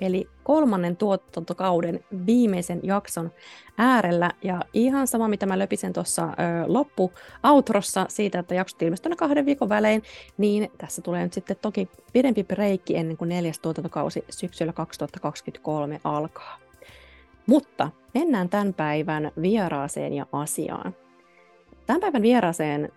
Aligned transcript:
eli 0.00 0.28
kolmannen 0.44 0.96
tuotantokauden 0.96 2.04
viimeisen 2.26 2.80
jakson 2.82 3.32
äärellä. 3.78 4.30
Ja 4.42 4.60
ihan 4.74 5.06
sama, 5.06 5.28
mitä 5.28 5.46
mä 5.46 5.58
löpisen 5.58 5.92
tuossa 5.92 6.28
loppu 6.66 7.12
outrossa 7.44 8.06
siitä, 8.08 8.38
että 8.38 8.54
jaksot 8.54 8.82
ilmestyy 8.82 9.12
kahden 9.16 9.46
viikon 9.46 9.68
välein, 9.68 10.02
niin 10.38 10.70
tässä 10.78 11.02
tulee 11.02 11.22
nyt 11.22 11.32
sitten 11.32 11.56
toki 11.62 11.88
pidempi 12.12 12.44
breikki 12.44 12.96
ennen 12.96 13.16
kuin 13.16 13.28
neljäs 13.28 13.58
tuotantokausi 13.58 14.24
syksyllä 14.30 14.72
2023 14.72 16.00
alkaa. 16.04 16.58
Mutta 17.46 17.90
mennään 18.14 18.48
tämän 18.48 18.74
päivän 18.74 19.32
vieraaseen 19.42 20.12
ja 20.12 20.26
asiaan. 20.32 20.94
Tämän 21.88 22.00
päivän 22.00 22.22
vieraaseen 22.22 22.92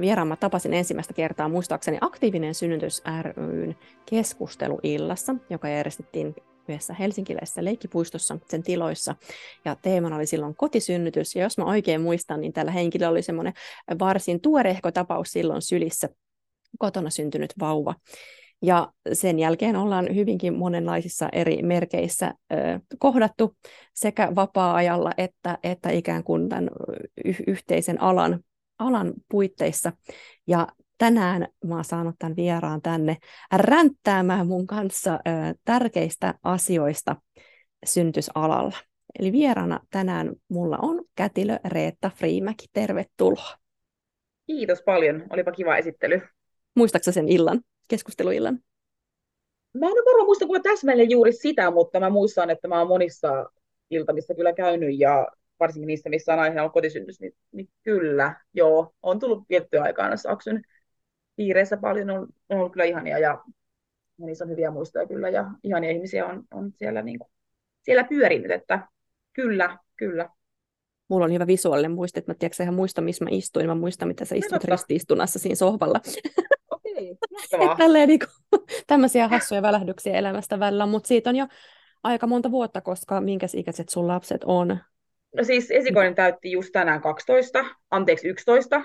vieraan 0.00 0.28
mä 0.28 0.36
tapasin 0.36 0.74
ensimmäistä 0.74 1.14
kertaa 1.14 1.48
muistaakseni 1.48 1.98
Aktiivinen 2.00 2.54
synnytys 2.54 3.02
ryn 3.36 3.76
keskusteluillassa, 4.10 5.34
joka 5.50 5.68
järjestettiin 5.68 6.34
yhdessä 6.68 6.94
helsinkiläisessä 6.94 7.64
leikkipuistossa 7.64 8.38
sen 8.48 8.62
tiloissa. 8.62 9.16
Ja 9.64 9.76
teemana 9.82 10.16
oli 10.16 10.26
silloin 10.26 10.56
kotisynnytys. 10.56 11.36
Ja 11.36 11.42
jos 11.42 11.58
mä 11.58 11.64
oikein 11.64 12.00
muistan, 12.00 12.40
niin 12.40 12.52
tällä 12.52 12.70
henkilöllä 12.70 13.10
oli 13.10 13.22
semmoinen 13.22 13.52
varsin 13.98 14.40
tuorehko 14.40 14.92
tapaus 14.92 15.32
silloin 15.32 15.62
sylissä 15.62 16.08
kotona 16.78 17.10
syntynyt 17.10 17.52
vauva. 17.60 17.94
Ja 18.62 18.92
sen 19.12 19.38
jälkeen 19.38 19.76
ollaan 19.76 20.14
hyvinkin 20.14 20.54
monenlaisissa 20.54 21.28
eri 21.32 21.62
merkeissä 21.62 22.34
ö, 22.52 22.56
kohdattu 22.98 23.56
sekä 23.94 24.34
vapaa-ajalla 24.34 25.12
että, 25.18 25.58
että 25.62 25.90
ikään 25.90 26.24
kuin 26.24 26.48
tämän 26.48 26.70
y- 27.24 27.44
yhteisen 27.46 28.02
alan, 28.02 28.40
alan 28.78 29.12
puitteissa. 29.30 29.92
Ja 30.46 30.68
tänään 30.98 31.48
mä 31.64 31.74
oon 31.74 31.84
saanut 31.84 32.14
tämän 32.18 32.36
vieraan 32.36 32.82
tänne 32.82 33.16
ränttäämään 33.52 34.46
mun 34.46 34.66
kanssa 34.66 35.14
ö, 35.14 35.18
tärkeistä 35.64 36.34
asioista 36.42 37.16
syntysalalla. 37.86 38.76
Eli 39.18 39.32
vieraana 39.32 39.80
tänään 39.90 40.32
mulla 40.48 40.78
on 40.82 41.04
kätilö 41.14 41.58
Reetta 41.64 42.10
Friimäki. 42.14 42.66
Tervetuloa. 42.72 43.56
Kiitos 44.46 44.82
paljon. 44.82 45.24
Olipa 45.30 45.52
kiva 45.52 45.76
esittely. 45.76 46.20
Muistaaksä 46.76 47.12
sen 47.12 47.28
illan, 47.28 47.60
keskusteluillan? 47.88 48.60
Mä 49.74 49.86
en 49.86 49.92
ole 49.92 50.04
varmaan 50.04 50.26
muista 50.26 50.46
kuinka 50.46 50.70
täsmälleen 50.70 51.10
juuri 51.10 51.32
sitä, 51.32 51.70
mutta 51.70 52.00
mä 52.00 52.10
muistan, 52.10 52.50
että 52.50 52.68
mä 52.68 52.78
oon 52.78 52.88
monissa 52.88 53.50
iltamissa 53.90 54.34
kyllä 54.34 54.52
käynyt 54.52 54.98
ja 54.98 55.28
varsinkin 55.60 55.86
niissä, 55.86 56.10
missä 56.10 56.32
on 56.32 56.38
aiheena 56.38 56.62
ollut 56.62 56.72
kotisyntys, 56.72 57.20
niin, 57.20 57.32
niin 57.52 57.68
kyllä, 57.82 58.40
joo, 58.54 58.94
on 59.02 59.18
tullut 59.18 59.44
vietettyä 59.48 59.82
aikaa 59.82 60.08
näissä 60.08 60.30
Aksyn 60.30 60.62
piireissä 61.36 61.76
paljon, 61.76 62.10
on, 62.10 62.28
on 62.48 62.58
ollut 62.58 62.72
kyllä 62.72 62.84
ihania 62.84 63.18
ja, 63.18 63.44
ja 64.18 64.26
niissä 64.26 64.44
on 64.44 64.50
hyviä 64.50 64.70
muistoja 64.70 65.06
kyllä 65.06 65.28
ja 65.28 65.50
ihania 65.64 65.90
ihmisiä 65.90 66.26
on, 66.26 66.44
on 66.54 66.72
siellä, 66.74 67.02
niin 67.02 67.18
kuin, 67.18 67.30
siellä 67.82 68.04
pyörinyt, 68.04 68.50
että 68.50 68.88
kyllä, 69.32 69.78
kyllä. 69.96 70.30
Mulla 71.08 71.24
on 71.24 71.32
hyvä 71.32 71.46
visuaalinen 71.46 71.92
muisti, 71.92 72.18
että 72.18 72.30
mä 72.30 72.36
tiedätkö, 72.38 72.62
ihan 72.62 72.74
muista, 72.74 73.00
missä 73.00 73.24
mä 73.24 73.30
istuin. 73.32 73.66
Mä 73.66 73.74
muistan, 73.74 74.08
mitä 74.08 74.24
sä 74.24 74.34
istut 74.34 74.64
ristiistunassa 74.64 75.38
siinä 75.38 75.54
sohvalla. 75.54 76.00
Okei, 77.54 77.76
Tälleen 77.76 78.08
niin 78.08 78.18
kuin, 78.18 78.62
tämmöisiä 78.86 79.28
hassuja 79.28 79.62
välähdyksiä 79.62 80.16
elämästä 80.16 80.60
välillä, 80.60 80.86
mutta 80.86 81.08
siitä 81.08 81.30
on 81.30 81.36
jo 81.36 81.46
aika 82.04 82.26
monta 82.26 82.50
vuotta, 82.50 82.80
koska 82.80 83.20
minkäs 83.20 83.54
ikäiset 83.54 83.88
sun 83.88 84.08
lapset 84.08 84.44
on? 84.44 84.78
No 85.36 85.44
siis 85.44 85.70
esikoinen 85.70 86.14
täytti 86.14 86.50
just 86.50 86.68
tänään 86.72 87.00
12, 87.00 87.64
anteeksi 87.90 88.28
11, 88.28 88.82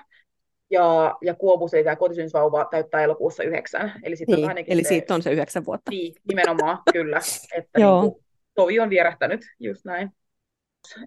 ja, 0.72 1.18
ja 1.22 1.34
Kuopus, 1.34 1.74
eli 1.74 1.84
tämä 1.84 1.96
kotisynsvauva, 1.96 2.68
täyttää 2.72 3.02
elokuussa 3.02 3.44
yhdeksän. 3.44 3.94
Eli, 4.04 4.16
niin, 4.28 4.50
on 4.50 4.58
eli 4.68 4.84
se, 4.84 4.88
siitä 4.88 5.16
on 5.16 5.22
se 5.22 5.32
yhdeksän 5.32 5.66
vuotta. 5.66 5.92
Niin, 5.92 6.14
nimenomaan, 6.28 6.80
kyllä. 6.94 7.22
Että 7.58 7.80
Joo. 7.80 8.02
Niin 8.02 8.12
kuin, 8.12 8.26
tovi 8.56 8.80
on 8.80 8.90
vierähtänyt, 8.90 9.42
just 9.60 9.86
näin. 9.86 10.10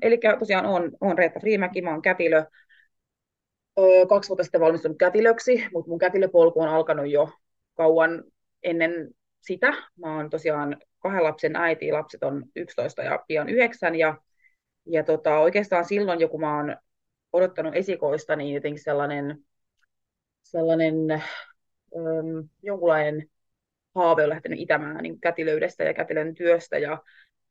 Eli 0.02 0.20
tosiaan 0.38 0.66
on, 0.66 0.92
on 1.00 1.18
Reetta 1.18 1.40
Friimäki, 1.40 1.82
mä 1.82 1.90
oon 1.90 2.02
kätilö. 2.02 2.44
Öö, 3.78 4.06
kaksi 4.06 4.28
vuotta 4.28 4.42
sitten 4.44 4.60
valmistunut 4.60 4.98
kätilöksi, 4.98 5.66
mutta 5.72 5.88
mun 5.90 5.98
kätilöpolku 5.98 6.60
on 6.60 6.68
alkanut 6.68 7.10
jo 7.10 7.28
kauan 7.74 8.24
ennen 8.62 9.10
sitä. 9.40 9.74
Mä 9.96 10.16
oon 10.16 10.30
tosiaan 10.30 10.76
kahden 10.98 11.24
lapsen 11.24 11.56
äiti, 11.56 11.92
lapset 11.92 12.22
on 12.22 12.44
11 12.56 13.02
ja 13.02 13.24
pian 13.28 13.48
9. 13.48 13.94
Ja, 13.94 14.16
ja 14.86 15.04
tota, 15.04 15.38
oikeastaan 15.38 15.84
silloin, 15.84 16.20
joku 16.20 16.38
mä 16.38 16.56
oon 16.56 16.76
odottanut 17.32 17.76
esikoista, 17.76 18.36
niin 18.36 18.54
jotenkin 18.54 18.82
sellainen, 18.82 19.44
sellainen 20.42 20.94
um, 21.90 22.48
jonkunlainen 22.62 23.30
haave 23.94 24.22
on 24.22 24.28
lähtenyt 24.28 24.60
itämään 24.60 25.02
niin 25.02 25.20
kätilöydestä 25.20 25.84
ja 25.84 25.94
kätilön 25.94 26.34
työstä. 26.34 26.78
Ja 26.78 27.02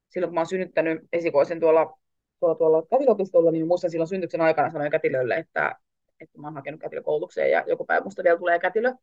silloin 0.10 0.30
kun 0.30 0.34
mä 0.34 0.40
oon 0.40 0.48
synnyttänyt 0.48 1.02
esikoisen 1.14 1.60
tuolla, 1.60 1.98
tuolla, 2.40 2.56
tuolla 2.56 2.86
kätilöopistolla, 2.90 3.52
niin 3.52 3.68
muistan 3.68 3.92
silloin 3.92 4.08
syntyksen 4.08 4.42
aikana 4.42 4.70
sanoin 4.70 4.92
kätilölle, 4.92 5.36
että, 5.36 5.76
että 6.24 6.40
mä 6.40 6.48
oon 6.48 6.56
hakenut 6.56 6.82
kätilökoulutukseen 6.82 7.52
ja 7.52 7.64
joku 7.68 7.86
päivä 7.86 8.04
musta 8.04 8.24
vielä 8.24 8.38
tulee 8.38 8.60
kätilö. 8.60 8.94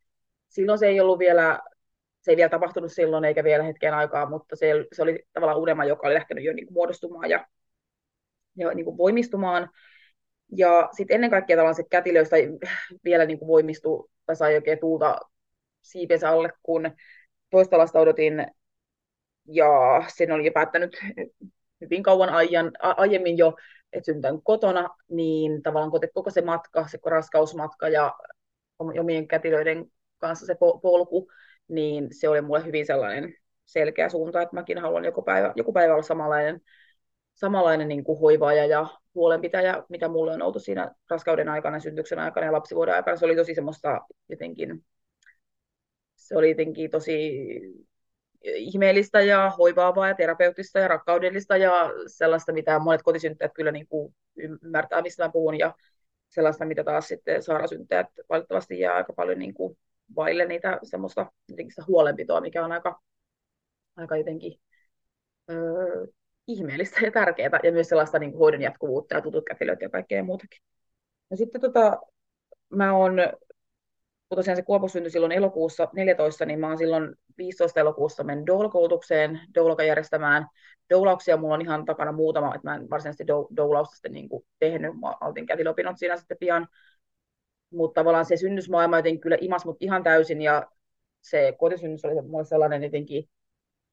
Silloin 0.48 0.78
se 0.78 0.86
ei 0.86 1.00
ollut 1.00 1.19
vielä 1.19 1.60
se 2.20 2.31
ei 2.31 2.36
vielä 2.36 2.48
tapahtunut 2.48 2.92
silloin 2.92 3.25
eikä 3.25 3.44
vielä 3.44 3.64
hetken 3.64 3.94
aikaa, 3.94 4.28
mutta 4.28 4.56
se, 4.56 4.72
se 4.92 5.03
oli 5.03 5.25
tavallaan 5.32 5.58
unelma, 5.58 5.84
joka 5.84 6.06
oli 6.06 6.14
lähtenyt 6.14 6.44
jo 6.44 6.53
niin 6.53 6.66
kuin 6.66 6.75
muodostumaan 6.75 7.31
ja, 7.31 7.47
ja 8.56 8.75
niin 8.75 8.84
kuin 8.84 8.98
voimistumaan. 8.98 9.70
Ja 10.56 10.88
sitten 10.92 11.14
ennen 11.14 11.31
kaikkea 11.31 11.56
tavallaan 11.56 11.75
se 11.75 11.84
kätilöistä 11.91 12.36
vielä 13.04 13.25
niin 13.25 13.38
kuin 13.38 13.48
voimistui 13.48 14.08
tai 14.26 14.37
sai 14.37 14.54
oikein 14.54 14.81
tuulta 14.81 15.20
siipensä 15.82 16.31
alle, 16.31 16.52
kun 16.62 16.91
toista 17.50 17.78
lasta 17.78 18.00
odotin 18.00 18.47
ja 19.47 19.69
sen 20.08 20.32
oli 20.32 20.47
jo 20.47 20.52
päättänyt 20.52 20.97
hyvin 21.81 22.02
kauan 22.02 22.28
ajan, 22.28 22.72
aiemmin 22.81 23.38
jo, 23.38 23.54
että 23.92 24.12
syntän 24.12 24.42
kotona, 24.42 24.88
niin 25.08 25.62
tavallaan 25.62 25.92
koko 26.14 26.30
se 26.30 26.40
matka, 26.40 26.88
se 26.88 26.98
raskausmatka 27.06 27.88
ja 27.88 28.14
omien 28.78 29.28
kätilöiden 29.28 29.86
kanssa 30.18 30.46
se 30.46 30.54
polku, 30.82 31.30
niin 31.68 32.08
se 32.10 32.28
oli 32.28 32.40
mulle 32.40 32.64
hyvin 32.66 32.86
sellainen 32.86 33.34
selkeä 33.64 34.08
suunta, 34.08 34.42
että 34.42 34.54
mäkin 34.56 34.78
haluan 34.78 35.04
joku 35.04 35.22
päivä, 35.22 35.52
joku 35.56 35.72
päivä 35.72 35.92
olla 35.92 36.02
samanlainen, 36.02 36.60
samanlainen 37.34 37.88
niin 37.88 38.04
kuin 38.04 38.20
hoivaaja 38.20 38.66
ja 38.66 38.86
huolenpitäjä, 39.14 39.84
mitä 39.88 40.08
mulle 40.08 40.32
on 40.32 40.42
oltu 40.42 40.58
siinä 40.60 40.94
raskauden 41.10 41.48
aikana, 41.48 41.80
syntyksen 41.80 42.18
aikana 42.18 42.46
ja 42.46 42.52
lapsivuoden 42.52 42.94
aikana. 42.94 43.16
Se 43.16 43.24
oli 43.24 43.36
tosi 43.36 43.54
semmoista 43.54 44.00
jotenkin, 44.28 44.84
se 46.16 46.36
oli 46.36 46.48
jotenkin 46.48 46.90
tosi 46.90 47.40
ihmeellistä 48.44 49.20
ja 49.20 49.52
hoivaavaa 49.58 50.08
ja 50.08 50.14
terapeuttista 50.14 50.78
ja 50.78 50.88
rakkaudellista 50.88 51.56
ja 51.56 51.90
sellaista, 52.06 52.52
mitä 52.52 52.78
monet 52.78 53.02
kotisynttäjät 53.02 53.52
kyllä 53.54 53.72
niin 53.72 53.86
kuin 53.88 54.14
ymmärtää, 54.36 55.02
mistä 55.02 55.24
mä 55.24 55.32
puhun 55.32 55.58
ja 55.58 55.74
sellaista, 56.28 56.64
mitä 56.64 56.84
taas 56.84 57.08
sitten 57.08 57.42
sairasynttäjät 57.42 58.06
valitettavasti 58.28 58.81
jää 58.81 58.94
aika 58.94 59.12
paljon 59.12 59.38
niin 59.38 59.54
kuin 59.54 59.78
vaille 60.16 60.44
niitä 60.46 60.78
semmoista 60.82 61.32
sitä 61.48 61.84
huolenpitoa, 61.87 62.40
mikä 62.40 62.64
on 62.64 62.72
aika, 62.72 63.00
aika 63.96 64.16
jotenkin 64.16 64.60
öö, 65.50 66.06
ihmeellistä 66.46 67.00
ja 67.00 67.10
tärkeää, 67.10 67.60
ja 67.62 67.72
myös 67.72 67.88
sellaista 67.88 68.19
niin 68.19 68.31
kuin 68.31 68.38
hoidon 68.38 68.62
jatkuvuutta 68.62 69.14
ja 69.14 69.20
tutut 69.20 69.44
kätilöt 69.44 69.82
ja 69.82 69.90
kaikkea 69.90 70.25
muutakin. 70.25 70.62
Ja 71.31 71.36
sitten 71.36 71.60
tota, 71.60 72.00
mä 72.69 72.96
oon, 72.96 73.14
kun 74.31 74.37
tosiaan 74.37 74.56
se 74.56 74.62
Kuopus 74.62 74.93
syntyi 74.93 75.11
silloin 75.11 75.32
elokuussa 75.32 75.88
14, 75.93 76.47
niin 76.47 76.61
mä 76.61 76.69
oon 76.69 76.79
silloin 76.79 77.15
15 77.38 77.81
elokuussa 77.81 78.25
mennyt 78.25 78.47
doula-koulutukseen, 78.47 79.41
doulaka 79.55 79.82
järjestämään 79.82 80.47
doulauksia. 80.91 81.37
Mulla 81.37 81.55
on 81.55 81.62
ihan 81.62 81.85
takana 81.85 82.12
muutama, 82.12 82.55
että 82.55 82.69
mä 82.69 82.75
en 82.75 82.91
varsinaisesti 82.91 83.27
doulausta 83.56 83.94
sitten 83.94 84.12
niin 84.12 84.29
kuin 84.29 84.44
tehnyt. 84.59 85.00
Mä 85.00 85.15
aloitin 85.21 85.47
kätilöopinnot 85.47 85.99
siinä 85.99 86.17
sitten 86.17 86.37
pian. 86.41 86.69
Mutta 87.71 88.00
tavallaan 88.00 88.25
se 88.25 88.37
synnysmaailma 88.37 88.99
jotenkin 88.99 89.21
kyllä 89.21 89.37
imas 89.41 89.65
mut 89.65 89.77
ihan 89.81 90.03
täysin 90.03 90.43
ja 90.43 90.67
se 91.21 91.55
kotisynnys 91.59 92.05
oli 92.05 92.23
mulle 92.23 92.44
sellainen 92.44 92.82
jotenkin 92.82 93.29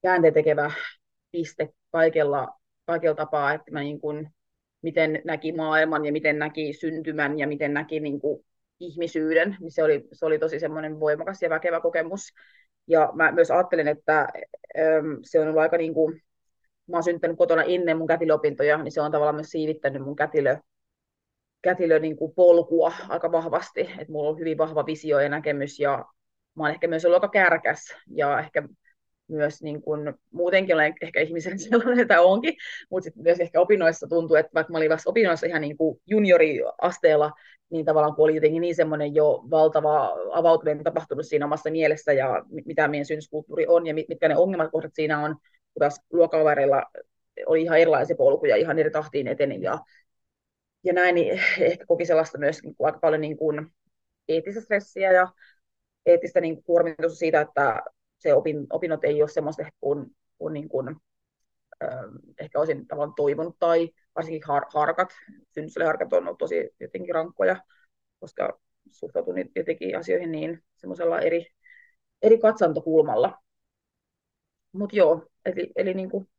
käänteen 0.01 0.33
tekevä 0.33 0.71
piste 1.31 1.69
kaikella, 1.91 2.59
kaikella 2.85 3.15
tapaa, 3.15 3.53
että 3.53 3.71
mä 3.71 3.79
niin 3.79 3.99
kuin, 3.99 4.29
miten 4.81 5.21
näki 5.25 5.51
maailman 5.51 6.05
ja 6.05 6.11
miten 6.11 6.39
näki 6.39 6.73
syntymän 6.73 7.39
ja 7.39 7.47
miten 7.47 7.73
näki 7.73 7.99
niin 7.99 8.19
kuin, 8.19 8.45
ihmisyyden, 8.79 9.57
niin 9.59 9.71
se 9.71 9.83
oli, 9.83 10.07
se 10.11 10.25
oli 10.25 10.39
tosi 10.39 10.59
semmoinen 10.59 10.99
voimakas 10.99 11.41
ja 11.41 11.49
väkevä 11.49 11.79
kokemus. 11.79 12.33
Ja 12.87 13.11
mä 13.13 13.31
myös 13.31 13.51
ajattelen, 13.51 13.87
että 13.87 14.19
äm, 14.19 15.19
se 15.23 15.39
on 15.39 15.47
ollut 15.47 15.61
aika 15.61 15.77
niin 15.77 15.93
kuin, 15.93 16.21
mä 16.87 16.97
oon 16.97 17.03
syntynyt 17.03 17.37
kotona 17.37 17.63
ennen 17.63 17.97
mun 17.97 18.07
kätilöopintoja, 18.07 18.77
niin 18.77 18.91
se 18.91 19.01
on 19.01 19.11
tavallaan 19.11 19.35
myös 19.35 19.49
siivittänyt 19.49 20.03
mun 20.03 20.15
kätilö, 20.15 20.57
kätilö 21.61 21.99
niin 21.99 22.17
kuin 22.17 22.33
polkua 22.35 22.93
aika 23.09 23.31
vahvasti. 23.31 23.81
Että 23.81 24.11
mulla 24.11 24.29
on 24.29 24.39
hyvin 24.39 24.57
vahva 24.57 24.85
visio 24.85 25.19
ja 25.19 25.29
näkemys 25.29 25.79
ja 25.79 26.05
mä 26.55 26.63
oon 26.63 26.71
ehkä 26.71 26.87
myös 26.87 27.05
ollut 27.05 27.23
aika 27.23 27.27
kärkäs 27.27 27.95
ja 28.07 28.39
ehkä 28.39 28.63
myös 29.27 29.63
niin 29.63 29.81
kuin, 29.81 30.13
muutenkin 30.31 30.75
olen 30.75 30.95
ehkä 31.01 31.19
ihmisen 31.21 31.59
sellainen, 31.69 31.99
että 31.99 32.21
onkin, 32.21 32.53
mutta 32.89 33.03
sitten 33.03 33.23
myös 33.23 33.39
ehkä 33.39 33.61
opinnoissa 33.61 34.07
tuntuu, 34.07 34.35
että 34.35 34.51
vaikka 34.53 34.71
mä 34.71 34.77
olin 34.77 34.89
vasta 34.89 35.09
opinnoissa 35.09 35.47
ihan 35.47 35.61
niin 35.61 35.77
kuin 35.77 36.01
junioriasteella, 36.07 37.31
niin 37.69 37.85
tavallaan 37.85 38.15
kun 38.15 38.23
oli 38.23 38.35
jotenkin 38.35 38.61
niin 38.61 38.75
semmoinen 38.75 39.15
jo 39.15 39.43
valtava 39.49 40.15
avautuminen 40.31 40.83
tapahtunut 40.83 41.25
siinä 41.25 41.45
omassa 41.45 41.71
mielessä 41.71 42.13
ja 42.13 42.43
mitä 42.65 42.87
meidän 42.87 43.05
synnyskulttuuri 43.05 43.67
on 43.67 43.87
ja 43.87 43.93
mitkä 43.93 44.27
ne 44.27 44.37
ongelmakohdat 44.37 44.91
siinä 44.93 45.25
on, 45.25 45.35
kun 45.73 45.79
taas 45.79 46.01
luokkavereilla 46.13 46.83
oli 47.45 47.61
ihan 47.61 47.79
erilaisia 47.79 48.15
polkuja, 48.15 48.55
ihan 48.55 48.79
eri 48.79 48.91
tahtiin 48.91 49.27
eteni 49.27 49.61
ja, 49.61 49.79
ja 50.83 50.93
näin, 50.93 51.15
niin 51.15 51.39
ehkä 51.59 51.85
koki 51.85 52.05
sellaista 52.05 52.37
myös 52.37 52.63
niin 52.63 52.75
kuin 52.75 52.85
aika 52.85 52.99
paljon 52.99 53.21
niin 53.21 53.37
kuin 53.37 53.67
eettistä 54.27 54.61
stressiä 54.61 55.11
ja 55.11 55.27
eettistä 56.05 56.41
niin 56.41 56.63
kuormitusta 56.63 57.17
siitä, 57.17 57.41
että 57.41 57.81
se 58.17 58.33
opin, 58.33 58.67
opinnot 58.69 59.03
ei 59.03 59.21
ole 59.21 59.29
semmoista 59.29 59.63
kuin, 59.79 60.05
kuin, 60.37 60.53
niin 60.53 60.69
kuin 60.69 60.95
ähm, 61.83 62.15
ehkä 62.39 62.59
olisin 62.59 62.87
tavallaan 62.87 63.15
toivonut, 63.15 63.55
tai 63.59 63.89
varsinkin 64.15 64.41
har, 64.47 64.65
harkat, 64.73 65.09
synnysliharkat 65.53 66.13
on 66.13 66.23
ollut 66.23 66.37
tosi 66.37 66.69
jotenkin 66.79 67.15
rankkoja, 67.15 67.63
koska 68.19 68.59
suhtautun 68.91 69.35
jotenkin 69.55 69.97
asioihin 69.97 70.31
niin 70.31 70.63
semmoisella 70.75 71.19
eri, 71.19 71.45
eri 72.21 72.37
katsantokulmalla. 72.37 73.37
Mutta 74.71 74.95
joo, 74.95 75.25
eli, 75.45 75.71
eli 75.75 75.93
niin 75.93 76.09
kuin, 76.09 76.29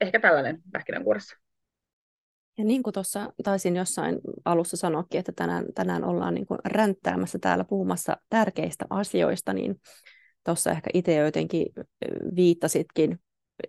ehkä 0.00 0.20
tällainen 0.20 0.62
pähkinänkuoressa. 0.72 1.36
Ja 2.58 2.64
niin 2.64 2.82
kuin 2.82 2.94
tuossa 2.94 3.32
taisin 3.44 3.76
jossain 3.76 4.20
alussa 4.44 4.76
sanoakin, 4.76 5.18
että 5.18 5.32
tänään, 5.32 5.64
tänään 5.74 6.04
ollaan 6.04 6.34
niin 6.34 6.46
kuin 6.46 6.60
ränttäämässä 6.64 7.38
täällä 7.38 7.64
puhumassa 7.64 8.16
tärkeistä 8.28 8.84
asioista, 8.90 9.52
niin 9.52 9.80
tuossa 10.48 10.70
ehkä 10.70 10.90
itse 10.94 11.14
jotenkin 11.14 11.66
viittasitkin, 12.36 13.20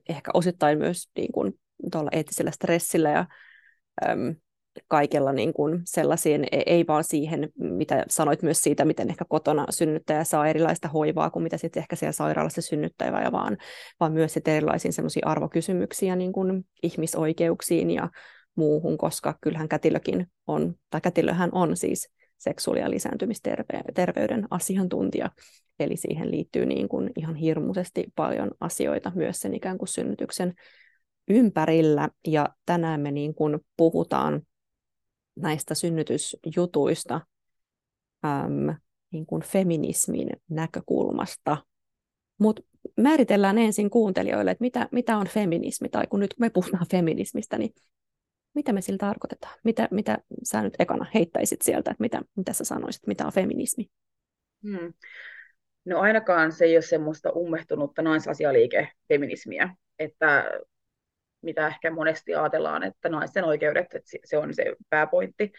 ehkä 0.10 0.32
osittain 0.34 0.78
myös 0.78 1.10
niin 1.18 1.32
kuin 1.32 1.60
tuolla 1.92 2.10
eettisellä 2.14 2.52
stressillä 2.52 3.10
ja 3.10 3.26
äm, 4.10 4.36
kaikella 4.88 5.34
niin 5.34 5.54
kuin 5.54 5.82
sellaisiin, 5.86 6.44
e, 6.52 6.62
ei 6.66 6.88
vaan 6.88 7.04
siihen, 7.04 7.50
mitä 7.58 8.06
sanoit 8.10 8.42
myös 8.42 8.60
siitä, 8.60 8.86
miten 8.86 9.10
ehkä 9.10 9.26
kotona 9.30 9.66
synnyttäjä 9.70 10.24
saa 10.24 10.48
erilaista 10.48 10.88
hoivaa 10.88 11.30
kuin 11.30 11.44
mitä 11.44 11.58
sitten 11.58 11.82
ehkä 11.82 11.96
siellä 11.96 12.12
sairaalassa 12.12 12.62
synnyttäjä, 12.62 13.32
vaan, 13.32 13.58
vaan 14.00 14.14
myös 14.14 14.34
sitten 14.34 14.54
erilaisiin 14.54 14.94
semmoisiin 14.94 15.28
arvokysymyksiä 15.28 16.16
niin 16.16 16.32
kuin 16.32 16.66
ihmisoikeuksiin 16.84 17.92
ja 17.92 18.10
muuhun, 18.56 18.98
koska 18.98 19.38
kyllähän 19.42 19.70
kätilökin 19.70 20.28
on, 20.48 20.76
tai 20.90 21.02
kätilöhän 21.02 21.50
on 21.54 21.78
siis 21.78 22.10
seksuaali- 22.40 22.80
ja 22.80 22.90
lisääntymisterveyden 22.90 24.48
asiantuntija, 24.50 25.32
eli 25.80 25.98
siihen 25.98 26.32
liittyy 26.32 26.66
niin 26.66 26.90
kuin 26.90 27.12
ihan 27.16 27.36
hirmuisesti 27.36 28.08
paljon 28.16 28.52
asioita 28.60 29.12
myös 29.16 29.40
sen 29.40 29.54
ikään 29.54 29.78
kuin 29.78 29.90
synnytyksen 29.90 30.54
ympärillä, 31.28 32.10
ja 32.28 32.50
tänään 32.66 33.02
me 33.02 33.12
niin 33.12 33.36
kuin 33.36 33.60
puhutaan 33.78 34.42
näistä 35.36 35.76
synnytysjutuista 35.76 37.22
äm, 38.26 38.76
niin 39.12 39.26
kuin 39.26 39.42
feminismin 39.42 40.30
näkökulmasta, 40.50 41.58
mutta 42.38 42.62
määritellään 42.98 43.58
ensin 43.58 43.90
kuuntelijoille, 43.90 44.52
että 44.52 44.62
mitä, 44.62 44.90
mitä 44.92 45.18
on 45.18 45.28
feminismi, 45.28 45.90
tai 45.90 46.08
kun 46.08 46.20
nyt 46.20 46.36
me 46.40 46.50
puhutaan 46.50 46.86
feminismistä, 46.92 47.58
niin 47.58 47.74
mitä 48.56 48.74
me 48.74 48.82
sillä 48.82 48.98
tarkoitetaan? 48.98 49.60
Mitä, 49.64 49.88
mitä 49.92 50.18
sä 50.44 50.62
nyt 50.62 50.74
ekana 50.80 51.06
heittäisit 51.14 51.62
sieltä, 51.62 51.92
että 51.92 52.02
mitä, 52.02 52.22
mitä 52.36 52.54
sä 52.54 52.64
sanoisit, 52.64 53.08
mitä 53.08 53.26
on 53.26 53.34
feminismi? 53.34 53.90
Hmm. 54.64 54.94
No 55.86 56.00
ainakaan 56.00 56.52
se 56.52 56.66
ei 56.66 56.76
ole 56.76 56.82
semmoista 56.82 57.32
ummehtunutta 57.36 58.02
naisasialiike-feminismiä, 58.02 59.70
että 60.00 60.52
mitä 61.42 61.68
ehkä 61.68 61.92
monesti 61.92 62.36
ajatellaan, 62.36 62.84
että 62.84 63.10
naisten 63.10 63.44
oikeudet, 63.44 63.96
että 63.96 64.10
se 64.26 64.38
on 64.38 64.54
se 64.54 64.76
pääpointti, 64.90 65.52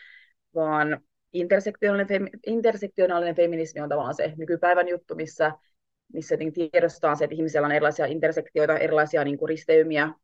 vaan 0.55 1.01
intersektionaalinen, 1.33 2.09
femi- 2.09 2.39
intersektionaalinen 2.47 3.37
feminismi 3.37 3.81
on 3.81 3.89
tavallaan 3.89 4.15
se 4.15 4.33
nykypäivän 4.37 4.89
juttu, 4.89 5.15
missä, 5.15 5.53
missä 6.13 6.37
tiedostetaan 6.55 7.17
se, 7.17 7.25
että 7.25 7.37
ihmisellä 7.37 7.67
on 7.67 7.73
erilaisia 7.73 8.07
intersektioita, 8.07 8.79
erilaisia 8.79 9.25
niin 9.25 9.39
kuin 9.39 9.49
risteymiä, 9.49 10.15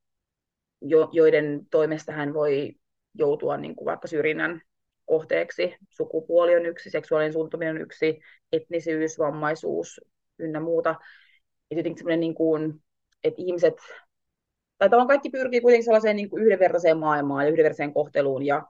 jo, 0.81 1.09
joiden 1.13 1.67
toimesta 1.71 2.13
hän 2.13 2.35
voi 2.35 2.73
joutua 3.15 3.57
niin 3.57 3.77
kuin 3.77 3.87
vaikka 3.87 4.09
syrjinnän 4.09 4.61
kohteeksi. 5.07 5.77
Sukupuoli 5.91 6.57
on 6.57 6.67
yksi, 6.67 6.91
seksuaalinen 6.91 7.33
suuntuminen 7.33 7.75
on 7.75 7.81
yksi, 7.83 8.21
etnisyys, 8.53 9.19
vammaisuus 9.19 10.01
ynnä 10.39 10.61
muuta. 10.61 10.95
Ja 11.71 11.77
jotenkin 11.77 12.21
niin 12.21 12.35
kuin, 12.35 12.83
että 13.25 13.43
ihmiset, 13.43 13.75
tai 14.79 14.89
tavallaan 14.89 15.09
kaikki 15.09 15.31
pyrkii 15.31 15.61
kuitenkin 15.61 15.85
sellaiseen 15.85 16.17
niin 16.17 16.31
kuin 16.31 16.43
yhdenvertaiseen 16.43 16.99
maailmaan 16.99 17.45
ja 17.45 17.51
yhdenvertaiseen 17.51 17.95
kohteluun. 17.95 18.47
Ja, 18.47 18.67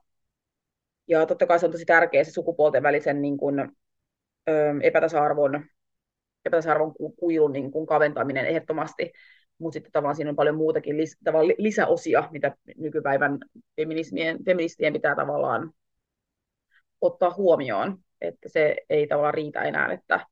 ja 1.08 1.26
totta 1.26 1.46
kai 1.46 1.58
se 1.58 1.66
on 1.66 1.72
tosi 1.72 1.84
tärkeä 1.84 2.24
se 2.24 2.30
sukupuolten 2.30 2.82
välisen 2.82 3.22
niin 3.22 3.36
kuin, 3.36 3.60
ö, 4.48 4.52
epätasa-arvon, 4.82 5.64
epätasa-arvon 6.44 6.94
kuilun 7.18 7.52
niin 7.52 7.70
kuin 7.70 7.86
kaventaminen 7.86 8.46
ehdottomasti 8.46 9.12
mutta 9.58 9.74
sitten 9.74 9.92
tavallaan 9.92 10.16
siinä 10.16 10.30
on 10.30 10.36
paljon 10.36 10.56
muutakin 10.56 10.96
lis, 10.96 11.18
tavallaan 11.24 11.54
lisäosia, 11.58 12.28
mitä 12.30 12.56
nykypäivän 12.76 13.38
feminismien, 13.76 14.44
feministien 14.44 14.92
pitää 14.92 15.16
tavallaan 15.16 15.72
ottaa 17.00 17.34
huomioon, 17.34 17.98
että 18.20 18.48
se 18.48 18.76
ei 18.90 19.06
tavallaan 19.06 19.34
riitä 19.34 19.62
enää, 19.62 19.92
että 19.92 20.26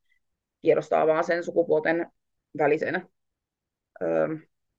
tiedostaa 0.62 1.06
vaan 1.06 1.24
sen 1.24 1.44
sukupuolten 1.44 2.06
välisen 2.58 3.08
ö, 4.02 4.06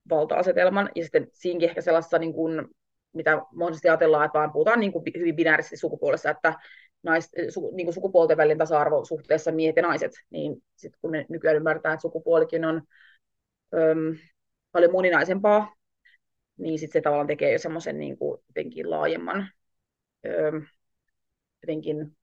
valta-asetelman, 0.09 0.89
ja 0.95 1.03
sitten 1.03 1.27
siinkin 1.33 1.69
ehkä 1.69 1.81
sellaista, 1.81 2.19
niin 2.19 2.33
kuin, 2.33 2.67
mitä 3.13 3.41
monesti 3.51 3.89
ajatellaan, 3.89 4.25
että 4.25 4.39
vaan 4.39 4.51
puhutaan 4.51 4.79
niin 4.79 4.91
kuin 4.91 5.03
hyvin 5.17 5.35
binäärisesti 5.35 5.77
sukupuolessa, 5.77 6.29
että 6.29 6.53
nais, 7.03 7.29
su, 7.49 7.71
niin 7.75 7.85
kuin 7.85 7.93
sukupuolten 7.93 8.37
välinen 8.37 8.57
tasa-arvo 8.57 9.05
suhteessa 9.05 9.51
miehet 9.51 9.75
ja 9.75 9.81
naiset, 9.81 10.11
niin 10.29 10.63
sitten 10.75 10.99
kun 11.01 11.11
me 11.11 11.25
nykyään 11.29 11.57
ymmärretään, 11.57 11.93
että 11.93 12.01
sukupuolikin 12.01 12.65
on 12.65 12.81
paljon 14.75 14.91
moninaisempaa, 14.91 15.75
niin 16.57 16.79
sitten 16.79 16.99
se 16.99 17.03
tavallaan 17.03 17.27
tekee 17.27 17.51
jo 17.51 17.59
semmoisen 17.59 17.97
niin 17.97 18.17
jotenkin 18.47 18.89
laajemman 18.89 19.49
öö, 20.25 20.51
jotenkin 21.63 22.17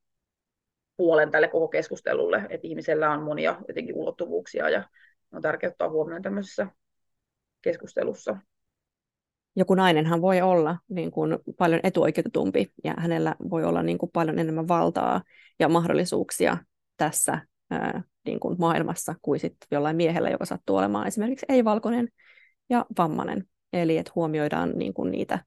puolen 0.97 1.31
tälle 1.31 1.47
koko 1.47 1.67
keskustelulle, 1.67 2.37
että 2.49 2.67
ihmisellä 2.67 3.11
on 3.11 3.23
monia 3.23 3.61
jotenkin 3.67 3.95
ulottuvuuksia 3.95 4.69
ja 4.69 4.83
on 5.31 5.41
tärkeää 5.41 5.71
ottaa 5.71 5.89
huomioon 5.89 6.21
tämmöisessä 6.21 6.67
keskustelussa. 7.61 8.37
Joku 9.55 9.75
nainenhan 9.75 10.21
voi 10.21 10.41
olla 10.41 10.77
niin 10.89 11.11
kuin 11.11 11.37
paljon 11.57 11.79
etuoikeutetumpi 11.83 12.73
ja 12.83 12.93
hänellä 12.97 13.35
voi 13.49 13.63
olla 13.63 13.83
niin 13.83 13.97
kuin 13.97 14.11
paljon 14.13 14.39
enemmän 14.39 14.67
valtaa 14.67 15.21
ja 15.59 15.69
mahdollisuuksia 15.69 16.57
tässä 16.97 17.39
ää, 17.71 18.03
niin 18.25 18.39
kuin 18.39 18.55
maailmassa 18.59 19.15
kuin 19.21 19.39
sit 19.39 19.55
jollain 19.71 19.95
miehellä, 19.95 20.29
joka 20.29 20.45
sattuu 20.45 20.75
olemaan 20.75 21.07
esimerkiksi 21.07 21.45
ei-valkoinen 21.49 22.09
ja 22.69 22.85
vammainen. 22.97 23.47
Eli 23.73 23.97
että 23.97 24.11
huomioidaan 24.15 24.71
niin 24.75 24.93
kuin 24.93 25.11
niitä, 25.11 25.45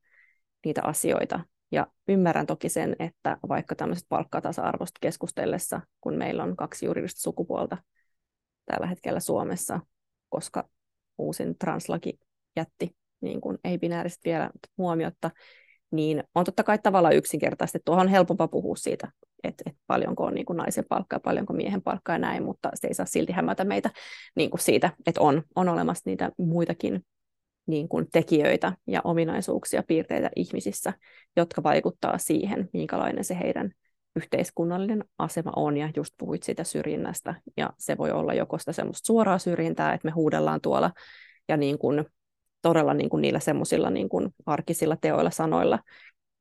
niitä 0.65 0.83
asioita. 0.85 1.41
Ja 1.73 1.87
ymmärrän 2.09 2.47
toki 2.47 2.69
sen, 2.69 2.97
että 2.99 3.37
vaikka 3.49 3.75
tämmöiset 3.75 4.07
palkkatasa-arvosta 4.09 4.99
keskustellessa, 5.01 5.81
kun 6.01 6.15
meillä 6.15 6.43
on 6.43 6.57
kaksi 6.57 6.87
juridista 6.87 7.21
sukupuolta 7.21 7.77
tällä 8.65 8.87
hetkellä 8.87 9.21
Suomessa, 9.21 9.81
koska 10.29 10.69
uusin 11.19 11.59
translaki 11.59 12.19
jätti 12.57 12.97
niin 13.21 13.41
kuin 13.41 13.59
ei-binääriset 13.65 14.21
vielä 14.25 14.51
huomiotta, 14.79 15.31
niin 15.97 16.25
on 16.35 16.45
totta 16.45 16.63
kai 16.63 16.79
tavallaan 16.79 17.17
yksinkertaisesti. 17.17 17.79
Tuohon 17.85 18.07
on 18.07 18.09
helpompaa 18.09 18.49
puhua 18.49 18.77
siitä, 18.77 19.09
että, 19.45 19.63
että 19.67 19.81
paljonko 19.87 20.25
on 20.25 20.35
niin 20.35 20.47
kuin 20.47 20.57
naisen 20.57 20.85
palkkaa, 20.89 21.21
paljonko 21.21 21.53
miehen 21.53 21.83
palkkaa 21.83 22.15
ja 22.15 22.19
näin, 22.19 22.43
mutta 22.43 22.71
se 22.75 22.87
ei 22.87 22.95
saa 22.95 23.07
silti 23.07 23.33
hämätä 23.33 23.65
meitä 23.65 23.91
niin 24.37 24.51
kuin 24.51 24.61
siitä, 24.61 24.91
että 25.07 25.21
on, 25.21 25.43
on 25.57 25.69
olemassa 25.69 26.11
niitä 26.11 26.31
muitakin 26.39 27.05
niin 27.67 27.89
kuin 27.89 28.07
tekijöitä 28.13 28.73
ja 28.87 29.01
ominaisuuksia, 29.05 29.83
piirteitä 29.83 30.31
ihmisissä, 30.37 30.93
jotka 31.37 31.63
vaikuttaa 31.63 32.19
siihen, 32.19 32.69
minkälainen 32.73 33.25
se 33.25 33.39
heidän 33.39 33.71
yhteiskunnallinen 34.17 35.05
asema 35.19 35.53
on, 35.57 35.77
ja 35.77 35.91
just 35.97 36.15
puhuit 36.19 36.43
siitä 36.43 36.65
syrjinnästä, 36.65 37.35
ja 37.57 37.71
se 37.79 37.99
voi 37.99 38.11
olla 38.11 38.35
joko 38.35 38.59
sitä 38.59 38.73
semmoista 38.73 39.07
suoraa 39.07 39.39
syrjintää, 39.39 39.95
että 39.95 40.09
me 40.09 40.13
huudellaan 40.13 40.61
tuolla, 40.61 40.91
ja 41.49 41.57
niin 41.57 41.79
kuin, 41.79 42.05
todella 42.67 42.95
niin 42.95 43.11
kuin 43.11 43.21
niillä 43.23 43.41
semmoisilla 43.41 43.91
niin 43.91 44.09
kuin 44.09 44.35
arkisilla 44.47 44.97
teoilla, 45.01 45.31
sanoilla 45.31 45.79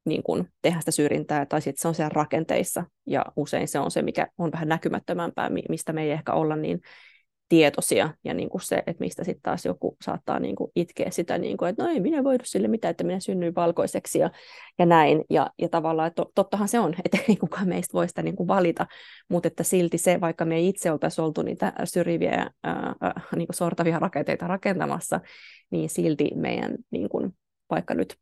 niin 0.05 0.23
kuin 0.23 0.47
tehdä 0.61 0.79
sitä 0.79 0.91
syrjintää, 0.91 1.45
tai 1.45 1.61
sitten 1.61 1.81
se 1.81 1.87
on 1.87 1.95
siellä 1.95 2.11
rakenteissa, 2.13 2.83
ja 3.07 3.25
usein 3.35 3.67
se 3.67 3.79
on 3.79 3.91
se, 3.91 4.01
mikä 4.01 4.27
on 4.37 4.51
vähän 4.51 4.67
näkymättömämpää, 4.69 5.49
mistä 5.69 5.93
me 5.93 6.03
ei 6.03 6.11
ehkä 6.11 6.33
olla 6.33 6.55
niin 6.55 6.81
tietoisia 7.49 8.09
ja 8.23 8.33
niin 8.33 8.49
kuin 8.49 8.61
se, 8.61 8.75
että 8.75 9.03
mistä 9.03 9.23
sitten 9.23 9.41
taas 9.41 9.65
joku 9.65 9.97
saattaa 10.03 10.39
niin 10.39 10.55
kuin 10.55 10.71
itkeä 10.75 11.11
sitä, 11.11 11.37
niin 11.37 11.57
kuin, 11.57 11.69
että 11.69 11.83
no 11.83 11.89
ei 11.89 11.99
minä 11.99 12.23
voidu 12.23 12.43
sille 12.45 12.67
mitään, 12.67 12.89
että 12.91 13.03
minä 13.03 13.19
synnyin 13.19 13.55
valkoiseksi 13.55 14.19
ja, 14.19 14.31
ja 14.79 14.85
näin. 14.85 15.23
Ja, 15.29 15.49
ja 15.59 15.69
tavallaan, 15.69 16.07
että 16.07 16.23
tottahan 16.35 16.67
se 16.67 16.79
on, 16.79 16.95
että 17.05 17.17
ei 17.29 17.35
kukaan 17.35 17.67
meistä 17.67 17.93
voi 17.93 18.07
sitä 18.07 18.21
niin 18.21 18.35
kuin 18.35 18.47
valita, 18.47 18.87
mutta 19.29 19.47
että 19.47 19.63
silti 19.63 19.97
se, 19.97 20.21
vaikka 20.21 20.45
me 20.45 20.61
itse 20.61 20.91
oltaisi 20.91 21.21
oltu 21.21 21.41
niitä 21.41 21.73
syrjiviä, 21.83 22.49
ää, 22.63 22.95
niin 23.35 23.47
kuin 23.47 23.55
sortavia 23.55 23.99
rakenteita 23.99 24.47
rakentamassa, 24.47 25.19
niin 25.69 25.89
silti 25.89 26.31
meidän, 26.35 26.75
niin 26.91 27.09
kuin, 27.09 27.37
vaikka 27.69 27.93
nyt 27.93 28.17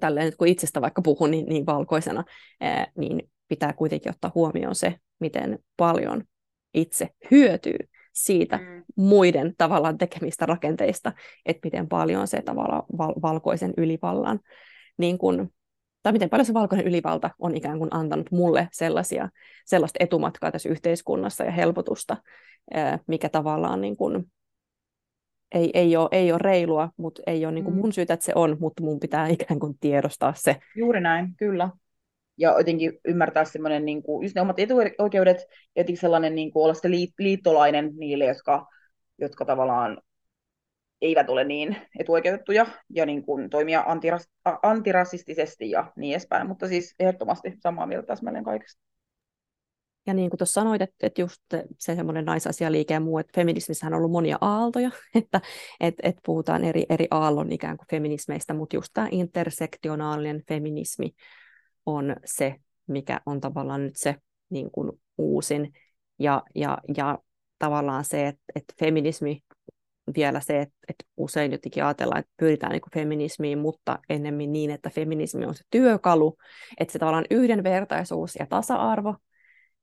tälleen, 0.00 0.32
kun 0.38 0.48
itsestä 0.48 0.80
vaikka 0.80 1.02
puhun 1.02 1.30
niin, 1.30 1.46
niin 1.46 1.66
valkoisena, 1.66 2.24
ää, 2.60 2.86
niin 2.98 3.30
pitää 3.48 3.72
kuitenkin 3.72 4.10
ottaa 4.10 4.32
huomioon 4.34 4.74
se, 4.74 4.94
miten 5.20 5.58
paljon 5.76 6.24
itse 6.74 7.08
hyötyy 7.30 7.76
siitä 8.16 8.56
mm. 8.56 8.84
muiden 8.96 9.54
tavallaan 9.58 9.98
tekemistä 9.98 10.46
rakenteista, 10.46 11.12
että 11.46 11.66
miten 11.66 11.88
paljon 11.88 12.28
se 12.28 12.42
tavallaan 12.42 12.82
val- 12.98 13.22
valkoisen 13.22 13.74
ylivallan, 13.76 14.40
niin 14.98 15.18
kun, 15.18 15.50
tai 16.02 16.12
miten 16.12 16.30
paljon 16.30 16.46
se 16.46 16.54
valkoinen 16.54 16.86
ylivalta 16.86 17.30
on 17.38 17.56
ikään 17.56 17.78
kuin 17.78 17.94
antanut 17.94 18.30
mulle 18.30 18.68
sellaisia, 18.72 19.28
sellaista 19.66 20.04
etumatkaa 20.04 20.52
tässä 20.52 20.68
yhteiskunnassa 20.68 21.44
ja 21.44 21.50
helpotusta, 21.50 22.16
mikä 23.06 23.28
tavallaan 23.28 23.80
niin 23.80 23.96
kun, 23.96 24.26
ei, 25.54 25.70
ei, 25.74 25.96
ole, 25.96 26.08
ei 26.12 26.32
ole 26.32 26.38
reilua, 26.42 26.90
mutta 26.96 27.22
ei 27.26 27.46
ole 27.46 27.54
niin 27.54 27.64
kuin 27.64 27.74
mm. 27.74 27.80
mun 27.80 27.92
syytä, 27.92 28.14
että 28.14 28.26
se 28.26 28.32
on, 28.34 28.56
mutta 28.60 28.82
mun 28.82 29.00
pitää 29.00 29.28
ikään 29.28 29.60
kuin 29.60 29.78
tiedostaa 29.80 30.32
se. 30.36 30.56
Juuri 30.76 31.00
näin, 31.00 31.36
kyllä 31.36 31.70
ja 32.38 32.54
jotenkin 32.58 32.92
ymmärtää 33.04 33.44
semmoinen, 33.44 33.84
niin 33.84 34.02
kuin, 34.02 34.24
just 34.24 34.34
ne 34.34 34.40
omat 34.40 34.58
etuoikeudet, 34.58 35.38
ja 35.48 35.82
jotenkin 35.82 36.00
sellainen 36.00 36.34
niin 36.34 36.52
kuin, 36.52 36.64
olla 36.64 36.74
se 36.74 36.90
liittolainen 37.18 37.92
niille, 37.96 38.24
jotka, 38.24 38.66
jotka 39.18 39.44
tavallaan 39.44 40.00
eivät 41.00 41.30
ole 41.30 41.44
niin 41.44 41.76
etuoikeutettuja 41.98 42.66
ja 42.90 43.06
niin 43.06 43.22
kuin, 43.22 43.50
toimia 43.50 43.84
antiras, 43.86 44.28
antirasistisesti 44.62 45.70
ja 45.70 45.92
niin 45.96 46.12
edespäin, 46.12 46.48
mutta 46.48 46.68
siis 46.68 46.94
ehdottomasti 46.98 47.52
samaa 47.62 47.86
mieltä 47.86 48.06
täsmälleen 48.06 48.44
kaikesta. 48.44 48.86
Ja 50.06 50.14
niin 50.14 50.30
kuin 50.30 50.38
tuossa 50.38 50.60
sanoit, 50.60 50.82
että, 50.82 51.06
että 51.06 51.20
just 51.20 51.42
se 51.78 51.94
semmoinen 51.94 52.24
naisasialiike 52.24 52.94
ja 52.94 53.00
muu, 53.00 53.18
että 53.18 53.32
feminismissä 53.40 53.86
on 53.86 53.94
ollut 53.94 54.10
monia 54.10 54.38
aaltoja, 54.40 54.90
että, 55.14 55.40
että, 55.80 56.08
että 56.08 56.20
puhutaan 56.26 56.64
eri, 56.64 56.86
eri 56.88 57.06
aallon 57.10 57.52
ikään 57.52 57.76
kuin 57.76 57.86
feminismeistä, 57.90 58.54
mutta 58.54 58.76
just 58.76 58.90
tämä 58.94 59.08
intersektionaalinen 59.10 60.42
feminismi 60.48 61.10
on 61.86 62.16
se, 62.24 62.54
mikä 62.86 63.20
on 63.26 63.40
tavallaan 63.40 63.84
nyt 63.84 63.96
se 63.96 64.14
niin 64.50 64.70
kuin 64.70 64.92
uusin. 65.18 65.72
Ja, 66.18 66.42
ja, 66.54 66.78
ja 66.96 67.18
tavallaan 67.58 68.04
se, 68.04 68.26
että, 68.26 68.42
että 68.54 68.74
feminismi, 68.78 69.40
vielä 70.16 70.40
se, 70.40 70.60
että, 70.60 70.74
että 70.88 71.04
usein 71.16 71.52
jotenkin 71.52 71.84
ajatellaan, 71.84 72.20
että 72.20 72.32
pyritään 72.36 72.72
niin 72.72 72.82
feminismiin, 72.94 73.58
mutta 73.58 73.98
ennemmin 74.08 74.52
niin, 74.52 74.70
että 74.70 74.90
feminismi 74.90 75.46
on 75.46 75.54
se 75.54 75.64
työkalu, 75.70 76.36
että 76.80 76.92
se 76.92 76.98
tavallaan 76.98 77.24
yhdenvertaisuus 77.30 78.36
ja 78.38 78.46
tasa-arvo 78.46 79.16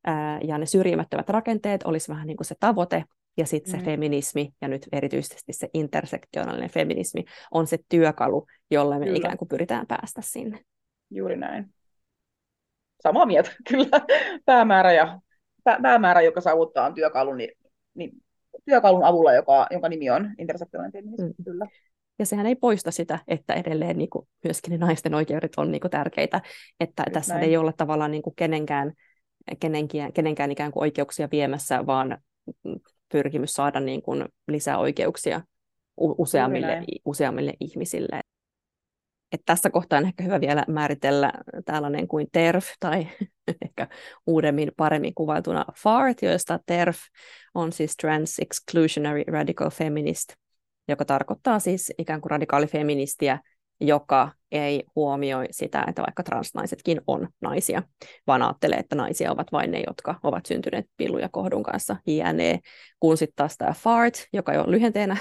ää, 0.06 0.40
ja 0.44 0.58
ne 0.58 0.66
syrjimättömät 0.66 1.30
rakenteet 1.30 1.84
olisi 1.84 2.10
vähän 2.12 2.28
niin 2.28 2.38
kuin 2.38 2.46
se 2.46 2.56
tavoite, 2.60 3.04
ja 3.38 3.46
sitten 3.46 3.72
se 3.72 3.78
mm. 3.78 3.84
feminismi, 3.84 4.50
ja 4.62 4.68
nyt 4.68 4.88
erityisesti 4.92 5.54
se 5.54 5.70
intersektionaalinen 5.74 6.70
feminismi, 6.70 7.24
on 7.52 7.68
se 7.68 7.78
työkalu, 7.90 8.48
jolle 8.72 9.00
me 9.00 9.06
Kyllä. 9.06 9.18
ikään 9.18 9.38
kuin 9.38 9.50
pyritään 9.50 9.88
päästä 9.88 10.22
sinne. 10.22 10.60
Juuri 11.10 11.38
näin 11.38 11.74
samaa 13.04 13.26
mieltä 13.26 13.52
kyllä. 13.70 14.02
Päämäärä, 14.46 14.94
ja, 14.94 15.20
päämäärä 15.82 16.22
joka 16.22 16.42
saavuttaa 16.42 16.86
on 16.86 16.94
työkalun, 16.94 17.38
niin, 17.38 17.50
niin, 17.96 18.12
työkalun 18.66 19.04
avulla, 19.04 19.34
joka, 19.34 19.68
jonka 19.72 19.90
nimi 19.90 20.10
on 20.10 20.34
intersektionaalinen 20.38 21.02
feminismi. 21.02 21.34
Mm. 21.38 21.44
Kyllä. 21.44 21.68
Ja 22.20 22.26
sehän 22.26 22.46
ei 22.46 22.56
poista 22.56 22.92
sitä, 22.92 23.20
että 23.28 23.54
edelleen 23.54 23.98
niin 23.98 24.10
kuin, 24.10 24.28
myöskin 24.44 24.72
ne 24.72 24.78
naisten 24.78 25.14
oikeudet 25.16 25.52
on 25.58 25.72
niin 25.72 25.82
kuin, 25.82 25.92
tärkeitä. 25.92 26.42
Että 26.80 27.04
Just 27.04 27.14
tässä 27.14 27.34
näin. 27.34 27.46
ei 27.46 27.58
ole 27.58 27.74
tavallaan 27.78 28.12
niin 28.12 28.24
kuin, 28.24 28.36
kenenkään, 28.36 28.94
kenenkään, 29.60 30.14
kenenkään 30.14 30.52
ikään 30.52 30.72
kuin 30.72 30.82
oikeuksia 30.82 31.28
viemässä, 31.32 31.86
vaan 31.86 32.18
pyrkimys 33.12 33.54
saada 33.54 33.80
niin 33.80 34.02
kuin, 34.02 34.26
lisää 34.48 34.78
oikeuksia 34.78 35.42
useammille, 35.98 36.84
useammille 37.06 37.54
ihmisille 37.60 38.22
että 39.34 39.44
tässä 39.46 39.70
kohtaa 39.70 40.00
on 40.00 40.06
ehkä 40.06 40.24
hyvä 40.24 40.42
vielä 40.42 40.66
määritellä 40.68 41.32
tällainen 41.66 42.08
kuin 42.08 42.28
TERF 42.32 42.68
tai 42.80 43.08
ehkä 43.66 43.88
uudemmin 44.28 44.72
paremmin 44.78 45.14
kuvailtuna 45.14 45.66
FART, 45.78 46.22
joista 46.22 46.60
TERF 46.66 46.98
on 47.54 47.72
siis 47.72 47.98
Trans 47.98 48.40
Exclusionary 48.40 49.24
Radical 49.28 49.70
Feminist, 49.70 50.34
joka 50.88 51.06
tarkoittaa 51.06 51.60
siis 51.60 51.94
ikään 51.98 52.22
kuin 52.22 52.32
radikaalifeministiä, 52.32 53.40
joka 53.80 54.32
ei 54.52 54.84
huomioi 54.96 55.46
sitä, 55.52 55.86
että 55.88 56.02
vaikka 56.02 56.24
transnaisetkin 56.24 57.02
on 57.08 57.28
naisia, 57.42 57.84
vaan 58.28 58.42
ajattelee, 58.42 58.78
että 58.78 58.96
naisia 58.96 59.32
ovat 59.32 59.52
vain 59.52 59.72
ne, 59.72 59.84
jotka 59.88 60.20
ovat 60.24 60.46
syntyneet 60.46 60.86
pillu 60.98 61.18
ja 61.18 61.30
kohdun 61.32 61.64
kanssa, 61.64 61.96
jne. 62.08 62.60
Kun 63.00 63.18
sitten 63.18 63.36
taas 63.36 63.58
tämä 63.58 63.74
FART, 63.74 64.14
joka 64.34 64.54
jo 64.54 64.64
lyhenteenä 64.68 65.18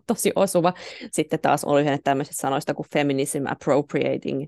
tosi 0.06 0.32
osuva. 0.36 0.72
Sitten 1.12 1.40
taas 1.40 1.64
oli 1.64 1.80
yhden 1.80 2.02
tämmöisistä 2.04 2.40
sanoista 2.40 2.74
kuin 2.74 2.86
feminism 2.92 3.44
appropriating 3.46 4.46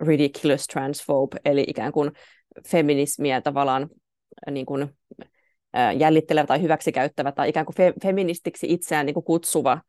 ridiculous 0.00 0.66
transphobe, 0.66 1.36
eli 1.44 1.64
ikään 1.68 1.92
kuin 1.92 2.10
feminismiä 2.68 3.40
tavallaan 3.40 3.82
äh, 3.82 4.52
niin 4.52 4.66
kuin, 4.66 4.96
äh, 5.76 5.96
jäljittelevä 5.96 6.46
tai 6.46 6.62
hyväksikäyttävä 6.62 7.32
tai 7.32 7.48
ikään 7.48 7.66
kuin 7.66 7.76
fe- 7.76 7.94
feministiksi 8.02 8.66
itseään 8.72 9.06
niin 9.06 9.14
kuin 9.14 9.24
kutsuva 9.24 9.80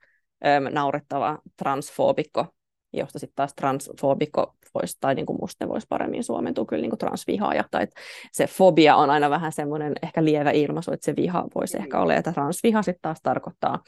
ähm, 0.45 0.63
naurettava 0.73 1.39
transfoobikko, 1.57 2.45
josta 2.93 3.19
sitten 3.19 3.35
taas 3.35 3.53
transfoobikko 3.53 4.55
voisi, 4.73 4.97
tai 4.99 5.15
niin 5.15 5.25
kuin 5.25 5.37
musta 5.41 5.67
voisi 5.67 5.87
paremmin 5.89 6.23
suomentua 6.23 6.65
kyllä 6.65 6.81
niin 6.81 6.89
kuin 6.89 6.99
transvihaaja, 6.99 7.63
tai 7.71 7.83
että 7.83 8.01
se 8.31 8.47
fobia 8.47 8.95
on 8.95 9.09
aina 9.09 9.29
vähän 9.29 9.51
semmoinen 9.51 9.93
ehkä 10.03 10.23
lievä 10.23 10.51
ilmaisu, 10.51 10.91
että 10.91 11.05
se 11.05 11.15
viha 11.15 11.47
voisi 11.55 11.77
ehkä 11.77 11.99
olla, 11.99 12.15
että 12.15 12.31
transviha 12.31 12.81
sitten 12.81 13.01
taas 13.01 13.19
tarkoittaa 13.23 13.79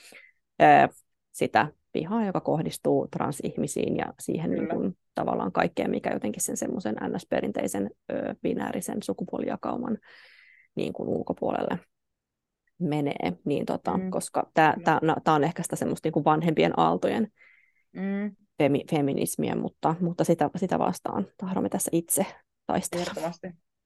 sitä 1.33 1.67
vihaa, 1.93 2.25
joka 2.25 2.41
kohdistuu 2.41 3.07
transihmisiin 3.07 3.97
ja 3.97 4.13
siihen 4.19 4.51
niin 4.51 4.69
kuin, 4.69 4.97
tavallaan 5.15 5.51
kaikkeen, 5.51 5.91
mikä 5.91 6.13
jotenkin 6.13 6.41
sen 6.43 6.57
semmoisen 6.57 6.95
ns-perinteisen 6.95 7.89
ö, 8.11 8.35
binäärisen 8.41 9.03
sukupuolijakauman 9.03 9.97
niin 10.75 10.93
kuin 10.93 11.09
ulkopuolelle 11.09 11.79
menee, 12.79 13.33
niin 13.45 13.65
tota, 13.65 13.97
mm. 13.97 14.09
koska 14.09 14.51
tämä 14.53 15.35
on 15.35 15.43
ehkä 15.43 15.63
sitä 15.63 15.75
semmoista 15.75 16.05
niin 16.05 16.13
kuin 16.13 16.25
vanhempien 16.25 16.79
aaltojen 16.79 17.27
mm. 17.93 18.35
femi, 18.57 18.83
feminismiä, 18.89 19.55
mutta, 19.55 19.95
mutta 19.99 20.23
sitä, 20.23 20.49
sitä 20.55 20.79
vastaan 20.79 21.27
tahdomme 21.37 21.69
tässä 21.69 21.89
itse 21.93 22.25
taistella. 22.67 23.05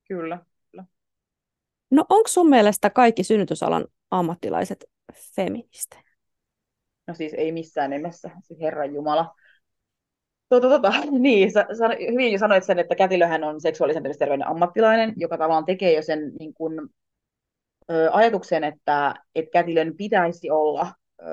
Kyllä. 0.07 0.45
kyllä. 0.71 0.85
No 1.91 2.05
onko 2.09 2.27
sun 2.27 2.49
mielestä 2.49 2.89
kaikki 2.89 3.23
synnytysalan 3.23 3.85
ammattilaiset 4.11 4.85
feministejä? 5.35 6.06
No 7.07 7.13
siis 7.13 7.33
ei 7.33 7.51
missään 7.51 7.89
nimessä, 7.89 8.29
siis 8.43 8.59
Herran 8.61 8.93
Jumala. 8.93 9.35
Tota, 10.49 10.69
tota, 10.69 10.91
niin, 11.19 11.51
sä, 11.51 11.65
sä 11.77 11.87
hyvin 12.11 12.31
jo 12.31 12.39
sanoit 12.39 12.63
sen, 12.63 12.79
että 12.79 12.95
kätilöhän 12.95 13.43
on 13.43 13.61
seksuaalisen 13.61 14.03
terveyden 14.19 14.47
ammattilainen, 14.47 15.13
joka 15.17 15.37
tavallaan 15.37 15.65
tekee 15.65 15.95
jo 15.95 16.01
sen 16.01 16.31
niin 16.39 16.53
kun, 16.53 16.89
ö, 17.91 18.09
ajatuksen, 18.11 18.63
että, 18.63 19.15
että 19.35 19.51
kätilön 19.51 19.97
pitäisi 19.97 20.49
olla 20.51 20.93
ö, 21.21 21.25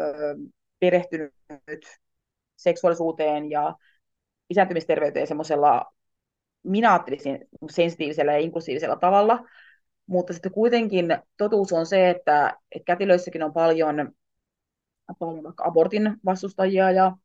perehtynyt 0.81 1.35
seksuaalisuuteen 2.57 3.51
ja 3.51 3.75
lisääntymisterveyteen 4.51 5.27
semmoisella, 5.27 5.95
minä 6.63 6.93
ajattelisin, 6.93 7.39
sensitiivisellä 7.71 8.33
ja 8.33 8.39
inklusiivisella 8.39 8.97
tavalla, 8.97 9.45
mutta 10.07 10.33
sitten 10.33 10.53
kuitenkin 10.53 11.19
totuus 11.37 11.73
on 11.73 11.87
se, 11.87 12.11
että, 12.11 12.57
että 12.73 12.85
kätilöissäkin 12.87 13.43
on 13.43 13.53
paljon 13.53 14.13
paljon 15.19 15.45
vaikka 15.45 15.65
abortin 15.65 16.17
vastustajia 16.25 16.91
ja 16.91 17.17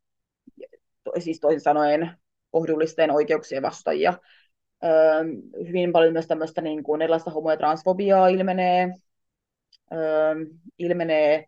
siis 1.19 1.39
toisin 1.39 1.61
sanoen 1.61 2.11
kohdullisten 2.51 3.11
oikeuksien 3.11 3.63
vastustajia. 3.63 4.13
Öö, 4.83 5.23
hyvin 5.67 5.91
paljon 5.91 6.13
myös 6.13 6.27
tämmöistä 6.27 6.61
niin 6.61 6.83
kuin 6.83 7.01
erilaista 7.01 7.31
homo- 7.31 7.51
ja 7.51 7.57
transfobiaa 7.57 8.27
ilmenee, 8.27 8.89
öö, 9.93 10.35
ilmenee 10.77 11.45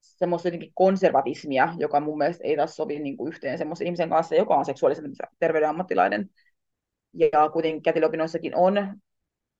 semmoista 0.00 0.48
jotenkin 0.48 0.72
konservatismia, 0.74 1.74
joka 1.78 2.00
mun 2.00 2.18
mielestä 2.18 2.44
ei 2.44 2.56
taas 2.56 2.76
sovi 2.76 2.98
niin 2.98 3.16
kuin 3.16 3.28
yhteen 3.28 3.58
semmoisen 3.58 3.86
ihmisen 3.86 4.08
kanssa, 4.08 4.34
joka 4.34 4.56
on 4.56 4.64
seksuaalisen 4.64 5.12
terveyden 5.38 5.68
ammattilainen. 5.68 6.30
Ja 7.14 7.50
kuitenkin 7.52 7.82
kätilöopinnoissakin 7.82 8.56
on 8.56 9.00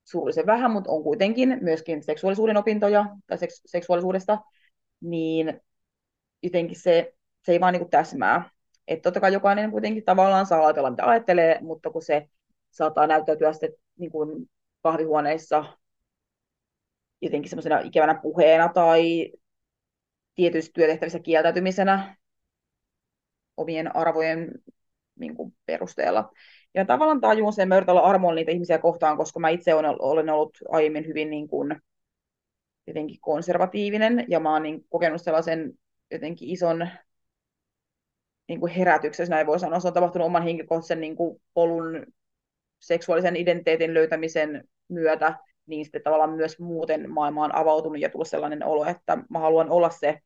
surullisen 0.04 0.46
vähän, 0.46 0.70
mutta 0.70 0.90
on 0.90 1.02
kuitenkin 1.02 1.58
myöskin 1.60 2.02
seksuaalisuuden 2.02 2.56
opintoja 2.56 3.06
tai 3.26 3.38
seks- 3.38 3.62
seksuaalisuudesta, 3.66 4.38
niin 5.00 5.60
jotenkin 6.42 6.80
se, 6.80 7.14
se 7.42 7.52
ei 7.52 7.60
vaan 7.60 7.72
niin 7.74 7.90
täsmää. 7.90 8.50
Että 8.88 9.02
totta 9.02 9.20
kai 9.20 9.32
jokainen 9.32 9.70
kuitenkin 9.70 10.04
tavallaan 10.04 10.46
saa 10.46 10.66
ajatella, 10.66 10.90
mitä 10.90 11.06
ajattelee, 11.06 11.58
mutta 11.60 11.90
kun 11.90 12.02
se 12.02 12.28
saattaa 12.70 13.06
näyttäytyä 13.06 13.52
sitten 13.52 13.72
niin 13.98 14.10
kuin 14.10 14.50
kahvihuoneissa 14.82 15.64
jotenkin 17.22 17.50
semmoisena 17.50 17.78
ikävänä 17.78 18.14
puheena 18.14 18.68
tai 18.68 19.32
tietyissä 20.34 20.70
työtehtävissä 20.74 21.18
kieltäytymisenä 21.18 22.16
omien 23.56 23.96
arvojen 23.96 24.50
niin 25.18 25.36
kuin, 25.36 25.54
perusteella. 25.66 26.32
Ja 26.74 26.84
tavallaan 26.84 27.20
tajun 27.20 27.52
sen, 27.52 27.68
mä 27.68 27.76
yritän 27.76 27.96
niitä 28.34 28.52
ihmisiä 28.52 28.78
kohtaan, 28.78 29.16
koska 29.16 29.40
mä 29.40 29.48
itse 29.48 29.74
olen 29.74 30.30
ollut 30.30 30.58
aiemmin 30.68 31.06
hyvin 31.06 31.30
niin 31.30 31.48
kuin, 31.48 31.82
jotenkin 32.86 33.20
konservatiivinen, 33.20 34.24
ja 34.28 34.40
mä 34.40 34.52
oon 34.52 34.62
niin, 34.62 34.84
kokenut 34.88 35.22
sellaisen 35.22 35.72
jotenkin 36.12 36.48
ison 36.50 36.88
niin 38.48 38.60
kuin 38.60 38.72
herätyksen, 38.72 39.28
näin 39.28 39.46
voi 39.46 39.60
sanoa. 39.60 39.80
Se 39.80 39.88
on 39.88 39.94
tapahtunut 39.94 40.26
oman 40.26 40.42
henkilökohtaisen 40.42 41.00
niin 41.00 41.16
kuin, 41.16 41.42
polun 41.54 42.06
seksuaalisen 42.80 43.36
identiteetin 43.36 43.94
löytämisen 43.94 44.68
myötä, 44.88 45.38
niin 45.66 45.84
sitten 45.84 46.02
tavallaan 46.02 46.32
myös 46.32 46.58
muuten 46.58 47.10
maailma 47.10 47.44
on 47.44 47.54
avautunut 47.54 48.00
ja 48.00 48.10
tullut 48.10 48.28
sellainen 48.28 48.64
olo, 48.64 48.84
että 48.84 49.18
mä 49.30 49.38
haluan 49.38 49.70
olla 49.70 49.90
se 49.90 50.20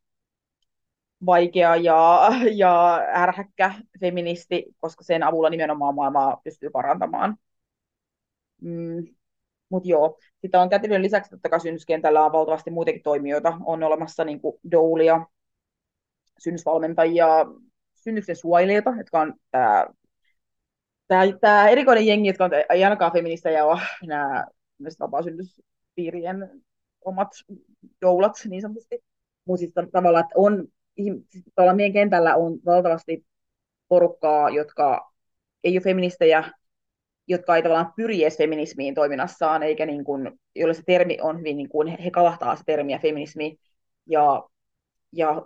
vaikea 1.26 1.76
ja, 1.76 2.28
ja 2.54 2.94
ärhäkkä 3.14 3.74
feministi, 4.00 4.64
koska 4.78 5.04
sen 5.04 5.22
avulla 5.22 5.50
nimenomaan 5.50 5.94
maailmaa 5.94 6.40
pystyy 6.44 6.70
parantamaan. 6.70 7.36
Mm. 8.62 9.06
Mutta 9.68 9.88
joo, 9.88 10.18
sitä 10.40 10.60
on 10.60 10.68
kätilön 10.68 11.02
lisäksi 11.02 11.30
totta 11.30 11.48
kai 11.48 11.60
on 12.24 12.32
valtavasti 12.32 12.70
muitakin 12.70 13.02
toimijoita. 13.02 13.58
On 13.64 13.82
olemassa 13.82 14.24
niin 14.24 14.40
kuin 14.40 14.60
doulia, 14.70 15.26
synnysvalmentajia, 16.38 17.26
synnysten 17.94 18.36
suojelijoita, 18.36 18.94
jotka 18.98 19.20
on 19.20 19.34
tämä 19.50 19.86
tämä, 21.08 21.22
tämä 21.40 21.68
erikoinen 21.68 22.06
jengi, 22.06 22.28
jotka 22.28 22.44
on, 22.44 22.50
ei 22.70 22.84
ainakaan 22.84 23.12
feministejä 23.12 23.64
ole 23.64 23.80
nämä 24.06 24.46
vapaa-synnytyspiirien 25.00 26.62
omat 27.04 27.28
doulat 28.02 28.32
niin 28.48 28.62
sanotusti. 28.62 29.04
Mutta 29.44 29.58
siis 29.58 29.72
tavallaan, 29.92 30.24
että 30.24 30.34
on, 30.36 30.68
tuolla 31.54 31.74
meidän 31.74 31.92
kentällä 31.92 32.36
on 32.36 32.58
valtavasti 32.66 33.26
porukkaa, 33.88 34.50
jotka 34.50 35.12
ei 35.64 35.76
ole 35.76 35.84
feministejä, 35.84 36.44
jotka 37.28 37.56
ei 37.56 37.62
tavallaan 37.62 37.92
pyri 37.96 38.22
edes 38.22 38.38
feminismiin 38.38 38.94
toiminnassaan, 38.94 39.62
eikä 39.62 39.86
niin 39.86 40.04
kuin, 40.04 40.30
jolle 40.54 40.74
se 40.74 40.82
termi 40.86 41.18
on 41.22 41.38
hyvin, 41.38 41.56
niin 41.56 41.68
kuin, 41.68 41.88
he 41.88 42.10
kalahtaa 42.10 42.56
se 42.56 42.62
termiä 42.66 42.98
feminismi, 42.98 43.56
ja, 44.06 44.48
ja, 45.12 45.42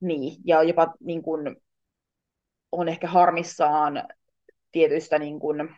niin, 0.00 0.36
ja 0.44 0.62
jopa 0.62 0.94
niin 1.00 1.22
kuin, 1.22 1.56
on 2.72 2.88
ehkä 2.88 3.08
harmissaan 3.08 4.04
tietyistä 4.72 5.18
niin 5.18 5.40
kuin, 5.40 5.76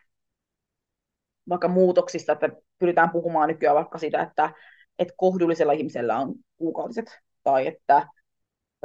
vaikka 1.48 1.68
muutoksista, 1.68 2.32
että 2.32 2.48
pyritään 2.78 3.10
puhumaan 3.10 3.48
nykyään 3.48 3.76
vaikka 3.76 3.98
siitä, 3.98 4.22
että, 4.22 4.54
että 4.98 5.14
kohdullisella 5.16 5.72
ihmisellä 5.72 6.18
on 6.18 6.34
kuukautiset, 6.56 7.18
tai 7.42 7.66
että 7.66 8.06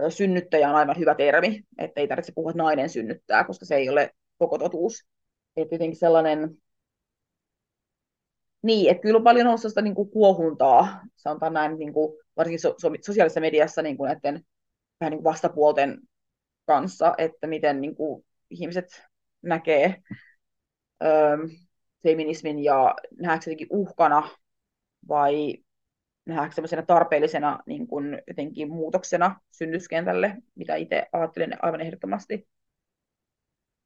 synnyttäjä 0.09 0.69
on 0.69 0.75
aivan 0.75 0.97
hyvä 0.99 1.15
termi, 1.15 1.63
että 1.77 2.01
ei 2.01 2.07
tarvitse 2.07 2.31
puhua, 2.35 2.51
että 2.51 2.63
nainen 2.63 2.89
synnyttää, 2.89 3.43
koska 3.43 3.65
se 3.65 3.75
ei 3.75 3.89
ole 3.89 4.11
koko 4.37 4.57
totuus. 4.57 5.05
Että 5.55 5.75
jotenkin 5.75 5.99
sellainen, 5.99 6.57
niin, 8.61 8.91
että 8.91 9.01
kyllä 9.01 9.17
on 9.17 9.23
paljon 9.23 9.47
ollut 9.47 9.61
sellaista 9.61 9.81
niin 9.81 9.95
kuin 9.95 10.09
kuohuntaa, 10.09 11.01
sanotaan 11.15 11.53
näin, 11.53 11.77
niin 11.79 11.93
kuin, 11.93 12.17
varsinkin 12.37 12.59
so, 12.59 12.75
so, 12.77 12.91
sosiaalisessa 13.05 13.39
mediassa 13.39 13.81
niin 13.81 13.97
kuin 13.97 14.07
näiden 14.07 14.45
vähän 14.99 15.11
niin 15.11 15.17
kuin 15.17 15.31
vastapuolten 15.31 15.99
kanssa, 16.65 17.15
että 17.17 17.47
miten 17.47 17.81
niin 17.81 17.95
kuin, 17.95 18.25
ihmiset 18.49 19.03
näkee 19.41 20.01
ö, 21.03 21.07
feminismin 22.03 22.63
ja 22.63 22.95
nähdäänkö 23.19 23.43
se 23.43 23.51
jotenkin 23.51 23.67
uhkana 23.69 24.29
vai 25.07 25.57
nähdäänkö 26.25 26.55
sellaisena 26.55 26.81
tarpeellisena 26.81 27.59
niin 27.65 27.87
kuin 27.87 28.21
jotenkin 28.27 28.71
muutoksena 28.71 29.39
synnyskentälle, 29.51 30.37
mitä 30.55 30.75
itse 30.75 31.07
ajattelen 31.11 31.57
aivan 31.61 31.81
ehdottomasti. 31.81 32.47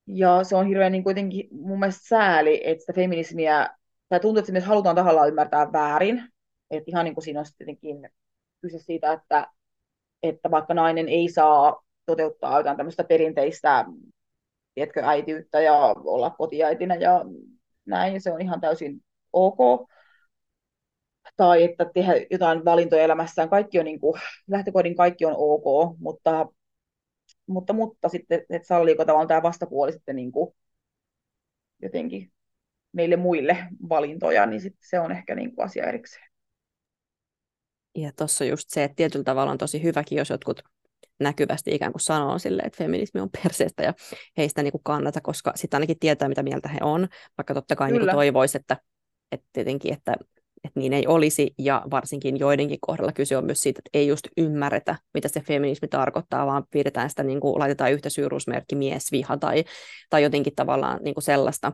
Ja 0.08 0.44
se 0.44 0.56
on 0.56 0.68
hirveän 0.68 0.92
niin 0.92 1.04
kuitenkin 1.04 1.48
mun 1.52 1.80
mielestä 1.80 2.08
sääli, 2.08 2.62
että 2.64 2.82
sitä 2.82 2.94
feminismiä, 2.94 3.70
tai 4.10 4.20
tuntuu, 4.20 4.40
että 4.40 4.48
se 4.48 4.52
myös 4.52 4.66
halutaan 4.66 4.96
tahallaan 4.96 5.28
ymmärtää 5.28 5.72
väärin. 5.74 6.24
Että 6.72 6.92
ihan 6.92 7.06
niin 7.06 7.14
kuin 7.14 7.24
siinä 7.24 7.40
on 7.40 7.46
tietenkin 7.58 8.10
kyse 8.62 8.80
siitä, 8.80 9.14
että, 9.14 9.48
että 10.24 10.52
vaikka 10.52 10.74
nainen 10.74 11.10
ei 11.10 11.30
saa 11.30 11.84
toteuttaa 12.06 12.58
jotain 12.58 12.78
tämmöistä 12.78 13.04
perinteistä 13.04 13.86
tiedätkö, 14.76 15.02
äitiyttä 15.06 15.62
ja 15.62 15.74
olla 16.06 16.30
kotiäitinä 16.30 16.96
ja 16.96 17.26
näin, 17.86 18.22
se 18.22 18.32
on 18.32 18.42
ihan 18.42 18.62
täysin 18.62 19.04
ok. 19.34 19.90
Tai 21.38 21.64
että 21.64 21.86
tehdä 21.94 22.14
jotain 22.32 22.66
valintoja 22.66 23.04
elämässään, 23.04 23.50
kaikki 23.50 23.80
on 23.80 23.86
niin 23.86 24.00
kuin, 24.00 24.22
lähtökohdin 24.48 24.96
kaikki 24.96 25.26
on 25.26 25.36
ok, 25.38 25.98
mutta, 26.00 26.48
mutta, 27.48 27.74
mutta 27.74 28.10
sitten, 28.10 28.46
että 28.50 28.68
salliiko 28.68 29.06
tavallaan 29.06 29.28
tämä 29.28 29.44
vastapuoli 29.44 29.92
sitten 29.94 30.16
niin 30.16 30.32
kuin 30.32 30.56
jotenkin 31.82 32.32
meille 32.94 33.16
muille 33.16 33.58
valintoja, 33.90 34.46
niin 34.46 34.62
sitten 34.62 34.90
se 34.90 35.00
on 35.00 35.12
ehkä 35.12 35.36
niin 35.36 35.56
kuin 35.56 35.66
asia 35.66 35.86
erikseen. 35.86 36.31
Ja 37.96 38.12
tuossa 38.18 38.46
just 38.46 38.70
se, 38.70 38.84
että 38.84 38.96
tietyllä 38.96 39.24
tavalla 39.24 39.52
on 39.52 39.58
tosi 39.58 39.84
hyväkin, 39.84 40.18
jos 40.18 40.30
jotkut 40.30 40.62
näkyvästi 41.20 41.76
ikään 41.76 41.92
kuin 41.92 42.02
sanoo 42.02 42.40
sille, 42.40 42.62
että 42.62 42.78
feminismi 42.78 43.22
on 43.22 43.30
perseestä 43.44 43.84
ja 43.84 43.94
heistä 44.38 44.64
niin 44.64 44.72
kuin 44.72 44.82
kannata, 44.84 45.22
koska 45.22 45.52
sitten 45.56 45.78
ainakin 45.78 46.00
tietää, 46.00 46.30
mitä 46.30 46.44
mieltä 46.44 46.70
he 46.70 46.78
on, 46.82 47.08
vaikka 47.38 47.54
totta 47.54 47.76
kai 47.76 47.92
niin 47.92 48.12
toivoisi, 48.12 48.58
että, 48.58 48.78
että 49.32 49.48
tietenkin, 49.54 49.94
että, 49.94 50.16
että 50.64 50.80
niin 50.80 50.94
ei 50.94 51.08
olisi, 51.08 51.54
ja 51.58 51.82
varsinkin 51.92 52.40
joidenkin 52.40 52.78
kohdalla 52.82 53.12
kyse 53.12 53.38
on 53.38 53.46
myös 53.46 53.60
siitä, 53.60 53.80
että 53.80 53.90
ei 54.00 54.08
just 54.08 54.28
ymmärretä, 54.38 54.96
mitä 55.14 55.28
se 55.28 55.42
feminismi 55.42 55.88
tarkoittaa, 55.88 56.46
vaan 56.46 56.64
pidetään 56.72 57.10
sitä, 57.10 57.24
niin 57.24 57.40
kuin, 57.40 57.60
laitetaan 57.60 57.92
yhtä 57.92 58.10
syyruusmerkki 58.10 58.76
miesviha 58.76 59.38
tai, 59.38 59.64
tai 60.10 60.24
jotenkin 60.24 60.56
tavallaan 60.56 61.00
niin 61.04 61.14
kuin 61.14 61.24
sellaista, 61.24 61.72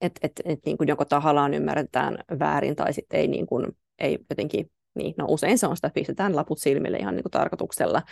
että 0.00 0.20
että 0.22 0.42
että 0.44 0.62
niin 0.66 0.76
kuin 0.76 0.88
joko 0.88 1.04
tahallaan 1.04 1.54
ymmärretään 1.54 2.18
väärin 2.38 2.76
tai 2.76 2.92
sitten 2.92 3.20
ei, 3.20 3.28
niin 3.28 3.46
kuin, 3.46 3.66
ei 3.98 4.18
jotenkin 4.30 4.70
niin, 4.94 5.14
no 5.18 5.26
usein 5.28 5.58
se 5.58 5.66
on 5.66 5.76
sitä, 5.76 5.86
että 5.86 6.00
pistetään 6.00 6.36
laput 6.36 6.58
silmille 6.58 6.96
ihan 6.96 7.16
niin 7.16 7.24
kuin 7.24 7.30
tarkoituksella, 7.30 8.02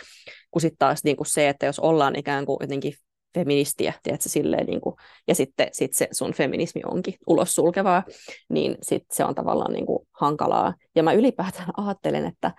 kun 0.51 0.61
sitten 0.61 0.77
taas 0.77 1.03
niin 1.03 1.17
kuin 1.17 1.27
se, 1.27 1.49
että 1.49 1.65
jos 1.65 1.79
ollaan 1.79 2.15
ikään 2.15 2.45
kuin 2.45 2.57
jotenkin 2.61 2.93
feministiä, 3.33 3.93
tiedätkö, 4.03 4.29
silleen, 4.29 4.65
niin 4.65 4.81
kuin, 4.81 4.95
ja 5.27 5.35
sitten 5.35 5.67
sit 5.71 5.93
se 5.93 6.07
sun 6.11 6.33
feminismi 6.33 6.81
onkin 6.85 7.13
ulos 7.27 7.55
sulkevaa, 7.55 8.03
niin 8.49 8.77
sit 8.81 9.03
se 9.11 9.25
on 9.25 9.35
tavallaan 9.35 9.73
niin 9.73 9.85
kuin 9.85 10.07
hankalaa. 10.11 10.73
Ja 10.95 11.03
mä 11.03 11.13
ylipäätään 11.13 11.69
ajattelen, 11.77 12.25
että, 12.25 12.51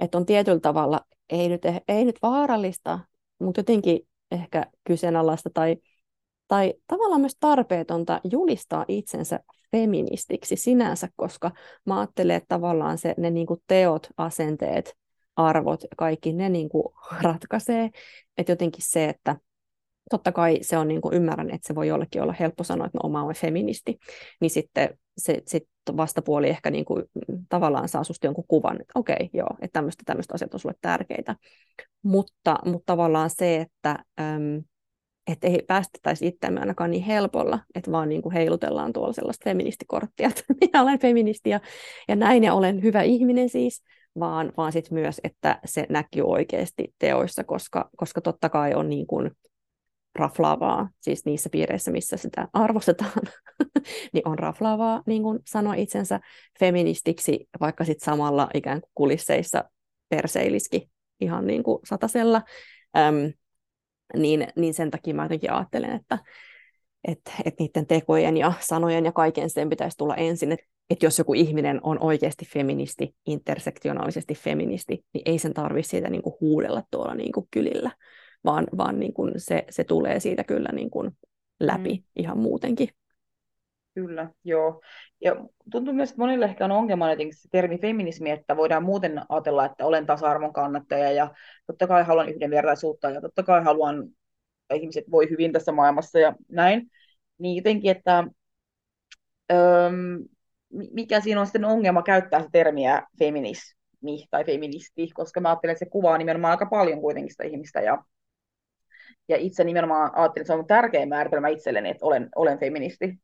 että 0.00 0.18
on 0.18 0.26
tietyllä 0.26 0.60
tavalla, 0.60 1.00
ei 1.30 1.48
nyt, 1.48 1.62
ei 1.88 2.04
nyt 2.04 2.16
vaarallista, 2.22 2.98
mutta 3.40 3.58
jotenkin 3.58 4.00
ehkä 4.30 4.66
kyseenalaista 4.84 5.50
tai, 5.54 5.76
tai 6.48 6.74
tavallaan 6.86 7.20
myös 7.20 7.36
tarpeetonta 7.40 8.20
julistaa 8.24 8.84
itsensä 8.88 9.40
feministiksi 9.72 10.56
sinänsä, 10.56 11.08
koska 11.16 11.50
mä 11.86 11.98
ajattelen, 11.98 12.36
että 12.36 12.48
tavallaan 12.48 12.98
se, 12.98 13.14
ne 13.18 13.30
niin 13.30 13.46
kuin 13.46 13.60
teot, 13.66 14.06
asenteet, 14.16 14.94
arvot, 15.36 15.80
kaikki 15.96 16.32
ne 16.32 16.48
niin 16.48 16.68
kuin 16.68 16.84
ratkaisee. 17.22 17.90
Että 18.38 18.52
jotenkin 18.52 18.84
se, 18.86 19.08
että 19.08 19.36
totta 20.10 20.32
kai 20.32 20.58
se 20.62 20.78
on, 20.78 20.88
niin 20.88 21.00
kuin 21.00 21.14
ymmärrän, 21.14 21.50
että 21.50 21.66
se 21.68 21.74
voi 21.74 21.88
jollekin 21.88 22.22
olla 22.22 22.34
helppo 22.40 22.64
sanoa, 22.64 22.86
että 22.86 22.98
no 22.98 23.06
oma 23.06 23.22
on 23.22 23.34
feministi, 23.34 23.98
niin 24.40 24.50
sitten 24.50 24.98
se 25.18 25.42
sit 25.46 25.68
vastapuoli 25.96 26.48
ehkä 26.48 26.70
niin 26.70 26.84
kuin, 26.84 27.04
tavallaan 27.48 27.88
saa 27.88 28.04
susta 28.04 28.26
jonkun 28.26 28.44
kuvan, 28.48 28.80
että 28.80 28.92
okei, 28.94 29.14
okay, 29.14 29.28
joo, 29.32 29.48
että 29.60 29.82
tämmöistä 30.06 30.34
asiat 30.34 30.54
on 30.54 30.60
sulle 30.60 30.74
tärkeitä. 30.80 31.36
Mutta, 32.02 32.58
mutta 32.64 32.86
tavallaan 32.86 33.30
se, 33.30 33.56
että 33.60 34.04
äm, 34.20 34.62
että 35.26 35.46
ei 35.46 35.62
päästettäisi 35.66 36.26
itseämme 36.26 36.60
ainakaan 36.60 36.90
niin 36.90 37.02
helpolla, 37.02 37.58
että 37.74 37.92
vaan 37.92 38.08
niin 38.08 38.22
kuin 38.22 38.32
heilutellaan 38.32 38.92
tuolla 38.92 39.12
sellaista 39.12 39.44
feministikorttia, 39.44 40.28
että 40.30 40.44
minä 40.60 40.82
olen 40.82 40.98
feministi 40.98 41.50
ja, 41.50 41.60
ja 42.08 42.16
näin 42.16 42.44
ja 42.44 42.54
olen 42.54 42.82
hyvä 42.82 43.02
ihminen 43.02 43.48
siis, 43.48 43.82
vaan, 44.18 44.52
vaan 44.56 44.72
sitten 44.72 44.94
myös, 44.94 45.20
että 45.24 45.60
se 45.64 45.86
näkyy 45.88 46.22
oikeasti 46.22 46.94
teoissa, 46.98 47.44
koska, 47.44 47.90
koska 47.96 48.20
totta 48.20 48.48
kai 48.48 48.74
on 48.74 48.88
niin 48.88 49.06
kuin 49.06 49.30
raflaavaa, 50.14 50.88
siis 51.00 51.24
niissä 51.24 51.50
piireissä, 51.50 51.90
missä 51.90 52.16
sitä 52.16 52.48
arvostetaan, 52.52 53.22
niin 54.12 54.28
on 54.28 54.38
raflaavaa 54.38 55.02
niin 55.06 55.22
kuin 55.22 55.38
sanoa 55.46 55.74
itsensä 55.74 56.20
feministiksi, 56.60 57.48
vaikka 57.60 57.84
sitten 57.84 58.04
samalla 58.04 58.48
ikään 58.54 58.80
kuin 58.80 58.90
kulisseissa 58.94 59.64
perseiliski 60.08 60.90
ihan 61.20 61.46
niin 61.46 61.62
kuin 61.62 61.78
satasella. 61.84 62.42
Öm, 62.98 63.32
niin, 64.16 64.48
niin 64.56 64.74
sen 64.74 64.90
takia 64.90 65.14
mä 65.14 65.24
jotenkin 65.24 65.52
ajattelen, 65.52 65.90
että, 65.90 66.18
että, 67.08 67.32
että 67.44 67.62
niiden 67.64 67.86
tekojen 67.86 68.36
ja 68.36 68.52
sanojen 68.60 69.04
ja 69.04 69.12
kaiken 69.12 69.50
sen 69.50 69.68
pitäisi 69.68 69.96
tulla 69.96 70.16
ensin. 70.16 70.52
Että, 70.52 70.66
että 70.90 71.06
jos 71.06 71.18
joku 71.18 71.34
ihminen 71.34 71.80
on 71.82 71.98
oikeasti 72.00 72.44
feministi, 72.44 73.14
intersektionaalisesti 73.26 74.34
feministi, 74.34 75.04
niin 75.14 75.22
ei 75.24 75.38
sen 75.38 75.54
tarvitse 75.54 75.88
siitä 75.90 76.10
niin 76.10 76.22
kuin 76.22 76.34
huudella 76.40 76.82
tuolla 76.90 77.14
niin 77.14 77.32
kuin 77.32 77.46
kylillä, 77.50 77.90
vaan, 78.44 78.66
vaan 78.76 79.00
niin 79.00 79.12
kuin 79.12 79.32
se, 79.36 79.64
se 79.70 79.84
tulee 79.84 80.20
siitä 80.20 80.44
kyllä 80.44 80.68
niin 80.72 80.90
kuin 80.90 81.10
läpi 81.60 81.94
mm. 81.94 82.02
ihan 82.16 82.38
muutenkin. 82.38 82.88
Kyllä, 83.94 84.30
joo. 84.44 84.82
Ja 85.20 85.36
tuntuu 85.72 85.94
myös, 85.94 86.10
että 86.10 86.22
monille 86.22 86.44
ehkä 86.44 86.64
on 86.64 86.70
ongelma 86.72 87.10
jotenkin 87.10 87.36
se 87.36 87.48
termi 87.52 87.78
feminismi, 87.78 88.30
että 88.30 88.56
voidaan 88.56 88.82
muuten 88.82 89.22
ajatella, 89.28 89.64
että 89.64 89.86
olen 89.86 90.06
tasa-arvon 90.06 90.52
kannattaja 90.52 91.12
ja 91.12 91.34
totta 91.66 91.86
kai 91.86 92.04
haluan 92.04 92.28
yhdenvertaisuutta 92.28 93.10
ja 93.10 93.20
totta 93.20 93.42
kai 93.42 93.64
haluan, 93.64 94.02
että 94.62 94.74
ihmiset 94.74 95.04
voi 95.10 95.30
hyvin 95.30 95.52
tässä 95.52 95.72
maailmassa 95.72 96.18
ja 96.18 96.34
näin. 96.48 96.90
Niin 97.38 97.56
jotenkin, 97.56 97.90
että 97.90 98.24
öö, 99.52 99.90
mikä 100.92 101.20
siinä 101.20 101.40
on 101.40 101.46
sitten 101.46 101.64
ongelma 101.64 102.02
käyttää 102.02 102.42
se 102.42 102.48
termiä 102.52 103.02
feminismi 103.18 104.26
tai 104.30 104.44
feministi, 104.44 105.08
koska 105.14 105.40
mä 105.40 105.48
ajattelen, 105.48 105.72
että 105.72 105.84
se 105.84 105.90
kuvaa 105.90 106.18
nimenomaan 106.18 106.50
aika 106.50 106.66
paljon 106.66 107.00
kuitenkin 107.00 107.30
sitä 107.30 107.44
ihmistä 107.44 107.80
ja 107.80 108.04
ja 109.28 109.36
itse 109.36 109.64
nimenomaan 109.64 110.10
ajattelin, 110.14 110.42
että 110.42 110.54
se 110.54 110.58
on 110.58 110.66
tärkein 110.66 111.08
määritelmä 111.08 111.48
itselleni, 111.48 111.88
että 111.88 112.06
olen, 112.06 112.28
olen 112.36 112.58
feministi 112.58 113.18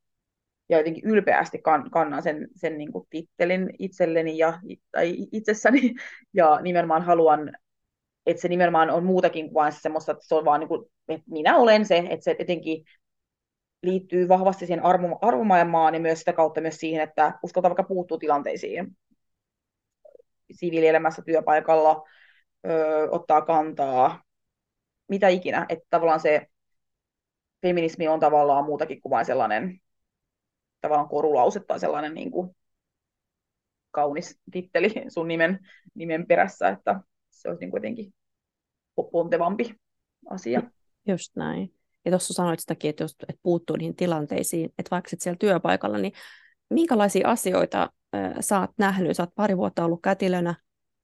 ja 0.69 0.79
jotenkin 0.79 1.05
ylpeästi 1.11 1.59
kan, 1.59 1.91
kannan 1.91 2.23
sen, 2.23 2.49
sen 2.57 2.79
niin 2.79 2.93
kuin 2.93 3.07
tittelin 3.11 3.71
itselleni 3.79 4.39
ja, 4.39 4.61
tai 4.93 5.17
itsessäni, 5.33 5.95
ja 6.35 6.61
nimenomaan 6.63 7.03
haluan, 7.03 7.53
että 8.27 8.43
se 8.43 8.49
nimenomaan 8.49 8.91
on 8.91 9.05
muutakin 9.05 9.47
kuin 9.47 9.55
vain 9.55 9.73
semmoista, 9.73 10.13
että 10.13 10.27
se 10.27 10.35
on 10.35 10.45
vaan 10.45 10.61
niin 10.61 10.69
kuin, 10.69 10.91
että 11.09 11.31
minä 11.31 11.57
olen 11.57 11.85
se, 11.85 11.99
että 12.11 12.25
se 12.25 12.37
jotenkin 12.39 12.85
liittyy 13.83 14.29
vahvasti 14.29 14.67
siihen 14.67 14.85
arvo, 14.85 15.19
arvomaailmaan 15.21 15.95
ja 15.95 16.01
myös 16.01 16.19
sitä 16.19 16.33
kautta 16.33 16.61
myös 16.61 16.77
siihen, 16.77 17.03
että 17.03 17.39
uskaltaa 17.43 17.71
vaikka 17.71 17.83
puuttua 17.83 18.19
tilanteisiin. 18.19 18.97
Siviilielämässä, 20.53 21.23
työpaikalla, 21.23 22.05
ö, 22.67 23.09
ottaa 23.11 23.43
kantaa, 23.43 24.23
mitä 25.09 25.29
ikinä, 25.29 25.67
että 25.69 25.87
tavallaan 25.91 26.21
se 26.21 26.47
feminismi 27.63 28.09
on 28.09 28.21
tavallaan 28.21 28.65
muutakin 28.65 29.01
kuin 29.01 29.11
vain 29.11 29.27
sellainen 29.27 29.81
tavallaan 30.81 31.09
korulause 31.09 31.61
tai 31.61 31.81
sellainen 31.81 32.15
niin 32.15 32.31
kuin 32.31 32.57
kaunis 33.91 34.41
titteli 34.51 34.95
sun 35.09 35.29
nimen, 35.29 35.59
nimen 35.95 36.27
perässä, 36.27 36.69
että 36.69 37.01
se 37.31 37.49
olisi 37.49 37.61
niin 37.61 37.71
kuitenkin 37.71 38.15
pontevampi 39.13 39.75
asia. 40.31 40.63
Just 41.07 41.37
näin. 41.37 41.75
Ja 42.05 42.11
tuossa 42.11 42.35
sanoit 42.35 42.61
sitäkin, 42.61 42.91
että 42.91 43.05
jos 43.05 43.17
et 43.29 43.39
puuttuu 43.43 43.77
niihin 43.77 43.97
tilanteisiin, 43.97 44.71
että 44.79 44.91
vaikka 44.91 45.11
sit 45.11 45.21
siellä 45.21 45.37
työpaikalla, 45.41 45.99
niin 45.99 46.13
minkälaisia 46.71 47.29
asioita 47.29 47.91
äh, 48.15 48.35
sä 48.41 48.61
oot 48.61 48.71
nähnyt? 48.79 49.17
Sä 49.17 49.23
oot 49.23 49.35
pari 49.35 49.57
vuotta 49.57 49.85
ollut 49.85 50.03
kätilönä 50.03 50.55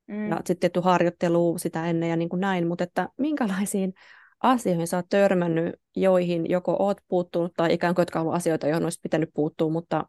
mm. 0.06 0.28
ja 0.28 0.36
sitten 0.36 0.58
tehty 0.58 0.80
harjoittelua 0.80 1.58
sitä 1.58 1.86
ennen 1.86 2.10
ja 2.10 2.16
niin 2.16 2.28
kuin 2.28 2.40
näin, 2.40 2.66
mutta 2.66 2.84
että 2.84 3.08
minkälaisiin 3.18 3.94
asioihin 4.42 4.86
sä 4.86 4.96
oot 4.96 5.06
törmännyt, 5.08 5.74
joihin 5.96 6.50
joko 6.50 6.76
oot 6.78 6.98
puuttunut 7.08 7.52
tai 7.56 7.72
ikään 7.72 7.94
kuin 7.94 8.02
jotka 8.02 8.20
ollut 8.20 8.34
asioita, 8.34 8.66
joihin 8.66 8.84
olisi 8.84 9.00
pitänyt 9.02 9.30
puuttua, 9.34 9.70
mutta 9.70 10.04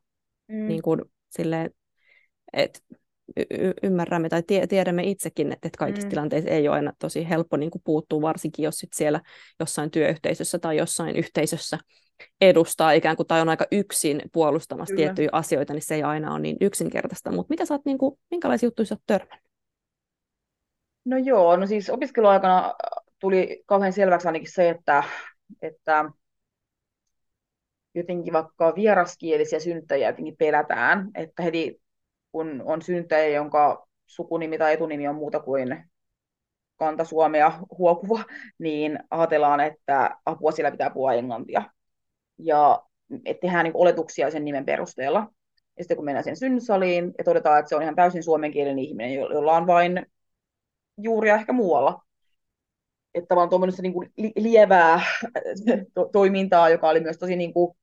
mm. 0.47 0.67
niin 0.67 0.81
kuin 0.81 1.01
silleen, 1.29 1.71
että 2.53 2.79
y- 3.37 3.73
ymmärrämme 3.83 4.29
tai 4.29 4.43
tie- 4.43 4.67
tiedämme 4.67 5.03
itsekin, 5.03 5.53
että, 5.53 5.67
että 5.67 5.77
kaikissa 5.77 6.07
mm. 6.07 6.09
tilanteissa 6.09 6.49
ei 6.49 6.67
ole 6.67 6.75
aina 6.75 6.93
tosi 6.99 7.29
helppo 7.29 7.57
niin 7.57 7.71
kuin 7.71 7.81
puuttua, 7.85 8.21
varsinkin 8.21 8.63
jos 8.63 8.75
sit 8.75 8.93
siellä 8.93 9.21
jossain 9.59 9.91
työyhteisössä 9.91 10.59
tai 10.59 10.77
jossain 10.77 11.15
yhteisössä 11.15 11.77
edustaa 12.41 12.91
ikään 12.91 13.15
kuin 13.15 13.27
tai 13.27 13.41
on 13.41 13.49
aika 13.49 13.65
yksin 13.71 14.21
puolustamassa 14.33 14.95
Kyllä. 14.95 15.05
tiettyjä 15.05 15.29
asioita, 15.31 15.73
niin 15.73 15.81
se 15.81 15.95
ei 15.95 16.03
aina 16.03 16.31
ole 16.31 16.39
niin 16.39 16.57
yksinkertaista. 16.61 17.31
Mutta 17.31 17.49
mitä 17.49 17.65
sä 17.65 17.73
oot, 17.73 17.85
niin 17.85 17.97
kuin, 17.97 18.19
minkälaisia 18.31 18.67
juttuja 18.67 18.85
sä 18.85 18.95
oot 18.95 19.03
törmännyt? 19.07 19.43
No 21.05 21.17
joo, 21.17 21.57
no 21.57 21.67
siis 21.67 21.89
opiskeluaikana 21.89 22.73
tuli 23.23 23.63
kauhean 23.65 23.93
selväksi 23.93 24.27
ainakin 24.27 24.51
se, 24.51 24.69
että, 24.69 25.03
että 25.61 26.05
jotenkin 27.95 28.33
vaikka 28.33 28.75
vieraskielisiä 28.75 29.59
synnyttäjiä 29.59 30.09
jotenkin 30.09 30.37
pelätään, 30.37 31.11
että 31.15 31.43
heti 31.43 31.81
kun 32.31 32.61
on 32.65 32.81
synnyttäjä, 32.81 33.27
jonka 33.27 33.87
sukunimi 34.05 34.57
tai 34.57 34.73
etunimi 34.73 35.07
on 35.07 35.15
muuta 35.15 35.39
kuin 35.39 35.83
kanta 36.77 37.03
Suomea 37.03 37.51
huokuva, 37.77 38.23
niin 38.59 38.99
ajatellaan, 39.11 39.59
että 39.59 40.17
apua 40.25 40.51
sillä 40.51 40.71
pitää 40.71 40.89
puhua 40.89 41.13
englantia. 41.13 41.61
Ja 42.37 42.83
että 43.25 43.41
tehdään 43.41 43.63
niin 43.63 43.77
oletuksia 43.77 44.31
sen 44.31 44.45
nimen 44.45 44.65
perusteella. 44.65 45.27
Ja 45.77 45.83
sitten 45.83 45.97
kun 45.97 46.05
mennään 46.05 46.23
sen 46.23 46.37
synnysaliin 46.37 47.13
ja 47.17 47.23
todetaan, 47.23 47.59
että 47.59 47.69
se 47.69 47.75
on 47.75 47.83
ihan 47.83 47.95
täysin 47.95 48.23
suomenkielinen 48.23 48.79
ihminen, 48.79 49.13
jolla 49.13 49.53
on 49.53 49.67
vain 49.67 50.05
juuria 50.97 51.35
ehkä 51.35 51.53
muualla, 51.53 52.02
että 53.13 53.35
vaan 53.35 53.49
tuommoista 53.49 53.81
niin 53.81 53.93
kuin 53.93 54.11
lievää 54.35 55.01
to- 55.93 56.09
toimintaa, 56.11 56.69
joka 56.69 56.89
oli 56.89 56.99
myös 56.99 57.17
tosi 57.17 57.35
niin 57.35 57.53
kuin, 57.53 57.77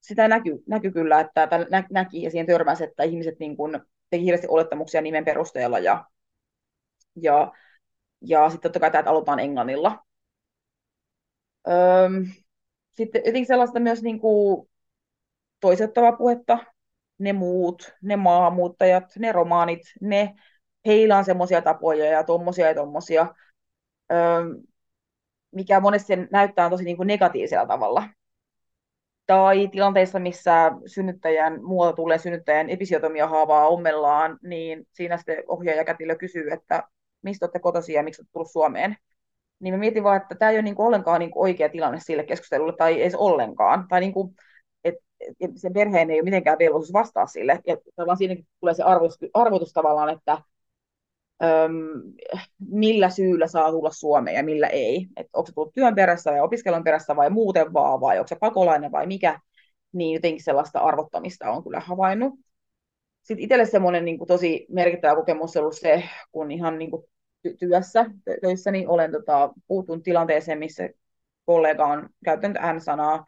sitä 0.00 0.28
näky, 0.28 0.62
näky 0.66 0.90
kyllä, 0.90 1.20
että 1.20 1.48
nä, 1.70 1.84
näki 1.90 2.22
ja 2.22 2.30
siihen 2.30 2.46
törmäsi, 2.46 2.84
että 2.84 3.02
ihmiset 3.02 3.38
niin 3.38 3.56
kuin, 3.56 3.80
teki 4.10 4.24
hirveästi 4.24 4.46
olettamuksia 4.50 5.00
nimen 5.00 5.24
perusteella 5.24 5.78
ja, 5.78 6.04
ja, 7.16 7.52
ja 8.20 8.50
sitten 8.50 8.62
totta 8.62 8.80
kai 8.80 8.90
tämä 8.90 9.10
aloitetaan 9.10 9.40
englannilla. 9.40 10.04
Öm, 11.68 12.26
sitten 12.92 13.20
jotenkin 13.20 13.46
sellaista 13.46 13.80
myös 13.80 14.02
niin 14.02 14.20
kuin, 14.20 14.68
toisettavaa 15.60 16.12
puhetta, 16.12 16.58
ne 17.18 17.32
muut, 17.32 17.94
ne 18.02 18.16
maahanmuuttajat, 18.16 19.04
ne 19.18 19.32
romaanit, 19.32 19.80
ne, 20.00 20.34
heillä 20.86 21.18
on 21.18 21.24
semmoisia 21.24 21.62
tapoja 21.62 22.04
ja 22.04 22.24
tommosia 22.24 22.68
ja 22.68 22.74
tommosia 22.74 23.34
mikä 25.50 25.80
monesti 25.80 26.12
näyttää 26.30 26.70
tosi 26.70 26.84
niin 26.84 26.96
kuin 26.96 27.06
negatiivisella 27.06 27.66
tavalla. 27.66 28.08
Tai 29.26 29.68
tilanteissa, 29.68 30.18
missä 30.18 30.72
synnyttäjän, 30.86 31.64
muualta 31.64 31.96
tulee 31.96 32.18
synnyttäjän 32.18 32.70
episiotomia 32.70 33.28
haavaa 33.28 33.68
ommellaan, 33.68 34.38
niin 34.42 34.86
siinä 34.92 35.16
sitten 35.16 35.44
ohjaaja 35.48 35.84
kätilö 35.84 36.16
kysyy, 36.16 36.50
että 36.50 36.82
mistä 37.22 37.46
olette 37.46 37.58
kotoisin 37.58 37.94
ja 37.94 38.02
miksi 38.02 38.22
olette 38.22 38.32
tullut 38.32 38.50
Suomeen. 38.50 38.96
Niin 39.60 39.74
mä 39.74 39.78
mietin 39.78 40.04
vaan, 40.04 40.16
että 40.16 40.34
tämä 40.34 40.50
ei 40.50 40.56
ole 40.56 40.62
niin 40.62 40.74
kuin 40.74 40.86
ollenkaan 40.86 41.20
niin 41.20 41.30
kuin 41.30 41.42
oikea 41.42 41.68
tilanne 41.68 42.00
sille 42.00 42.24
keskustelulle, 42.24 42.76
tai 42.76 43.02
ei 43.02 43.10
ollenkaan. 43.16 43.88
Tai 43.88 44.00
niin 44.00 44.12
kuin, 44.12 44.34
että 44.84 45.02
sen 45.56 45.72
perheen 45.72 46.10
ei 46.10 46.16
ole 46.16 46.24
mitenkään 46.24 46.58
velvollisuus 46.58 46.92
vastaa 46.92 47.26
sille. 47.26 47.60
Ja 47.66 47.76
tavallaan 47.96 48.18
siinäkin 48.18 48.46
tulee 48.60 48.74
se 48.74 48.82
arvotus, 48.82 49.18
arvotus 49.34 49.72
tavallaan, 49.72 50.08
että 50.08 50.38
millä 52.58 53.10
syyllä 53.10 53.46
saa 53.46 53.70
tulla 53.70 53.90
Suomeen 53.90 54.36
ja 54.36 54.42
millä 54.42 54.66
ei. 54.66 55.06
Että 55.16 55.30
onko 55.38 55.46
se 55.46 55.52
tullut 55.52 55.74
työn 55.74 55.94
perässä 55.94 56.30
vai 56.30 56.40
opiskelun 56.40 56.84
perässä 56.84 57.16
vai 57.16 57.30
muuten 57.30 57.72
vaan, 57.72 58.00
vai 58.00 58.18
onko 58.18 58.28
se 58.28 58.36
pakolainen 58.36 58.92
vai 58.92 59.06
mikä, 59.06 59.40
niin 59.92 60.14
jotenkin 60.14 60.44
sellaista 60.44 60.80
arvottamista 60.80 61.50
on 61.50 61.62
kyllä 61.62 61.80
havainnut. 61.80 62.34
Sitten 63.22 63.44
itselle 63.44 63.66
semmoinen 63.66 64.04
niin 64.04 64.26
tosi 64.26 64.66
merkittävä 64.68 65.16
kokemus 65.16 65.56
on 65.56 65.60
ollut 65.60 65.78
se, 65.78 66.02
kun 66.32 66.50
ihan 66.50 66.78
niin 66.78 66.90
kuin 66.90 67.04
työssä, 67.58 68.06
töissä, 68.42 68.70
niin 68.70 68.88
olen 68.88 69.12
tota, 69.12 69.50
puuttunut 69.66 70.02
tilanteeseen, 70.02 70.58
missä 70.58 70.88
kollega 71.46 71.86
on 71.86 72.08
käyttänyt 72.24 72.56
ään-sanaa 72.60 73.24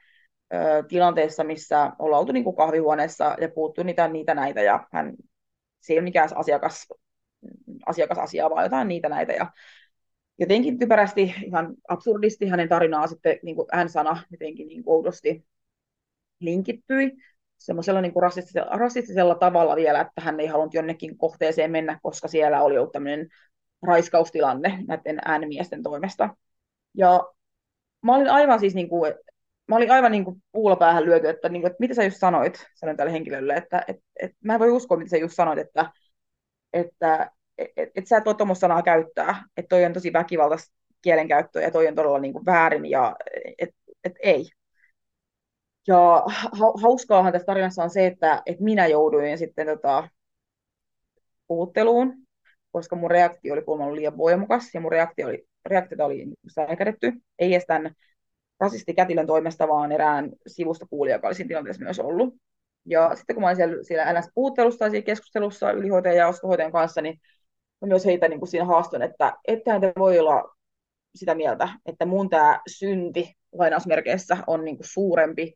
tilanteessa, 0.88 1.44
missä 1.44 1.92
ollaan 1.98 2.20
oltu 2.20 2.32
niin 2.32 2.44
kuin 2.44 2.56
kahvihuoneessa 2.56 3.36
ja 3.40 3.48
puuttu 3.48 3.82
niitä, 3.82 4.08
niitä 4.08 4.34
näitä, 4.34 4.62
ja 4.62 4.86
hän, 4.92 5.14
se 5.80 5.92
ei 5.92 5.98
ole 5.98 6.04
mikään 6.04 6.28
asiakas 6.34 6.86
asiakasasiaa, 7.86 8.50
vaan 8.50 8.64
jotain 8.64 8.88
niitä 8.88 9.08
näitä. 9.08 9.32
Ja 9.32 9.52
jotenkin 10.38 10.78
typerästi, 10.78 11.34
ihan 11.46 11.74
absurdisti 11.88 12.46
hänen 12.46 12.68
tarinaa 12.68 13.06
sitten 13.06 13.38
niin 13.42 13.56
kuin 13.56 13.66
hän 13.72 13.88
sana 13.88 14.22
jotenkin 14.30 14.68
niin 14.68 14.82
oudosti 14.86 15.44
linkittyi 16.40 17.12
semmoisella 17.58 18.00
niin 18.00 18.12
kuin 18.12 18.22
rasistisella, 18.22 18.76
rasistisella 18.76 19.34
tavalla 19.34 19.76
vielä, 19.76 20.00
että 20.00 20.20
hän 20.20 20.40
ei 20.40 20.46
halunnut 20.46 20.74
jonnekin 20.74 21.18
kohteeseen 21.18 21.70
mennä, 21.70 21.98
koska 22.02 22.28
siellä 22.28 22.62
oli 22.62 22.78
ollut 22.78 22.92
tämmöinen 22.92 23.28
raiskaustilanne 23.82 24.84
näiden 24.88 25.18
äänimiesten 25.24 25.82
toimesta. 25.82 26.36
Ja 26.96 27.20
mä 28.02 28.16
olin 28.16 28.30
aivan 28.30 28.60
siis 28.60 28.74
niin 28.74 28.88
kuin, 28.88 29.14
mä 29.68 29.76
olin 29.76 29.90
aivan 29.90 30.12
niin 30.12 30.24
kuin 30.24 30.42
puulla 30.52 30.76
päähän 30.76 31.04
lyöty, 31.04 31.28
että, 31.28 31.48
niin 31.48 31.62
kuin, 31.62 31.70
että 31.70 31.80
mitä 31.80 31.94
sä 31.94 32.04
just 32.04 32.16
sanoit, 32.16 32.66
sanoin 32.74 32.96
tälle 32.96 33.12
henkilölle, 33.12 33.54
että 33.54 33.84
et, 33.88 33.96
et, 34.22 34.32
mä 34.44 34.54
en 34.54 34.60
voi 34.60 34.70
uskoa, 34.70 34.98
mitä 34.98 35.10
sä 35.10 35.16
just 35.16 35.34
sanoit, 35.34 35.58
että 35.58 35.90
että 36.72 37.30
et, 37.58 37.90
et 37.94 38.06
sä 38.06 38.16
et 38.16 38.24
voi 38.24 38.34
tuommoista 38.34 38.60
sanaa 38.60 38.82
käyttää, 38.82 39.44
että 39.56 39.68
toi 39.68 39.84
on 39.84 39.92
tosi 39.92 40.12
väkivaltaista 40.12 40.74
kielenkäyttöä 41.02 41.62
ja 41.62 41.70
toi 41.70 41.88
on 41.88 41.94
todella 41.94 42.18
niin 42.18 42.32
kuin 42.32 42.46
väärin 42.46 42.86
ja 42.86 43.16
et, 43.58 43.70
et 44.04 44.14
ei. 44.22 44.50
Ja 45.88 46.24
hauskaahan 46.82 47.32
tässä 47.32 47.46
tarinassa 47.46 47.82
on 47.82 47.90
se, 47.90 48.06
että, 48.06 48.42
että 48.46 48.64
minä 48.64 48.86
jouduin 48.86 49.38
sitten 49.38 49.66
tota, 49.66 50.08
puhutteluun, 51.46 52.14
koska 52.72 52.96
mun 52.96 53.10
reaktio 53.10 53.52
oli 53.52 53.62
kuulemma 53.62 53.94
liian 53.94 54.16
voimakas 54.16 54.74
ja 54.74 54.80
mun 54.80 54.92
reaktio 54.92 55.26
oli, 55.26 55.46
reaktiota 55.66 56.04
oli 56.04 56.26
säikädetty. 56.54 57.12
Ei 57.38 57.54
edes 57.54 57.66
tämän 57.66 57.94
rasistikätilön 58.60 59.26
toimesta, 59.26 59.68
vaan 59.68 59.92
erään 59.92 60.30
sivusta 60.46 60.86
kuulija, 60.90 61.16
joka 61.16 61.26
oli 61.26 61.34
siinä 61.34 61.48
tilanteessa 61.48 61.84
myös 61.84 62.00
ollut. 62.00 62.34
Ja 62.86 63.16
sitten 63.16 63.36
kun 63.36 63.40
mä 63.40 63.46
olin 63.46 63.56
siellä, 63.56 63.76
siellä 63.82 64.12
NS-puhuttelussa 64.20 64.78
tai 64.78 64.90
siellä 64.90 65.04
keskustelussa 65.04 65.70
ylihoitajan 65.70 66.16
ja 66.16 66.28
ostohoitajan 66.28 66.72
kanssa, 66.72 67.00
niin 67.00 67.20
mä 67.80 67.88
myös 67.88 68.04
heitä 68.06 68.28
niin 68.28 68.40
kuin 68.40 68.48
siinä 68.48 68.64
haastoin, 68.66 69.02
että 69.02 69.32
ettehän 69.48 69.80
te 69.80 69.92
voi 69.98 70.18
olla 70.18 70.56
sitä 71.14 71.34
mieltä, 71.34 71.68
että 71.86 72.06
mun 72.06 72.30
tämä 72.30 72.60
synti 72.68 73.36
lainausmerkeissä 73.52 74.36
on 74.46 74.64
niin 74.64 74.76
kuin 74.76 74.88
suurempi 74.88 75.54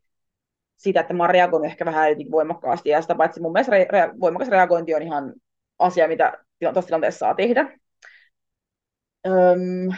sitä, 0.77 0.99
että 0.99 1.13
mä 1.13 1.23
oon 1.23 1.29
reagoinut 1.29 1.65
ehkä 1.65 1.85
vähän 1.85 2.15
voimakkaasti, 2.31 2.89
ja 2.89 3.01
sitä 3.01 3.15
paitsi 3.15 3.41
mun 3.41 3.51
mielestä 3.51 3.71
re- 3.77 3.87
re- 4.09 4.19
voimakas 4.19 4.49
reagointi 4.49 4.95
on 4.95 5.01
ihan 5.01 5.33
asia, 5.79 6.07
mitä 6.07 6.33
tuossa 6.59 6.87
tilanteessa 6.87 7.19
saa 7.19 7.35
tehdä. 7.35 7.77
Öm, 9.27 9.89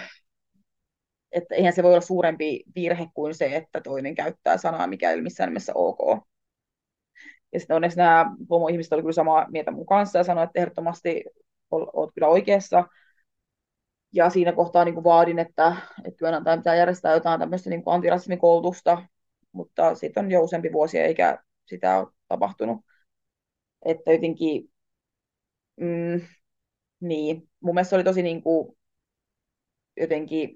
että 1.31 1.55
eihän 1.55 1.73
se 1.73 1.83
voi 1.83 1.91
olla 1.91 2.01
suurempi 2.01 2.63
virhe 2.75 3.07
kuin 3.13 3.35
se, 3.35 3.55
että 3.55 3.81
toinen 3.81 4.15
käyttää 4.15 4.57
sanaa, 4.57 4.87
mikä 4.87 5.09
ei 5.09 5.15
ole 5.15 5.23
missään 5.23 5.49
nimessä 5.49 5.71
ok. 5.75 6.23
Ja 7.53 7.59
sitten 7.59 7.75
onneksi 7.75 7.97
nämä 7.97 8.31
homo-ihmiset 8.49 8.93
olivat 8.93 9.03
kyllä 9.03 9.13
samaa 9.13 9.47
mieltä 9.51 9.71
mun 9.71 9.85
kanssa 9.85 10.17
ja 10.19 10.23
sanoivat, 10.23 10.49
että 10.49 10.59
ehdottomasti 10.59 11.23
olet 11.71 12.11
kyllä 12.15 12.27
oikeassa. 12.27 12.87
Ja 14.13 14.29
siinä 14.29 14.51
kohtaa 14.51 14.85
niin 14.85 14.93
kuin 14.93 15.03
vaadin, 15.03 15.39
että, 15.39 15.75
että 16.05 16.17
työnantaja 16.17 16.57
pitää 16.57 16.75
järjestää 16.75 17.13
jotain 17.13 17.39
tämmöistä 17.39 17.69
niin 17.69 17.83
antirasismikoulutusta, 17.85 19.03
mutta 19.51 19.95
sitten 19.95 20.25
on 20.25 20.31
jo 20.31 20.41
useampi 20.41 20.71
vuosi 20.73 20.99
eikä 20.99 21.43
sitä 21.65 21.99
ole 21.99 22.07
tapahtunut. 22.27 22.77
Että 23.85 24.11
jotenkin, 24.11 24.69
mm, 25.77 26.21
niin, 26.99 27.49
mun 27.59 27.75
mielestä 27.75 27.89
se 27.89 27.95
oli 27.95 28.03
tosi 28.03 28.23
niin 28.23 28.43
kuin, 28.43 28.77
jotenkin 29.97 30.51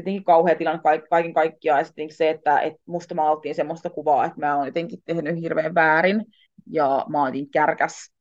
jotenkin 0.00 0.24
kauhea 0.24 0.54
tilanne 0.54 0.82
kaiken 1.10 1.34
kaikkiaan. 1.34 1.80
Ja 1.80 1.84
sitten 1.84 2.12
se, 2.12 2.30
että, 2.30 2.60
että 2.60 2.80
musta 2.86 3.14
maaltiin 3.14 3.54
semmoista 3.54 3.90
kuvaa, 3.90 4.24
että 4.24 4.40
mä 4.40 4.56
oon 4.56 4.66
jotenkin 4.66 5.02
tehnyt 5.04 5.40
hirveän 5.40 5.74
väärin 5.74 6.24
ja 6.66 7.04
mä 7.08 7.22
oon 7.22 7.32
kärkäs, 7.52 8.12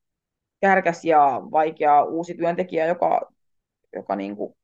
kärkäs 0.62 1.06
ja 1.06 1.42
vaikea 1.52 2.04
uusi 2.04 2.34
työntekijä, 2.34 2.86
joka, 2.88 3.32
joka 3.96 4.16
niin 4.16 4.36
kuin 4.36 4.56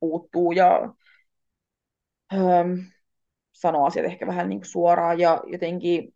puuttuu 0.00 0.52
ja 0.52 0.94
ähm, 2.34 2.74
sanoo 3.52 3.86
asiat 3.86 4.06
ehkä 4.06 4.26
vähän 4.26 4.48
niin 4.48 4.60
kuin 4.60 4.68
suoraan 4.68 5.20
ja 5.20 5.42
jotenkin 5.46 6.14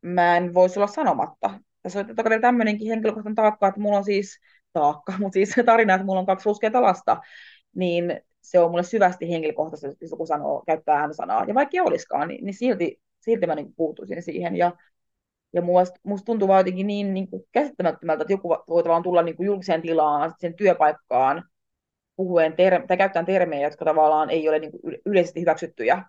mä 0.00 0.36
en 0.36 0.54
voisi 0.54 0.78
olla 0.78 0.86
sanomatta. 0.86 1.60
Tässä 1.82 2.00
on 2.00 2.06
totta 2.06 2.22
kai 2.22 2.40
tämmöinenkin 2.40 2.88
henkilökohtainen 2.88 3.34
taakka, 3.34 3.68
että 3.68 3.80
mulla 3.80 3.98
on 3.98 4.04
siis 4.04 4.40
taakka, 4.72 5.12
mutta 5.18 5.34
siis 5.34 5.54
tarina, 5.66 5.94
että 5.94 6.04
mulla 6.06 6.20
on 6.20 6.26
kaksi 6.26 6.44
ruskeata 6.44 6.82
lasta, 6.82 7.20
niin 7.74 8.20
se 8.50 8.58
on 8.58 8.70
mulle 8.70 8.82
syvästi 8.82 9.30
henkilökohtaisesti, 9.30 10.04
jos 10.04 10.10
joku 10.10 10.26
sanoo, 10.26 10.62
käyttää 10.66 11.00
ään-sanaa. 11.00 11.44
Ja 11.44 11.54
vaikka 11.54 11.70
ei 11.76 11.80
olisikaan, 11.80 12.28
niin, 12.28 12.44
niin 12.44 12.54
silti, 12.54 13.00
silti 13.20 13.46
mä 13.46 13.54
niin 13.54 13.74
puuttuisin 13.76 14.22
siihen. 14.22 14.56
Ja, 14.56 14.72
ja 15.52 15.62
musta, 15.62 16.00
musta 16.02 16.24
tuntuu 16.24 16.48
vaan 16.48 16.60
jotenkin 16.60 16.86
niin, 16.86 17.14
niin 17.14 17.28
kuin 17.30 17.44
käsittämättömältä, 17.52 18.22
että 18.22 18.32
joku 18.32 18.48
voi 18.68 18.84
vaan 18.84 19.02
tulla 19.02 19.22
niin 19.22 19.36
kuin 19.36 19.46
julkiseen 19.46 19.82
tilaan, 19.82 20.34
sen 20.38 20.54
työpaikkaan, 20.54 21.44
puhuen 22.16 22.56
ter- 22.56 22.86
tai 22.86 22.96
käyttäen 22.96 23.26
termejä, 23.26 23.66
jotka 23.66 23.84
tavallaan 23.84 24.30
ei 24.30 24.48
ole 24.48 24.58
niin 24.58 24.70
kuin 24.70 24.98
yleisesti 25.06 25.40
hyväksyttyjä. 25.40 26.04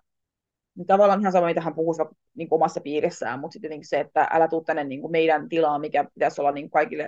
Niin 0.75 0.87
tavallaan 0.87 1.19
ihan 1.19 1.31
sama, 1.31 1.47
mitä 1.47 1.61
hän 1.61 1.75
puhuu 1.75 1.95
niin 2.35 2.49
kuin 2.49 2.57
omassa 2.57 2.81
piirissään, 2.81 3.39
mutta 3.39 3.53
sitten 3.53 3.79
se, 3.83 3.99
että 3.99 4.27
älä 4.31 4.47
tuu 4.47 4.63
tänne 4.63 4.83
niin 4.83 5.01
kuin 5.01 5.11
meidän 5.11 5.49
tilaan, 5.49 5.81
mikä 5.81 6.05
pitäisi 6.13 6.41
olla 6.41 6.51
niin 6.51 6.65
kuin 6.65 6.71
kaikille 6.71 7.07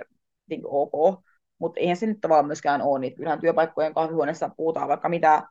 niin 0.50 0.62
kuin 0.62 0.72
ok. 0.72 1.22
Mutta 1.62 1.80
eihän 1.80 1.96
se 1.96 2.06
nyt 2.06 2.20
tavallaan 2.20 2.46
myöskään 2.46 2.82
ole, 2.82 2.98
niin 2.98 3.14
kyllähän 3.14 3.40
työpaikkojen 3.40 3.94
kahvihuoneessa 3.94 4.50
puhutaan 4.56 4.88
vaikka 4.88 5.08
mitä, 5.08 5.42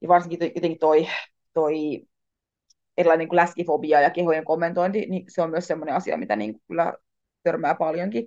ja 0.00 0.08
varsinkin 0.08 0.52
jotenkin 0.54 0.78
toi, 0.78 1.08
toi 1.54 2.02
erilainen 2.96 3.28
niin 3.28 3.36
läskifobia 3.36 4.00
ja 4.00 4.10
kehojen 4.10 4.44
kommentointi, 4.44 5.06
niin 5.06 5.24
se 5.28 5.42
on 5.42 5.50
myös 5.50 5.66
sellainen 5.66 5.94
asia, 5.94 6.16
mitä 6.16 6.36
niin 6.36 6.60
kyllä 6.68 6.94
törmää 7.42 7.74
paljonkin. 7.74 8.26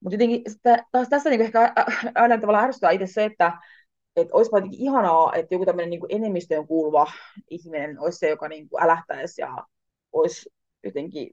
Mutta 0.00 0.14
jotenkin 0.14 0.42
taas 0.92 1.08
tässä 1.08 1.30
niin 1.30 1.40
ehkä 1.40 1.72
aina 2.14 2.38
tavallaan 2.38 2.64
ärsyttää 2.64 2.90
itse 2.90 3.06
se, 3.06 3.24
että 3.24 3.52
että 4.16 4.34
olisi 4.34 4.50
jotenkin 4.52 4.80
ihanaa, 4.80 5.34
että 5.34 5.54
joku 5.54 5.66
tämmöinen 5.66 5.90
niin 5.90 6.00
enemmistöön 6.08 6.66
kuuluva 6.66 7.06
ihminen 7.50 8.00
olisi 8.00 8.18
se, 8.18 8.28
joka 8.28 8.48
niin 8.48 8.68
älähtäisi 8.80 9.40
ja 9.40 9.64
olisi 10.12 10.50
jotenkin, 10.84 11.30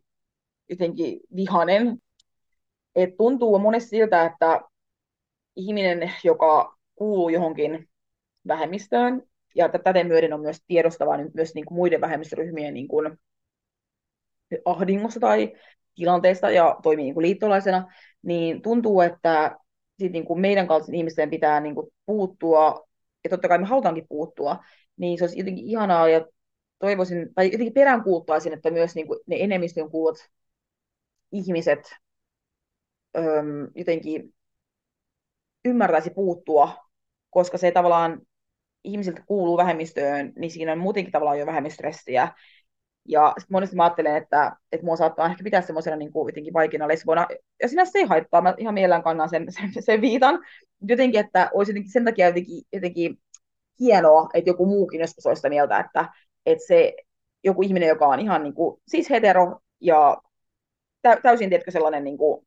jotenkin 0.70 1.20
vihanen. 1.36 1.98
Et 2.96 3.18
tuntuu 3.18 3.60
monesti 3.60 3.90
siltä, 3.90 4.26
että 4.26 4.62
ihminen, 5.56 6.14
joka 6.24 6.78
kuuluu 6.96 7.30
johonkin 7.30 7.90
vähemmistöön, 8.48 9.22
ja 9.56 9.70
tätä 9.70 10.04
myöden 10.04 10.34
on 10.34 10.42
myös 10.42 10.62
tiedostava 10.68 11.12
myös 11.34 11.56
niin 11.56 11.66
kuin 11.66 11.76
muiden 11.76 12.02
vähemmistöryhmien 12.02 12.74
niin 12.74 12.88
kuin 12.88 13.18
ahdingossa 14.66 15.20
tai 15.20 15.54
tilanteesta 15.96 16.52
ja 16.52 16.80
toimii 16.84 17.06
niin 17.06 17.14
kuin 17.14 17.26
liittolaisena, 17.26 17.94
niin 18.22 18.62
tuntuu, 18.62 19.02
että 19.02 19.58
sit 20.00 20.12
niin 20.12 20.26
kuin 20.26 20.40
meidän 20.42 20.68
kaltaisen 20.68 20.96
ihmisten 20.96 21.30
pitää 21.30 21.60
niin 21.60 21.76
kuin 21.76 21.88
puuttua, 22.06 22.88
ja 23.24 23.30
totta 23.30 23.48
kai 23.48 23.58
me 23.58 23.66
halutaankin 23.66 24.06
puuttua, 24.10 24.58
niin 24.98 25.18
se 25.18 25.24
olisi 25.24 25.40
jotenkin 25.40 25.66
ihanaa, 25.66 26.10
ja 26.10 26.26
toivoisin, 26.80 27.34
tai 27.36 27.46
jotenkin 27.46 27.74
peräänkuuttaisin, 27.74 28.54
että 28.54 28.72
myös 28.72 28.96
niin 28.96 29.08
kuin 29.08 29.20
ne 29.28 29.36
enemmistön 29.40 29.92
kuulut 29.92 30.18
ihmiset 31.32 31.92
öm, 33.18 33.68
jotenkin 33.76 34.35
ymmärtäisi 35.66 36.10
puuttua, 36.10 36.70
koska 37.30 37.58
se 37.58 37.72
tavallaan 37.72 38.22
ihmisiltä 38.84 39.24
kuuluu 39.26 39.58
vähemmistöön, 39.58 40.34
niin 40.36 40.52
siinä 40.52 40.72
on 40.72 40.78
muutenkin 40.80 41.12
tavallaan 41.12 41.40
jo 41.40 41.46
vähemmän 41.46 41.72
stressiä. 41.72 42.28
Ja 43.08 43.34
sit 43.38 43.50
monesti 43.50 43.76
mä 43.76 43.84
ajattelen, 43.84 44.16
että, 44.16 44.56
että 44.72 44.86
mua 44.86 44.96
saattaa 44.96 45.26
ehkä 45.26 45.44
pitää 45.44 45.62
semmoisena 45.62 45.96
niin 45.96 46.12
kuin 46.12 46.30
jotenkin 46.30 46.54
vaikeana 46.54 46.88
lesbona. 46.88 47.28
Ja 47.62 47.70
sinä 47.70 47.86
se 47.86 48.00
ei 48.00 48.06
haittaa, 48.06 48.42
mä 48.42 48.54
ihan 48.58 48.74
mielellään 48.74 49.04
kannan 49.04 49.30
sen, 49.30 49.46
sen, 49.50 49.84
sen 49.84 50.02
viitan. 50.02 50.40
Jotenkin, 50.88 51.20
että 51.20 51.50
olisi 51.54 51.72
jotenkin 51.72 51.92
sen 51.92 52.06
takia 52.06 52.28
jotenkin, 52.28 52.64
jotenkin 52.74 53.18
hienoa, 53.80 54.30
että 54.34 54.50
joku 54.50 54.66
muukin 54.66 55.02
joskus 55.02 55.26
olisi 55.26 55.40
sitä 55.40 55.50
mieltä, 55.50 55.80
että, 55.80 56.10
että 56.46 56.68
se 56.68 56.94
joku 57.44 57.62
ihminen, 57.62 57.90
joka 57.90 58.08
on 58.08 58.20
ihan 58.20 58.44
niin 58.44 58.54
kuin, 58.54 58.82
siis 58.88 59.10
hetero 59.10 59.60
ja 59.82 60.18
täysin, 61.02 61.50
tiedätkö, 61.50 61.72
sellainen 61.72 62.04
niin 62.04 62.18
kuin, 62.18 62.45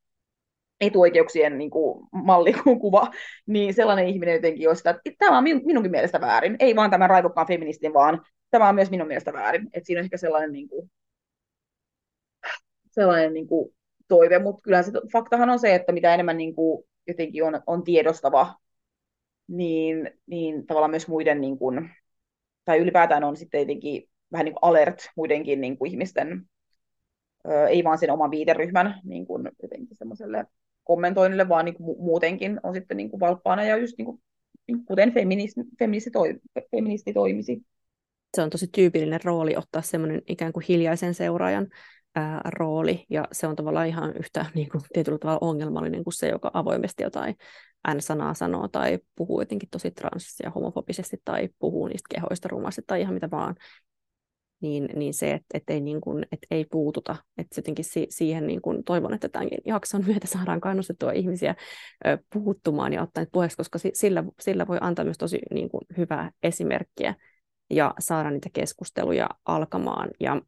etuoikeuksien 0.80 1.58
niin 1.58 1.70
kuin, 1.70 2.06
mallikuva, 2.12 3.10
niin 3.46 3.74
sellainen 3.74 4.08
ihminen 4.08 4.34
jotenkin 4.34 4.68
olisi 4.68 4.78
sitä, 4.78 4.90
että 4.90 5.10
tämä 5.18 5.38
on 5.38 5.44
minunkin 5.44 5.90
mielestä 5.90 6.20
väärin. 6.20 6.56
Ei 6.58 6.76
vaan 6.76 6.90
tämän 6.90 7.10
raivokkaan 7.10 7.46
feministin, 7.46 7.94
vaan 7.94 8.22
tämä 8.50 8.68
on 8.68 8.74
myös 8.74 8.90
minun 8.90 9.08
mielestä 9.08 9.32
väärin. 9.32 9.68
Että 9.72 9.86
siinä 9.86 10.00
on 10.00 10.04
ehkä 10.04 10.16
sellainen, 10.16 10.52
niin 10.52 10.68
kuin, 10.68 10.90
sellainen 12.90 13.34
niin 13.34 13.46
kuin, 13.46 13.74
toive, 14.08 14.38
mutta 14.38 14.62
kyllä 14.62 14.82
se 14.82 14.92
faktahan 15.12 15.50
on 15.50 15.58
se, 15.58 15.74
että 15.74 15.92
mitä 15.92 16.14
enemmän 16.14 16.36
niin 16.36 16.54
kuin, 16.54 16.84
jotenkin 17.06 17.44
on, 17.44 17.62
on 17.66 17.84
tiedostava, 17.84 18.54
niin, 19.48 20.10
niin 20.26 20.66
tavallaan 20.66 20.90
myös 20.90 21.08
muiden, 21.08 21.40
niin 21.40 21.58
kuin, 21.58 21.90
tai 22.64 22.78
ylipäätään 22.78 23.24
on 23.24 23.36
sitten 23.36 23.60
jotenkin 23.60 24.08
vähän 24.32 24.44
niin 24.44 24.54
kuin 24.54 24.70
alert 24.70 25.10
muidenkin 25.16 25.60
niin 25.60 25.78
kuin 25.78 25.90
ihmisten, 25.90 26.48
ei 27.68 27.84
vaan 27.84 27.98
sen 27.98 28.10
oman 28.10 28.30
viiteryhmän 28.30 29.00
niin 29.04 29.26
kuin 29.26 29.50
jotenkin 29.62 29.96
semmoiselle 29.96 30.44
kommentoinnille, 30.88 31.48
vaan 31.48 31.64
niin 31.64 31.74
kuin 31.74 32.02
muutenkin 32.02 32.60
on 32.62 32.74
sitten 32.74 32.96
niin 32.96 33.10
kuin 33.10 33.20
valppaana 33.20 33.64
ja 33.64 33.76
just 33.76 33.98
niin 33.98 34.06
kuin, 34.06 34.22
kuten 34.86 35.14
feministi, 35.14 35.60
feministi, 35.78 36.10
toi, 36.10 36.34
feministi 36.70 37.12
toimisi. 37.12 37.62
Se 38.36 38.42
on 38.42 38.50
tosi 38.50 38.66
tyypillinen 38.72 39.20
rooli 39.24 39.56
ottaa 39.56 39.82
semmoinen 39.82 40.22
ikään 40.28 40.52
kuin 40.52 40.64
hiljaisen 40.68 41.14
seuraajan 41.14 41.68
ää, 42.14 42.40
rooli, 42.44 43.06
ja 43.10 43.24
se 43.32 43.46
on 43.46 43.56
tavallaan 43.56 43.86
ihan 43.86 44.16
yhtä 44.16 44.46
niin 44.54 44.68
kuin, 44.68 44.82
tietyllä 44.92 45.18
tavalla 45.18 45.38
ongelmallinen 45.40 46.04
kuin 46.04 46.14
se, 46.14 46.28
joka 46.28 46.50
avoimesti 46.54 47.02
jotain 47.02 47.34
N-sanaa 47.94 48.34
sanoo 48.34 48.68
tai 48.68 48.98
puhuu 49.14 49.40
jotenkin 49.40 49.68
tosi 49.70 49.90
trans- 49.90 50.40
ja 50.42 50.50
homofobisesti 50.50 51.16
tai 51.24 51.48
puhuu 51.58 51.86
niistä 51.86 52.14
kehoista 52.14 52.48
rumasti 52.48 52.82
tai 52.86 53.00
ihan 53.00 53.14
mitä 53.14 53.30
vaan 53.30 53.54
niin, 54.60 54.88
niin 54.94 55.14
se, 55.14 55.32
että 55.32 55.58
et 55.58 55.70
ei, 55.70 55.80
niin 55.80 56.00
kuin, 56.00 56.26
et 56.32 56.38
ei 56.50 56.64
puututa. 56.64 57.16
Että 57.38 57.58
jotenkin 57.58 57.84
si, 57.84 58.06
siihen 58.10 58.46
niin 58.46 58.62
kuin, 58.62 58.84
toivon, 58.84 59.14
että 59.14 59.28
tämän 59.28 59.48
jakson 59.64 60.04
myötä 60.06 60.26
saadaan 60.26 60.60
kannustettua 60.60 61.12
ihmisiä 61.12 61.54
ö, 62.06 62.18
puuttumaan 62.32 62.92
ja 62.92 63.02
ottaa 63.02 63.24
puheeksi, 63.32 63.56
koska 63.56 63.78
sillä, 63.92 64.24
sillä 64.40 64.66
voi 64.66 64.78
antaa 64.80 65.04
myös 65.04 65.18
tosi 65.18 65.38
niin 65.50 65.68
kuin, 65.68 65.82
hyvää 65.96 66.30
esimerkkiä 66.42 67.14
ja 67.70 67.94
saada 67.98 68.30
niitä 68.30 68.48
keskusteluja 68.52 69.28
alkamaan. 69.44 70.10
Ja 70.20 70.42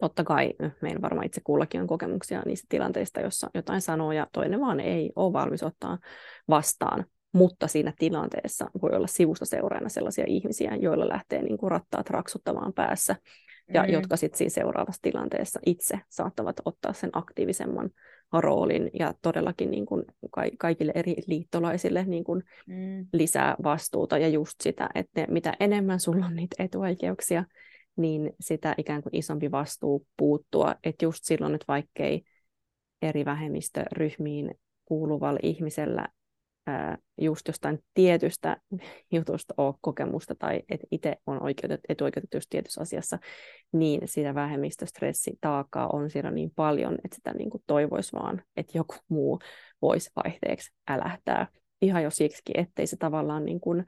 totta 0.00 0.24
kai 0.24 0.52
meillä 0.82 1.02
varmaan 1.02 1.26
itse 1.26 1.40
kullakin 1.44 1.80
on 1.80 1.86
kokemuksia 1.86 2.42
niistä 2.46 2.66
tilanteista, 2.68 3.20
jossa 3.20 3.50
jotain 3.54 3.80
sanoo 3.80 4.12
ja 4.12 4.26
toinen 4.32 4.60
vaan 4.60 4.80
ei 4.80 5.12
ole 5.16 5.32
valmis 5.32 5.62
ottaa 5.62 5.98
vastaan 6.48 7.04
mutta 7.34 7.68
siinä 7.68 7.92
tilanteessa 7.98 8.70
voi 8.82 8.90
olla 8.92 9.06
sivusta 9.06 9.44
seuraajana 9.44 9.88
sellaisia 9.88 10.24
ihmisiä, 10.28 10.76
joilla 10.76 11.08
lähtee 11.08 11.42
niin 11.42 11.58
kuin 11.58 11.70
rattaat 11.70 12.10
raksuttamaan 12.10 12.72
päässä, 12.72 13.16
ja 13.74 13.82
mm. 13.82 13.92
jotka 13.92 14.16
sitten 14.16 14.38
siinä 14.38 14.50
seuraavassa 14.50 15.02
tilanteessa 15.02 15.60
itse 15.66 16.00
saattavat 16.08 16.56
ottaa 16.64 16.92
sen 16.92 17.10
aktiivisemman 17.12 17.90
roolin 18.32 18.90
ja 18.98 19.14
todellakin 19.22 19.70
niin 19.70 19.86
kuin 19.86 20.04
kaikille 20.58 20.92
eri 20.94 21.14
liittolaisille 21.26 22.04
niin 22.04 22.24
kuin 22.24 22.42
mm. 22.66 23.06
lisää 23.12 23.56
vastuuta 23.62 24.18
ja 24.18 24.28
just 24.28 24.60
sitä, 24.62 24.88
että 24.94 25.26
mitä 25.28 25.54
enemmän 25.60 26.00
sulla 26.00 26.26
on 26.26 26.36
niitä 26.36 26.62
etuoikeuksia, 26.64 27.44
niin 27.96 28.32
sitä 28.40 28.74
ikään 28.78 29.02
kuin 29.02 29.16
isompi 29.16 29.50
vastuu 29.50 30.06
puuttua, 30.16 30.74
että 30.84 31.04
just 31.04 31.24
silloin, 31.24 31.54
että 31.54 31.64
vaikkei 31.68 32.22
eri 33.02 33.24
vähemmistöryhmiin 33.24 34.54
kuuluvalla 34.84 35.40
ihmisellä 35.42 36.08
just 37.20 37.48
jostain 37.48 37.78
tietystä 37.94 38.56
jutusta 39.12 39.54
ole 39.56 39.74
kokemusta 39.80 40.34
tai 40.34 40.62
että 40.68 40.86
itse 40.90 41.16
on 41.26 41.42
oikeutet, 41.42 41.80
etuoikeutettu 41.88 42.36
just 42.36 42.46
tietyssä 42.50 42.80
asiassa, 42.80 43.18
niin 43.72 44.00
sitä 44.04 44.34
vähemmistöstressitaakkaa 44.34 45.88
on 45.88 46.10
siellä 46.10 46.30
niin 46.30 46.50
paljon, 46.56 46.94
että 47.04 47.14
sitä 47.14 47.32
niin 47.32 47.50
kuin 47.50 47.62
toivoisi 47.66 48.12
vaan, 48.12 48.42
että 48.56 48.78
joku 48.78 48.94
muu 49.08 49.38
voisi 49.82 50.10
vaihteeksi 50.24 50.72
älähtää. 50.88 51.46
Ihan 51.82 52.02
jo 52.02 52.10
siksi, 52.10 52.42
ettei 52.54 52.86
se 52.86 52.96
tavallaan 52.96 53.44
niin 53.44 53.60
kuin 53.60 53.84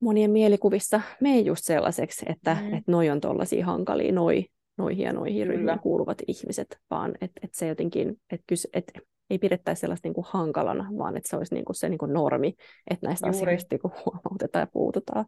monien 0.00 0.30
mielikuvissa 0.30 1.00
mene 1.20 1.40
just 1.40 1.64
sellaiseksi, 1.64 2.26
että 2.28 2.54
mm. 2.60 2.74
et 2.74 2.84
noi 2.86 3.10
on 3.10 3.20
tuollaisia 3.20 3.66
hankalia, 3.66 4.12
noi, 4.12 4.46
noihin 4.78 5.04
ja 5.04 5.12
noihin 5.12 5.46
ryhmiin 5.46 5.78
kuuluvat 5.78 6.18
ihmiset, 6.26 6.78
vaan 6.90 7.14
että 7.20 7.40
et 7.42 7.54
se 7.54 7.66
jotenkin, 7.66 8.20
että 8.30 8.54
et 8.72 8.92
ei 9.30 9.38
pidettäisi 9.38 9.80
sellaista 9.80 10.08
niin 10.08 10.14
kuin 10.14 10.26
hankalana, 10.28 10.88
vaan 10.98 11.16
että 11.16 11.28
se 11.28 11.36
olisi 11.36 11.54
niin 11.54 11.64
kuin 11.64 11.76
se 11.76 11.88
niin 11.88 11.98
kuin 11.98 12.12
normi, 12.12 12.54
että 12.90 13.06
näistä 13.06 13.26
Juuri. 13.26 13.38
asioista 13.38 13.74
niin 13.74 13.80
kuin 13.80 13.92
huomautetaan 14.04 14.62
ja 14.62 14.66
puututaan. 14.72 15.24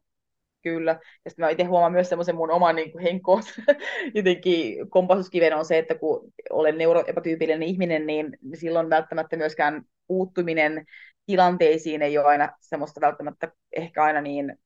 Kyllä. 0.62 1.00
Ja 1.24 1.30
sitten 1.30 1.44
mä 1.44 1.50
itse 1.50 1.64
huomaan 1.64 1.92
myös 1.92 2.08
semmoisen 2.08 2.36
mun 2.36 2.50
oman 2.50 2.76
niin 2.76 2.92
kuin 2.92 3.02
henkkoon 3.02 3.42
jotenkin 4.14 4.90
kompasuskiven 4.90 5.56
on 5.56 5.64
se, 5.64 5.78
että 5.78 5.94
kun 5.94 6.32
olen 6.50 6.78
neuroepätyypillinen 6.78 7.62
ihminen, 7.62 8.06
niin 8.06 8.38
silloin 8.54 8.90
välttämättä 8.90 9.36
myöskään 9.36 9.82
puuttuminen 10.06 10.84
tilanteisiin 11.26 12.02
ei 12.02 12.18
ole 12.18 12.26
aina 12.26 12.52
semmoista 12.60 13.00
välttämättä 13.00 13.52
ehkä 13.76 14.04
aina 14.04 14.20
niin 14.20 14.58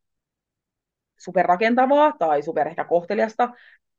superrakentavaa 1.18 2.12
tai 2.18 2.42
super 2.42 2.68
ehkä 2.68 2.84
kohteliasta, 2.84 3.48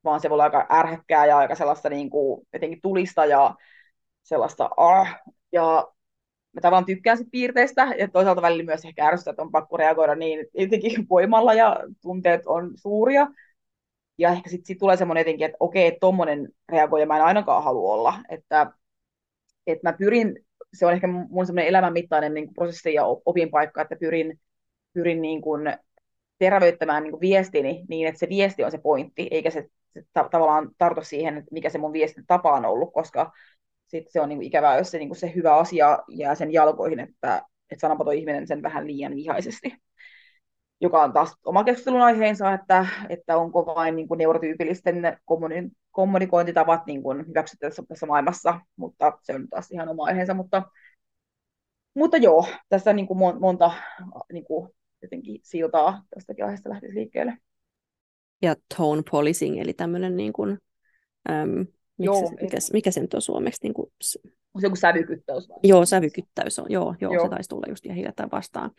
vaan 0.04 0.20
se 0.20 0.30
voi 0.30 0.36
olla 0.36 0.44
aika 0.44 0.68
ärhäkkää 0.72 1.26
ja 1.26 1.38
aika 1.38 1.56
sellaista 1.56 1.90
niin 1.90 2.10
kuin, 2.10 2.48
jotenkin 2.54 2.82
tulista 2.82 3.26
ja 3.26 3.56
sellaista 4.26 4.70
ah, 4.78 5.20
ja 5.52 5.88
mä 6.54 6.62
tavallaan 6.62 6.86
tykkään 6.86 7.18
sit 7.18 7.28
piirteistä, 7.32 7.88
ja 8.00 8.08
toisaalta 8.08 8.42
välillä 8.42 8.64
myös 8.64 8.86
ehkä 8.86 9.08
ärsyttää, 9.08 9.32
että 9.32 9.42
on 9.42 9.52
pakko 9.52 9.78
reagoida 9.78 10.16
niin 10.16 10.48
jotenkin 10.54 11.06
voimalla, 11.12 11.54
ja 11.54 11.78
tunteet 12.02 12.48
on 12.48 12.72
suuria. 12.76 13.28
Ja 14.18 14.30
ehkä 14.32 14.50
sitten 14.50 14.66
sit 14.68 14.80
tulee 14.80 14.98
semmoinen 14.98 15.22
jotenkin, 15.22 15.46
että 15.46 15.58
okei, 15.60 15.98
tommonen 16.02 16.50
reagoija 16.70 17.06
mä 17.06 17.18
en 17.18 17.24
ainakaan 17.24 17.64
halua 17.64 17.94
olla. 17.94 18.14
Että, 18.30 18.72
että 19.68 19.90
mä 19.90 19.98
pyrin, 19.98 20.46
se 20.74 20.86
on 20.86 20.94
ehkä 20.94 21.08
mun 21.08 21.46
semmoinen 21.46 21.68
elämänmittainen 21.70 22.34
niin 22.34 22.46
kuin 22.46 22.54
prosessi 22.54 22.94
ja 22.94 23.04
opinpaikka, 23.06 23.82
että 23.82 23.96
pyrin, 24.00 24.40
pyrin 24.94 25.22
niin 25.22 25.42
kuin 25.42 25.62
terävöittämään 26.40 27.04
niin 27.04 27.12
kuin 27.12 27.22
viestini 27.22 27.86
niin, 27.90 28.08
että 28.08 28.20
se 28.20 28.30
viesti 28.30 28.64
on 28.64 28.72
se 28.72 28.78
pointti, 28.78 29.28
eikä 29.32 29.50
se, 29.50 29.70
se 29.94 30.04
ta- 30.14 30.30
tavallaan 30.32 30.70
tartu 30.78 31.02
siihen, 31.04 31.38
että 31.38 31.54
mikä 31.54 31.70
se 31.70 31.78
mun 31.78 31.94
viestin 31.94 32.24
tapa 32.28 32.54
on 32.54 32.66
ollut, 32.66 32.94
koska 32.94 33.32
sit 33.96 34.12
se 34.12 34.22
on 34.22 34.30
niin 34.30 34.44
ikävää, 34.44 34.78
jos 34.78 34.92
se, 34.92 34.98
niin 34.98 35.16
se 35.16 35.32
hyvä 35.36 35.56
asia 35.56 36.00
jää 36.10 36.36
sen 36.36 36.54
jalkoihin, 36.54 37.00
että, 37.00 37.42
että 37.72 37.82
sanopa 37.82 38.12
ihminen 38.12 38.48
sen 38.48 38.62
vähän 38.62 38.88
liian 38.88 39.16
vihaisesti. 39.16 39.74
Joka 40.82 41.04
on 41.04 41.14
taas 41.14 41.36
oma 41.46 41.64
keskustelun 41.64 42.02
aiheensa, 42.02 42.54
että, 42.54 42.88
että 43.10 43.38
onko 43.38 43.66
vain 43.66 43.96
niin 43.96 44.08
kuin 44.08 44.18
neurotyypillisten 44.18 45.18
kommuni- 45.26 45.72
kommunikointitavat 45.92 46.86
niin 46.86 47.04
kuin 47.04 47.28
hyväksyttävissä 47.28 47.84
tässä 47.88 48.06
maailmassa, 48.06 48.60
mutta 48.76 49.18
se 49.22 49.36
on 49.36 49.48
taas 49.50 49.72
ihan 49.72 49.90
oma 49.90 50.04
aiheensa. 50.04 50.34
Mutta, 50.34 50.64
mutta 51.94 52.18
joo, 52.18 52.48
tässä 52.70 52.94
niin 52.94 53.08
kuin 53.08 53.40
monta 53.40 53.72
niin 54.34 54.46
kuin 54.46 54.70
jotenkin 55.02 55.40
siltaa 55.44 56.04
tästäkin 56.16 56.46
aiheesta 56.46 56.70
lähtisi 56.70 56.96
liikkeelle. 56.96 57.38
Ja 58.42 58.56
tone 58.78 59.02
policing, 59.12 59.62
eli 59.62 59.74
tämmöinen 59.74 60.18
niin 60.18 60.34
kuin, 60.34 60.58
äm, 61.30 61.66
Joo, 62.00 62.30
se, 62.30 62.36
mikä, 62.42 62.58
mikä 62.74 62.92
se 62.92 63.02
nyt 63.02 63.14
on 63.14 63.22
suomeksi? 63.22 63.60
Niin 63.64 63.74
kuin... 63.74 63.92
On 64.54 64.62
se 64.62 64.66
joku 64.66 64.76
sävykyttäys? 64.76 65.50
Vai? 65.50 65.60
Joo, 65.64 65.86
sävykyttäys 65.86 66.60
on. 66.60 66.66
Joo, 66.70 66.96
joo, 67.02 67.14
joo. 67.14 67.26
se 67.26 67.30
taisi 67.30 67.50
tulla 67.50 67.66
just 67.70 67.86
ihan 67.86 67.96
hiljattain 67.96 68.32
vastaan. 68.32 68.72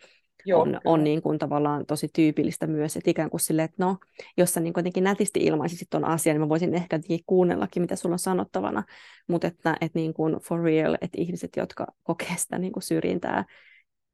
Joo, 0.45 0.61
on, 0.61 0.79
on 0.85 1.03
niin 1.03 1.21
kuin 1.21 1.39
tavallaan 1.39 1.85
tosi 1.85 2.07
tyypillistä 2.13 2.67
myös, 2.67 2.97
että 2.97 3.11
ikään 3.11 3.29
kuin 3.29 3.41
silleen, 3.41 3.65
että 3.65 3.85
no, 3.85 3.97
jos 4.37 4.53
sä 4.53 4.59
niin 4.59 4.73
kuitenkin 4.73 5.03
nätisti 5.03 5.39
ilmaisisit 5.39 5.89
tuon 5.89 6.05
asian, 6.05 6.33
niin 6.33 6.41
mä 6.41 6.49
voisin 6.49 6.73
ehkä 6.73 6.99
kuunnellakin, 7.25 7.81
mitä 7.81 7.95
sulla 7.95 8.13
on 8.13 8.19
sanottavana, 8.19 8.83
mutta 9.27 9.47
että, 9.47 9.77
että 9.81 9.99
niin 9.99 10.13
kuin 10.13 10.35
for 10.35 10.61
real, 10.61 10.97
että 11.01 11.21
ihmiset, 11.21 11.51
jotka 11.57 11.87
kokee 12.03 12.37
sitä 12.37 12.57
niin 12.59 12.73
kuin 12.73 12.83
syrjintää 12.83 13.45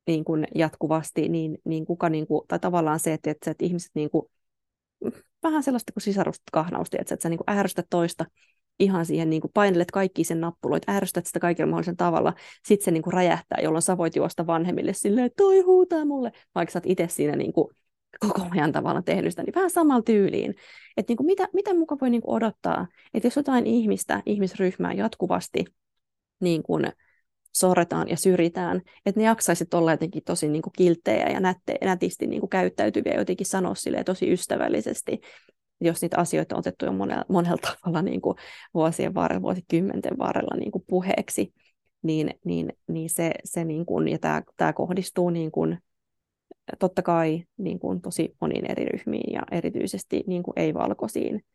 niin 0.08 0.24
kuin 0.24 0.48
jatkuvasti, 0.56 1.30
niin, 1.30 1.58
niin 1.66 1.86
kuka, 1.86 2.10
niin 2.10 2.28
kuin, 2.28 2.48
tai 2.48 2.60
tavallaan 2.60 3.00
se, 3.00 3.14
että, 3.14 3.32
että, 3.32 3.52
että 3.52 3.66
ihmiset 3.66 3.92
niin 3.94 4.10
kuin, 4.10 4.26
vähän 5.44 5.64
sellaista 5.64 5.94
kuin 5.94 6.04
sisarusta 6.04 6.44
kahnausta, 6.52 6.98
että, 7.00 7.14
että 7.14 7.24
sä 7.24 7.30
niin 7.30 7.38
kuin 7.46 7.58
ärsytät 7.58 7.88
toista, 7.90 8.26
ihan 8.80 9.06
siihen 9.06 9.30
niin 9.30 9.42
kuin 9.42 9.52
painelet 9.54 9.92
kaikki 9.92 10.24
sen 10.24 10.42
nappuloit, 10.42 10.90
ärsytät 10.90 11.26
sitä 11.26 11.40
kaikilla 11.40 11.70
mahdollisella 11.70 11.96
tavalla, 11.96 12.34
sitten 12.66 12.86
se 12.86 12.92
niin 12.92 13.04
kuin 13.04 13.14
räjähtää, 13.14 13.58
jolloin 13.62 13.82
sä 13.82 13.98
voit 13.98 14.16
juosta 14.16 14.48
vanhemmille 14.48 14.94
silleen, 14.94 15.32
toi 15.38 15.62
huutaa 15.62 16.06
mulle, 16.06 16.32
vaikka 16.56 16.72
sä 16.72 16.80
oot 16.80 16.86
itse 16.86 17.08
siinä 17.10 17.36
niin 17.36 17.54
kuin 17.54 17.68
koko 18.20 18.42
ajan 18.52 18.72
tavalla 18.72 19.02
tehnyt 19.02 19.32
sitä, 19.32 19.44
niin 19.44 19.56
vähän 19.56 19.70
samalla 19.70 20.02
tyyliin. 20.02 20.56
Että 20.98 21.12
niin 21.12 21.18
kuin 21.18 21.26
mitä, 21.26 21.48
mitä 21.54 21.74
muka 21.74 21.98
voi 22.02 22.10
niin 22.10 22.22
kuin 22.22 22.36
odottaa, 22.36 22.88
että 23.14 23.28
jos 23.28 23.36
jotain 23.36 23.68
ihmistä, 23.68 24.24
ihmisryhmää 24.26 24.94
jatkuvasti 24.94 25.66
niin 26.40 26.64
kuin 26.64 26.92
sorretaan 27.56 28.10
ja 28.10 28.18
syrjitään, 28.18 28.82
että 29.06 29.20
ne 29.20 29.26
jaksaisit 29.26 29.74
olla 29.74 29.92
jotenkin 29.92 30.24
tosi 30.24 30.50
niin 30.50 30.62
kuin 30.62 30.74
kilttejä 30.78 31.30
ja 31.30 31.40
nätte, 31.40 31.76
nätisti 31.82 32.28
niin 32.28 32.40
kuin 32.40 32.50
käyttäytyviä 32.50 33.14
jotenkin 33.14 33.48
sanoa 33.48 33.76
sille 33.76 34.04
tosi 34.04 34.32
ystävällisesti, 34.32 35.22
jos 35.86 36.02
niitä 36.02 36.18
asioita 36.18 36.56
on 36.56 36.60
otettu 36.60 36.86
jo 36.86 36.92
monella, 36.92 37.26
monella 37.30 37.58
tavalla 37.58 38.02
niin 38.02 38.22
kuin 38.22 38.38
vuosien 38.74 39.14
varrella, 39.14 39.42
vuosikymmenten 39.42 40.18
varrella 40.18 40.56
niin 40.58 40.72
kuin 40.72 40.84
puheeksi, 40.88 41.54
niin, 42.02 42.34
niin, 42.46 42.74
niin 42.88 43.10
se, 43.10 43.32
se 43.44 43.66
niin 43.66 43.86
kuin, 43.86 44.08
ja 44.08 44.20
tämä, 44.20 44.44
tämä 44.58 44.74
kohdistuu 44.74 45.30
niin 45.30 45.52
kuin, 45.52 45.78
totta 46.80 47.02
kai 47.02 47.44
niin 47.58 47.80
kuin 47.80 48.02
tosi 48.02 48.36
moniin 48.42 48.72
eri 48.72 48.86
ryhmiin 48.86 49.34
ja 49.34 49.42
erityisesti 49.52 50.24
niin 50.28 50.44
kuin 50.44 50.54
ei-valkoisiin 50.60 51.46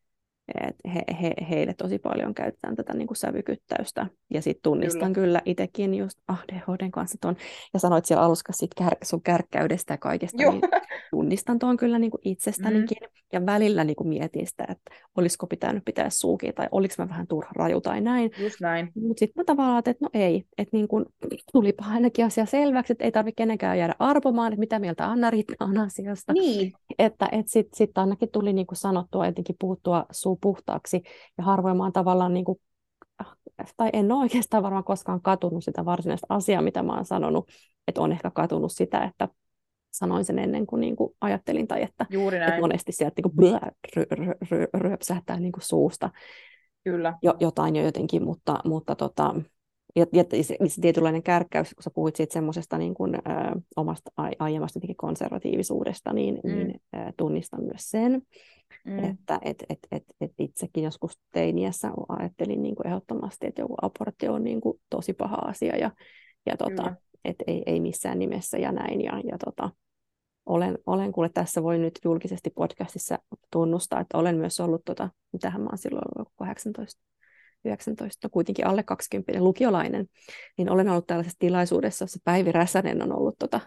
et 0.69 0.77
he, 0.95 1.03
he, 1.23 1.35
heille 1.51 1.75
tosi 1.75 1.99
paljon 1.99 2.35
käytetään 2.35 2.77
tätä 2.77 2.95
niin 2.95 3.07
kuin 3.07 3.17
sävykyttäystä. 3.17 4.07
Ja 4.31 4.43
sitten 4.43 4.63
tunnistan 4.63 5.13
kyllä, 5.13 5.27
kyllä 5.27 5.43
itsekin 5.45 5.95
just 5.95 6.19
ADHDn 6.29 6.91
kanssa 6.91 7.19
ton, 7.21 7.37
ja 7.75 7.81
sanoit 7.81 8.05
siellä 8.05 8.25
alussa 8.25 8.53
sit 8.53 8.75
kär, 8.75 8.97
sun 9.05 9.23
kärkkäydestä 9.23 9.95
ja 9.95 9.99
kaikesta, 9.99 10.43
Joo. 10.43 10.53
niin 10.53 10.63
tunnistan 11.11 11.59
tuon 11.59 11.77
kyllä 11.77 11.99
niin 11.99 12.11
kuin 12.11 12.21
itsestänikin. 12.25 12.99
Mm. 13.01 13.09
Ja 13.33 13.47
välillä 13.47 13.85
niin 13.85 13.97
kuin 13.97 14.09
mietin 14.09 14.47
sitä, 14.47 14.65
että 14.69 14.95
olisiko 15.17 15.47
pitänyt 15.47 15.85
pitää 15.85 16.11
suukia, 16.11 16.53
tai 16.53 16.69
oliko 16.71 16.95
mä 16.99 17.09
vähän 17.09 17.27
turha 17.27 17.51
raju 17.55 17.81
tai 17.81 18.01
näin. 18.01 18.31
Just 18.39 18.61
näin. 18.61 18.93
Mutta 18.95 19.19
sitten 19.19 19.41
mä 19.41 19.45
tavallaan 19.45 19.79
että 19.79 19.97
no 20.01 20.09
ei, 20.15 20.45
että 20.59 20.77
niin 20.77 20.89
kuin, 20.89 21.05
tulipa 21.53 21.85
ainakin 21.89 22.25
asia 22.25 22.47
selväksi, 22.47 22.93
että 22.93 23.05
ei 23.05 23.13
tarvitse 23.13 23.37
kenenkään 23.37 23.79
jäädä 23.79 23.95
arpomaan, 23.99 24.53
että 24.53 24.61
mitä 24.61 24.79
mieltä 24.79 25.07
Anna-Riitta 25.07 25.65
on 25.65 25.79
asiasta. 25.79 26.33
Niin. 26.33 26.73
Että 26.99 27.29
et 27.33 27.49
sitten 27.49 27.77
sit 27.77 27.99
ainakin 27.99 28.29
tuli 28.33 28.53
niin 28.53 28.67
kuin 28.67 28.79
sanottua, 28.79 29.27
jotenkin 29.27 29.57
puuttua 29.59 30.07
suu 30.39 30.41
puhtaaksi. 30.41 31.03
Ja 31.39 31.45
harvoin 31.45 31.77
mä 31.77 31.83
oon 31.83 31.93
tavallaan, 31.93 32.35
niin 32.35 32.45
kuin, 32.45 32.61
tai 33.77 33.91
en 33.93 34.13
ole 34.13 34.23
oikeastaan 34.23 34.63
varmaan 34.63 34.85
koskaan 34.85 35.23
katunut 35.23 35.65
sitä 35.65 35.85
varsinaista 35.85 36.27
asiaa, 36.29 36.63
mitä 36.63 36.83
mä 36.83 36.95
oon 36.95 37.05
sanonut. 37.05 37.51
Että 37.89 38.01
on 38.01 38.13
ehkä 38.13 38.31
katunut 38.31 38.73
sitä, 38.73 39.05
että 39.05 39.29
sanoin 39.91 40.25
sen 40.25 40.39
ennen 40.39 40.67
kuin, 40.67 40.81
niin 40.81 40.97
kuin 40.97 41.15
ajattelin, 41.21 41.67
tai 41.69 41.83
että, 41.83 42.07
Juuri 42.11 42.39
näin. 42.39 42.49
että 42.49 42.61
monesti 42.61 42.93
sieltä 42.93 43.15
niin 43.17 43.23
kuin 43.23 43.37
blä, 43.37 43.61
ry, 43.97 44.05
ry, 44.11 44.33
ry, 44.51 44.67
ryöpsähtää 44.75 45.41
niin 45.41 45.53
kuin 45.53 45.63
suusta 45.63 46.11
Kyllä. 46.85 47.15
Jo, 47.23 47.35
jotain 47.41 47.77
jo 47.77 47.83
jotenkin, 47.83 48.25
mutta, 48.25 48.59
mutta 48.65 48.95
tota, 48.95 49.35
ja, 49.99 50.25
ja 50.33 50.43
se, 50.43 50.57
se 50.67 50.81
tietynlainen 50.81 51.23
kärkkäys, 51.23 51.75
kun 51.75 51.83
sä 51.83 51.91
puhuit 51.91 52.17
siitä 52.17 52.33
semmoisesta 52.33 52.79
niin 52.79 52.95
kuin, 52.95 53.15
ö, 53.15 53.21
omasta 53.77 54.11
aiemmasta 54.39 54.81
konservatiivisuudesta, 54.97 56.13
niin, 56.13 56.41
mm. 56.45 56.51
niin 56.51 56.81
ö, 56.97 56.99
tunnistan 57.17 57.65
myös 57.65 57.91
sen, 57.91 58.23
mm. 58.85 59.05
että 59.05 59.39
et, 59.43 59.65
et, 59.69 59.79
et, 59.93 60.05
et 60.21 60.33
itsekin 60.39 60.85
joskus 60.85 61.19
teiniässä 61.33 61.91
ajattelin 62.09 62.63
niin 62.63 62.75
kuin 62.75 62.87
ehdottomasti, 62.87 63.47
että 63.47 63.63
joku 63.63 63.75
abortti 63.83 64.29
on 64.29 64.45
niin 64.45 64.61
kuin 64.61 64.81
tosi 64.91 65.13
paha 65.13 65.37
asia 65.37 65.77
ja, 65.77 65.91
ja 66.47 66.57
tota, 66.57 66.95
että 67.25 67.45
ei, 67.47 67.63
ei 67.67 67.81
missään 67.81 68.19
nimessä 68.19 68.59
ja 68.59 68.73
näin. 68.73 69.01
Ja, 69.01 69.21
ja 69.25 69.39
tota, 69.45 69.71
olen, 70.47 70.79
olen 70.87 71.13
kuule 71.13 71.29
tässä 71.35 71.63
voi 71.63 71.79
nyt 71.79 71.99
julkisesti 72.05 72.51
podcastissa 72.51 73.19
tunnustaa, 73.53 74.01
että 74.01 74.19
olen 74.19 74.37
myös 74.37 74.61
ollut, 74.61 74.85
tota, 74.85 75.11
mitähän 75.33 75.61
mä 75.61 75.69
oon 75.69 75.79
silloin 75.79 76.05
ollut 76.17 76.33
18 76.37 77.03
19, 77.65 78.29
kuitenkin 78.29 78.67
alle 78.67 78.83
20 78.83 79.43
lukiolainen, 79.43 80.07
niin 80.59 80.71
olen 80.71 80.89
ollut 80.89 81.07
tällaisessa 81.07 81.39
tilaisuudessa, 81.39 82.03
jossa 82.03 82.19
Päivi 82.25 82.53
Räsänen 82.53 83.03
on 83.03 83.19
ollut 83.19 83.39
tota, 83.39 83.61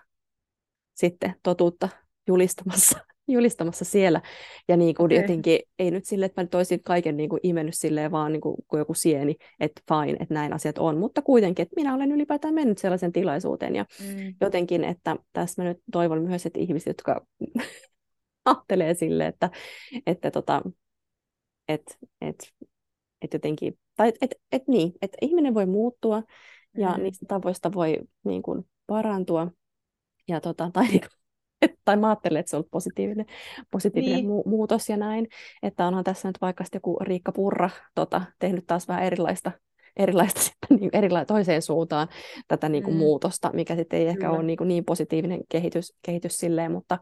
sitten 0.96 1.36
totuutta 1.44 1.90
julistamassa, 2.28 3.00
julistamassa 3.28 3.86
siellä. 3.86 4.22
Ja 4.68 4.78
niin 4.78 4.96
kuin 4.96 5.06
okay. 5.06 5.18
jotenkin, 5.18 5.60
ei 5.80 5.92
nyt 5.92 6.06
sille, 6.06 6.26
että 6.26 6.42
mä 6.42 6.44
nyt 6.44 6.56
olisin 6.56 6.84
kaiken 6.84 7.18
niin 7.18 7.30
kuin 7.30 7.40
imennyt 7.44 7.76
silleen 7.78 8.12
vaan 8.12 8.32
niin 8.32 8.42
kuin, 8.42 8.56
kuin 8.68 8.80
joku 8.80 8.94
sieni, 8.94 9.36
että 9.60 9.82
fine, 9.88 10.18
että 10.20 10.34
näin 10.34 10.54
asiat 10.54 10.78
on, 10.78 10.98
mutta 10.98 11.22
kuitenkin, 11.22 11.64
että 11.64 11.76
minä 11.76 11.96
olen 11.96 12.12
ylipäätään 12.12 12.54
mennyt 12.54 12.78
sellaisen 12.78 13.12
tilaisuuteen 13.12 13.76
ja 13.76 13.86
mm. 14.00 14.36
jotenkin, 14.42 14.84
että 14.84 15.16
tässä 15.34 15.64
mä 15.64 15.70
nyt 15.70 15.78
toivon 15.92 16.22
myös, 16.22 16.46
että 16.46 16.60
ihmiset, 16.60 16.88
jotka 16.88 17.26
ajattelee 18.46 18.94
sille, 18.94 19.28
että, 19.28 19.50
että 20.06 20.32
tota, 20.32 20.62
et, 21.68 21.98
et, 22.22 22.54
et 23.22 23.34
jotenkin, 23.34 23.80
tai 23.98 24.08
et, 24.08 24.16
et, 24.22 24.32
et 24.52 24.68
niin, 24.68 24.94
että 25.02 25.18
ihminen 25.22 25.54
voi 25.54 25.66
muuttua 25.66 26.24
ja 26.78 26.90
mm. 26.90 27.04
niistä 27.04 27.26
tavoista 27.28 27.74
voi 27.74 27.98
niin 28.24 28.42
kuin, 28.42 28.66
parantua. 28.88 29.48
Ja, 30.28 30.42
tota, 30.42 30.70
tai, 30.74 30.88
niinku, 30.88 31.08
tai 31.86 31.98
mä 31.98 32.10
ajattelen, 32.10 32.40
että 32.40 32.50
se 32.50 32.58
on 32.58 32.64
positiivinen, 32.72 33.26
positiivinen 33.72 34.16
niin. 34.16 34.30
mu- 34.30 34.50
muutos 34.50 34.90
ja 34.90 34.98
näin. 34.98 35.28
Että 35.64 35.88
onhan 35.88 36.04
tässä 36.04 36.30
nyt 36.30 36.42
vaikka 36.42 36.64
joku 36.74 36.98
Riikka 37.02 37.32
Purra 37.32 37.70
tota, 37.96 38.22
tehnyt 38.40 38.68
taas 38.68 38.88
vähän 38.88 39.04
erilaista 39.04 39.52
erilaista 39.98 40.42
sitten 40.44 40.78
niin 40.78 40.90
erila- 40.94 41.26
toiseen 41.26 41.62
suuntaan 41.62 42.08
tätä 42.48 42.70
niin 42.70 42.84
kuin 42.84 42.94
mm. 42.94 43.00
muutosta, 43.00 43.52
mikä 43.54 43.76
sitten 43.76 44.00
ei 44.00 44.08
ehkä 44.08 44.26
Kyllä. 44.26 44.38
ole 44.38 44.44
niin, 44.44 44.58
kuin 44.58 44.68
niin 44.68 44.86
positiivinen 44.86 45.42
kehitys, 45.50 45.94
kehitys 46.02 46.38
silleen, 46.38 46.72
mutta, 46.72 47.00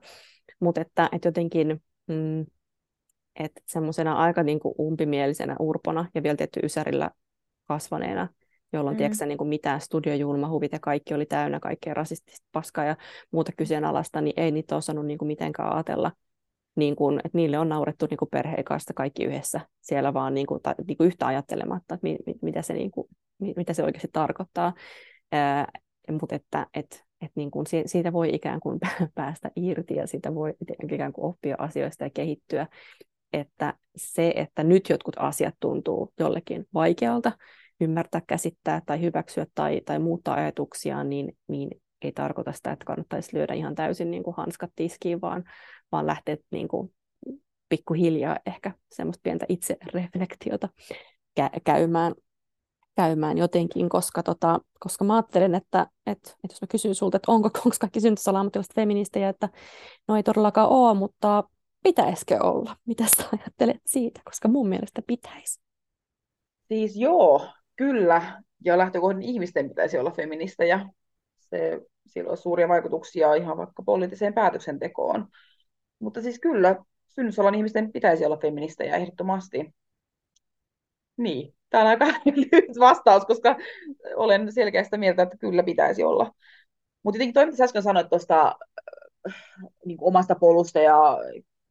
mutta 0.59 0.81
että, 0.81 1.09
että 1.11 1.27
jotenkin 1.27 1.81
mm, 2.07 2.45
että 3.39 3.61
semmoisena 3.65 4.13
aika 4.13 4.43
niin 4.43 4.59
kuin 4.59 4.75
umpimielisenä 4.79 5.55
urpona 5.59 6.05
ja 6.15 6.23
vielä 6.23 6.37
tietty 6.37 6.59
Ysärillä 6.63 7.11
kasvaneena, 7.67 8.27
jolloin 8.73 8.95
mm. 8.95 8.97
tiedätkö, 8.97 9.25
niin 9.25 9.37
kuin 9.37 9.47
mitään 9.47 9.81
studiojulmahuvit 9.81 10.71
ja 10.71 10.79
kaikki 10.79 11.13
oli 11.13 11.25
täynnä 11.25 11.59
kaikkea 11.59 11.93
rasistista 11.93 12.47
paskaa 12.51 12.85
ja 12.85 12.95
muuta 13.31 13.51
kyseenalaista, 13.57 14.21
niin 14.21 14.33
ei 14.37 14.51
niitä 14.51 14.75
osannut 14.75 15.05
niin 15.05 15.17
kuin 15.17 15.27
mitenkään 15.27 15.73
ajatella, 15.73 16.11
niin 16.75 16.95
kuin, 16.95 17.19
että 17.23 17.37
niille 17.37 17.59
on 17.59 17.69
naurettu 17.69 18.07
niin 18.09 18.17
kuin 18.17 18.29
perheen 18.31 18.63
kanssa 18.63 18.93
kaikki 18.93 19.23
yhdessä 19.23 19.61
siellä 19.81 20.13
vaan 20.13 20.33
niin 20.33 20.47
kuin, 20.47 20.61
tai, 20.61 20.75
niin 20.87 20.97
kuin 20.97 21.07
yhtä 21.07 21.27
ajattelematta, 21.27 21.95
että 21.95 22.07
mi, 22.07 22.17
mi, 22.25 22.33
mitä, 22.41 22.61
se, 22.61 22.73
niin 22.73 22.91
kuin, 22.91 23.07
mitä 23.39 23.73
se 23.73 23.83
oikeasti 23.83 24.09
tarkoittaa. 24.13 24.73
Ää, 25.31 25.67
mutta 26.11 26.35
että 26.35 26.67
et, 26.73 27.05
et 27.21 27.31
niin 27.35 27.51
kuin 27.51 27.65
siitä 27.85 28.13
voi 28.13 28.29
ikään 28.33 28.59
kuin 28.59 28.79
päästä 29.15 29.51
irti 29.55 29.95
ja 29.95 30.07
siitä 30.07 30.35
voi 30.35 30.53
ikään 30.91 31.13
kuin 31.13 31.25
oppia 31.25 31.55
asioista 31.59 32.03
ja 32.03 32.09
kehittyä 32.09 32.67
että 33.33 33.73
se, 33.95 34.33
että 34.35 34.63
nyt 34.63 34.89
jotkut 34.89 35.15
asiat 35.19 35.55
tuntuu 35.59 36.13
jollekin 36.19 36.65
vaikealta 36.73 37.31
ymmärtää, 37.81 38.21
käsittää 38.27 38.81
tai 38.85 39.01
hyväksyä 39.01 39.45
tai, 39.55 39.81
tai 39.85 39.99
muuttaa 39.99 40.35
ajatuksia, 40.35 41.03
niin, 41.03 41.37
niin 41.47 41.81
ei 42.01 42.11
tarkoita 42.11 42.51
sitä, 42.51 42.71
että 42.71 42.85
kannattaisi 42.85 43.37
lyödä 43.37 43.53
ihan 43.53 43.75
täysin 43.75 44.11
niin 44.11 44.23
kuin 44.23 44.35
hanskat 44.37 44.71
tiskiin, 44.75 45.21
vaan, 45.21 45.43
vaan 45.91 46.07
lähteä 46.07 46.37
niin 46.51 46.67
kuin 46.67 46.93
pikkuhiljaa 47.69 48.37
ehkä 48.45 48.71
semmoista 48.91 49.21
pientä 49.23 49.45
itsereflektiota 49.49 50.69
kä- 51.39 51.59
käymään, 51.63 52.13
käymään 52.95 53.37
jotenkin, 53.37 53.89
koska, 53.89 54.23
tota, 54.23 54.59
koska 54.79 55.05
mä 55.05 55.15
ajattelen, 55.15 55.55
että, 55.55 55.87
että, 56.05 56.29
että 56.29 56.53
jos 56.53 56.61
mä 56.61 56.67
kysyn 56.67 56.95
sulta, 56.95 57.17
että 57.17 57.31
onko, 57.31 57.49
onko 57.65 57.77
kaikki 57.79 58.01
synnytysala 58.01 58.45
feministejä, 58.75 59.29
että 59.29 59.49
no 60.07 60.15
ei 60.15 60.23
todellakaan 60.23 60.69
ole, 60.69 60.97
mutta 60.97 61.43
pitäisikö 61.83 62.37
olla? 62.43 62.75
Mitä 62.85 63.03
sä 63.17 63.23
ajattelet 63.33 63.81
siitä? 63.85 64.21
Koska 64.25 64.47
mun 64.47 64.69
mielestä 64.69 65.01
pitäisi. 65.07 65.59
Siis 66.67 66.95
joo, 66.95 67.47
kyllä. 67.75 68.41
Ja 68.65 68.77
lähtökohdan 68.77 69.21
ihmisten 69.21 69.69
pitäisi 69.69 69.97
olla 69.97 70.11
feministejä. 70.11 70.89
Se, 71.39 71.81
sillä 72.07 72.31
on 72.31 72.37
suuria 72.37 72.67
vaikutuksia 72.67 73.35
ihan 73.35 73.57
vaikka 73.57 73.83
poliittiseen 73.83 74.33
päätöksentekoon. 74.33 75.27
Mutta 75.99 76.21
siis 76.21 76.39
kyllä, 76.39 76.75
synnytysalan 77.07 77.55
ihmisten 77.55 77.91
pitäisi 77.91 78.25
olla 78.25 78.37
feministejä 78.37 78.95
ehdottomasti. 78.95 79.73
Niin, 81.17 81.55
tämä 81.69 81.83
on 81.83 81.89
aika 81.89 82.05
lyhyt 82.35 82.79
vastaus, 82.79 83.25
koska 83.25 83.57
olen 84.15 84.51
selkeästä 84.51 84.97
mieltä, 84.97 85.23
että 85.23 85.37
kyllä 85.37 85.63
pitäisi 85.63 86.03
olla. 86.03 86.31
Mutta 87.03 87.17
jotenkin 87.17 87.33
toi, 87.33 87.45
mitä 87.45 87.63
äsken 87.63 87.83
sanoit 87.83 88.09
tuosta 88.09 88.55
äh, 89.27 89.35
niin 89.85 89.97
omasta 90.01 90.35
polusta 90.35 90.79
ja 90.79 91.17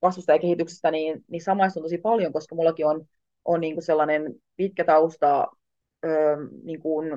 kasvusta 0.01 0.33
ja 0.33 0.39
kehityksestä, 0.39 0.91
niin, 0.91 1.25
niin 1.29 1.43
samaistun 1.43 1.83
tosi 1.83 1.99
paljon, 1.99 2.33
koska 2.33 2.55
mullakin 2.55 2.87
on, 2.87 3.07
on 3.45 3.61
niin 3.61 3.75
kuin 3.75 3.85
sellainen 3.85 4.35
pitkä 4.57 4.85
tausta 4.85 5.47
öö, 6.05 6.37
niin 6.65 6.81
kuin, 6.81 7.09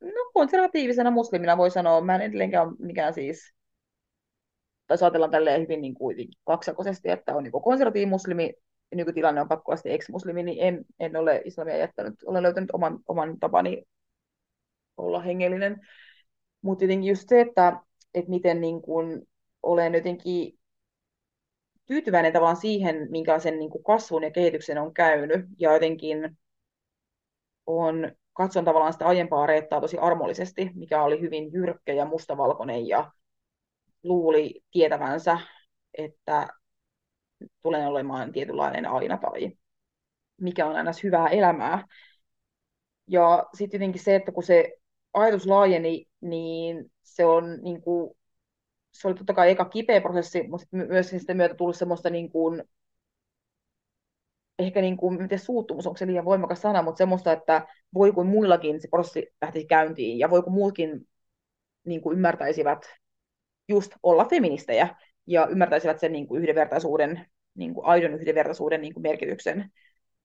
no, 0.00 0.30
konservatiivisena 0.34 1.10
muslimina 1.10 1.56
voi 1.56 1.70
sanoa. 1.70 2.00
Mä 2.00 2.14
en 2.14 2.20
edelleenkään 2.20 2.68
mikään 2.78 3.14
siis, 3.14 3.54
tai 4.86 4.96
ajatellaan 5.00 5.30
tälleen 5.30 5.60
hyvin 5.60 5.80
niin 5.80 5.94
kuin, 5.94 6.28
kaksijakoisesti, 6.44 7.10
että 7.10 7.36
on 7.36 7.42
niin 7.42 7.52
konservatiivinen 7.52 8.10
muslimi, 8.10 8.54
ja 8.90 8.96
nykytilanne 8.96 9.40
on 9.40 9.48
pakkoasti 9.48 9.92
ex-muslimi, 9.92 10.42
niin 10.42 10.58
en, 10.60 10.84
en 11.00 11.16
ole 11.16 11.42
islamia 11.44 11.76
jättänyt. 11.76 12.14
Olen 12.26 12.42
löytänyt 12.42 12.70
oman, 12.72 12.98
oman 13.08 13.38
tapani 13.40 13.82
olla 14.96 15.20
hengellinen. 15.20 15.86
Mutta 16.62 16.84
jotenkin 16.84 17.08
just 17.08 17.28
se, 17.28 17.40
että, 17.40 17.80
että 18.14 18.30
miten 18.30 18.60
niin 18.60 18.82
kuin 18.82 19.28
olen 19.62 19.94
jotenkin 19.94 20.58
tyytyväinen 21.86 22.32
tavallaan 22.32 22.56
siihen, 22.56 23.06
minkälaisen 23.10 23.58
niin 23.58 23.70
kuin 23.70 23.84
kasvun 23.84 24.22
ja 24.22 24.30
kehityksen 24.30 24.78
on 24.78 24.94
käynyt. 24.94 25.46
Ja 25.58 25.72
jotenkin 25.72 26.38
on, 27.66 28.12
katson 28.32 28.64
tavallaan 28.64 28.92
sitä 28.92 29.06
aiempaa 29.06 29.46
reittaa 29.46 29.80
tosi 29.80 29.98
armollisesti, 29.98 30.70
mikä 30.74 31.02
oli 31.02 31.20
hyvin 31.20 31.52
jyrkkä 31.52 31.92
ja 31.92 32.04
mustavalkoinen 32.04 32.88
ja 32.88 33.12
luuli 34.02 34.60
tietävänsä, 34.70 35.38
että 35.98 36.48
tulen 37.62 37.86
olemaan 37.86 38.32
tietynlainen 38.32 38.86
aina 38.86 39.16
tai 39.16 39.52
mikä 40.40 40.66
on 40.66 40.76
aina 40.76 40.90
hyvää 41.02 41.28
elämää. 41.28 41.86
Ja 43.08 43.46
sitten 43.54 43.78
jotenkin 43.78 44.02
se, 44.02 44.14
että 44.14 44.32
kun 44.32 44.42
se 44.42 44.72
ajatus 45.14 45.46
laajeni, 45.46 46.06
niin 46.20 46.92
se 47.02 47.24
on 47.24 47.58
niin 47.62 47.82
kuin 47.82 48.15
se 49.00 49.08
oli 49.08 49.14
totta 49.14 49.34
kai 49.34 49.50
eka 49.50 49.64
kipeä 49.64 50.00
prosessi, 50.00 50.48
mutta 50.48 50.66
myös 50.70 51.10
sitten 51.10 51.36
myötä 51.36 51.54
tullut 51.54 51.76
semmoista 51.76 52.10
niin 52.10 52.30
kuin, 52.30 52.62
ehkä 54.58 54.80
niin 54.80 54.96
kuin, 54.96 55.22
miten 55.22 55.38
suuttumus, 55.38 55.86
onko 55.86 55.96
se 55.96 56.06
liian 56.06 56.24
voimakas 56.24 56.62
sana, 56.62 56.82
mutta 56.82 56.98
semmoista, 56.98 57.32
että 57.32 57.66
voi 57.94 58.12
kuin 58.12 58.26
muillakin 58.26 58.80
se 58.80 58.88
prosessi 58.88 59.26
lähtisi 59.42 59.66
käyntiin 59.66 60.18
ja 60.18 60.30
voi 60.30 60.42
kuin 60.42 60.54
muutkin 60.54 61.08
niin 61.84 62.00
kuin 62.00 62.16
ymmärtäisivät 62.16 62.86
just 63.68 63.92
olla 64.02 64.24
feministejä 64.24 64.96
ja 65.26 65.46
ymmärtäisivät 65.46 66.00
sen 66.00 66.12
niin 66.12 66.28
kuin 66.28 66.42
yhdenvertaisuuden, 66.42 67.26
niin 67.54 67.74
kuin 67.74 67.86
aidon 67.86 68.14
yhdenvertaisuuden 68.14 68.80
niin 68.80 68.94
kuin 68.94 69.02
merkityksen, 69.02 69.70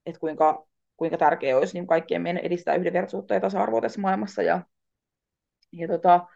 että 0.06 0.20
kuinka, 0.20 0.68
kuinka 0.98 1.18
tärkeää 1.18 1.58
olisi 1.58 1.74
niin 1.74 1.88
kaikkien 1.88 2.22
meidän 2.22 2.44
edistää 2.46 2.76
yhdenvertaisuutta 2.76 3.34
ja 3.34 3.40
tasa-arvoa 3.40 3.82
tässä 3.82 4.02
maailmassa. 4.02 4.42
Ja, 4.42 4.62
ja 5.72 5.88
tota, 5.88 6.28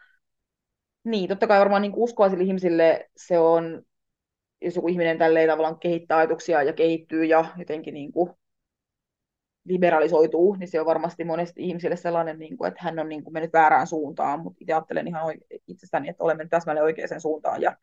niin, 1.06 1.28
totta 1.28 1.46
kai 1.46 1.58
varmaan 1.60 1.82
niin 1.82 1.92
uskovaisille 1.96 2.44
ihmisille 2.44 3.10
se 3.16 3.38
on, 3.38 3.82
jos 4.62 4.76
joku 4.76 4.88
ihminen 4.88 5.18
tälleen 5.18 5.48
tavallaan 5.48 5.78
kehittää 5.78 6.18
ajatuksia 6.18 6.62
ja 6.62 6.72
kehittyy 6.72 7.24
ja 7.24 7.44
jotenkin 7.56 7.94
niin 7.94 8.12
kuin 8.12 8.30
liberalisoituu, 9.64 10.54
niin 10.54 10.68
se 10.68 10.80
on 10.80 10.86
varmasti 10.86 11.24
monesti 11.24 11.62
ihmisille 11.62 11.96
sellainen, 11.96 12.38
niin 12.38 12.56
kuin, 12.56 12.68
että 12.68 12.80
hän 12.82 12.98
on 12.98 13.08
niin 13.08 13.24
kuin 13.24 13.32
mennyt 13.32 13.52
väärään 13.52 13.86
suuntaan, 13.86 14.40
mutta 14.40 14.58
itse 14.60 14.72
ajattelen 14.72 15.08
ihan 15.08 15.34
itsestäni, 15.68 16.08
että 16.08 16.24
olemme 16.24 16.48
täsmälleen 16.48 16.84
oikeaan 16.84 17.20
suuntaan 17.20 17.62
ja 17.62 17.76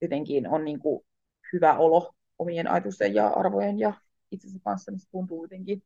jotenkin 0.00 0.48
on 0.48 0.64
niin 0.64 0.78
kuin 0.78 1.06
hyvä 1.52 1.78
olo 1.78 2.10
omien 2.38 2.70
ajatusten 2.70 3.14
ja 3.14 3.28
arvojen 3.28 3.78
ja 3.78 3.92
itsensä 4.30 4.58
kanssa, 4.64 4.90
niin 4.90 5.00
se 5.00 5.10
tuntuu 5.10 5.44
jotenkin 5.44 5.82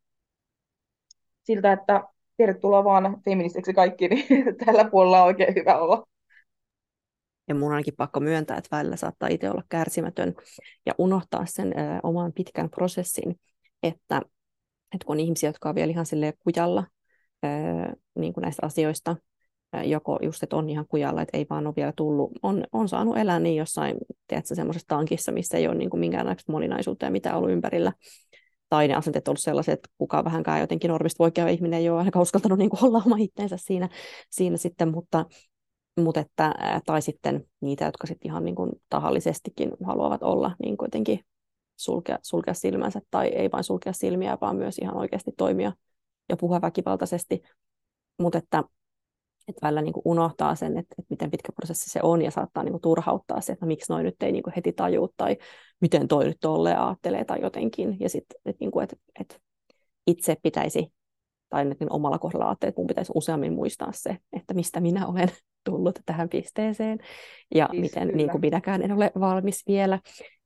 siltä, 1.45 1.73
että 1.73 2.03
tervetuloa 2.37 2.85
vaan 2.85 3.23
feministiksi 3.25 3.75
kaikki, 3.75 4.09
niin 4.09 4.27
tällä 4.65 4.85
puolella 4.91 5.23
on 5.23 5.27
oikein 5.27 5.55
hyvä 5.55 5.79
olla. 5.79 6.07
Ja 7.49 7.55
mun 7.55 7.73
ainakin 7.73 7.95
pakko 7.97 8.21
myöntää, 8.21 8.57
että 8.57 8.77
välillä 8.77 8.97
saattaa 8.97 9.29
itse 9.29 9.51
olla 9.51 9.63
kärsimätön 9.69 10.35
ja 10.87 10.95
unohtaa 10.99 11.47
sen 11.47 11.69
ö, 11.69 12.01
oman 12.03 12.33
pitkän 12.33 12.71
prosessin, 12.71 13.41
että, 13.83 14.23
että 14.95 15.07
kun 15.07 15.17
on 15.17 15.21
ihmisiä, 15.21 15.49
jotka 15.49 15.69
on 15.69 15.75
vielä 15.75 15.91
ihan 15.91 16.07
silleen 16.07 16.35
kujalla 16.39 16.87
ö, 17.45 17.49
niin 18.19 18.33
kuin 18.33 18.43
näistä 18.43 18.67
asioista, 18.67 19.17
joko 19.85 20.19
just, 20.23 20.43
että 20.43 20.57
on 20.57 20.71
ihan 20.71 20.87
kujalla, 20.89 21.23
että 21.23 21.37
ei 21.37 21.47
vaan 21.51 21.67
ole 21.67 21.75
vielä 21.77 21.93
tullut, 21.97 22.33
on, 22.43 22.65
on 22.73 22.89
saanut 22.89 23.19
elää 23.19 23.41
niin 23.41 23.57
jossain, 23.57 23.97
tiedätkö, 24.27 24.55
semmoisessa 24.55 24.89
tankissa, 24.89 25.33
missä 25.33 25.59
ei 25.59 25.67
ole 25.67 25.75
niin 25.75 25.91
kuin 25.91 26.01
minkäänlaista 26.01 26.53
moninaisuutta 26.53 27.05
ja 27.05 27.11
mitä 27.11 27.37
ollut 27.37 27.51
ympärillä. 27.51 27.93
Tai 28.69 28.89
ne 28.89 28.95
asenteet 28.95 29.29
on 29.29 29.33
ollut 29.33 29.43
sellaiset, 29.43 29.73
että 29.73 29.89
kukaan 29.99 30.25
vähänkään 30.25 30.61
jotenkin 30.61 30.89
normista 30.89 31.25
oikea 31.25 31.49
ihminen 31.49 31.81
ei 31.81 31.91
ole 31.91 31.99
ainakaan 31.99 32.23
uskaltanut 32.23 32.59
niin 32.59 32.71
kuin 32.71 32.85
olla 32.85 33.03
oma 33.07 33.17
itteensä 33.19 33.57
siinä, 33.57 33.89
siinä 34.31 34.57
sitten, 34.57 34.89
mutta, 34.89 35.25
Mut 35.99 36.17
että, 36.17 36.55
tai 36.87 37.03
sitten 37.03 37.45
niitä, 37.61 37.85
jotka 37.85 38.07
sitten 38.07 38.31
ihan 38.31 38.45
niin 38.45 38.55
kuin 38.55 38.71
tahallisestikin 38.89 39.73
haluavat 39.85 40.23
olla 40.23 40.57
niin 40.63 40.77
kuitenkin 40.77 41.21
sulkea, 41.77 42.19
sulkea 42.23 42.55
silmänsä, 42.55 43.01
tai 43.11 43.29
ei 43.29 43.51
vain 43.53 43.65
sulkea 43.65 43.93
silmiä, 43.93 44.39
vaan 44.41 44.57
myös 44.57 44.79
ihan 44.79 44.97
oikeasti 44.97 45.33
toimia 45.37 45.73
ja 46.29 46.37
puhua 46.37 46.61
väkivaltaisesti. 46.61 47.43
Mutta 48.19 48.39
että, 48.39 48.65
että 49.49 49.67
välillä 49.67 49.83
niin 49.83 49.93
kuin 49.93 50.03
unohtaa 50.05 50.55
sen, 50.55 50.79
että, 50.79 50.95
että 50.99 51.11
miten 51.11 51.31
pitkä 51.31 51.53
prosessi 51.53 51.91
se 51.91 52.01
on, 52.03 52.23
ja 52.23 52.31
saattaa 52.31 52.63
niin 52.63 52.73
kuin 52.73 52.83
turhauttaa 52.83 53.41
se, 53.41 53.53
että 53.53 53.67
no, 53.67 53.69
miksi 53.69 53.93
noin 53.93 54.05
nyt 54.05 54.23
ei 54.23 54.33
niin 54.33 54.43
kuin 54.43 54.55
heti 54.57 54.73
tajuu, 54.73 55.15
tai 55.17 55.37
miten 55.81 56.09
toi 56.09 56.25
nyt 56.25 56.37
tolleen 56.41 56.81
ajattelee, 56.81 57.25
tai 57.25 57.41
jotenkin. 57.43 57.97
Ja 58.01 58.09
sitten, 58.09 58.41
että, 58.45 58.61
niin 58.61 58.71
kuin, 58.71 58.85
että, 58.85 58.97
että 59.21 59.37
itse 60.07 60.37
pitäisi 60.43 60.93
tai 61.49 61.65
niin 61.65 61.93
omalla 61.93 62.19
kohdalla 62.19 62.47
ajattelin, 62.47 62.69
että 62.69 62.81
mun 62.81 62.87
pitäisi 62.87 63.13
useammin 63.15 63.53
muistaa 63.53 63.93
se, 63.93 64.19
että 64.33 64.55
mistä 64.55 64.81
minä 64.81 65.07
olen 65.07 65.29
tullut 65.71 65.99
tähän 66.07 66.29
pisteeseen 66.29 66.99
ja 67.55 67.69
siis 67.71 67.81
miten 67.81 68.09
niin 68.09 68.31
kuin 68.31 68.41
minäkään 68.41 68.83
en 68.83 68.93
ole 68.93 69.11
valmis 69.21 69.65
vielä. 69.67 69.99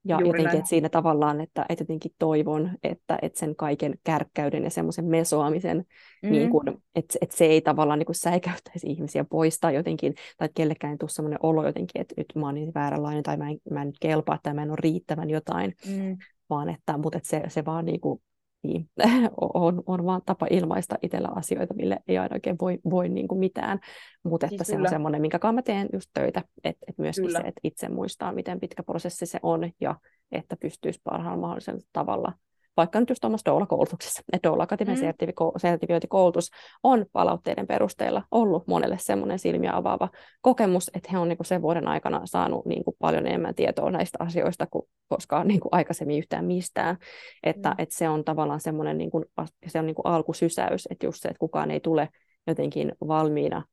Ja 0.05 0.19
Juuri 0.19 0.39
jotenkin, 0.39 0.59
että 0.59 0.69
siinä 0.69 0.89
tavallaan, 0.89 1.41
että, 1.41 1.65
että 1.69 1.81
jotenkin 1.81 2.11
toivon, 2.19 2.71
että, 2.83 3.17
että 3.21 3.39
sen 3.39 3.55
kaiken 3.55 3.93
kärkkäyden 4.03 4.63
ja 4.63 4.69
semmoisen 4.69 5.05
mesoamisen, 5.05 5.85
mm. 6.23 6.31
niin 6.31 6.49
kuin, 6.49 6.67
että, 6.95 7.17
että 7.21 7.37
se 7.37 7.45
ei 7.45 7.61
tavallaan 7.61 7.99
niin 7.99 8.05
kuin 8.05 8.15
säikäyttäisi 8.15 8.87
ihmisiä 8.87 9.23
poistaa 9.23 9.71
jotenkin, 9.71 10.13
tai 10.13 10.45
että 10.45 10.55
kellekään 10.55 10.91
ei 10.91 10.97
tule 10.97 11.09
semmoinen 11.09 11.39
olo 11.43 11.65
jotenkin, 11.65 12.01
että 12.01 12.13
nyt 12.17 12.27
mä 12.35 12.45
oon 12.45 12.55
niin 12.55 12.73
vääränlainen, 12.75 13.23
tai 13.23 13.37
mä 13.37 13.49
en, 13.49 13.57
mä 13.71 13.81
en 13.81 13.87
nyt 13.87 13.99
kelpaa, 13.99 14.39
tai 14.43 14.53
mä 14.53 14.63
en 14.63 14.69
ole 14.69 14.77
riittävän 14.81 15.29
jotain, 15.29 15.73
mm. 15.87 16.17
vaan 16.49 16.69
että, 16.69 16.97
mutta 16.97 17.17
että 17.17 17.29
se, 17.29 17.43
se 17.47 17.65
vaan 17.65 17.85
niin 17.85 18.01
kuin, 18.01 18.21
niin, 18.63 18.89
on, 19.53 19.83
on 19.85 20.05
vaan 20.05 20.21
tapa 20.25 20.47
ilmaista 20.49 20.95
itsellä 21.01 21.29
asioita, 21.35 21.73
mille 21.73 21.99
ei 22.07 22.17
aina 22.17 22.35
oikein 22.35 22.57
voi, 22.61 22.79
voi 22.89 23.09
niin 23.09 23.27
kuin 23.27 23.39
mitään, 23.39 23.79
mutta 24.23 24.45
että 24.45 24.57
siis 24.57 24.67
se 24.67 24.75
kyllä. 24.75 24.87
on 24.87 24.89
semmoinen, 24.89 25.21
minkä 25.21 25.39
kanssa 25.39 25.53
mä 25.53 25.61
teen 25.61 25.89
just 25.93 26.09
töitä, 26.13 26.43
että, 26.63 26.85
että 26.87 27.01
myöskin 27.01 27.25
kyllä. 27.25 27.41
se, 27.41 27.47
että 27.47 27.59
itse 27.63 27.89
muistaa, 27.89 28.33
miten 28.33 28.59
pitkä 28.59 28.83
prosessi 28.83 29.25
se 29.25 29.39
on 29.43 29.71
ja 29.81 29.95
että 30.31 30.55
pystyisi 30.55 31.01
parhaalla 31.03 31.41
mahdollisella 31.41 31.81
tavalla 31.93 32.33
vaikka 32.77 32.99
nyt 32.99 33.09
just 33.09 33.25
omassa 33.25 33.51
Doula-koulutuksessa, 33.51 34.23
että 34.33 34.49
Doula 34.49 34.63
Akatemian 34.63 34.97
mm. 34.97 35.15
sertifiointikoulutus 35.57 36.49
on 36.83 37.05
palautteiden 37.11 37.67
perusteella 37.67 38.23
ollut 38.31 38.67
monelle 38.67 38.97
semmoinen 38.99 39.39
silmiä 39.39 39.75
avaava 39.75 40.09
kokemus, 40.41 40.91
että 40.93 41.09
he 41.11 41.17
on 41.17 41.29
niin 41.29 41.37
kuin 41.37 41.47
sen 41.47 41.61
vuoden 41.61 41.87
aikana 41.87 42.21
saanut 42.25 42.65
niin 42.65 42.83
kuin 42.83 42.95
paljon 42.99 43.27
enemmän 43.27 43.55
tietoa 43.55 43.91
näistä 43.91 44.17
asioista 44.21 44.67
kuin 44.67 44.85
koskaan 45.07 45.47
niin 45.47 45.59
kuin 45.59 45.69
aikaisemmin 45.71 46.17
yhtään 46.17 46.45
mistään, 46.45 46.97
että, 47.43 47.69
mm. 47.69 47.75
että 47.77 47.97
se 47.97 48.09
on 48.09 48.23
tavallaan 48.23 48.59
semmoinen 48.59 48.97
niin 48.97 49.11
kuin, 49.11 49.25
se 49.67 49.79
on 49.79 49.85
niin 49.85 49.95
kuin 49.95 50.07
alkusysäys, 50.07 50.87
että 50.91 51.05
just 51.05 51.21
se, 51.21 51.27
että 51.27 51.39
kukaan 51.39 51.71
ei 51.71 51.79
tule 51.79 52.09
jotenkin 52.47 52.91
valmiina 53.07 53.63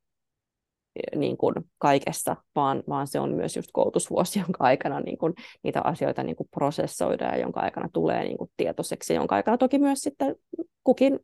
niin 1.17 1.37
kuin 1.37 1.55
kaikessa, 1.79 2.37
vaan, 2.57 2.83
vaan 2.89 3.07
se 3.07 3.21
on 3.21 3.35
myös 3.35 3.57
just 3.57 3.71
koulutusvuosi, 3.73 4.39
jonka 4.47 4.65
aikana 4.65 5.01
niin 5.01 5.19
kuin 5.19 5.35
niitä 5.63 5.81
asioita 5.85 6.23
niin 6.23 6.37
kuin 6.37 6.49
prosessoidaan 6.51 7.35
ja 7.35 7.41
jonka 7.41 7.61
aikana 7.61 7.89
tulee 7.93 8.25
niin 8.25 8.39
kuin 8.39 8.51
tietoiseksi, 8.57 9.15
jonka 9.15 9.35
aikana 9.35 9.59
toki 9.59 9.79
myös 9.79 9.99
sitten 9.99 10.37
kukin 10.85 11.19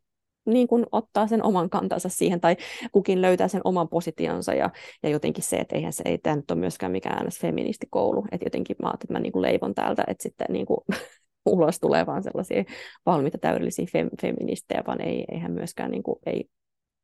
niin 0.47 0.69
kuin 0.69 0.87
ottaa 0.93 1.27
sen 1.27 1.45
oman 1.45 1.71
kantansa 1.71 2.09
siihen, 2.09 2.41
tai 2.41 2.57
kukin 2.93 3.23
löytää 3.23 3.49
sen 3.49 3.61
oman 3.65 3.89
positionsa, 3.89 4.55
ja, 4.55 4.71
ja 5.03 5.09
jotenkin 5.09 5.45
se, 5.45 5.57
että 5.57 5.77
eihän 5.77 5.93
se 5.93 6.03
ei 6.07 6.19
tämä 6.19 6.37
nyt 6.37 6.51
ole 6.51 6.61
myöskään 6.61 6.93
mikään 6.93 7.27
feministikoulu, 7.41 8.25
että 8.33 8.47
jotenkin 8.47 8.77
mä 8.83 8.91
että 8.95 9.13
mä 9.13 9.19
niin 9.19 9.33
kuin 9.33 9.43
leivon 9.43 9.75
täältä, 9.75 10.05
että 10.07 10.23
sitten 10.23 10.47
niin 10.51 10.67
kuin 10.67 10.81
ulos 11.47 11.81
tulee 11.81 12.07
vaan 12.07 12.23
sellaisia 12.23 12.65
valmiita 13.07 13.39
täydellisiä 13.39 13.87
fem, 13.93 14.09
feministejä, 14.23 14.85
vaan 14.87 15.01
ei, 15.01 15.25
eihän 15.33 15.53
myöskään 15.53 15.91
niin 15.91 16.03
kuin, 16.03 16.19
ei 16.27 16.45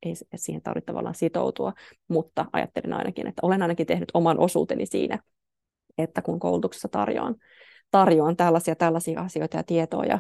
ei 0.03 0.13
siihen 0.37 0.63
tarvitse 0.63 0.87
tavallaan 0.87 1.15
sitoutua, 1.15 1.73
mutta 2.09 2.47
ajattelin 2.53 2.93
ainakin, 2.93 3.27
että 3.27 3.41
olen 3.47 3.63
ainakin 3.63 3.87
tehnyt 3.87 4.11
oman 4.15 4.39
osuuteni 4.39 4.87
siinä, 4.87 5.19
että 5.99 6.23
kun 6.23 6.41
koulutuksessa 6.41 6.89
tarjoan, 6.89 7.35
tarjoan 7.91 8.37
tällaisia, 8.37 8.77
tällaisia 8.77 9.21
asioita 9.21 9.57
ja 9.57 9.63
tietoa 9.63 10.05
ja, 10.05 10.19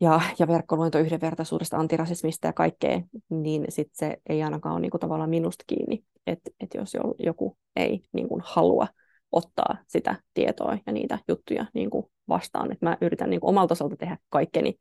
ja, 0.00 0.20
ja 0.38 0.48
verkkoluento 0.48 0.98
yhdenvertaisuudesta, 0.98 1.76
antirasismista 1.76 2.46
ja 2.46 2.52
kaikkea, 2.52 3.00
niin 3.28 3.64
sit 3.68 3.88
se 3.92 4.16
ei 4.28 4.42
ainakaan 4.42 4.72
ole 4.72 4.80
niin 4.80 4.90
kuin 4.90 5.00
tavallaan 5.00 5.30
minusta 5.30 5.64
kiinni, 5.66 6.04
että 6.26 6.50
et 6.60 6.74
jos 6.74 6.96
joku 7.18 7.56
ei 7.76 8.04
niin 8.12 8.28
kuin 8.28 8.42
halua 8.44 8.86
ottaa 9.32 9.76
sitä 9.86 10.16
tietoa 10.34 10.78
ja 10.86 10.92
niitä 10.92 11.18
juttuja 11.28 11.66
niin 11.74 11.90
kuin 11.90 12.06
vastaan. 12.28 12.72
että 12.72 12.86
mä 12.86 12.96
yritän 13.00 13.30
niin 13.30 13.40
kuin 13.40 13.48
omalta 13.48 13.72
osalta 13.72 13.96
tehdä 13.96 14.18
kaikkeni, 14.28 14.74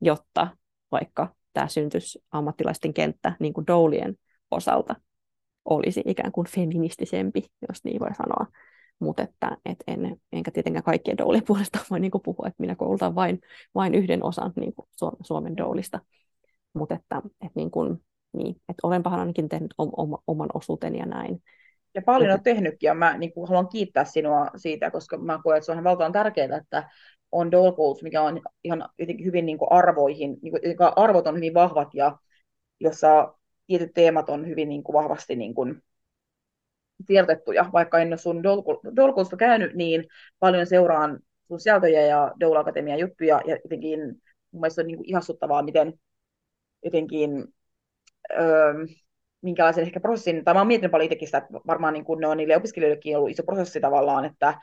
jotta 0.00 0.48
vaikka 0.92 1.34
tämä 1.56 1.68
syntys 1.68 2.18
ammattilaisten 2.32 2.94
kenttä 2.94 3.32
niin 3.40 3.52
kuin 3.52 3.66
doulien 3.66 4.14
osalta 4.50 4.94
olisi 5.64 6.02
ikään 6.06 6.32
kuin 6.32 6.46
feministisempi, 6.46 7.44
jos 7.68 7.84
niin 7.84 8.00
voi 8.00 8.14
sanoa. 8.14 8.46
Mutta 8.98 9.22
että 9.22 9.56
et 9.64 9.84
en, 9.86 10.16
enkä 10.32 10.50
tietenkään 10.50 10.82
kaikkien 10.82 11.18
doulien 11.18 11.44
puolesta 11.46 11.78
voi 11.90 12.00
niin 12.00 12.10
puhua, 12.24 12.46
että 12.46 12.60
minä 12.60 12.74
koulutan 12.74 13.14
vain, 13.14 13.40
vain 13.74 13.94
yhden 13.94 14.24
osan 14.24 14.52
niin 14.56 14.74
kuin 14.74 14.88
Suomen 15.22 15.56
doulista. 15.56 16.00
Mutta 16.74 16.94
että 16.94 17.22
et 17.46 17.52
niin 17.54 17.70
kuin, 17.70 17.96
niin, 18.32 18.56
et 18.68 18.76
olenpahan 18.82 19.20
ainakin 19.20 19.48
tehnyt 19.48 19.74
om, 19.78 19.90
oman 20.26 20.48
osuuteni 20.54 20.98
ja 20.98 21.06
näin. 21.06 21.42
Ja 21.94 22.02
paljon 22.02 22.32
on 22.32 22.42
tehnytkin, 22.42 22.86
ja 22.86 22.94
mä 22.94 23.18
niin 23.18 23.32
kuin, 23.32 23.48
haluan 23.48 23.68
kiittää 23.68 24.04
sinua 24.04 24.46
siitä, 24.56 24.90
koska 24.90 25.18
mä 25.18 25.40
koen, 25.44 25.56
että 25.56 25.66
se 25.66 25.72
on 25.72 25.84
valtavan 25.84 26.12
tärkeää, 26.12 26.56
että 26.56 26.90
on 27.32 27.50
Dole 27.50 27.72
Goals, 27.72 28.02
mikä 28.02 28.22
on 28.22 28.40
ihan 28.64 28.88
jotenkin 28.98 29.26
hyvin 29.26 29.46
niin 29.46 29.58
kuin 29.58 29.72
arvoihin, 29.72 30.38
niin 30.42 30.52
kuin, 30.52 30.62
arvot 30.96 31.26
on 31.26 31.36
hyvin 31.36 31.54
vahvat 31.54 31.94
ja 31.94 32.18
jossa 32.80 33.34
tietyt 33.66 33.90
teemat 33.94 34.28
on 34.28 34.46
hyvin 34.46 34.68
niin 34.68 34.82
kuin 34.82 34.94
vahvasti 34.94 35.36
niin 35.36 35.54
kuin 35.54 35.82
tiedotettuja, 37.06 37.70
vaikka 37.72 37.98
en 37.98 38.08
ole 38.08 38.18
sun 38.18 38.42
Dolkoista 38.96 39.36
käynyt, 39.36 39.74
niin 39.74 40.04
paljon 40.38 40.66
seuraan 40.66 41.20
sun 41.48 41.60
sieltöjä 41.60 42.06
ja 42.06 42.32
Doula 42.40 42.60
Akatemian 42.60 42.98
juttuja, 42.98 43.40
ja 43.46 43.56
jotenkin 43.64 44.00
mun 44.50 44.60
mielestä 44.60 44.82
on 44.82 44.86
niin 44.86 44.96
kuin 44.96 45.08
ihastuttavaa, 45.08 45.62
miten 45.62 45.92
jotenkin 46.84 47.44
öö, 48.32 48.74
minkälaisen 49.42 49.84
ehkä 49.84 50.00
prosessin, 50.00 50.44
tai 50.44 50.54
mä 50.54 50.60
oon 50.60 50.66
miettinyt 50.66 50.90
paljon 50.90 51.04
itsekin 51.04 51.28
sitä, 51.28 51.38
että 51.38 51.52
varmaan 51.66 51.94
niin 51.94 52.04
kuin 52.04 52.20
ne 52.20 52.26
on 52.26 52.36
niille 52.36 52.56
opiskelijoillekin 52.56 53.16
ollut 53.16 53.30
iso 53.30 53.42
prosessi 53.42 53.80
tavallaan, 53.80 54.24
että 54.24 54.54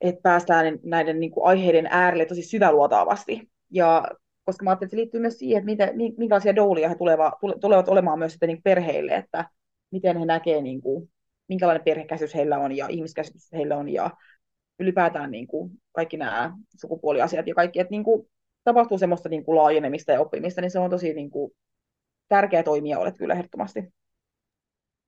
että 0.00 0.22
päästään 0.22 0.78
näiden 0.82 1.20
niin 1.20 1.30
kuin 1.30 1.46
aiheiden 1.46 1.86
äärelle 1.90 2.24
tosi 2.24 2.42
syväluotaavasti. 2.42 3.50
Ja 3.70 4.04
koska 4.44 4.64
mä 4.64 4.70
ajattelin, 4.70 4.86
että 4.86 4.90
se 4.90 4.96
liittyy 4.96 5.20
myös 5.20 5.38
siihen, 5.38 5.68
että 5.68 5.86
mitä, 5.94 6.14
minkälaisia 6.18 6.56
doulia 6.56 6.88
he 6.88 6.94
tuleva, 6.94 7.32
tulevat 7.60 7.88
olemaan 7.88 8.18
myös 8.18 8.32
sitten 8.32 8.46
niin 8.46 8.62
perheille, 8.62 9.14
että 9.14 9.44
miten 9.90 10.16
he 10.16 10.24
näkevät, 10.24 10.62
niin 10.62 10.82
minkälainen 11.48 11.84
perhekäsitys 11.84 12.34
heillä 12.34 12.58
on 12.58 12.76
ja 12.76 12.86
ihmiskäsitys 12.88 13.52
heillä 13.52 13.76
on 13.76 13.88
ja 13.88 14.10
ylipäätään 14.78 15.30
niin 15.30 15.46
kuin, 15.46 15.70
kaikki 15.92 16.16
nämä 16.16 16.52
sukupuoliasiat 16.80 17.46
ja 17.46 17.54
kaikki, 17.54 17.80
että 17.80 17.90
niin 17.90 18.04
kuin, 18.04 18.28
tapahtuu 18.64 18.98
semmoista 18.98 19.28
niin 19.28 19.44
kuin, 19.44 19.56
laajenemista 19.56 20.12
ja 20.12 20.20
oppimista, 20.20 20.60
niin 20.60 20.70
se 20.70 20.78
on 20.78 20.90
tosi 20.90 21.14
niin 21.14 21.30
kuin, 21.30 21.52
tärkeä 22.28 22.62
toimija 22.62 22.98
olet 22.98 23.18
kyllä 23.18 23.34
ehdottomasti. 23.34 23.92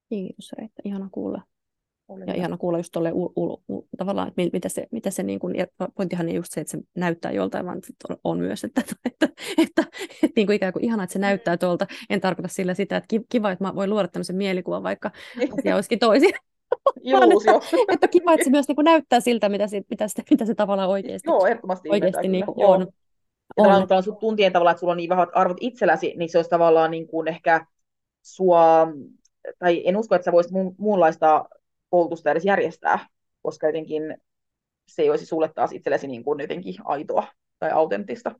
Kiitos 0.08 0.52
Reetta, 0.58 0.82
ihana 0.84 1.08
kuulla. 1.12 1.42
Oli 2.10 2.24
ja 2.26 2.34
ihana 2.34 2.56
kuulla 2.56 2.78
just 2.78 2.92
tolle 2.92 3.12
u, 3.12 3.32
u, 3.36 3.62
u, 3.68 3.88
tavallaan, 3.98 4.28
että 4.28 4.42
mitä 4.52 4.68
se, 4.68 4.86
mitä 4.90 5.10
se 5.10 5.22
niin 5.22 5.40
kuin, 5.40 5.56
ja 5.56 5.66
pointtihan 5.94 6.26
on 6.26 6.34
just 6.34 6.52
se, 6.52 6.60
että 6.60 6.70
se 6.70 6.78
näyttää 6.96 7.32
joltain, 7.32 7.66
vaan 7.66 7.80
on, 8.24 8.38
myös, 8.38 8.64
että, 8.64 8.80
että, 8.80 8.94
että, 9.10 9.28
että, 9.58 9.82
että 10.22 10.32
niin 10.36 10.46
kuin 10.46 10.56
ikään 10.56 10.72
kuin 10.72 10.84
ihana, 10.84 11.02
että 11.02 11.12
se 11.12 11.18
mm. 11.18 11.20
näyttää 11.20 11.56
tuolta. 11.56 11.86
En 12.10 12.20
tarkoita 12.20 12.48
sillä 12.48 12.74
sitä, 12.74 12.96
että 12.96 13.16
kiva, 13.28 13.50
että 13.50 13.64
mä 13.64 13.74
voin 13.74 13.90
luoda 13.90 14.08
tämmöisen 14.08 14.36
mielikuvan, 14.36 14.82
vaikka 14.82 15.10
asia 15.58 15.74
olisikin 15.74 15.98
toisin. 15.98 16.30
että, 17.30 17.52
että 17.88 18.08
kiva, 18.08 18.32
että 18.32 18.44
se 18.44 18.50
myös 18.50 18.68
niin 18.68 18.76
kuin 18.76 18.84
näyttää 18.84 19.20
siltä, 19.20 19.48
mitä 19.48 19.66
se, 19.66 19.82
mitä, 19.90 20.08
se, 20.08 20.22
mitä 20.30 20.46
se 20.46 20.54
tavallaan 20.54 20.88
oikeasti, 20.88 21.30
Joo, 21.30 21.46
ehdottomasti 21.46 21.90
oikeasti 21.90 22.28
niin 22.28 22.46
kuin 22.46 22.66
on. 22.66 22.80
Ja 22.80 22.86
on. 23.56 23.68
tavallaan 23.68 24.02
sun 24.02 24.16
tuntien 24.16 24.52
tavalla, 24.52 24.70
että 24.70 24.80
sulla 24.80 24.90
on 24.90 24.96
niin 24.96 25.10
vahvat 25.10 25.28
arvot 25.34 25.56
itselläsi, 25.60 26.14
niin 26.16 26.28
se 26.28 26.38
olisi 26.38 26.50
tavallaan 26.50 26.90
niin 26.90 27.08
kuin 27.08 27.28
ehkä 27.28 27.66
sua, 28.22 28.88
tai 29.58 29.82
en 29.84 29.96
usko, 29.96 30.14
että 30.14 30.24
sä 30.24 30.32
voisit 30.32 30.52
muunlaista 30.78 31.44
koulutusta 31.90 32.30
edes 32.30 32.44
järjestää, 32.44 33.06
koska 33.42 33.66
jotenkin 33.66 34.16
se 34.88 35.02
ei 35.02 35.10
olisi 35.10 35.26
sulle 35.26 35.50
taas 35.54 35.72
itsellesi 35.72 36.06
niin 36.06 36.24
kuin 36.24 36.40
jotenkin 36.40 36.74
aitoa 36.84 37.26
tai 37.58 37.70
autenttista. 37.70 38.34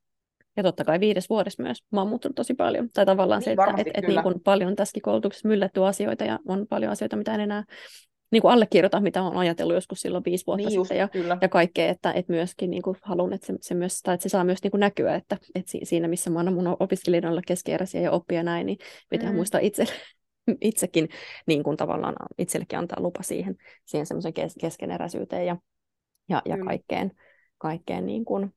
Ja 0.57 0.63
totta 0.63 0.85
kai 0.85 1.01
viides 1.01 1.29
vuodessa 1.29 1.63
myös. 1.63 1.79
Mä 1.93 2.01
oon 2.01 2.09
muuttunut 2.09 2.35
tosi 2.35 2.55
paljon. 2.55 2.89
Tai 2.95 3.07
tavallaan 3.07 3.39
niin, 3.39 3.45
se, 3.45 3.51
että 3.51 3.75
et, 3.77 3.87
et 3.95 4.07
niin 4.07 4.23
kuin 4.23 4.41
paljon 4.41 4.77
tässäkin 4.77 5.03
koulutuksessa 5.03 5.49
myllätty 5.49 5.87
asioita 5.87 6.25
ja 6.25 6.39
on 6.49 6.67
paljon 6.67 6.93
asioita, 6.93 7.17
mitä 7.17 7.35
en 7.35 7.41
enää 7.41 7.65
niin 8.33 8.43
kuin 8.43 8.53
allekirjoita, 8.53 9.01
mitä 9.01 9.23
olen 9.23 9.39
ajatellut 9.39 9.75
joskus 9.75 10.01
silloin 10.01 10.25
viisi 10.25 10.47
vuotta 10.47 10.69
niin 10.69 10.87
sitten 10.87 10.99
just, 10.99 11.15
ja, 11.15 11.39
ja 11.41 11.49
kaikkea, 11.49 11.89
että, 11.89 12.13
että 12.13 12.33
myöskin 12.33 12.71
niin 12.71 12.83
kuin 12.83 12.97
haluan, 13.03 13.33
että 13.33 13.47
se, 13.47 13.55
se, 13.61 13.75
myös, 13.75 14.01
tai 14.03 14.15
että 14.15 14.23
se 14.23 14.29
saa 14.29 14.45
myös 14.45 14.63
niin 14.63 14.71
kuin 14.71 14.81
näkyä, 14.81 15.15
että, 15.15 15.37
että 15.55 15.73
siinä 15.83 16.09
missä 16.09 16.31
mä 16.31 16.39
annan 16.39 16.55
mun 16.55 16.77
opiskelijoille 16.81 17.31
olla 17.31 17.43
keskeeräisiä 17.47 18.01
ja 18.01 18.11
oppia 18.11 18.43
näin, 18.43 18.67
niin 18.67 18.79
pitää 19.09 19.31
mm. 19.31 19.37
muistaa 19.37 19.61
itse 19.61 19.85
itsekin 20.61 21.09
niin 21.47 21.63
kuin 21.63 21.77
tavallaan 21.77 22.17
itsellekin 22.39 22.79
antaa 22.79 23.01
lupa 23.01 23.23
siihen, 23.23 23.57
siihen 23.85 24.07
semmoisen 24.07 24.33
kes- 24.33 24.57
keskeneräisyyteen 24.61 25.47
ja, 25.47 25.57
ja, 26.29 26.43
ja 26.45 26.59
kaikkeen, 26.65 27.13
kaikkeen 27.59 28.07
niin 28.07 28.25
kuin, 28.25 28.55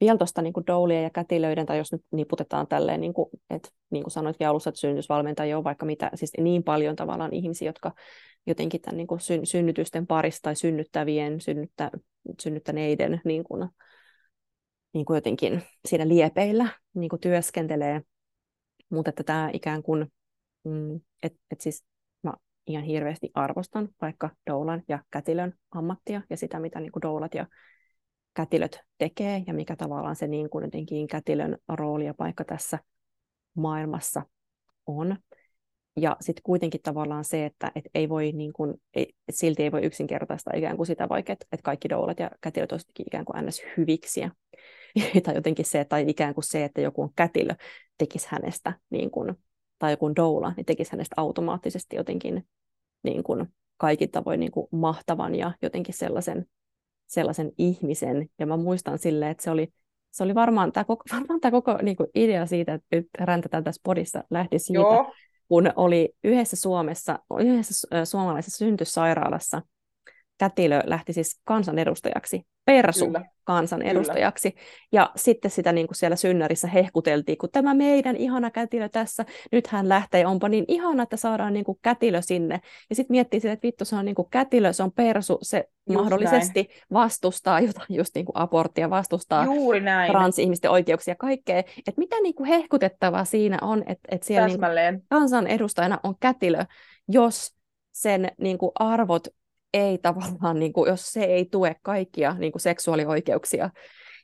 vielä 0.00 0.18
tuosta 0.18 0.42
niin 0.42 0.54
doulien 0.66 1.02
ja 1.02 1.10
kätilöiden, 1.10 1.66
tai 1.66 1.78
jos 1.78 1.92
nyt 1.92 2.02
niputetaan 2.12 2.66
tälleen, 2.66 3.00
niin 3.00 3.14
kuin, 3.14 3.30
että 3.50 3.68
niin 3.90 4.02
kuin 4.02 4.12
sanoitkin 4.12 4.48
alussa, 4.48 4.70
että 4.70 4.80
synnytysvalmentajia 4.80 5.58
on 5.58 5.64
vaikka 5.64 5.86
mitä, 5.86 6.10
siis 6.14 6.32
niin 6.38 6.62
paljon 6.62 6.96
tavallaan 6.96 7.32
ihmisiä, 7.32 7.68
jotka 7.68 7.92
jotenkin 8.46 8.80
tämän 8.80 8.96
niin 8.96 9.06
kuin 9.06 9.20
syn, 9.20 9.46
synnytysten 9.46 10.06
parissa 10.06 10.42
tai 10.42 10.56
synnyttävien, 10.56 11.40
synnyttä, 11.40 11.90
synnyttäneiden 12.42 13.20
niin 13.24 13.44
kuin, 13.44 13.68
niin 14.92 15.04
kuin 15.04 15.14
jotenkin 15.14 15.62
siinä 15.88 16.08
liepeillä 16.08 16.68
niin 16.94 17.08
kuin 17.08 17.20
työskentelee, 17.20 18.02
mutta 18.90 19.08
että 19.08 19.24
tämä 19.24 19.50
ikään 19.52 19.82
kuin 19.82 20.12
Mm, 20.64 21.00
et, 21.22 21.34
et 21.50 21.60
siis 21.60 21.84
mä 22.22 22.34
ihan 22.66 22.84
hirveästi 22.84 23.30
arvostan 23.34 23.88
vaikka 24.00 24.30
doulan 24.50 24.82
ja 24.88 25.04
kätilön 25.10 25.52
ammattia 25.70 26.22
ja 26.30 26.36
sitä, 26.36 26.60
mitä 26.60 26.80
niin 26.80 26.92
kuin 26.92 27.02
doulat 27.02 27.34
ja 27.34 27.46
kätilöt 28.34 28.80
tekee 28.98 29.42
ja 29.46 29.54
mikä 29.54 29.76
tavallaan 29.76 30.16
se 30.16 30.26
niin 30.26 30.50
kuin 30.50 30.64
jotenkin 30.64 31.06
kätilön 31.06 31.58
rooli 31.68 32.06
ja 32.06 32.14
paikka 32.14 32.44
tässä 32.44 32.78
maailmassa 33.54 34.22
on. 34.86 35.16
ja 35.96 36.16
sitten 36.20 36.42
kuitenkin 36.42 36.82
tavallaan 36.82 37.24
se, 37.24 37.44
että 37.46 37.72
et 37.74 37.84
ei 37.94 38.08
voi, 38.08 38.32
niin 38.32 38.52
kun, 38.52 38.74
ei, 38.94 39.14
et 39.28 39.34
silti 39.34 39.62
ei 39.62 39.72
voi 39.72 39.82
yksinkertaista 39.82 40.50
ikään 40.56 40.76
kuin 40.76 40.86
sitä 40.86 41.08
vaikka, 41.08 41.32
että 41.32 41.46
et 41.52 41.62
kaikki 41.62 41.88
doulat 41.88 42.18
ja 42.18 42.30
kätilöt 42.40 42.72
olisivat 42.72 43.00
ikään 43.06 43.24
kuin 43.24 43.46
ns. 43.46 43.62
hyviksiä. 43.76 44.30
tai 45.24 45.34
jotenkin 45.34 45.64
se, 45.64 45.84
tai 45.84 46.04
ikään 46.08 46.34
kuin 46.34 46.44
se, 46.44 46.64
että 46.64 46.80
joku 46.80 47.02
on 47.02 47.10
kätilö, 47.16 47.54
tekisi 47.98 48.28
hänestä, 48.30 48.72
niin 48.90 49.10
kun, 49.10 49.36
tai 49.78 49.92
joku 49.92 50.16
doula, 50.16 50.52
niin 50.56 50.66
tekisi 50.66 50.92
hänestä 50.92 51.14
automaattisesti 51.16 51.96
jotenkin 51.96 52.46
niin 53.02 53.22
kun, 53.22 53.46
kaikin 53.76 54.10
tavoin 54.10 54.40
niin 54.40 54.52
kuin 54.52 54.68
mahtavan 54.72 55.34
ja 55.34 55.52
jotenkin 55.62 55.94
sellaisen, 55.94 56.46
sellaisen 57.06 57.52
ihmisen. 57.58 58.28
Ja 58.38 58.46
mä 58.46 58.56
muistan 58.56 58.98
silleen, 58.98 59.30
että 59.30 59.42
se 59.42 59.50
oli, 59.50 59.68
se 60.10 60.22
oli 60.24 60.34
varmaan 60.34 60.72
tämä 60.72 60.84
koko, 60.84 61.04
varmaan 61.14 61.40
tämä 61.40 61.52
koko 61.52 61.78
niin 61.82 61.96
kuin 61.96 62.08
idea 62.14 62.46
siitä, 62.46 62.74
että 62.74 62.96
nyt 62.96 63.08
räntätään 63.18 63.64
tässä 63.64 63.80
podissa 63.84 64.24
lähti 64.30 64.58
siitä, 64.58 64.80
Joo 64.80 65.12
kun 65.48 65.70
oli 65.76 66.14
yhdessä 66.24 66.56
Suomessa, 66.56 67.18
yhdessä 67.40 68.04
suomalaisessa 68.04 68.58
syntysairaalassa, 68.58 69.62
kätilö 70.38 70.80
lähti 70.84 71.12
siis 71.12 71.40
kansanedustajaksi, 71.44 72.42
persu 72.64 73.06
Kyllä. 73.06 73.24
kansanedustajaksi. 73.44 74.50
Kyllä. 74.50 74.64
Ja 74.92 75.10
sitten 75.16 75.50
sitä 75.50 75.72
niin 75.72 75.86
kuin 75.86 75.96
siellä 75.96 76.16
synnärissä 76.16 76.68
hehkuteltiin, 76.68 77.38
kun 77.38 77.48
tämä 77.52 77.74
meidän 77.74 78.16
ihana 78.16 78.50
kätilö 78.50 78.88
tässä, 78.88 79.24
nyt 79.52 79.66
hän 79.66 79.88
lähtee, 79.88 80.26
onpa 80.26 80.48
niin 80.48 80.64
ihana, 80.68 81.02
että 81.02 81.16
saadaan 81.16 81.52
niin 81.52 81.64
kuin 81.64 81.78
kätilö 81.82 82.22
sinne. 82.22 82.60
Ja 82.90 82.96
sitten 82.96 83.14
miettii 83.14 83.40
sitä, 83.40 83.52
että 83.52 83.66
vittu 83.66 83.84
se 83.84 83.96
on 83.96 84.04
niin 84.04 84.14
kuin 84.14 84.30
kätilö, 84.30 84.72
se 84.72 84.82
on 84.82 84.92
persu, 84.92 85.38
se 85.42 85.64
just 85.90 86.00
mahdollisesti 86.00 86.62
näin. 86.62 86.80
vastustaa 86.92 87.60
just 87.88 88.14
niin 88.14 88.26
kuin 88.26 88.36
aborttia, 88.36 88.90
vastustaa 88.90 89.44
Juuri 89.44 89.80
näin. 89.80 90.10
transihmisten 90.10 90.70
oikeuksia 90.70 91.12
ja 91.12 91.16
kaikkea. 91.16 91.58
Että 91.58 91.92
mitä 91.96 92.16
niin 92.22 92.34
kuin 92.34 92.48
hehkutettavaa 92.48 93.24
siinä 93.24 93.58
on, 93.62 93.80
että, 93.86 94.08
että 94.08 94.26
siellä 94.26 94.48
niin 94.48 95.02
kansanedustajana 95.08 96.00
on 96.02 96.14
kätilö, 96.20 96.64
jos 97.08 97.54
sen 97.92 98.28
niin 98.38 98.58
kuin 98.58 98.72
arvot 98.74 99.28
ei 99.74 99.98
tavallaan, 99.98 100.58
niin 100.58 100.72
kuin, 100.72 100.88
jos 100.88 101.12
se 101.12 101.24
ei 101.24 101.44
tue 101.44 101.76
kaikkia 101.82 102.34
niin 102.38 102.52
kuin 102.52 102.62
seksuaalioikeuksia, 102.62 103.70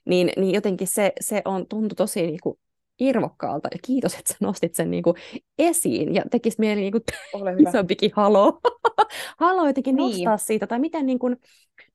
niin, 0.05 0.33
niin 0.37 0.55
jotenkin 0.55 0.87
se, 0.87 1.13
se 1.21 1.43
on 1.45 1.67
tuntu 1.67 1.95
tosi 1.95 2.23
niin 2.23 2.39
kuin, 2.43 2.59
irvokkaalta. 3.01 3.69
Ja 3.73 3.79
kiitos, 3.85 4.15
että 4.15 4.33
sä 4.33 4.37
nostit 4.41 4.75
sen 4.75 4.91
niin 4.91 5.03
kuin, 5.03 5.17
esiin 5.59 6.15
ja 6.15 6.23
tekisi 6.31 6.57
mieli 6.59 6.81
niin 6.81 6.93
kuin, 6.93 7.05
isompikin 7.69 8.11
halo. 8.15 8.61
halo 9.41 9.67
jotenkin 9.67 9.97
niin. 9.97 10.11
nostaa 10.11 10.47
siitä. 10.47 10.67
Tai 10.67 10.79
miten, 10.79 11.07
niin 11.07 11.19
kuin, 11.19 11.37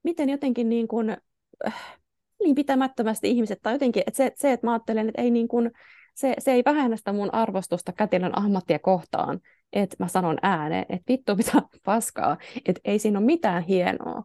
miten 0.03 0.30
jotenkin 0.30 0.70
niin 0.70 0.88
kuin, 0.88 1.18
äh, 1.68 1.97
niin 2.43 2.56
pitämättömästi 2.56 3.30
ihmiset, 3.30 3.60
tai 3.62 3.74
jotenkin, 3.74 4.03
että 4.08 4.18
se, 4.18 4.32
se 4.36 4.51
että 4.51 4.68
mä 4.68 4.74
ajattelen, 4.74 5.10
että 5.10 5.22
ei 5.22 5.32
niin 5.32 5.47
kuin, 5.47 5.72
se, 6.16 6.34
se 6.39 6.51
ei 6.51 6.64
vähennä 6.66 6.97
sitä 6.97 7.14
mun 7.14 7.34
arvostusta 7.34 7.91
kätilön 7.91 8.38
ammattia 8.38 8.80
kohtaan, 8.80 9.39
että 9.76 9.95
mä 9.99 10.07
sanon 10.07 10.38
ääneen, 10.41 10.86
että 10.89 11.13
vittu 11.13 11.36
mitä 11.36 11.61
paskaa, 11.86 12.38
että 12.65 12.82
ei 12.86 12.99
siinä 12.99 13.19
ole 13.19 13.26
mitään 13.26 13.63
hienoa, 13.63 14.23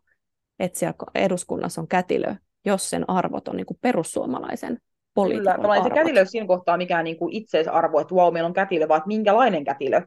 että 0.58 0.78
siellä 0.78 0.96
eduskunnassa 1.14 1.80
on 1.80 1.88
kätilö, 1.88 2.34
jos 2.64 2.90
sen 2.90 3.10
arvot 3.10 3.48
on 3.48 3.56
niin 3.56 3.66
kuin 3.66 3.78
perussuomalaisen 3.80 4.78
poliitikon 5.14 5.54
Kyllä, 5.54 5.72
arvot. 5.72 5.92
se 5.92 5.94
kätilö 5.94 6.24
siinä 6.24 6.46
kohtaa 6.46 6.76
mikään 6.76 7.04
niin 7.04 7.16
kuin 7.16 7.32
itseisarvo, 7.32 8.00
että 8.00 8.14
wow, 8.14 8.32
meillä 8.32 8.46
on 8.46 8.52
kätilö, 8.52 8.88
vaan 8.88 9.02
minkälainen 9.06 9.64
kätilö. 9.64 10.00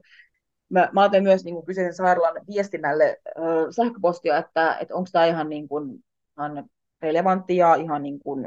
Mä, 0.70 0.90
mä 0.92 1.02
laitoin 1.02 1.24
myös 1.24 1.44
niin 1.44 1.56
kuin 1.56 1.66
kyseisen 1.66 1.94
sairaalan 1.94 2.42
viestinnälle 2.48 3.18
äh, 3.38 3.44
sähköpostia, 3.76 4.38
että, 4.38 4.78
että 4.82 4.96
onko 4.96 5.10
tämä 5.12 5.26
ihan, 5.26 5.50
niin 5.50 5.68
kuin, 5.68 6.04
ihan 6.38 6.66
relevantti 7.02 7.58
ja 7.58 7.76
ihan 7.76 8.04
niin 8.04 8.20
kuin, 8.20 8.46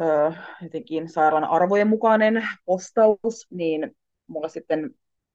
äh, 0.00 0.48
jotenkin 0.62 1.08
sairaalan 1.08 1.50
arvojen 1.50 1.88
mukainen 1.88 2.48
postaus, 2.64 3.46
niin 3.50 3.96
mulla 4.26 4.48
sitten 4.48 4.90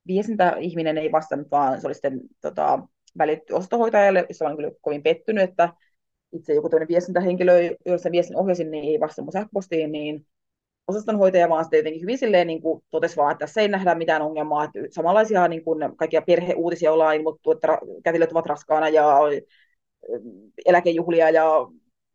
viestintäihminen 0.08 0.98
ei 0.98 1.12
vastannut, 1.12 1.52
vaan 1.52 1.82
se 1.82 1.88
oli 1.88 1.94
sitten 1.94 2.22
tota, 2.42 2.80
välitty 3.18 3.54
ostohoitajalle, 3.54 4.26
jossa 4.30 4.46
olen 4.46 4.58
kyllä 4.58 4.72
kovin 4.82 5.04
pettynyt, 5.04 5.44
että 5.50 5.74
itse 6.34 6.54
joku 6.54 6.70
toinen 6.70 6.88
viestintähenkilö, 6.88 7.54
sen 7.98 8.12
viestin 8.12 8.38
ohjasin, 8.38 8.72
niin 8.72 8.84
ei 8.84 9.00
vastannut 9.00 9.34
sähköpostiin, 9.34 9.92
niin 9.92 10.26
osastonhoitaja 10.88 11.50
vaan 11.50 11.64
sitten 11.64 11.78
jotenkin 11.78 12.02
hyvin 12.02 12.18
silleen 12.18 12.48
niin 12.48 12.62
kuin 12.62 12.84
totesi 12.92 13.18
vaan, 13.18 13.32
että 13.32 13.46
tässä 13.46 13.62
ei 13.62 13.68
nähdä 13.68 13.96
mitään 13.96 14.22
ongelmaa, 14.22 14.64
että 14.64 14.80
samanlaisia 14.90 15.48
niin 15.48 15.64
kuin, 15.64 15.98
kaikkia 15.98 16.22
perheuutisia 16.22 16.92
ollaan 16.92 17.16
ilmoittu, 17.16 17.52
että 17.52 17.80
kätilöt 18.04 18.32
ovat 18.32 18.46
raskaana 18.46 18.90
ja 18.90 19.20
eläkejuhlia 20.66 21.30
ja 21.30 21.46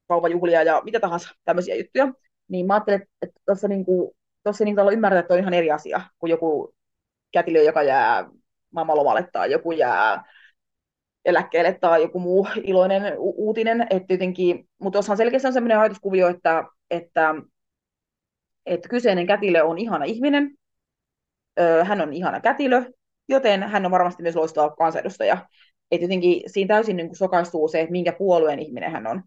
kaupajuhlia 0.08 0.62
ja 0.62 0.82
mitä 0.84 1.00
tahansa 1.00 1.34
tämmöisiä 1.44 1.74
juttuja, 1.74 2.12
niin 2.48 2.66
mä 2.66 2.74
ajattelin, 2.74 3.02
että 3.22 3.40
tuossa 3.46 3.68
niin 3.68 3.84
kuin, 3.84 4.10
tuossa 4.42 4.64
niin 4.64 4.76
ymmärtää, 4.92 5.20
että 5.20 5.34
on 5.34 5.40
ihan 5.40 5.54
eri 5.54 5.70
asia 5.70 6.00
kuin 6.18 6.30
joku 6.30 6.74
kätilö, 7.32 7.62
joka 7.62 7.82
jää 7.82 8.24
maailmanlomalle 8.70 9.28
tai 9.32 9.50
joku 9.50 9.72
jää 9.72 10.24
eläkkeelle 11.24 11.78
tai 11.80 12.02
joku 12.02 12.18
muu 12.18 12.48
iloinen 12.62 13.18
u- 13.18 13.46
uutinen. 13.46 13.86
Että 13.90 14.14
mutta 14.78 14.96
tuossa 14.96 15.12
on 15.12 15.16
selkeästi 15.16 15.52
sellainen 15.52 15.78
ajatuskuvio, 15.78 16.28
että, 16.28 16.64
että, 16.90 17.34
että 18.66 18.88
kyseinen 18.88 19.26
kätilö 19.26 19.64
on 19.64 19.78
ihana 19.78 20.04
ihminen, 20.04 20.50
hän 21.84 22.00
on 22.00 22.12
ihana 22.12 22.40
kätilö, 22.40 22.82
joten 23.28 23.62
hän 23.62 23.84
on 23.84 23.90
varmasti 23.90 24.22
myös 24.22 24.36
loistava 24.36 24.70
kansanedustaja. 24.70 25.46
Että 25.90 26.04
jotenkin 26.04 26.42
siinä 26.46 26.74
täysin 26.74 26.96
niin 26.96 27.14
sokaistuu 27.14 27.68
se, 27.68 27.80
että 27.80 27.92
minkä 27.92 28.12
puolueen 28.12 28.58
ihminen 28.58 28.92
hän 28.92 29.06
on. 29.06 29.22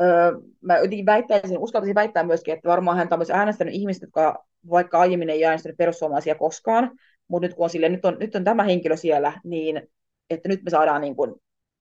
Öö, 0.00 0.32
mä 0.60 0.76
jotenkin 0.76 1.06
väittäisin, 1.06 1.58
uskaltaisin 1.58 1.94
väittää 1.94 2.22
myöskin, 2.22 2.54
että 2.54 2.68
varmaan 2.68 2.96
hän 2.96 3.08
on 3.10 3.18
myös 3.18 3.30
äänestänyt 3.30 3.74
ihmiset, 3.74 4.02
jotka 4.02 4.44
vaikka 4.70 4.98
aiemmin 4.98 5.30
ei 5.30 5.44
äänestänyt 5.44 5.76
perussuomalaisia 5.76 6.34
koskaan, 6.34 6.90
mutta 7.28 7.46
nyt 7.46 7.56
kun 7.56 7.64
on 7.64 7.70
sille, 7.70 7.88
nyt 7.88 8.04
on, 8.04 8.16
nyt 8.20 8.34
on 8.34 8.44
tämä 8.44 8.62
henkilö 8.62 8.96
siellä, 8.96 9.40
niin 9.44 9.82
että 10.30 10.48
nyt 10.48 10.62
me 10.62 10.70
saadaan 10.70 11.00
niin 11.00 11.16
kuin 11.16 11.34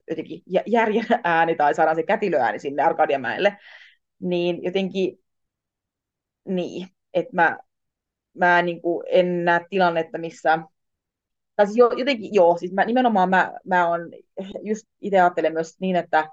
jotenkin 0.09 0.41
järjen 0.67 1.05
ääni 1.23 1.55
tai 1.55 1.75
saadaan 1.75 1.95
se 1.95 2.03
kätilöääni 2.03 2.59
sinne 2.59 2.83
Arkadiamäelle, 2.83 3.57
niin 4.19 4.63
jotenkin 4.63 5.19
niin, 6.45 6.87
että 7.13 7.31
mä, 7.33 7.57
mä 8.33 8.61
niin 8.61 8.81
kuin 8.81 9.03
en 9.09 9.45
näe 9.45 9.65
tilannetta, 9.69 10.17
missä 10.17 10.59
tai 11.55 11.65
siis 11.65 11.77
jo, 11.77 11.91
jotenkin 11.97 12.33
joo, 12.33 12.57
siis 12.57 12.73
mä, 12.73 12.85
nimenomaan 12.85 13.29
mä, 13.29 13.53
mä 13.65 13.87
on, 13.87 14.01
just 14.61 14.87
itse 15.01 15.19
ajattelen 15.21 15.53
myös 15.53 15.79
niin, 15.79 15.95
että 15.95 16.29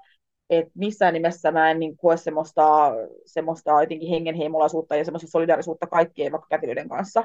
et 0.49 0.67
missään 0.75 1.13
nimessä 1.13 1.51
mä 1.51 1.71
en 1.71 1.79
niin 1.79 1.97
koe 1.97 2.17
semmoista, 2.17 2.91
semmoista 3.25 3.81
jotenkin 3.81 4.09
hengenheimolaisuutta 4.09 4.95
ja 4.95 5.05
semmoista 5.05 5.31
solidarisuutta 5.31 5.87
kaikkien 5.87 6.31
vaikka 6.31 6.47
kätilöiden 6.49 6.89
kanssa, 6.89 7.23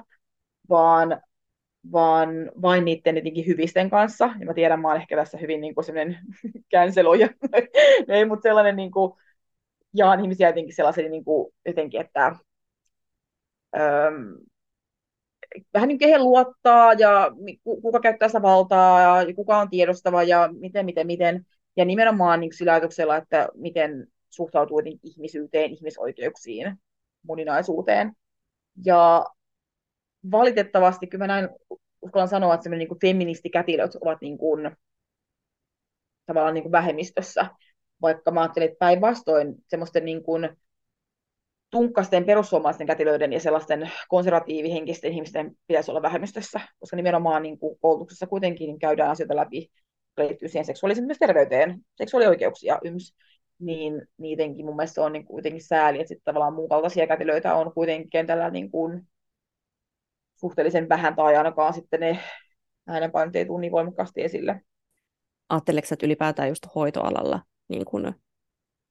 vaan 0.69 1.23
vaan 1.93 2.29
vain 2.63 2.85
niiden 2.85 3.23
hyvisten 3.47 3.91
kanssa. 3.91 4.31
Ja 4.41 4.47
mä 4.47 4.55
tiedän, 4.55 4.81
mä 4.81 4.89
oon 4.89 4.97
ehkä 4.97 5.17
tässä 5.17 5.39
hyvin 5.39 5.61
niin 5.61 5.75
kuin 5.75 5.85
sellainen 5.85 6.19
canceloja. 6.75 7.29
ei, 8.09 8.25
mutta 8.25 8.43
sellainen 8.43 8.77
niin 8.77 8.91
kuin, 8.91 9.13
jaan 9.95 10.21
ihmisiä 10.21 10.49
jotenkin 10.49 10.75
sellaisen 10.75 11.11
niin 11.11 11.25
kuin, 11.25 11.55
jotenkin, 11.67 12.01
että 12.01 12.37
öm, 13.77 14.37
vähän 15.75 15.89
niin 15.89 15.99
kehen 15.99 16.25
luottaa 16.25 16.93
ja 16.93 17.31
kuka 17.65 18.01
käyttää 18.01 18.29
sitä 18.29 18.43
valtaa 18.43 19.23
ja 19.23 19.35
kuka 19.35 19.59
on 19.59 19.71
tiedostava 19.71 20.23
ja 20.23 20.49
miten, 20.53 20.85
miten, 20.87 21.07
miten. 21.07 21.47
Ja 21.77 21.85
nimenomaan 21.85 22.41
niin 22.41 22.53
sillä 22.57 22.73
ajatuksella, 22.73 23.17
että 23.17 23.49
miten 23.55 24.07
suhtautuu 24.31 24.83
ihmisyyteen, 25.03 25.71
ihmisoikeuksiin, 25.73 26.77
moninaisuuteen. 27.23 28.13
Ja 28.85 29.27
valitettavasti 30.31 31.07
kyllä 31.07 31.23
mä 31.23 31.27
näin 31.27 31.49
uskallan 32.03 32.29
sanoa, 32.29 32.55
että 32.55 32.71
niin 32.71 32.89
kuin 32.89 33.01
feministikätilöt 33.01 33.95
ovat 34.01 34.21
niin 34.21 34.39
kuin, 34.39 34.77
tavallaan 36.27 36.55
niin 36.55 36.65
kuin 36.65 36.73
vähemmistössä, 36.73 37.47
vaikka 38.03 38.31
mä 38.31 38.41
ajattelin, 38.41 38.69
että 38.69 38.79
päinvastoin 38.79 39.55
semmoisten 39.69 40.05
niin 40.05 40.23
kuin 40.23 40.49
tunkkasten 41.71 42.25
perussuomalaisten 42.25 42.87
kätilöiden 42.87 43.33
ja 43.33 43.41
sellaisten 43.41 43.91
konservatiivihenkisten 44.09 45.13
ihmisten 45.13 45.57
pitäisi 45.67 45.91
olla 45.91 46.03
vähemmistössä, 46.03 46.61
koska 46.79 46.97
nimenomaan 46.97 47.43
niin 47.43 47.59
kuin 47.59 47.79
koulutuksessa 47.81 48.27
kuitenkin 48.27 48.79
käydään 48.79 49.11
asioita 49.11 49.37
läpi, 49.37 49.69
liittyy 50.19 50.49
siihen 50.49 50.65
seksuaaliseen 50.65 51.07
myös 51.07 51.19
terveyteen, 51.19 51.81
seksuaalioikeuksia, 51.97 52.79
yms, 52.85 53.15
niin 53.59 54.03
niidenkin 54.19 54.67
mun 54.67 54.77
mielestä 54.77 55.03
on 55.03 55.13
niin 55.13 55.25
kuitenkin 55.27 55.65
sääli, 55.65 56.01
että 56.01 56.09
sitten 56.09 56.25
tavallaan 56.25 56.55
muun 56.55 56.69
kätilöitä 57.09 57.55
on 57.55 57.73
kuitenkin 57.73 58.11
kentällä 58.11 58.51
niin 58.51 58.71
kuin 58.71 59.07
suhteellisen 60.37 60.89
vähän 60.89 61.17
tai 61.17 61.37
ainakaan 61.37 61.75
sitten 61.75 62.01
ne 62.01 62.19
äänenpainot 62.87 63.37
ei 63.37 63.47
tule 63.47 63.61
niin 63.61 63.73
voimakkaasti 63.73 64.23
esille. 64.23 64.61
Ajatteleeko 65.49 65.89
että 65.93 66.07
ylipäätään 66.07 66.49
just 66.49 66.67
hoitoalalla, 66.75 67.43
niin 67.69 67.85
kun, 67.85 68.15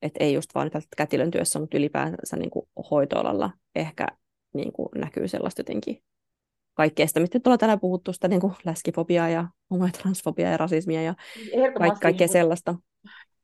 että 0.02 0.24
ei 0.24 0.34
just 0.34 0.56
vain 0.56 0.72
kätilön 0.98 1.32
työssä, 1.32 1.60
mutta 1.60 1.78
ylipäänsä 1.78 2.36
niin 2.38 2.52
hoitoalalla 2.92 3.52
ehkä 3.76 4.08
niin 4.54 4.72
näkyy 4.96 5.28
sellaista 5.28 5.60
jotenkin 5.60 6.04
kaikkea 6.74 7.08
sitä, 7.08 7.20
mistä 7.20 7.40
ollaan 7.46 7.60
tänään 7.60 7.80
puhuttu, 7.80 8.14
sitä 8.14 8.28
niin 8.28 8.42
läskifobiaa 8.66 9.30
ja 9.30 9.48
homo- 9.72 9.86
ja 9.86 9.92
transfobiaa 9.92 10.52
ja 10.52 10.58
rasismia 10.58 11.02
ja 11.02 11.16
kaik- 11.78 12.00
kaikkea 12.02 12.26
niin 12.28 12.34
sellaista. 12.34 12.76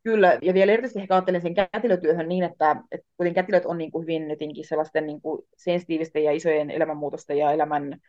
Kyllä, 0.04 0.40
ja 0.42 0.54
vielä 0.54 0.72
erityisesti 0.72 1.00
ehkä 1.00 1.16
ajattelen 1.16 1.42
sen 1.42 1.54
kätilötyöhön 1.54 2.30
niin, 2.30 2.44
että, 2.44 2.76
että 2.92 3.08
kuten 3.18 3.34
kätilöt 3.34 3.66
on 3.66 3.78
niin 3.78 3.92
kuin 3.92 4.02
hyvin 4.02 4.30
jotenkin 4.30 4.68
sellaisten 4.68 5.08
niin 5.08 5.22
kuin 5.22 5.48
sensitiivisten 5.58 6.24
ja 6.24 6.32
isojen 6.32 6.72
elämänmuutosten 6.72 7.38
ja 7.38 7.52
elämän 7.52 8.00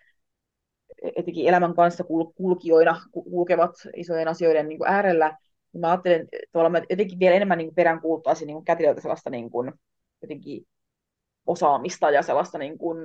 etenkin 1.16 1.48
elämän 1.48 1.74
kanssa 1.74 2.04
kulkijoina 2.34 3.00
kulkevat 3.10 3.74
isojen 3.96 4.28
asioiden 4.28 4.68
niin 4.68 4.78
kuin 4.78 4.90
äärellä, 4.90 5.38
niin 5.72 5.80
mä 5.80 5.90
ajattelen, 5.90 6.28
että 6.32 6.68
mä 6.68 6.82
jotenkin 6.90 7.18
vielä 7.18 7.36
enemmän 7.36 7.58
niin 7.58 7.74
peräänkuuluttaisin 7.74 8.46
niin 8.46 8.64
kätilöiltä 8.64 9.00
sellaista 9.00 9.30
niin 9.30 9.50
kuin, 9.50 9.72
jotenkin 10.22 10.66
osaamista 11.46 12.10
ja 12.10 12.22
sellaista 12.22 12.58
niin 12.58 12.78
kuin, 12.78 12.98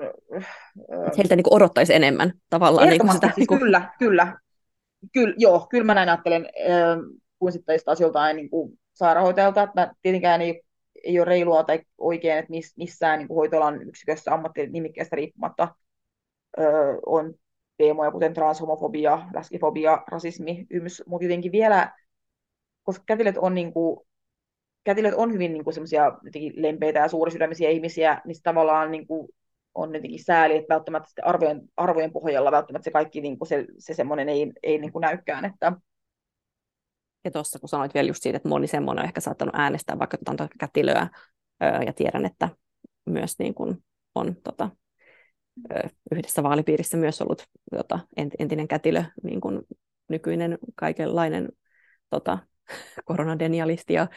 Heiltä 1.18 1.36
niin 1.36 1.44
kuin 1.44 1.54
odottaisi 1.54 1.94
enemmän 1.94 2.34
tavallaan. 2.50 2.90
Niin 2.90 3.02
kuin 3.02 3.14
sitä, 3.14 3.28
siis 3.28 3.38
niin 3.38 3.48
kuin... 3.48 3.60
Kyllä, 3.60 3.92
kyllä. 4.00 4.40
Kyllä, 5.14 5.36
joo, 5.38 5.68
kyllä 5.70 5.84
mä 5.84 5.94
näin 5.94 6.10
ajattelen, 6.10 6.50
kuin 7.40 7.54
sitten 7.54 7.80
taas 7.86 8.02
joltain 8.02 8.36
niin 8.36 8.50
kuin 8.50 8.80
sairaanhoitajalta, 8.94 9.64
että 9.64 9.94
tietenkään 10.02 10.42
ei, 10.42 10.62
ei 11.04 11.20
ole 11.20 11.26
reilua 11.26 11.64
tai 11.64 11.80
oikein, 11.98 12.38
että 12.38 12.52
missään 12.78 13.20
niin 13.20 13.28
kuin 13.28 13.36
hoitoalan 13.36 13.82
yksikössä 13.82 14.34
ammattinimikkeestä 14.34 15.16
riippumatta 15.16 15.76
ö, 16.60 16.64
on 17.06 17.34
teemoja, 17.78 18.12
kuten 18.12 18.34
transhomofobia, 18.34 19.22
läskifobia, 19.34 20.04
rasismi, 20.08 20.66
yms, 20.70 21.04
mutta 21.08 21.26
jotenkin 21.26 21.52
vielä, 21.52 21.92
koska 22.84 23.04
kätilöt 23.08 23.38
on, 23.38 23.56
niin 23.56 23.74
kuin, 23.74 24.00
kätilöt 24.84 25.14
on 25.18 25.34
hyvin 25.34 25.54
niin 25.54 25.74
semmoisia 25.74 26.12
lempeitä 26.56 27.00
ja 27.00 27.08
suurisydämisiä 27.08 27.70
ihmisiä, 27.70 28.22
niin 28.26 28.38
tavallaan 28.44 28.92
niin 28.92 29.08
kuin, 29.08 29.30
on 29.76 29.96
jotenkin 29.96 30.24
sääli, 30.24 30.58
että 30.58 30.74
välttämättä 30.74 31.10
arvojen, 31.24 31.62
arvojen 31.78 32.12
pohjalla 32.12 32.52
välttämättä 32.52 32.84
se 32.84 32.92
kaikki 32.92 33.22
niin 33.22 33.38
kuin 33.38 33.48
se, 33.48 33.66
se 33.78 33.94
semmoinen 33.94 34.30
ei, 34.30 34.52
ei 34.64 34.78
niin 34.78 34.92
kuin 34.92 35.02
näykään, 35.02 35.46
että, 35.46 35.74
ja 37.28 37.32
tuossa 37.32 37.59
kun 37.59 37.69
sanoit 37.69 37.93
vielä 37.93 38.07
just 38.07 38.23
siitä, 38.23 38.38
että 38.38 38.49
moni 38.49 38.67
semmoinen 38.67 39.01
on 39.01 39.07
ehkä 39.07 39.21
saattanut 39.21 39.55
äänestää 39.55 39.99
vaikka 39.99 40.17
tuota 40.25 40.47
kätilöä, 40.59 41.07
ja 41.86 41.93
tiedän, 41.93 42.25
että 42.25 42.49
myös 43.05 43.39
niin 43.39 43.53
kuin 43.53 43.84
on 44.15 44.36
tota, 44.43 44.69
yhdessä 46.11 46.43
vaalipiirissä 46.43 46.97
myös 46.97 47.21
ollut 47.21 47.43
tota, 47.71 47.99
entinen 48.39 48.67
kätilö, 48.67 49.03
niin 49.23 49.41
kuin 49.41 49.61
nykyinen 50.09 50.57
kaikenlainen 50.75 51.49
tota, 52.09 52.38
koronadenialisti 53.05 53.93
ja, 53.93 54.07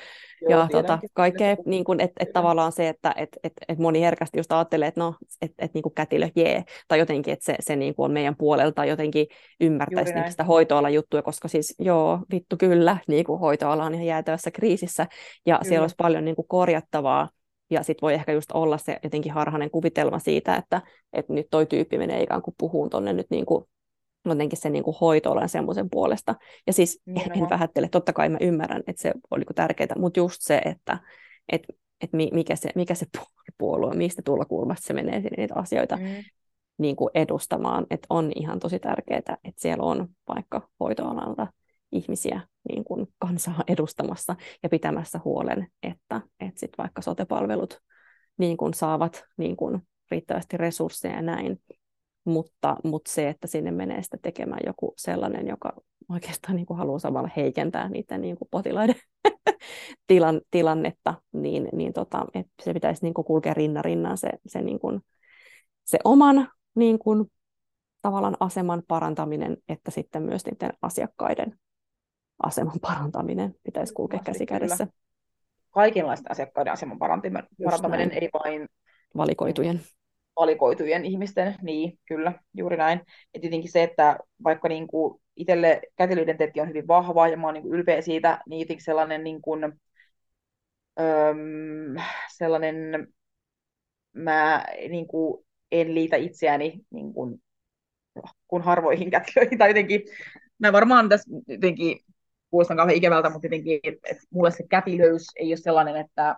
Joo, 0.48 0.60
ja 0.60 0.68
tota, 0.72 0.98
kaikkea, 1.14 1.56
niin 1.66 1.84
kuin, 1.84 2.00
että 2.00 2.24
et 2.24 2.32
tavallaan 2.32 2.72
se, 2.72 2.88
että 2.88 3.14
et, 3.16 3.28
et, 3.42 3.52
et 3.68 3.78
moni 3.78 4.00
herkästi 4.00 4.38
just 4.38 4.52
ajattelee, 4.52 4.88
että 4.88 5.00
no, 5.00 5.14
että 5.42 5.64
et, 5.64 5.74
niin 5.74 5.94
kätilö 5.94 6.28
jee, 6.36 6.64
tai 6.88 6.98
jotenkin, 6.98 7.32
että 7.32 7.44
se, 7.44 7.56
se 7.60 7.76
niin 7.76 7.94
kuin 7.94 8.04
on 8.04 8.12
meidän 8.12 8.36
puolelta 8.36 8.84
jotenkin 8.84 9.26
ymmärtäisi 9.60 10.14
niin 10.14 10.30
sitä 10.30 10.44
hoitoalan 10.44 10.94
juttuja, 10.94 11.22
koska 11.22 11.48
siis 11.48 11.74
joo, 11.78 12.18
vittu 12.32 12.56
kyllä, 12.56 12.96
niin 13.08 13.24
kuin 13.24 13.40
hoitoala 13.40 13.84
on 13.84 13.94
ihan 13.94 14.06
jäätävässä 14.06 14.50
kriisissä, 14.50 15.06
ja 15.46 15.54
kyllä. 15.54 15.68
siellä 15.68 15.84
olisi 15.84 15.96
paljon 15.98 16.24
niin 16.24 16.36
kuin 16.36 16.48
korjattavaa, 16.48 17.28
ja 17.70 17.82
sitten 17.82 18.02
voi 18.02 18.14
ehkä 18.14 18.32
just 18.32 18.52
olla 18.52 18.78
se 18.78 18.98
jotenkin 19.02 19.32
harhainen 19.32 19.70
kuvitelma 19.70 20.18
siitä, 20.18 20.56
että, 20.56 20.82
että 21.12 21.32
nyt 21.32 21.46
toi 21.50 21.66
tyyppi 21.66 21.98
menee 21.98 22.22
ikään 22.22 22.42
kuin 22.42 22.54
puhuun 22.58 22.90
tuonne 22.90 23.12
nyt 23.12 23.26
niin 23.30 23.46
kuin 23.46 23.64
jotenkin 24.24 24.58
sen 24.58 24.72
niin 24.72 24.84
kuin 24.84 24.96
hoitoalan 25.00 25.48
semmoisen 25.48 25.90
puolesta. 25.90 26.34
Ja 26.66 26.72
siis 26.72 27.02
en, 27.06 27.42
en 27.42 27.50
vähättele, 27.50 27.88
totta 27.88 28.12
kai 28.12 28.28
mä 28.28 28.38
ymmärrän, 28.40 28.82
että 28.86 29.02
se 29.02 29.12
oli 29.30 29.40
niinku 29.40 29.54
tärkeää, 29.54 29.98
mutta 29.98 30.20
just 30.20 30.36
se, 30.40 30.58
että 30.64 30.98
et, 31.52 31.62
et 32.00 32.10
mikä, 32.12 32.56
se, 32.56 32.70
mikä 32.74 32.94
se 32.94 33.06
puolue, 33.58 33.94
mistä 33.94 34.22
tulla 34.24 34.44
kulmasta 34.44 34.86
se 34.86 34.92
menee 34.92 35.20
sinne 35.20 35.36
niitä 35.36 35.54
asioita 35.54 35.96
mm. 35.96 36.02
niin 36.78 36.96
kuin 36.96 37.10
edustamaan, 37.14 37.86
että 37.90 38.06
on 38.10 38.32
ihan 38.34 38.58
tosi 38.58 38.78
tärkeää, 38.78 39.18
että 39.18 39.60
siellä 39.60 39.84
on 39.84 40.08
vaikka 40.28 40.68
hoitoalalta 40.80 41.46
ihmisiä 41.92 42.40
niin 42.68 42.84
kuin 42.84 43.06
kansaa 43.18 43.64
edustamassa 43.68 44.36
ja 44.62 44.68
pitämässä 44.68 45.20
huolen, 45.24 45.66
että, 45.82 46.20
että 46.40 46.60
sit 46.60 46.72
vaikka 46.78 47.02
sotepalvelut 47.02 47.80
niin 48.38 48.56
kuin 48.56 48.74
saavat 48.74 49.24
niin 49.36 49.56
kuin 49.56 49.82
riittävästi 50.10 50.56
resursseja 50.56 51.14
ja 51.14 51.22
näin, 51.22 51.60
mutta, 52.24 52.76
mutta 52.84 53.12
se, 53.12 53.28
että 53.28 53.46
sinne 53.46 53.70
menee 53.70 54.02
sitä 54.02 54.16
tekemään 54.22 54.60
joku 54.66 54.94
sellainen, 54.96 55.46
joka 55.48 55.72
oikeastaan 56.08 56.56
niin 56.56 56.66
kuin 56.66 56.78
haluaa 56.78 56.98
samalla 56.98 57.30
heikentää 57.36 57.88
niiden 57.88 58.20
niin 58.20 58.36
kuin 58.38 58.48
potilaiden 58.50 58.94
tilan, 60.06 60.40
tilannetta, 60.50 61.14
niin, 61.32 61.68
niin 61.72 61.92
tota, 61.92 62.26
että 62.34 62.52
se 62.62 62.74
pitäisi 62.74 63.02
niin 63.02 63.14
kuin 63.14 63.24
kulkea 63.24 63.54
rinnan 63.54 63.84
rinnan 63.84 64.18
se, 64.18 64.30
se, 64.46 64.62
niin 64.62 64.80
kuin, 64.80 65.00
se 65.84 65.98
oman 66.04 66.48
niin 66.74 66.98
kuin, 66.98 67.32
tavallaan 68.02 68.36
aseman 68.40 68.82
parantaminen, 68.88 69.56
että 69.68 69.90
sitten 69.90 70.22
myös 70.22 70.44
niiden 70.44 70.72
asiakkaiden 70.82 71.58
aseman 72.42 72.80
parantaminen 72.80 73.54
pitäisi 73.62 73.94
kulkea 73.94 74.20
käsi 74.24 74.46
kädessä. 74.46 74.86
Kaikenlaisten 75.70 76.30
asiakkaiden 76.30 76.72
aseman 76.72 76.98
parantaminen, 76.98 77.46
parantaminen 77.64 78.12
ei 78.12 78.28
vain 78.32 78.68
valikoitujen 79.16 79.80
valikoitujen 80.36 81.04
ihmisten, 81.04 81.54
niin 81.62 81.98
kyllä, 82.08 82.32
juuri 82.54 82.76
näin. 82.76 83.00
Ja 83.34 83.40
tietenkin 83.40 83.72
se, 83.72 83.82
että 83.82 84.18
vaikka 84.44 84.68
niin 84.68 84.86
kuin 84.86 85.20
itselle 85.36 85.80
kätilöidentiteetti 85.96 86.60
on 86.60 86.68
hyvin 86.68 86.88
vahva 86.88 87.28
ja 87.28 87.36
mä 87.36 87.46
oon 87.46 87.54
niin 87.54 87.62
kuin 87.62 87.74
ylpeä 87.74 88.00
siitä, 88.02 88.40
niin 88.48 88.60
jotenkin 88.60 88.84
sellainen, 88.84 89.24
niin 89.24 89.42
kuin, 89.42 89.64
öm, 91.00 92.02
sellainen 92.28 93.08
mä 94.12 94.64
niin 94.88 95.06
kuin 95.06 95.46
en 95.72 95.94
liitä 95.94 96.16
itseäni 96.16 96.80
niin 96.90 97.14
kuin, 97.14 97.42
kun 98.48 98.62
harvoihin 98.62 99.10
kätilöihin, 99.20 99.58
tai 99.58 99.70
jotenkin, 99.70 100.02
mä 100.58 100.72
varmaan 100.72 101.08
tässä 101.08 101.30
jotenkin 101.48 101.98
kuulostan 102.50 102.76
kauhean 102.76 102.96
ikävältä, 102.96 103.30
mutta 103.30 103.46
jotenkin, 103.46 103.80
että 103.84 104.26
mulle 104.30 104.50
se 104.50 104.64
kätilöys 104.70 105.26
ei 105.36 105.50
ole 105.50 105.56
sellainen, 105.56 105.96
että 105.96 106.36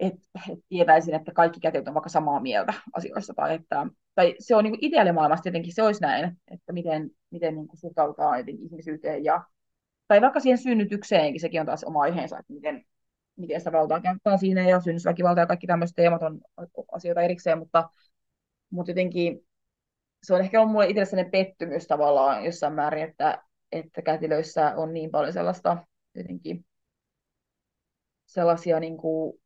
että 0.00 0.28
et 0.52 0.58
tietäisin, 0.68 1.14
että 1.14 1.32
kaikki 1.32 1.60
kätilöt 1.60 1.88
on 1.88 1.94
vaikka 1.94 2.08
samaa 2.08 2.40
mieltä 2.40 2.74
asioista, 2.92 3.34
tai, 3.34 3.54
että, 3.54 3.86
tai 4.14 4.34
se 4.38 4.56
on 4.56 4.64
niin 4.64 4.78
ideaalimaailmasta 4.80 5.48
jotenkin 5.48 5.74
se 5.74 5.82
olisi 5.82 6.00
näin, 6.00 6.36
että 6.50 6.72
miten, 6.72 7.10
miten 7.30 7.54
niin 7.54 7.68
suhtaudutaan 7.74 8.48
ihmisyyteen, 8.48 9.24
ja, 9.24 9.44
tai 10.08 10.20
vaikka 10.20 10.40
siihen 10.40 10.58
synnytykseenkin, 10.58 11.40
sekin 11.40 11.60
on 11.60 11.66
taas 11.66 11.84
oma 11.84 12.02
aiheensa, 12.02 12.38
että 12.38 12.52
miten, 12.52 12.84
miten 13.36 13.60
sitä 13.60 13.72
valtaa 13.72 14.00
käyttää 14.00 14.36
siinä, 14.36 14.68
ja 14.68 14.80
synnytysväkivalta 14.80 15.40
ja 15.40 15.46
kaikki 15.46 15.66
tämmöiset 15.66 15.96
teemat 15.96 16.22
on 16.22 16.40
asioita 16.92 17.22
erikseen, 17.22 17.58
mutta, 17.58 17.88
mutta 18.70 18.90
jotenkin 18.90 19.46
se 20.22 20.34
on 20.34 20.40
ehkä 20.40 20.60
ollut 20.60 20.72
mulle 20.72 20.86
itselle 20.86 21.04
sellainen 21.04 21.32
pettymys 21.32 21.86
tavallaan 21.86 22.44
jossain 22.44 22.72
määrin, 22.72 23.04
että, 23.04 23.42
että 23.72 24.02
kätilöissä 24.02 24.72
on 24.76 24.94
niin 24.94 25.10
paljon 25.10 25.32
sellaista 25.32 25.76
jotenkin 26.14 26.64
sellaisia 28.26 28.80
niin 28.80 28.96
kuin, 28.96 29.40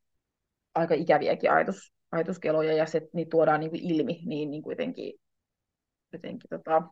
aika 0.74 0.94
ikäviäkin 0.94 1.52
ajatus, 1.52 1.92
ajatuskeloja 2.12 2.72
ja 2.72 2.86
se, 2.86 3.08
niitä 3.12 3.30
tuodaan 3.30 3.60
niin 3.60 3.70
kuin 3.70 3.82
ilmi 3.82 4.20
niin, 4.26 4.50
niin 4.50 4.62
jotenkin, 4.66 5.14
jotenkin 6.12 6.48
tota, 6.50 6.82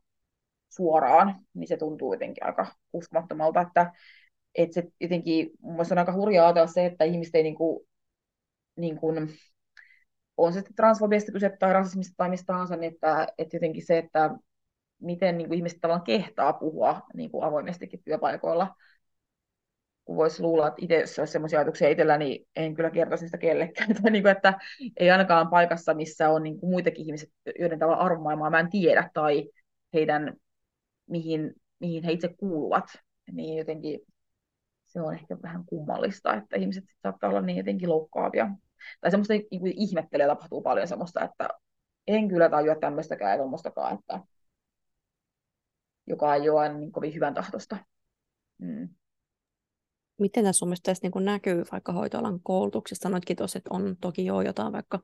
suoraan, 0.68 1.46
niin 1.54 1.68
se 1.68 1.76
tuntuu 1.76 2.12
jotenkin 2.14 2.46
aika 2.46 2.66
uskomattomalta, 2.92 3.60
että, 3.60 3.92
että 4.54 4.74
se 4.74 4.88
jotenkin, 5.00 5.50
mun 5.60 5.86
on 5.90 5.98
aika 5.98 6.12
hurjaa 6.12 6.46
ajatella 6.46 6.66
se, 6.66 6.86
että 6.86 7.04
ihmiset 7.04 7.34
ei 7.34 7.42
niin 7.42 7.54
kuin, 7.54 7.86
niin 8.76 8.96
kuin, 8.96 9.38
on 10.36 10.52
se 10.52 10.58
sitten 10.58 10.76
transfobiasta 10.76 11.32
kyse 11.32 11.56
tai 11.58 11.72
rasismista 11.72 12.14
tai 12.16 12.28
mistä 12.28 12.46
tahansa, 12.46 12.76
niin 12.76 12.92
että, 12.92 13.26
että 13.38 13.56
jotenkin 13.56 13.86
se, 13.86 13.98
että 13.98 14.30
miten 15.02 15.38
niin 15.38 15.48
kuin 15.48 15.56
ihmiset 15.56 15.78
tavallaan 15.80 16.04
kehtaa 16.04 16.52
puhua 16.52 17.02
niin 17.14 17.30
kuin 17.30 17.44
avoimestikin 17.44 18.02
työpaikoilla, 18.04 18.74
kun 20.06 20.16
voisi 20.16 20.42
luulla, 20.42 20.68
että 20.68 20.78
itse, 20.82 21.00
jos 21.00 21.18
olisi 21.18 21.32
sellaisia 21.32 21.58
ajatuksia 21.58 21.88
itsellä, 21.88 22.18
niin 22.18 22.48
en 22.56 22.74
kyllä 22.74 22.90
kertoisi 22.90 23.26
sitä 23.26 23.38
kellekään. 23.38 23.94
Tai 24.02 24.10
niin 24.10 24.22
kuin, 24.22 24.32
että 24.32 24.58
ei 24.96 25.10
ainakaan 25.10 25.48
paikassa, 25.48 25.94
missä 25.94 26.30
on 26.30 26.42
niin 26.42 26.60
kuin 26.60 26.70
muitakin 26.70 27.06
ihmiset, 27.06 27.30
joiden 27.58 27.78
tavalla 27.78 28.02
arvomaailmaa 28.02 28.50
mä 28.50 28.60
en 28.60 28.70
tiedä, 28.70 29.10
tai 29.14 29.50
heidän, 29.94 30.36
mihin, 31.06 31.54
mihin 31.80 32.04
he 32.04 32.12
itse 32.12 32.28
kuuluvat. 32.28 32.84
Niin 33.32 33.58
jotenkin 33.58 34.00
se 34.84 35.00
on 35.00 35.14
ehkä 35.14 35.36
vähän 35.42 35.64
kummallista, 35.66 36.34
että 36.34 36.56
ihmiset 36.56 36.84
saattaa 37.02 37.30
olla 37.30 37.40
niin 37.40 37.58
jotenkin 37.58 37.88
loukkaavia. 37.88 38.48
Tai 39.00 39.10
semmoista 39.10 39.34
niin 39.34 39.72
ihmettelee 39.76 40.26
tapahtuu 40.26 40.62
paljon 40.62 40.88
semmoista, 40.88 41.24
että 41.24 41.48
en 42.06 42.28
kyllä 42.28 42.48
tajua 42.48 42.74
tämmöistäkään 42.74 43.30
ja 43.30 43.36
tuommoistakaan, 43.36 43.98
että 43.98 44.20
joka 46.06 46.34
ei 46.34 46.50
ole 46.50 46.72
niin 46.72 46.92
kovin 46.92 47.14
hyvän 47.14 47.34
tahtosta. 47.34 47.76
Mm 48.58 48.88
miten 50.18 50.44
tässä 50.44 50.58
sun 50.58 50.68
mielestä 50.68 50.92
niin 51.02 51.24
näkyy 51.24 51.64
vaikka 51.72 51.92
hoitoalan 51.92 52.40
koulutuksessa? 52.42 53.02
Sanoitkin 53.02 53.36
tuossa, 53.36 53.58
että 53.58 53.74
on 53.74 53.96
toki 54.00 54.24
jo 54.24 54.40
jotain 54.40 54.72
vaikka 54.72 55.00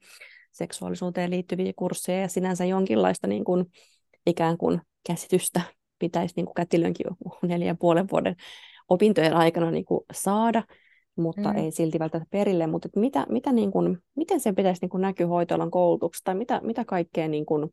seksuaalisuuteen 0.53 1.31
liittyviä 1.31 1.73
kursseja 1.77 2.21
ja 2.21 2.29
sinänsä 2.29 2.65
jonkinlaista 2.65 3.27
niin 3.27 3.45
kuin, 3.45 3.67
ikään 4.27 4.59
kuin 4.59 4.81
käsitystä 5.07 5.61
pitäisi 5.99 6.35
niin 6.37 6.47
kuin 6.47 6.55
kätilönkin 6.55 7.07
neljän 7.43 7.67
ja 7.67 7.75
puolen 7.75 8.09
vuoden 8.13 8.37
opintojen 8.89 9.35
aikana 9.35 9.71
niin 9.71 9.85
kuin 9.85 10.05
saada, 10.13 10.63
mutta 11.17 11.53
mm. 11.53 11.59
ei 11.59 11.71
silti 11.71 11.99
välttämättä 11.99 12.31
perille. 12.31 12.67
Mutta 12.67 12.89
mitä, 12.97 13.27
mitä 13.29 13.53
niin 13.53 13.73
kuin, 13.73 13.99
miten 14.15 14.41
se 14.41 14.53
pitäisi 14.53 14.81
niin 14.83 14.91
kuin 14.91 15.01
näkyä 15.01 15.27
hoitoalan 15.27 15.71
koulutuksessa 15.71 16.25
tai 16.25 16.35
mitä, 16.35 16.61
mitä 16.63 16.85
kaikkea 16.85 17.29
niin 17.29 17.47
kuin 17.47 17.71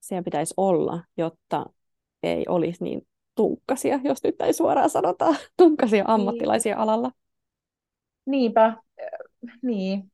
siellä 0.00 0.22
pitäisi 0.22 0.54
olla, 0.56 1.04
jotta 1.16 1.66
ei 2.22 2.44
olisi 2.48 2.84
niin 2.84 3.06
tunkkasia, 3.34 4.00
jos 4.04 4.22
nyt 4.24 4.40
ei 4.40 4.52
suoraan 4.52 4.90
sanota, 4.90 5.34
tunkkasia 5.56 6.04
ammattilaisia 6.06 6.74
niin. 6.74 6.82
alalla. 6.82 7.10
Niinpä, 8.26 8.76
niin. 9.62 10.12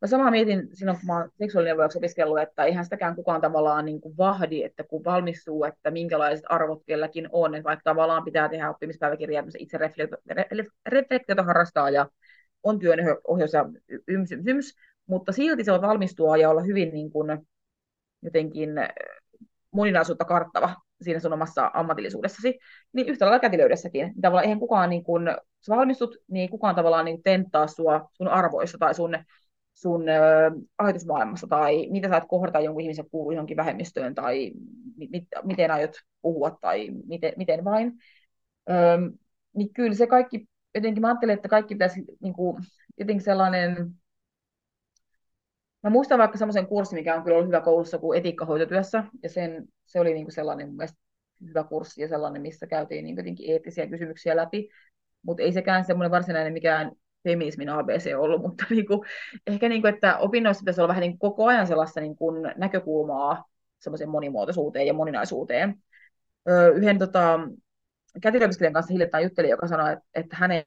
mä 0.00 0.08
samaa 0.08 0.30
mietin 0.30 0.68
silloin, 0.72 0.98
kun 0.98 1.06
mä 1.06 1.18
oon 1.18 1.30
seksuaalineuvojaksi 1.38 1.98
opiskellut, 1.98 2.38
että 2.38 2.64
eihän 2.64 2.84
sitäkään 2.84 3.16
kukaan 3.16 3.40
tavallaan 3.40 3.84
niin 3.84 4.00
kuin 4.00 4.16
vahdi, 4.16 4.62
että 4.62 4.84
kun 4.84 5.04
valmistuu, 5.04 5.64
että 5.64 5.90
minkälaiset 5.90 6.44
arvot 6.48 6.82
kelläkin 6.86 7.28
on, 7.32 7.54
että 7.54 7.68
vaikka 7.68 7.90
tavallaan 7.90 8.24
pitää 8.24 8.48
tehdä 8.48 8.70
oppimispäiväkirjaa, 8.70 9.40
että 9.40 9.58
itse 9.58 9.78
reflektiota 10.86 11.42
harrastaa 11.42 11.90
ja 11.90 12.06
on 12.62 12.78
työnohjaus 12.78 13.52
ja 13.52 13.64
yms, 14.08 14.32
yms, 14.32 14.46
yms, 14.46 14.74
mutta 15.06 15.32
silti 15.32 15.64
se 15.64 15.72
on 15.72 15.82
valmistua 15.82 16.36
ja 16.36 16.50
olla 16.50 16.60
hyvin 16.60 16.92
niin 16.92 17.10
kuin, 17.10 17.48
jotenkin 18.22 18.70
moninaisuutta 19.70 20.24
karttava 20.24 20.74
siinä 21.02 21.20
sun 21.20 21.32
omassa 21.32 21.70
ammatillisuudessasi, 21.74 22.58
niin 22.92 23.08
yhtä 23.08 23.24
lailla 23.24 23.38
kätilöydessäkin. 23.38 24.04
Niin 24.06 24.20
tavallaan 24.20 24.44
eihän 24.44 24.58
kukaan, 24.60 24.90
niin 24.90 25.04
kun 25.04 25.36
sä 25.66 25.76
valmistut, 25.76 26.16
niin 26.30 26.50
kukaan 26.50 26.74
tavallaan 26.74 27.04
niin 27.04 27.22
tenttaa 27.22 27.66
sua 27.66 28.08
sun 28.12 28.28
arvoissa 28.28 28.78
tai 28.78 28.94
sun, 28.94 29.18
sun 29.74 30.08
ö, 30.08 30.50
ajatusmaailmassa 30.78 31.46
tai 31.46 31.88
mitä 31.90 32.08
sä 32.08 32.16
et 32.16 32.24
kohdata 32.28 32.60
jonkun 32.60 32.82
ihmisen 32.82 33.10
kuuluu 33.10 33.32
johonkin 33.32 33.56
vähemmistöön 33.56 34.14
tai 34.14 34.52
mit, 34.96 35.10
mit, 35.10 35.24
miten 35.44 35.70
aiot 35.70 35.92
puhua 36.22 36.58
tai 36.60 36.90
miten, 37.06 37.32
miten 37.36 37.64
vain. 37.64 37.92
Ö, 38.70 38.72
niin 39.56 39.72
kyllä 39.72 39.94
se 39.94 40.06
kaikki, 40.06 40.48
jotenkin 40.74 41.00
mä 41.00 41.08
ajattelen, 41.08 41.34
että 41.34 41.48
kaikki 41.48 41.74
pitäisi 41.74 42.04
niin 42.20 42.34
kuin, 42.34 42.64
jotenkin 42.98 43.24
sellainen 43.24 43.94
Mä 45.82 45.90
muistan 45.90 46.18
vaikka 46.18 46.38
semmoisen 46.38 46.66
kurssin, 46.66 46.98
mikä 46.98 47.14
on 47.14 47.22
kyllä 47.22 47.36
ollut 47.36 47.46
hyvä 47.48 47.60
koulussa 47.60 47.98
kuin 47.98 48.18
etiikkahoitotyössä, 48.18 49.04
ja 49.22 49.28
sen, 49.28 49.68
se 49.88 50.00
oli 50.00 50.14
niin 50.14 50.24
kuin 50.24 50.34
sellainen 50.34 50.66
mun 50.66 50.76
mielestä 50.76 50.98
hyvä 51.48 51.64
kurssi 51.64 52.02
ja 52.02 52.08
sellainen, 52.08 52.42
missä 52.42 52.66
käytiin 52.66 53.04
niin 53.04 53.16
jotenkin 53.16 53.50
eettisiä 53.50 53.86
kysymyksiä 53.86 54.36
läpi, 54.36 54.68
mutta 55.22 55.42
ei 55.42 55.52
sekään 55.52 55.84
semmoinen 55.84 56.10
varsinainen 56.10 56.52
mikään 56.52 56.92
feminismin 57.24 57.68
ABC 57.68 58.14
ollut, 58.16 58.42
mutta 58.46 58.64
niin 58.70 58.86
kuin, 58.86 59.00
ehkä 59.46 59.68
niin 59.68 59.82
kuin, 59.82 59.94
että 59.94 60.18
opinnoissa 60.18 60.60
pitäisi 60.60 60.80
olla 60.80 60.88
vähän 60.88 61.00
niin 61.00 61.18
koko 61.18 61.46
ajan 61.46 61.66
sellaista 61.66 62.00
niin 62.00 62.16
kuin 62.16 62.52
näkökulmaa 62.56 63.44
semmoiseen 63.80 64.10
monimuotoisuuteen 64.10 64.86
ja 64.86 64.94
moninaisuuteen. 64.94 65.74
Öö, 66.48 66.68
yhden 66.68 66.98
tota, 66.98 67.40
kätilöopiskelijan 68.22 68.72
kanssa 68.72 68.92
hiljattain 68.92 69.24
juttelin, 69.24 69.50
joka 69.50 69.66
sanoi, 69.66 69.92
että, 69.92 70.04
että 70.14 70.36
hänen, 70.36 70.64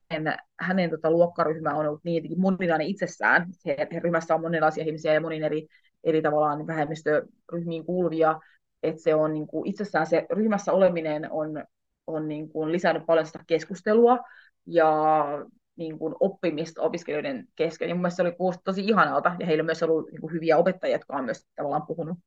hänen 0.59 0.89
tota, 0.89 1.11
luokkaryhmä 1.11 1.73
on 1.73 1.87
ollut 1.87 2.03
niin 2.03 2.41
moninainen 2.41 2.87
itsessään. 2.87 3.47
He, 3.65 3.87
he 3.93 3.99
ryhmässä 3.99 4.35
on 4.35 4.41
monenlaisia 4.41 4.83
ihmisiä 4.83 5.13
ja 5.13 5.21
monin 5.21 5.43
eri, 5.43 5.67
eri 6.03 6.21
tavallaan 6.21 6.67
vähemmistöryhmiin 6.67 7.85
kuuluvia, 7.85 8.39
että 8.83 9.01
se 9.01 9.15
on 9.15 9.33
niin 9.33 9.47
kuin, 9.47 9.67
itsessään 9.67 10.07
se 10.07 10.27
ryhmässä 10.29 10.73
oleminen 10.73 11.31
on, 11.31 11.65
on 12.07 12.27
niin 12.27 12.49
kuin, 12.49 12.71
lisännyt 12.71 13.05
paljon 13.05 13.25
sitä 13.25 13.39
keskustelua 13.47 14.19
ja 14.65 15.23
niin 15.75 15.99
kuin, 15.99 16.15
oppimista 16.19 16.81
opiskelijoiden 16.81 17.47
kesken. 17.55 17.89
Ja 17.89 17.95
mun 17.95 18.01
mielestä 18.01 18.15
se 18.15 18.21
oli 18.21 18.31
kuulostunut 18.31 18.63
tosi 18.63 18.85
ihanalta, 18.85 19.35
ja 19.39 19.45
heillä 19.45 19.61
on 19.61 19.65
myös 19.65 19.83
ollut 19.83 20.11
niin 20.11 20.21
kuin, 20.21 20.33
hyviä 20.33 20.57
opettajia, 20.57 20.95
jotka 20.95 21.15
on 21.15 21.25
myös 21.25 21.45
tavallaan 21.55 21.87
puhunut 21.87 22.17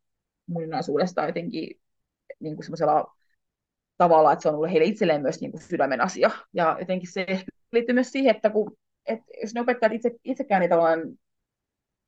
moninaisuudesta 0.47 1.27
jotenkin 1.27 1.81
niin 2.41 2.57
kuin 2.57 2.67
tavalla, 3.99 4.33
että 4.33 4.43
se 4.43 4.49
on 4.49 4.55
ollut 4.55 4.71
heille 4.71 4.87
itselleen 4.87 5.23
myös 5.23 5.41
niin 5.41 5.51
kuin 5.51 5.63
sydämen 5.63 6.01
asia. 6.01 6.31
Ja 6.53 6.77
jotenkin 6.81 7.13
se 7.13 7.27
liittyy 7.73 7.95
myös 7.95 8.13
siihen, 8.13 8.37
että 8.37 8.51
kun, 8.51 8.77
että 9.07 9.25
jos 9.43 9.55
ne 9.55 9.61
opettajat 9.61 9.93
itse, 9.93 10.11
itsekään 10.25 10.61
niitä, 10.61 10.77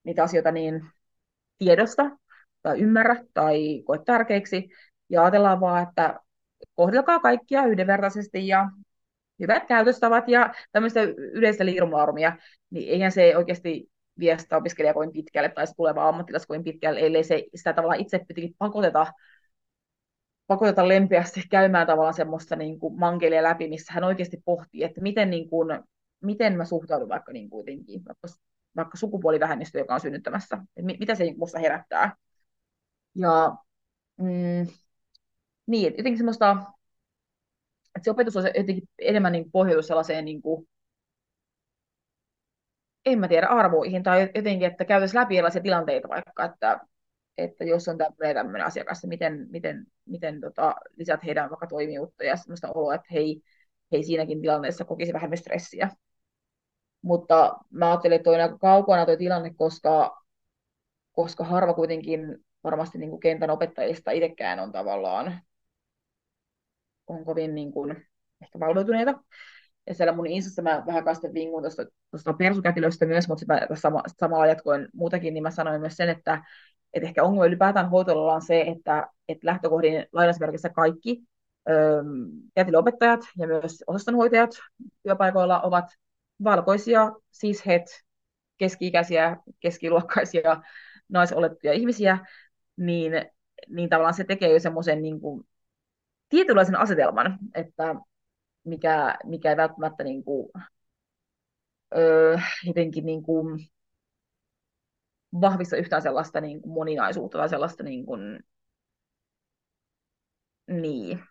niitä 0.05 0.22
asioita 0.22 0.53
niin 0.53 0.84
tiedosta 1.59 2.11
tai 2.66 2.80
ymmärrä 2.80 3.16
tai 3.34 3.82
koe 3.84 3.98
tärkeiksi, 4.06 4.68
ja 5.10 5.22
ajatellaan 5.22 5.60
vaan, 5.60 5.88
että 5.88 6.20
kohdelkaa 6.74 7.18
kaikkia 7.18 7.66
yhdenvertaisesti 7.66 8.48
ja 8.48 8.68
hyvät 9.40 9.66
käytöstavat 9.66 10.28
ja 10.28 10.54
tämmöistä 10.72 11.00
yleistä 11.18 11.66
liirumlaarumia, 11.66 12.36
niin 12.70 12.88
eihän 12.88 13.12
se 13.12 13.36
oikeasti 13.36 13.90
vie 14.18 14.38
sitä 14.38 14.56
opiskelijaa 14.56 14.94
kovin 14.94 15.12
pitkälle 15.12 15.48
tai 15.48 15.64
tulevaa 15.76 16.08
ammattilais 16.08 16.46
kovin 16.46 16.64
pitkälle, 16.64 17.00
ellei 17.00 17.24
se 17.24 17.44
sitä 17.54 17.72
tavallaan 17.72 18.00
itse 18.00 18.20
pitikin 18.28 18.54
pakoteta 18.58 19.06
pakoteta 20.46 20.88
lempeästi 20.88 21.42
käymään 21.50 21.86
tavallaan 21.86 22.14
semmoista 22.14 22.56
niin 22.56 22.78
kuin 22.78 22.98
mankelia 22.98 23.42
läpi, 23.42 23.68
missä 23.68 23.92
hän 23.92 24.04
oikeasti 24.04 24.42
pohtii, 24.44 24.82
että 24.82 25.00
miten, 25.00 25.30
niin 25.30 25.50
kuin, 25.50 25.68
miten 26.22 26.56
mä 26.56 26.64
suhtaudun 26.64 27.08
vaikka, 27.08 27.32
niin 27.32 27.50
kuitenkin, 27.50 28.04
vaikka, 28.04 28.28
vaikka 28.76 28.96
sukupuolivähemmistö, 28.96 29.78
joka 29.78 29.94
on 29.94 30.00
synnyttämässä, 30.00 30.58
että 30.76 30.92
mitä 30.98 31.14
se 31.14 31.24
minusta 31.24 31.58
herättää. 31.58 32.16
Ja 33.16 33.56
mm, 34.16 34.66
niin, 35.66 35.94
jotenkin 35.96 36.16
semmoista, 36.16 36.56
että 37.96 38.04
se 38.04 38.10
opetus 38.10 38.36
on 38.36 38.44
jotenkin 38.46 38.88
enemmän 38.98 39.32
niin 39.32 39.50
pohjautu 39.50 39.82
sellaiseen 39.82 40.24
niin 40.24 40.42
kuin, 40.42 40.68
en 43.06 43.18
mä 43.18 43.28
tiedä, 43.28 43.46
arvoihin 43.46 44.02
tai 44.02 44.30
jotenkin, 44.34 44.68
että 44.68 44.84
käytäisiin 44.84 45.20
läpi 45.20 45.36
erilaisia 45.36 45.62
tilanteita 45.62 46.08
vaikka, 46.08 46.44
että 46.44 46.80
että 47.38 47.64
jos 47.64 47.88
on 47.88 47.98
tämmöinen, 47.98 48.36
tämmöinen 48.36 48.66
asiakas, 48.66 49.04
miten, 49.06 49.46
miten, 49.50 49.86
miten 50.06 50.40
tota, 50.40 50.74
lisät 50.96 51.24
heidän 51.24 51.50
vaikka 51.50 51.66
toimijuutta 51.66 52.24
ja 52.24 52.36
sellaista 52.36 52.72
oloa, 52.72 52.94
että 52.94 53.08
he 53.12 53.18
ei, 53.18 53.42
he 53.92 53.96
ei 53.96 54.04
siinäkin 54.04 54.40
tilanteessa 54.40 54.84
kokisi 54.84 55.12
vähemmän 55.12 55.38
stressiä. 55.38 55.90
Mutta 57.02 57.58
mä 57.70 57.88
ajattelin, 57.90 58.16
että 58.16 58.24
toi 58.24 58.34
on 58.34 58.40
aika 58.40 58.58
kaukana 58.58 59.06
tuo 59.06 59.16
tilanne, 59.16 59.54
koska, 59.54 60.22
koska 61.12 61.44
harva 61.44 61.74
kuitenkin 61.74 62.44
varmasti 62.66 62.98
niin 62.98 63.10
kuin 63.10 63.20
kentän 63.20 63.50
opettajista 63.50 64.10
itsekään 64.10 64.60
on 64.60 64.72
tavallaan 64.72 65.40
on 67.06 67.24
kovin 67.24 67.54
niin 67.54 67.72
kuin, 67.72 68.06
ehkä 68.42 68.60
valveutuneita. 68.60 69.14
Ja 69.86 69.94
siellä 69.94 70.12
mun 70.12 70.26
instassa 70.26 70.62
mä 70.62 70.82
vähän 70.86 71.04
kanssa 71.04 71.28
vingun 71.34 71.62
tuosta, 71.62 71.86
tuosta 72.10 72.32
persukätilöstä 72.32 73.06
myös, 73.06 73.28
mutta 73.28 73.44
mä 73.48 73.60
sama, 73.74 74.02
samalla 74.18 74.46
jatkoin 74.46 74.88
muutakin, 74.94 75.34
niin 75.34 75.42
mä 75.42 75.50
sanoin 75.50 75.80
myös 75.80 75.96
sen, 75.96 76.08
että, 76.08 76.44
että 76.92 77.08
ehkä 77.08 77.24
ongelma 77.24 77.46
ylipäätään 77.46 77.90
hoitoalalla 77.90 78.34
on 78.34 78.42
se, 78.42 78.60
että, 78.60 79.08
että 79.28 79.46
lähtökohdin 79.46 80.06
lainausmerkissä 80.12 80.68
kaikki 80.68 81.22
kätilöopettajat 82.54 83.20
ja 83.38 83.46
myös 83.46 83.84
osastonhoitajat 83.86 84.50
työpaikoilla 85.02 85.60
ovat 85.60 85.84
valkoisia, 86.44 87.12
siis 87.30 87.66
het, 87.66 87.84
keski-ikäisiä, 88.58 89.36
keskiluokkaisia, 89.60 90.62
naisolettuja 91.08 91.72
ihmisiä, 91.72 92.18
niin, 92.77 93.12
niin 93.68 93.89
tavallaan 93.89 94.14
se 94.14 94.24
tekee 94.24 94.53
jo 94.53 94.61
semmoisen 94.61 95.03
niin 95.03 95.20
kuin, 95.20 95.45
tietynlaisen 96.29 96.77
asetelman, 96.77 97.39
että 97.55 97.95
mikä, 98.64 99.16
mikä 99.24 99.51
ei 99.51 99.57
välttämättä 99.57 100.05
niin 100.05 100.24
kuin, 100.24 100.49
öö, 101.97 102.39
jotenkin 102.64 103.07
niin 103.07 103.22
kuin, 103.22 103.68
vahvista 105.41 105.77
yhtään 105.77 106.03
sellaista 106.03 106.41
niin 106.41 106.62
kuin 106.62 106.72
moninaisuutta 106.72 107.39
tai 107.39 107.49
sellaista 107.49 107.83
niin 107.83 108.07
kuin, 108.07 108.41
niin. 110.68 111.22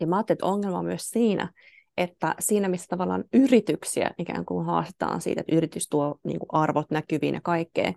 Ja 0.00 0.06
mä 0.06 0.16
ajattelin, 0.16 0.36
että 0.36 0.46
ongelma 0.46 0.78
on 0.78 0.84
myös 0.84 1.10
siinä, 1.10 1.52
että 1.96 2.34
siinä 2.38 2.68
missä 2.68 2.86
tavallaan 2.88 3.24
yrityksiä 3.32 4.10
ikään 4.18 4.44
kuin 4.44 4.66
haastetaan 4.66 5.20
siitä, 5.20 5.40
että 5.40 5.56
yritys 5.56 5.88
tuo 5.88 6.18
niin 6.24 6.38
kuin 6.38 6.48
arvot 6.52 6.90
näkyviin 6.90 7.34
ja 7.34 7.40
kaikkea, 7.44 7.92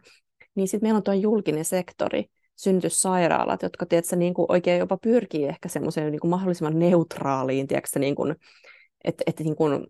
niin 0.59 0.67
sitten 0.67 0.85
meillä 0.87 0.97
on 0.97 1.03
tuo 1.03 1.13
julkinen 1.13 1.65
sektori, 1.65 2.25
synnytyssairaalat, 2.55 3.61
jotka 3.61 3.85
tiedätkö, 3.85 4.15
niin 4.15 4.33
kuin 4.33 4.45
oikein 4.49 4.79
jopa 4.79 4.97
pyrkii 4.97 5.45
ehkä 5.45 5.69
semmoiseen 5.69 6.11
niin 6.11 6.19
kuin 6.19 6.31
mahdollisimman 6.31 6.79
neutraaliin, 6.79 7.67
tiedätkö, 7.67 7.99
niin 7.99 8.15
kuin, 8.15 8.35
että, 9.03 9.23
että 9.27 9.43
niin 9.43 9.55
kuin, 9.55 9.87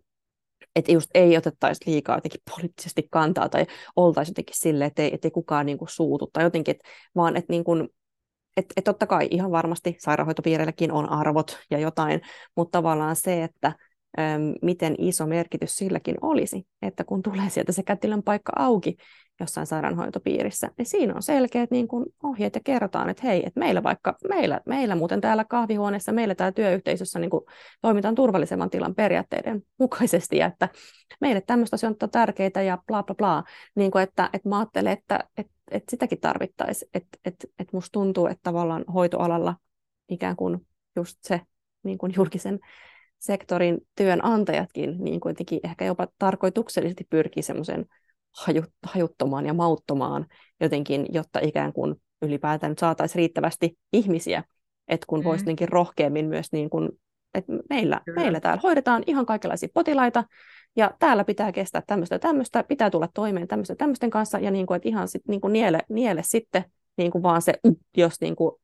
että 0.76 0.92
just 0.92 1.10
ei 1.14 1.36
otettaisi 1.36 1.80
liikaa 1.86 2.16
jotenkin 2.16 2.40
poliittisesti 2.50 3.08
kantaa 3.10 3.48
tai 3.48 3.66
oltaisi 3.96 4.30
jotenkin 4.30 4.56
silleen, 4.58 4.88
että 4.88 5.02
ei, 5.02 5.30
kukaan 5.32 5.66
niin 5.66 5.78
kuin 5.78 5.88
suutu 5.88 6.30
tai 6.32 6.44
jotenkin, 6.44 6.72
että, 6.72 6.88
vaan 7.16 7.36
että 7.36 7.52
niin 7.52 7.64
kuin, 7.64 7.88
että 8.56 8.74
et 8.76 8.84
totta 8.84 9.06
kai 9.06 9.28
ihan 9.30 9.50
varmasti 9.50 9.96
sairaanhoitopiireilläkin 9.98 10.92
on 10.92 11.08
arvot 11.08 11.58
ja 11.70 11.78
jotain, 11.78 12.20
mutta 12.56 12.78
tavallaan 12.78 13.16
se, 13.16 13.44
että 13.44 13.72
miten 14.62 14.94
iso 14.98 15.26
merkitys 15.26 15.76
silläkin 15.76 16.16
olisi, 16.20 16.66
että 16.82 17.04
kun 17.04 17.22
tulee 17.22 17.50
sieltä 17.50 17.72
se 17.72 17.82
kätilön 17.82 18.22
paikka 18.22 18.52
auki 18.56 18.96
jossain 19.40 19.66
sairaanhoitopiirissä, 19.66 20.70
niin 20.78 20.86
siinä 20.86 21.14
on 21.14 21.22
selkeät 21.22 21.70
niin 21.70 21.88
kuin 21.88 22.06
ohjeet 22.22 22.54
ja 22.54 22.60
kerrotaan, 22.64 23.10
että 23.10 23.26
hei, 23.26 23.42
että 23.46 23.60
meillä 23.60 23.82
vaikka, 23.82 24.16
meillä, 24.28 24.60
meillä 24.66 24.94
muuten 24.94 25.20
täällä 25.20 25.44
kahvihuoneessa, 25.44 26.12
meillä 26.12 26.34
täällä 26.34 26.52
työyhteisössä 26.52 27.18
niin 27.18 27.30
kuin 27.30 27.44
toimitaan 27.80 28.14
turvallisemman 28.14 28.70
tilan 28.70 28.94
periaatteiden 28.94 29.62
mukaisesti, 29.78 30.40
että 30.40 30.68
meille 31.20 31.40
tämmöistä 31.40 31.76
on 31.86 32.10
tärkeitä 32.10 32.62
ja 32.62 32.78
bla 32.86 33.02
bla 33.02 33.14
bla, 33.14 33.44
niin 33.74 33.90
kuin 33.90 34.02
että, 34.02 34.30
että 34.32 34.48
mä 34.48 34.58
ajattelen, 34.58 34.92
että, 34.92 35.18
että, 35.36 35.52
että 35.70 35.90
sitäkin 35.90 36.20
tarvittaisiin, 36.20 36.90
että, 36.94 37.18
että, 37.24 37.46
että 37.58 37.76
musta 37.76 37.92
tuntuu, 37.92 38.26
että 38.26 38.42
tavallaan 38.42 38.84
hoitoalalla 38.94 39.56
ikään 40.08 40.36
kuin 40.36 40.66
just 40.96 41.18
se 41.22 41.40
niin 41.82 41.98
kuin 41.98 42.12
julkisen 42.16 42.58
sektorin 43.18 43.78
työnantajatkin 43.96 45.04
niin 45.04 45.20
kuitenkin 45.20 45.60
ehkä 45.62 45.84
jopa 45.84 46.08
tarkoituksellisesti 46.18 47.06
pyrkii 47.10 47.42
semmoisen 47.42 47.86
hajuttomaan 48.82 49.46
ja 49.46 49.54
mauttomaan 49.54 50.26
jotenkin, 50.60 51.06
jotta 51.12 51.40
ikään 51.42 51.72
kuin 51.72 51.94
ylipäätään 52.22 52.74
saataisiin 52.78 53.16
riittävästi 53.16 53.78
ihmisiä, 53.92 54.44
että 54.88 55.06
kun 55.08 55.18
mm. 55.18 55.24
voisi 55.24 55.42
jotenkin 55.42 55.68
rohkeammin 55.68 56.26
myös 56.26 56.52
niin 56.52 56.70
kuin, 56.70 56.88
että 57.34 57.52
meillä, 57.70 58.00
meillä 58.16 58.40
täällä 58.40 58.60
hoidetaan 58.62 59.02
ihan 59.06 59.26
kaikenlaisia 59.26 59.68
potilaita, 59.74 60.24
ja 60.76 60.90
täällä 60.98 61.24
pitää 61.24 61.52
kestää 61.52 61.82
tämmöistä 61.86 62.14
ja 62.14 62.18
tämmöistä, 62.18 62.64
pitää 62.64 62.90
tulla 62.90 63.08
toimeen 63.14 63.48
tämmöistä 63.48 63.74
tämmöisten 63.74 64.10
kanssa, 64.10 64.38
ja 64.38 64.50
niin 64.50 64.66
kuin, 64.66 64.76
että 64.76 64.88
ihan 64.88 65.08
sit, 65.08 65.22
niin 65.28 65.40
kuin 65.40 65.52
niele, 65.52 65.78
niele 65.88 66.22
sitten 66.24 66.64
niin 66.96 67.10
kuin 67.10 67.22
vaan 67.22 67.42
se, 67.42 67.54
jos 67.96 68.20
niin 68.20 68.36
kuin, 68.36 68.54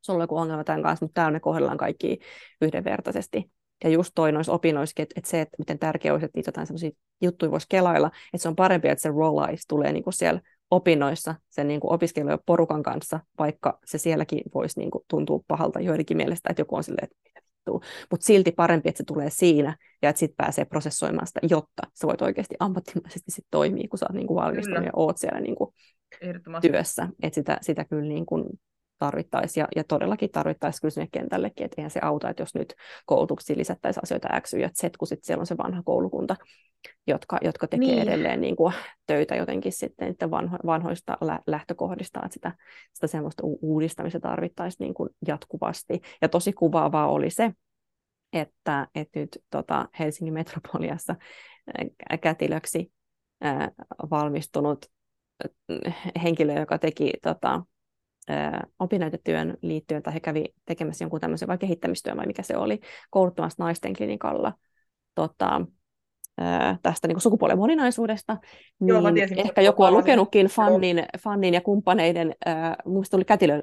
sulla 0.00 0.16
on 0.16 0.22
joku 0.22 0.36
ongelma 0.36 0.64
tämän 0.64 0.82
kanssa, 0.82 1.04
mutta 1.04 1.14
täällä 1.14 1.32
me 1.32 1.40
kohdellaan 1.40 1.76
kaikki 1.76 2.18
yhdenvertaisesti. 2.60 3.50
Ja 3.84 3.90
just 3.90 4.12
toi 4.14 4.32
noissa 4.32 4.52
opinnoissa, 4.52 5.02
että, 5.02 5.14
että 5.16 5.30
se, 5.30 5.40
että 5.40 5.56
miten 5.58 5.78
tärkeää 5.78 6.12
olisi, 6.12 6.24
että 6.24 6.38
niitä 6.38 6.48
jotain 6.48 6.66
sellaisia 6.66 6.90
juttuja 7.22 7.50
voisi 7.50 7.66
kelailla, 7.70 8.06
että 8.06 8.42
se 8.42 8.48
on 8.48 8.56
parempi, 8.56 8.88
että 8.88 9.02
se 9.02 9.08
roll 9.08 9.40
tulee 9.68 9.92
niin 9.92 10.04
kuin 10.04 10.14
siellä 10.14 10.40
opinnoissa 10.70 11.34
sen 11.50 11.68
niin 11.68 11.80
kuin 11.80 11.92
opiskelijoiden 11.92 12.44
porukan 12.46 12.82
kanssa, 12.82 13.20
vaikka 13.38 13.78
se 13.84 13.98
sielläkin 13.98 14.40
voisi 14.54 14.80
niin 14.80 14.90
kuin 14.90 15.04
tuntua 15.10 15.40
pahalta 15.48 15.80
joidenkin 15.80 16.16
mielestä, 16.16 16.50
että 16.50 16.60
joku 16.60 16.76
on 16.76 16.84
silleen, 16.84 17.04
että 17.04 17.18
mutta 18.10 18.26
silti 18.26 18.52
parempi, 18.52 18.88
että 18.88 18.96
se 18.96 19.04
tulee 19.04 19.30
siinä 19.30 19.76
ja 20.02 20.08
että 20.08 20.20
sitten 20.20 20.36
pääsee 20.36 20.64
prosessoimaan 20.64 21.26
sitä, 21.26 21.40
jotta 21.42 21.82
sä 21.94 22.06
voit 22.06 22.22
oikeasti 22.22 22.54
ammattimaisesti 22.60 23.30
sit 23.30 23.46
toimia, 23.50 23.88
kun 23.90 23.98
sä 23.98 24.06
oot 24.08 24.16
niin 24.16 24.26
kuin 24.26 24.36
valmistunut 24.36 24.84
ja 24.84 24.90
oot 24.96 25.18
siellä 25.18 25.40
niin 25.40 25.56
kuin 25.56 25.74
työssä. 26.62 27.08
Että 27.22 27.34
sitä, 27.34 27.58
sitä 27.60 27.84
kyllä 27.84 28.08
niin 28.08 28.26
kuin 28.26 28.44
tarvittaisiin 28.98 29.62
ja, 29.62 29.68
ja 29.76 29.84
todellakin 29.84 30.30
tarvittaisiin 30.30 30.80
kyllä 30.80 30.90
sinne 30.90 31.08
kentällekin, 31.12 31.64
että 31.64 31.74
eihän 31.78 31.90
se 31.90 32.00
auta, 32.02 32.30
että 32.30 32.42
jos 32.42 32.54
nyt 32.54 32.74
koulutuksiin 33.06 33.58
lisättäisiin 33.58 34.04
asioita 34.04 34.40
X, 34.40 34.54
Y 34.54 34.60
ja 34.60 34.68
Z, 34.68 34.96
kun 34.98 35.08
sitten 35.08 35.26
siellä 35.26 35.40
on 35.40 35.46
se 35.46 35.56
vanha 35.56 35.82
koulukunta, 35.82 36.36
jotka, 37.06 37.38
jotka 37.42 37.66
tekee 37.66 37.88
niin. 37.88 38.02
edelleen 38.02 38.40
niin 38.40 38.56
kuin, 38.56 38.74
töitä 39.06 39.36
jotenkin 39.36 39.72
sitten 39.72 40.08
että 40.08 40.30
vanho, 40.30 40.56
vanhoista 40.66 41.18
lä- 41.20 41.42
lähtökohdista, 41.46 42.20
että 42.24 42.34
sitä, 42.34 42.52
sitä 42.92 43.06
semmoista 43.06 43.42
uudistamista 43.44 44.20
tarvittaisiin 44.20 44.84
niin 44.84 44.94
kuin 44.94 45.08
jatkuvasti. 45.26 46.00
Ja 46.22 46.28
tosi 46.28 46.52
kuvaavaa 46.52 47.08
oli 47.08 47.30
se, 47.30 47.52
että, 48.32 48.88
että 48.94 49.20
nyt 49.20 49.38
tota, 49.50 49.88
Helsingin 49.98 50.34
metropoliassa 50.34 51.16
kätilöksi 52.20 52.92
ää, 53.40 53.70
valmistunut 54.10 54.86
henkilö, 56.22 56.60
joka 56.60 56.78
teki 56.78 57.12
tota, 57.22 57.62
opinnäytetyön 58.78 59.56
liittyen, 59.62 60.02
tai 60.02 60.14
he 60.14 60.20
kävi 60.20 60.44
tekemässä 60.64 61.04
jonkun 61.04 61.20
tämmöisen 61.20 61.48
vai 61.48 61.58
kehittämistyön, 61.58 62.16
vai 62.16 62.26
mikä 62.26 62.42
se 62.42 62.56
oli, 62.56 62.80
kouluttamassa 63.10 63.64
naisten 63.64 63.92
klinikalla 63.96 64.52
tota, 65.14 65.66
tästä 66.82 67.08
niin 67.08 67.20
sukupuolen 67.20 67.58
moninaisuudesta, 67.58 68.36
niin 68.80 68.88
Joo, 68.88 69.12
tiesin, 69.12 69.38
ehkä 69.38 69.60
joku 69.60 69.82
on 69.82 69.92
lukenutkin 69.92 70.46
Fannin, 70.46 71.04
Fannin 71.18 71.54
ja 71.54 71.60
kumppaneiden, 71.60 72.34
äh, 72.48 72.76
mun 72.84 73.04
tuli 73.10 73.24
kätilö, 73.24 73.62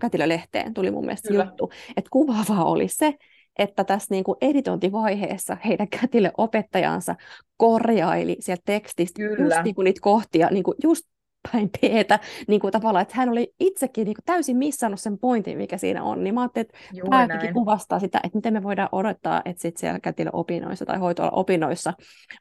kätilölehteen, 0.00 0.74
tuli 0.74 0.90
mun 0.90 1.04
mielestä 1.04 1.28
Kyllä. 1.28 1.44
juttu, 1.44 1.70
että 1.96 2.08
kuvaavaa 2.10 2.64
oli 2.64 2.88
se, 2.88 3.14
että 3.58 3.84
tässä 3.84 4.14
niin 4.14 4.24
kuin 4.24 4.36
editointivaiheessa 4.40 5.56
heidän 5.64 5.88
kätilöopettajansa 5.88 7.14
korjaili 7.56 8.36
sieltä 8.40 8.62
tekstistä 8.64 9.22
Kyllä. 9.22 9.54
just 9.54 9.64
niin 9.64 9.74
kuin 9.74 9.84
niitä 9.84 10.00
kohtia, 10.02 10.48
niin 10.50 10.64
kuin 10.64 10.74
just 10.82 11.04
päin 11.52 11.70
teetä, 11.80 12.18
niin 12.48 12.60
kuin 12.60 12.72
tavallaan, 12.72 13.02
että 13.02 13.14
hän 13.16 13.28
oli 13.28 13.54
itsekin 13.60 14.04
niin 14.04 14.14
kuin 14.14 14.24
täysin 14.24 14.56
missannut 14.56 15.00
sen 15.00 15.18
pointin, 15.18 15.58
mikä 15.58 15.78
siinä 15.78 16.02
on, 16.02 16.24
niin 16.24 16.34
mä 16.34 16.40
ajattelin, 16.40 16.66
että 16.66 17.38
tämä 17.38 17.52
kuvastaa 17.52 17.98
sitä, 17.98 18.20
että 18.24 18.38
miten 18.38 18.52
me 18.52 18.62
voidaan 18.62 18.88
odottaa, 18.92 19.42
että 19.44 19.62
sit 19.62 19.76
siellä 19.76 20.00
kätilöopinnoissa 20.00 20.86
tai 20.86 20.98
hoitoala 20.98 21.30
opinnoissa 21.30 21.92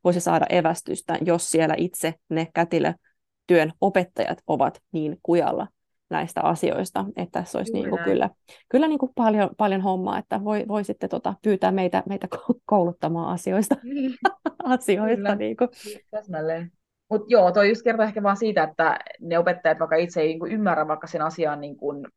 voisi 0.03 0.19
saada 0.19 0.45
evästystä, 0.49 1.17
jos 1.25 1.49
siellä 1.49 1.75
itse 1.77 2.13
ne 2.29 2.47
kätilötyön 2.53 3.73
opettajat 3.81 4.37
ovat 4.47 4.81
niin 4.91 5.17
kujalla 5.23 5.67
näistä 6.09 6.41
asioista, 6.41 7.05
että 7.15 7.39
tässä 7.39 7.57
olisi 7.57 7.73
niin 7.73 7.89
kuin 7.89 8.03
kyllä, 8.03 8.29
kyllä 8.69 8.87
niin 8.87 8.99
kuin 8.99 9.11
paljon, 9.15 9.49
paljon 9.57 9.81
hommaa, 9.81 10.17
että 10.17 10.43
voi, 10.43 10.65
voi 10.67 10.83
sitten 10.83 11.09
tota, 11.09 11.33
pyytää 11.41 11.71
meitä, 11.71 12.03
meitä 12.05 12.27
kouluttamaan 12.65 13.33
asioista. 13.33 13.75
Niin. 13.83 14.15
asioista 14.63 15.15
kyllä. 15.15 15.35
niin 15.35 15.57
kuin. 15.57 15.69
Täsmälleen. 16.11 16.78
Mutta 17.09 17.25
joo, 17.29 17.51
toi 17.51 17.69
just 17.69 17.83
kertoo 17.83 18.05
ehkä 18.05 18.23
vaan 18.23 18.37
siitä, 18.37 18.63
että 18.63 18.99
ne 19.19 19.39
opettajat 19.39 19.79
vaikka 19.79 19.95
itse 19.95 20.21
ei 20.21 20.27
niin 20.27 20.39
kuin 20.39 20.51
ymmärrä 20.51 20.87
vaikka 20.87 21.07
sen 21.07 21.21
asian 21.21 21.61
niin 21.61 21.77
kuin 21.77 22.07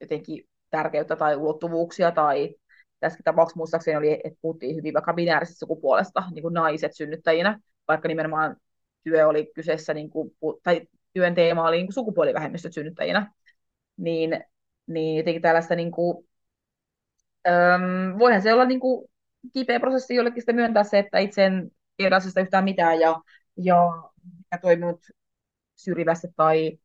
jotenkin 0.00 0.44
tärkeyttä 0.70 1.16
tai 1.16 1.36
ulottuvuuksia 1.36 2.10
tai 2.12 2.54
tässä 3.00 3.18
tapauksessa 3.24 3.58
muistaakseni 3.58 3.96
oli, 3.96 4.12
että 4.24 4.38
puhuttiin 4.42 4.76
hyvin 4.76 4.94
vaikka 4.94 5.12
binäärisestä 5.12 5.58
sukupuolesta, 5.58 6.22
niin 6.34 6.42
kuin 6.42 6.54
naiset 6.54 6.94
synnyttäjinä, 6.94 7.60
vaikka 7.88 8.08
nimenomaan 8.08 8.56
työ 9.04 9.28
oli 9.28 9.50
kyseessä, 9.54 9.94
niin 9.94 10.10
kuin, 10.10 10.30
tai 10.62 10.80
työn 11.12 11.34
teema 11.34 11.68
oli 11.68 11.76
niin 11.76 11.86
kuin 11.86 11.94
sukupuolivähemmistöt 11.94 12.72
synnyttäjinä, 12.72 13.32
niin, 13.96 14.44
niin 14.86 15.16
jotenkin 15.18 15.42
tällaista, 15.42 15.74
niin 15.74 15.90
kuin, 15.90 16.28
äm, 17.48 18.18
voihan 18.18 18.42
se 18.42 18.52
olla 18.52 18.64
niin 18.64 18.80
kuin, 18.80 19.08
kipeä 19.54 19.80
prosessi 19.80 20.14
jollekin 20.14 20.42
sitä 20.42 20.52
myöntää 20.52 20.84
se, 20.84 20.98
että 20.98 21.18
itse 21.18 21.44
en 21.44 21.70
tiedä 21.96 22.16
asiasta 22.16 22.40
yhtään 22.40 22.64
mitään 22.64 23.00
ja, 23.00 23.20
ja 23.56 23.76
toiminut 24.62 25.06
syrjivästi 25.76 26.28
tai 26.36 26.78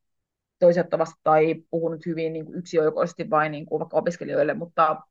toisettavasti 0.59 1.19
tai 1.23 1.55
puhunut 1.69 2.05
hyvin 2.05 2.33
niin 2.33 2.45
kuin 2.45 2.57
yksioikoisesti 2.57 3.29
vain 3.29 3.51
niin 3.51 3.65
kuin 3.65 3.79
vaikka 3.79 3.97
opiskelijoille, 3.97 4.53
mutta, 4.53 5.01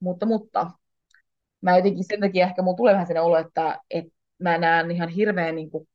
mutta, 0.00 0.26
mutta 0.26 0.70
mä 1.60 1.76
jotenkin 1.76 2.04
sen 2.04 2.20
takia 2.20 2.46
ehkä 2.46 2.62
mulla 2.62 2.76
tulee 2.76 2.92
vähän 2.92 3.06
sellainen 3.06 3.26
olo, 3.26 3.38
että, 3.38 3.80
että 3.90 4.12
mä 4.38 4.58
näen 4.58 4.90
ihan 4.90 5.08
hirveän 5.08 5.54
niin 5.54 5.70
kuin, 5.70 5.88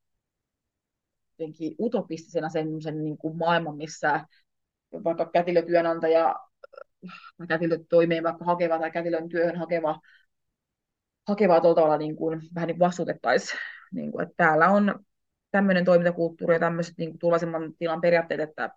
jotenkin 1.40 1.76
utopistisena 1.80 2.50
sen 2.50 2.68
niin 3.04 3.18
kuin 3.18 3.38
maailman, 3.38 3.78
missä 3.78 4.26
vaikka 5.04 5.26
kätilötyönantaja 5.26 6.36
kätilöt 7.48 7.82
toimeen 7.90 8.24
vaikka 8.24 8.46
hakeva 8.46 8.80
tai 8.80 8.92
kätilön 8.92 9.30
työhön 9.30 9.56
hakeva, 9.56 10.00
hakevaa 11.28 11.62
tuolla 11.62 11.76
tavalla 11.76 11.98
niin 11.98 12.16
kuin, 12.16 12.42
vähän 12.56 12.68
niin 12.68 12.78
kuin 12.78 12.88
vastuutettaisiin. 12.88 13.60
Niin 13.92 14.12
kuin, 14.12 14.24
että 14.24 14.34
täällä 14.38 14.70
on 14.70 15.06
tämmöinen 15.52 15.86
toimintakulttuuri 15.86 16.56
ja 16.56 16.60
tämmöiset 16.60 16.98
niin 16.98 17.20
turvallisemman 17.20 17.74
tilan 17.80 18.02
periaatteet, 18.02 18.42
että, 18.42 18.70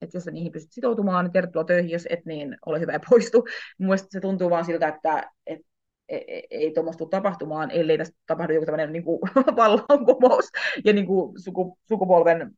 että 0.00 0.16
jos 0.16 0.24
sä 0.24 0.30
niihin 0.30 0.52
pystyt 0.52 0.72
sitoutumaan, 0.72 1.24
niin 1.24 1.32
tervetuloa 1.32 1.64
töihin, 1.64 1.90
jos 1.90 2.06
et, 2.10 2.24
niin 2.24 2.56
ole 2.66 2.80
hyvä 2.80 2.92
ja 2.92 3.00
poistu. 3.10 3.46
Mielestäni 3.78 4.10
se 4.10 4.20
tuntuu 4.20 4.50
vaan 4.50 4.64
siltä, 4.64 4.88
että 4.88 5.30
et, 5.46 5.60
e, 6.08 6.16
e, 6.16 6.42
ei 6.50 6.72
tuommoista 6.72 6.98
tule 6.98 7.10
tapahtumaan, 7.10 7.70
ellei 7.70 7.98
tästä 7.98 8.16
tapahdu 8.26 8.52
joku 8.52 8.66
tämmöinen 8.66 8.92
niin 8.92 9.04
vallankumous 9.56 10.44
ja 10.84 10.92
niin 10.92 11.06
kuin, 11.06 11.42
suku, 11.42 11.78
sukupolven 11.88 12.50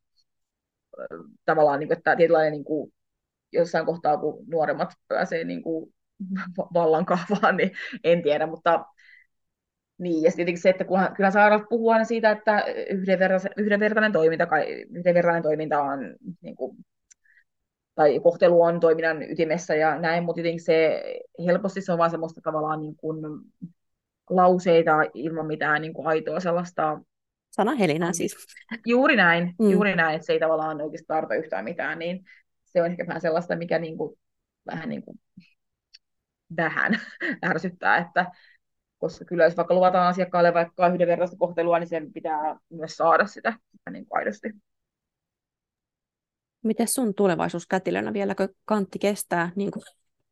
tavallaan, 1.45 1.81
niin 1.81 1.89
kuin, 1.89 1.99
että 1.99 2.17
tietynlainen 2.17 2.53
niin 2.53 2.65
kuin, 2.65 2.93
jossain 3.53 3.87
kohtaa, 3.87 4.19
kun 4.19 4.45
nuoremmat 4.47 4.91
pääsee 5.09 5.45
niin 5.45 5.63
kuin, 5.63 5.95
vallan 6.75 7.07
kahvaan, 7.07 7.57
niin 7.57 7.71
en 8.05 8.23
tiedä, 8.23 8.47
mutta 8.47 8.85
niin, 10.03 10.23
ja 10.23 10.33
tietenkin 10.37 10.63
se, 10.63 10.71
että 10.71 10.85
kunhan, 10.85 11.15
kyllä 11.17 11.31
sairaat 11.31 11.63
puhuu 11.69 11.91
aina 11.91 12.05
siitä, 12.05 12.31
että 12.31 12.65
yhdenvertainen, 12.91 13.53
yhdenvertainen 13.57 14.13
toiminta, 14.13 14.49
yhdenvertainen 14.91 15.43
toiminta 15.43 15.83
on, 15.83 16.17
niin 16.41 16.57
kuin, 16.57 16.77
tai 17.95 18.21
kohtelu 18.21 18.63
on 18.63 18.81
toiminnan 18.81 19.23
ytimessä 19.23 19.75
ja 19.75 19.99
näin, 19.99 20.25
mutta 20.25 20.35
tietenkin 20.35 20.65
se 20.65 21.03
helposti 21.47 21.81
se 21.81 21.93
on 21.93 21.99
vaan 21.99 22.11
semmoista 22.11 22.41
tavallaan 22.45 22.81
niin 22.81 22.97
kuin, 22.97 23.17
lauseita 24.31 24.93
ilman 25.15 25.47
mitään 25.47 25.83
niin 25.83 25.93
kuin 25.93 26.07
aitoa 26.07 26.41
sellaista 26.41 27.01
Sana 27.51 27.75
Helina 27.75 28.13
siis. 28.13 28.37
Juuri 28.87 29.17
näin, 29.17 29.55
mm. 29.59 29.71
juuri 29.71 29.97
näin, 29.97 30.15
että 30.15 30.27
se 30.27 30.33
ei 30.33 30.41
tavallaan 30.41 30.81
oikeasti 30.81 31.07
tarvita 31.07 31.35
yhtään 31.35 31.65
mitään, 31.65 31.99
niin 31.99 32.25
se 32.65 32.83
on 32.83 32.91
ehkä 32.91 33.07
vähän 33.07 33.21
sellaista, 33.21 33.57
mikä 33.57 33.79
niin 33.79 33.99
kuin, 33.99 34.19
vähän 34.67 34.89
niin 34.89 35.03
kuin, 35.03 35.21
vähän 36.57 37.01
ärsyttää, 37.51 37.97
että 37.97 38.27
koska 39.03 39.25
kyllä 39.25 39.45
jos 39.45 39.57
vaikka 39.57 39.75
luvataan 39.75 40.09
asiakkaalle 40.09 40.55
vaikka 40.55 40.89
yhdenvertaista 40.89 41.37
kohtelua, 41.37 41.79
niin 41.79 41.89
sen 41.89 42.13
pitää 42.13 42.57
myös 42.71 42.97
saada 42.97 43.27
sitä, 43.27 43.53
niin 43.91 44.07
kuin 44.07 44.19
aidosti. 44.19 44.49
Miten 46.65 46.89
sun 46.89 47.15
tulevaisuus 47.15 47.67
kätilönä, 47.67 48.13
vieläkö 48.13 48.49
kantti 48.65 48.99
kestää 48.99 49.51
niin 49.57 49.71
kuin, 49.71 49.83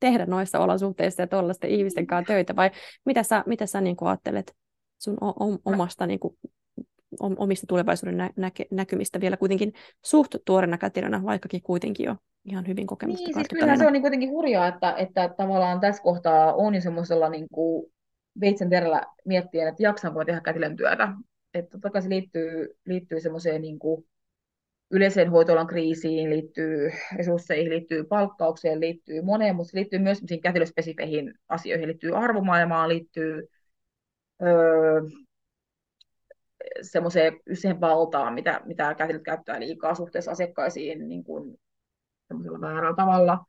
tehdä 0.00 0.26
noissa 0.26 0.58
olosuhteissa 0.58 1.22
ja 1.22 1.26
tuollaisten 1.26 1.70
ihmisten 1.70 2.06
kanssa 2.06 2.32
töitä, 2.32 2.56
vai 2.56 2.70
mitä 3.04 3.22
sä, 3.22 3.44
mitä 3.46 3.66
sä 3.66 3.80
niin 3.80 3.96
kuin 3.96 4.08
ajattelet 4.08 4.56
sun 4.98 5.16
omasta 5.64 6.06
niin 6.06 6.20
kuin, 6.20 6.36
omista 7.20 7.66
tulevaisuuden 7.66 8.16
nä- 8.16 8.30
nä- 8.36 8.50
näkymistä 8.70 9.20
vielä 9.20 9.36
kuitenkin 9.36 9.72
suht 10.04 10.34
tuorena 10.44 10.78
kätilönä, 10.78 11.22
vaikkakin 11.24 11.62
kuitenkin 11.62 12.04
jo 12.04 12.16
ihan 12.44 12.66
hyvin 12.66 12.86
kokemusta 12.86 13.26
niin, 13.26 13.34
siis 13.34 13.48
kyllä 13.48 13.76
se 13.76 13.86
on 13.86 13.92
niin 13.92 14.02
kuitenkin 14.02 14.30
hurjaa, 14.30 14.68
että, 14.68 14.94
että 14.96 15.34
tavallaan 15.36 15.80
tässä 15.80 16.02
kohtaa 16.02 16.54
on 16.54 16.74
jo 16.74 16.80
semmoisella 16.80 17.28
niin 17.28 17.46
kuin 17.52 17.92
veitsen 18.40 18.70
terällä 18.70 19.02
miettien, 19.24 19.68
että 19.68 19.82
jaksanko 19.82 20.24
tehdä 20.24 20.40
kätilön 20.40 20.76
työtä. 20.76 21.08
Että 21.54 21.70
totta 21.70 21.90
kai 21.90 22.02
se 22.02 22.08
liittyy, 22.08 22.76
liittyy 22.86 23.20
semmoiseen 23.20 23.62
niin 23.62 23.78
yleiseen 24.90 25.30
hoitoalan 25.30 25.66
kriisiin, 25.66 26.30
liittyy 26.30 26.90
resursseihin, 27.16 27.70
liittyy 27.70 28.04
palkkaukseen, 28.04 28.80
liittyy 28.80 29.22
moneen, 29.22 29.56
mutta 29.56 29.70
se 29.70 29.76
liittyy 29.76 29.98
myös 29.98 30.20
kätilöspesifeihin 30.42 31.34
asioihin, 31.48 31.88
liittyy 31.88 32.16
arvomaailmaan, 32.16 32.88
liittyy 32.88 33.48
öö, 34.42 35.00
semmoiseen 36.82 37.40
yseen 37.46 37.80
valtaan, 37.80 38.34
mitä, 38.34 38.60
mitä 38.64 38.94
kätilöt 38.94 39.22
käyttää 39.22 39.60
liikaa 39.60 39.94
suhteessa 39.94 40.30
asiakkaisiin 40.30 41.08
niin 41.08 41.24
kuin 41.24 41.58
väärällä 42.60 42.96
tavalla 42.96 43.44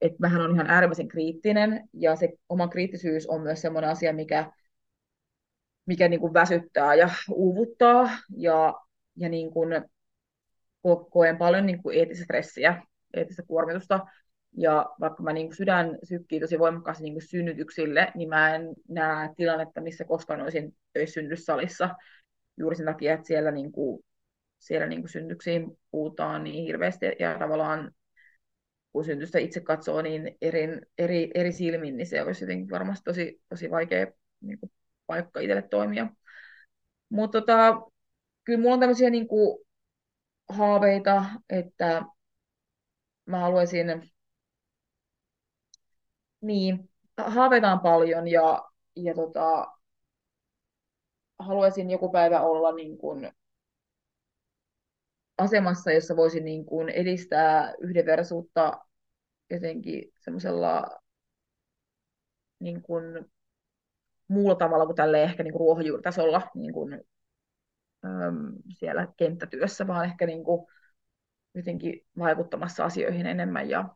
että 0.00 0.16
mähän 0.20 0.40
on 0.40 0.54
ihan 0.54 0.66
äärimmäisen 0.66 1.08
kriittinen, 1.08 1.88
ja 1.92 2.16
se 2.16 2.32
oma 2.48 2.68
kriittisyys 2.68 3.26
on 3.26 3.42
myös 3.42 3.60
sellainen 3.60 3.90
asia, 3.90 4.12
mikä 4.12 4.52
mikä 5.86 6.08
niin 6.08 6.20
kuin 6.20 6.34
väsyttää 6.34 6.94
ja 6.94 7.08
uuvuttaa 7.30 8.10
ja, 8.36 8.74
ja 9.16 9.28
niin 9.28 9.50
kuin 9.50 9.84
koen 11.10 11.36
paljon 11.36 11.66
niin 11.66 11.82
kuin 11.82 11.98
eettistä 11.98 12.24
stressiä, 12.24 12.82
eettistä 13.14 13.42
kuormitusta. 13.42 14.06
Ja 14.58 14.86
vaikka 15.00 15.22
mä 15.22 15.32
niin 15.32 15.46
kuin 15.46 15.56
sydän 15.56 15.98
sykkii 16.02 16.40
tosi 16.40 16.58
voimakkaasti 16.58 17.04
niin 17.04 17.14
kuin 17.14 17.28
synnytyksille, 17.28 18.12
niin 18.14 18.28
mä 18.28 18.54
en 18.54 18.74
näe 18.88 19.30
tilannetta, 19.36 19.80
missä 19.80 20.04
koskaan 20.04 20.40
olisin 20.40 20.76
töissä 20.92 21.14
synnytyssalissa. 21.14 21.94
Juuri 22.56 22.76
sen 22.76 22.86
takia, 22.86 23.14
että 23.14 23.26
siellä, 23.26 23.50
niin 23.50 23.72
kuin, 23.72 24.04
siellä 24.58 24.86
niin 24.86 25.00
kuin 25.00 25.10
synnytyksiin 25.10 25.78
puhutaan 25.90 26.44
niin 26.44 26.64
hirveästi 26.64 27.06
ja 27.18 27.38
tavallaan 27.38 27.92
kun 28.96 29.04
syntystä 29.04 29.38
itse 29.38 29.60
katsoo 29.60 30.02
niin 30.02 30.36
eri, 30.40 30.80
eri, 30.98 31.30
eri 31.34 31.52
silmin, 31.52 31.96
niin 31.96 32.06
se 32.06 32.22
olisi 32.22 32.44
jotenkin 32.44 32.70
varmasti 32.70 33.04
tosi, 33.04 33.42
tosi 33.48 33.70
vaikea 33.70 34.06
niin 34.40 34.60
kuin, 34.60 34.72
paikka 35.06 35.40
itselle 35.40 35.62
toimia. 35.62 36.06
Mutta 37.08 37.40
tota, 37.40 37.80
kyllä 38.44 38.60
mulla 38.60 38.74
on 38.74 38.80
tämmöisiä 38.80 39.10
niin 39.10 39.28
kuin, 39.28 39.66
haaveita, 40.48 41.24
että 41.50 42.02
mä 43.26 43.38
haluaisin, 43.38 44.12
niin, 46.40 46.90
haaveita 47.16 47.72
on 47.72 47.80
paljon 47.80 48.28
ja, 48.28 48.64
ja 48.96 49.14
tota, 49.14 49.66
haluaisin 51.38 51.90
joku 51.90 52.12
päivä 52.12 52.40
olla 52.40 52.72
niin 52.72 52.98
kuin, 52.98 53.32
asemassa, 55.38 55.92
jossa 55.92 56.16
voisin 56.16 56.44
niin 56.44 56.66
kuin 56.66 56.88
edistää 56.88 57.74
yhdenvertaisuutta 57.80 58.85
jotenkin 59.50 60.12
semmoisella 60.20 61.00
niin 62.60 62.82
kuin 62.82 63.04
muulla 64.28 64.54
tavalla 64.54 64.86
kuin 64.86 64.96
tälle 64.96 65.22
ehkä 65.22 65.42
niin 65.42 65.52
kuin 65.52 65.60
ruohonjuuritasolla 65.60 66.42
niin 66.54 66.72
kuin, 66.72 67.00
äm, 68.04 68.52
siellä 68.78 69.08
kenttätyössä, 69.16 69.86
vaan 69.86 70.04
ehkä 70.04 70.26
niin 70.26 70.44
kuin 70.44 70.66
jotenkin 71.54 72.00
vaikuttamassa 72.18 72.84
asioihin 72.84 73.26
enemmän. 73.26 73.70
Ja 73.70 73.88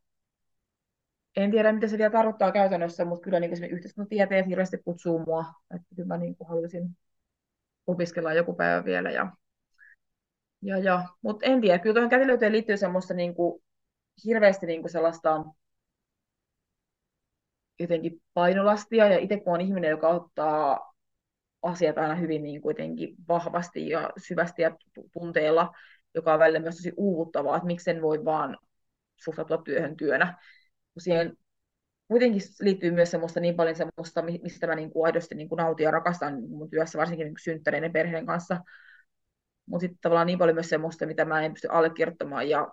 en 1.37 1.51
tiedä, 1.51 1.73
mitä 1.73 1.89
se 1.89 1.99
vielä 1.99 2.11
tarkoittaa 2.11 2.53
käytännössä, 2.53 3.05
mutta 3.05 3.25
kyllä 3.25 3.41
niin 3.41 3.65
yhteiskuntatieteet 3.71 4.47
hirveästi 4.47 4.79
kutsuu 4.85 5.19
mua, 5.19 5.45
että 5.75 5.87
kyllä 5.97 6.07
mä 6.07 6.17
niin 6.17 6.37
kuin 6.37 6.49
haluaisin 6.49 6.97
opiskella 7.87 8.33
joku 8.33 8.55
päivä 8.55 8.85
vielä. 8.85 9.11
Ja, 9.11 9.33
ja, 10.63 10.79
ja. 10.79 11.05
Mutta 11.23 11.47
en 11.47 11.61
tiedä, 11.61 11.79
kyllä 11.79 11.95
tuohon 11.95 12.11
kätilöyteen 12.11 12.53
liittyy 12.53 12.77
semmoista 12.77 13.15
niin 13.15 13.35
kuin, 13.35 13.63
hirveästi 14.25 14.67
niin 14.67 14.81
kuin 14.81 14.91
sellaista 14.91 15.45
jotenkin 17.79 18.23
painolastia, 18.35 19.09
ja 19.09 19.19
itse 19.19 19.41
kun 19.41 19.55
on 19.55 19.61
ihminen, 19.61 19.91
joka 19.91 20.09
ottaa 20.09 20.95
asiat 21.63 21.99
aina 21.99 22.15
hyvin 22.15 22.43
niin 22.43 22.61
kuitenkin 22.61 23.15
vahvasti 23.29 23.89
ja 23.89 24.11
syvästi 24.19 24.63
ja 24.63 24.77
tunteella, 25.13 25.77
joka 26.15 26.33
on 26.33 26.39
välillä 26.39 26.59
myös 26.59 26.77
tosi 26.77 26.93
uuvuttavaa, 26.97 27.57
että 27.57 27.67
miksen 27.67 28.03
voi 28.03 28.25
vaan 28.25 28.59
suhtautua 29.17 29.63
työhön 29.65 29.97
työnä. 29.97 30.39
Siihen 30.99 31.37
kuitenkin 32.09 32.43
liittyy 32.61 32.91
myös 32.91 33.11
semmoista 33.11 33.41
niin 33.41 33.57
paljon 33.57 33.77
semmoista, 33.77 34.23
mistä 34.23 34.67
mä 34.67 34.75
niin 34.75 34.91
kuin 34.93 35.07
aidosti 35.07 35.35
niin 35.35 35.49
kuin 35.49 35.57
nautin 35.57 35.85
ja 35.85 35.91
rakastan 35.91 36.43
mun 36.49 36.71
työssä, 36.71 36.99
varsinkin 36.99 37.25
niin 37.27 37.35
synttäreiden 37.43 37.93
perheen 37.93 38.27
kanssa. 38.27 38.61
Mutta 39.67 39.81
sitten 39.81 39.99
tavallaan 40.01 40.27
niin 40.27 40.39
paljon 40.39 40.57
myös 40.57 40.69
semmoista, 40.69 41.07
mitä 41.07 41.25
mä 41.25 41.43
en 41.43 41.53
pysty 41.53 41.69
allekirjoittamaan, 41.71 42.49
ja 42.49 42.69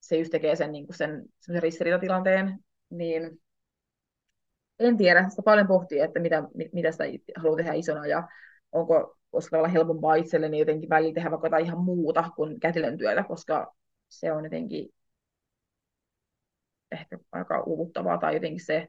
se 0.00 0.16
just 0.16 0.30
tekee 0.30 0.56
sen, 0.56 0.72
niin 0.72 0.86
kuin 0.86 0.96
sen, 0.96 1.24
ristiriitatilanteen, 1.58 2.58
niin 2.90 3.40
en 4.78 4.96
tiedä, 4.96 5.28
sitä 5.28 5.42
paljon 5.42 5.66
pohtii, 5.66 6.00
että 6.00 6.20
mitä, 6.20 6.42
mitä 6.72 6.92
sitä 6.92 7.04
haluaa 7.36 7.56
tehdä 7.56 7.72
isona 7.72 8.06
ja 8.06 8.28
onko 8.72 9.16
koska 9.30 9.58
olla 9.58 9.68
helpompaa 9.68 10.14
itselleni 10.14 10.58
jotenkin 10.58 10.88
välillä 10.88 11.14
tehdä 11.14 11.30
vaikka 11.30 11.46
jotain 11.46 11.64
ihan 11.64 11.84
muuta 11.84 12.30
kuin 12.36 12.60
kätilön 12.60 12.98
työtä, 12.98 13.22
koska 13.22 13.74
se 14.08 14.32
on 14.32 14.44
jotenkin 14.44 14.88
ehkä 16.92 17.18
aika 17.32 17.62
uuvuttavaa 17.62 18.18
tai 18.18 18.34
jotenkin 18.34 18.64
se, 18.64 18.88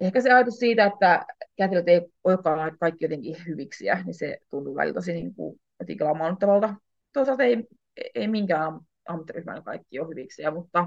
ehkä 0.00 0.20
se 0.20 0.32
ajatus 0.32 0.54
siitä, 0.54 0.84
että 0.84 1.26
kätilöt 1.56 1.88
ei 1.88 2.00
olekaan 2.24 2.78
kaikki 2.80 3.04
jotenkin 3.04 3.36
hyviksiä, 3.46 4.02
niin 4.04 4.14
se 4.14 4.38
tuntuu 4.50 4.74
välillä 4.74 4.94
tosi 4.94 5.12
niin 5.12 5.34
kuin, 5.34 5.60
jotenkin 5.80 6.06
lamaannuttavalta. 6.06 6.74
Toisaalta 7.12 7.42
ei, 7.42 7.68
ei 8.14 8.28
minkään 8.28 8.80
ammattiryhmän 9.08 9.64
kaikki 9.64 10.00
ole 10.00 10.08
hyviksiä, 10.08 10.50
mutta 10.50 10.86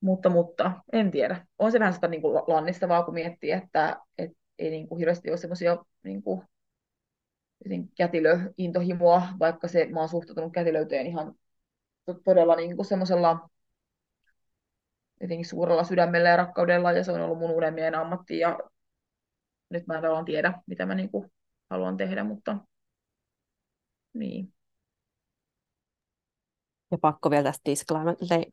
mutta, 0.00 0.28
mutta 0.30 0.72
en 0.92 1.10
tiedä. 1.10 1.46
On 1.58 1.72
se 1.72 1.80
vähän 1.80 1.94
sitä 1.94 2.08
niin 2.08 2.22
kuin 2.22 2.34
lannistavaa, 2.46 3.02
kun 3.02 3.14
miettii, 3.14 3.50
että 3.50 4.00
et 4.18 4.30
ei 4.58 4.70
niin 4.70 4.88
kuin 4.88 4.98
hirveästi 4.98 5.30
ole 5.30 5.36
semmoisia 5.36 5.76
niin 6.04 6.22
kuin, 6.22 6.42
kätilöintohimoa, 7.96 9.22
vaikka 9.38 9.68
se, 9.68 9.86
mä 9.90 10.00
oon 10.00 10.08
suhtautunut 10.08 10.52
kätilöyteen 10.52 11.06
ihan 11.06 11.34
todella 12.24 12.56
niin 12.56 12.76
kuin 12.76 12.86
semmoisella 12.86 13.48
jotenkin 15.20 15.46
suurella 15.46 15.84
sydämellä 15.84 16.28
ja 16.28 16.36
rakkaudella, 16.36 16.92
ja 16.92 17.04
se 17.04 17.12
on 17.12 17.20
ollut 17.20 17.38
mun 17.38 17.50
unelmien 17.50 17.94
ammatti, 17.94 18.38
ja 18.38 18.58
nyt 19.70 19.86
mä 19.86 19.96
en 20.18 20.24
tiedä, 20.24 20.54
mitä 20.66 20.86
mä 20.86 20.94
niin 20.94 21.10
kuin 21.10 21.32
haluan 21.70 21.96
tehdä, 21.96 22.24
mutta 22.24 22.56
niin. 24.12 24.52
Ja 26.90 26.98
pakko 26.98 27.30
vielä 27.30 27.42
tästä 27.42 27.70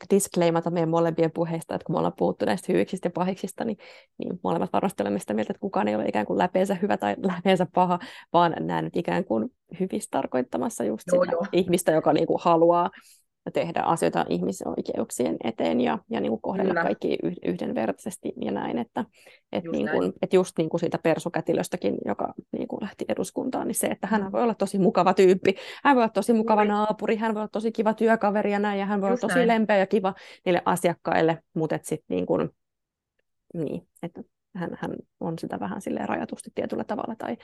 disclaimata 0.09 0.69
meidän 0.69 0.89
molempien 0.89 1.31
puheista, 1.31 1.75
että 1.75 1.85
kun 1.85 1.95
me 1.95 1.97
ollaan 1.97 2.13
puhuttu 2.17 2.45
näistä 2.45 2.73
hyviksistä 2.73 3.07
ja 3.07 3.11
pahiksista, 3.11 3.65
niin, 3.65 3.77
niin 4.17 4.39
molemmat 4.43 4.73
varmasti 4.73 5.03
olemme 5.03 5.19
sitä 5.19 5.33
mieltä, 5.33 5.51
että 5.51 5.61
kukaan 5.61 5.87
ei 5.87 5.95
ole 5.95 6.05
ikään 6.07 6.25
kuin 6.25 6.37
läpeensä 6.37 6.75
hyvä 6.75 6.97
tai 6.97 7.15
läpeensä 7.35 7.67
paha, 7.73 7.99
vaan 8.33 8.55
nämä 8.59 8.81
nyt 8.81 8.95
ikään 8.95 9.25
kuin 9.25 9.49
hyvistä 9.79 10.11
tarkoittamassa 10.11 10.83
just 10.83 11.03
joo, 11.13 11.23
sitä 11.23 11.35
joo. 11.35 11.45
ihmistä, 11.51 11.91
joka 11.91 12.13
niin 12.13 12.27
kuin 12.27 12.41
haluaa 12.41 12.89
tehdä 13.51 13.81
asioita 13.81 14.25
ihmisoikeuksien 14.29 15.37
eteen 15.43 15.81
ja, 15.81 15.99
ja 16.09 16.21
niin 16.21 16.29
kuin 16.29 16.41
kohdella 16.41 16.69
Kyllä. 16.69 16.83
kaikki 16.83 17.17
yhdenvertaisesti 17.45 18.33
ja 18.41 18.51
näin, 18.51 18.77
että 18.77 19.05
et 19.51 19.63
just, 19.63 19.77
niin 19.77 19.89
kuin, 19.89 20.01
näin. 20.01 20.13
Et 20.21 20.33
just 20.33 20.57
niin 20.57 20.69
kuin 20.69 20.79
siitä 20.79 20.99
persukätilöstäkin, 21.03 21.97
joka 22.05 22.33
niin 22.51 22.67
kuin 22.67 22.83
lähti 22.83 23.05
eduskuntaan, 23.09 23.67
niin 23.67 23.75
se, 23.75 23.87
että 23.87 24.07
hän 24.07 24.31
voi 24.31 24.43
olla 24.43 24.55
tosi 24.55 24.79
mukava 24.79 25.13
tyyppi, 25.13 25.55
hän 25.83 25.95
voi 25.95 26.03
olla 26.03 26.13
tosi 26.13 26.33
mukava 26.33 26.61
Juuri. 26.61 26.73
naapuri, 26.73 27.15
hän 27.15 27.33
voi 27.33 27.39
olla 27.41 27.49
tosi 27.51 27.71
kiva 27.71 27.93
työkaveri 27.93 28.51
ja 28.51 28.59
näin, 28.59 28.79
ja 28.79 28.85
hän 28.85 29.01
voi 29.01 29.09
just 29.09 29.23
olla 29.23 29.33
tosi 29.33 29.39
näin. 29.39 29.47
lempeä 29.47 29.77
ja 29.77 29.87
kiva 29.87 30.13
niille 30.45 30.61
asiakkaille, 30.65 31.43
mutta 31.53 31.79
sitten 31.83 32.15
niin 32.15 32.25
kuin, 32.25 32.49
niin, 33.53 33.87
että 34.03 34.21
hän, 34.55 34.69
hän 34.79 34.91
on 35.19 35.39
sitä 35.39 35.59
vähän 35.59 35.81
silleen 35.81 36.09
rajatusti 36.09 36.49
tietyllä 36.55 36.83
tavalla 36.83 37.15
tai 37.17 37.37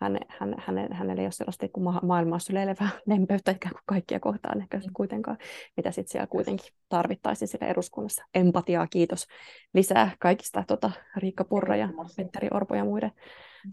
hän, 0.00 0.18
hän, 0.28 0.54
hän, 0.58 0.92
hänellä 0.92 1.20
ei 1.20 1.26
ole 1.26 1.32
sellaista 1.32 1.68
kuin 1.68 1.94
maailmaa 2.02 2.38
syleilevää 2.38 2.88
lempeyttä 3.06 3.50
ikään 3.50 3.74
kuin 3.74 3.82
kaikkia 3.86 4.20
kohtaan 4.20 4.60
ehkä 4.60 4.76
mm. 4.76 4.82
kuitenkaan, 4.92 5.38
mitä 5.76 5.90
sitten 5.90 6.12
siellä 6.12 6.26
kuitenkin 6.26 6.74
tarvittaisiin 6.88 7.48
siellä 7.48 7.66
eduskunnassa. 7.66 8.24
Empatiaa, 8.34 8.86
kiitos 8.86 9.26
lisää 9.74 10.10
kaikista 10.18 10.64
tota, 10.66 10.90
Riikka 11.16 11.44
Purra 11.44 11.76
ja 11.76 11.88
Petteri 12.16 12.48
Orpo 12.54 12.74
ja 12.74 12.84
muiden 12.84 13.12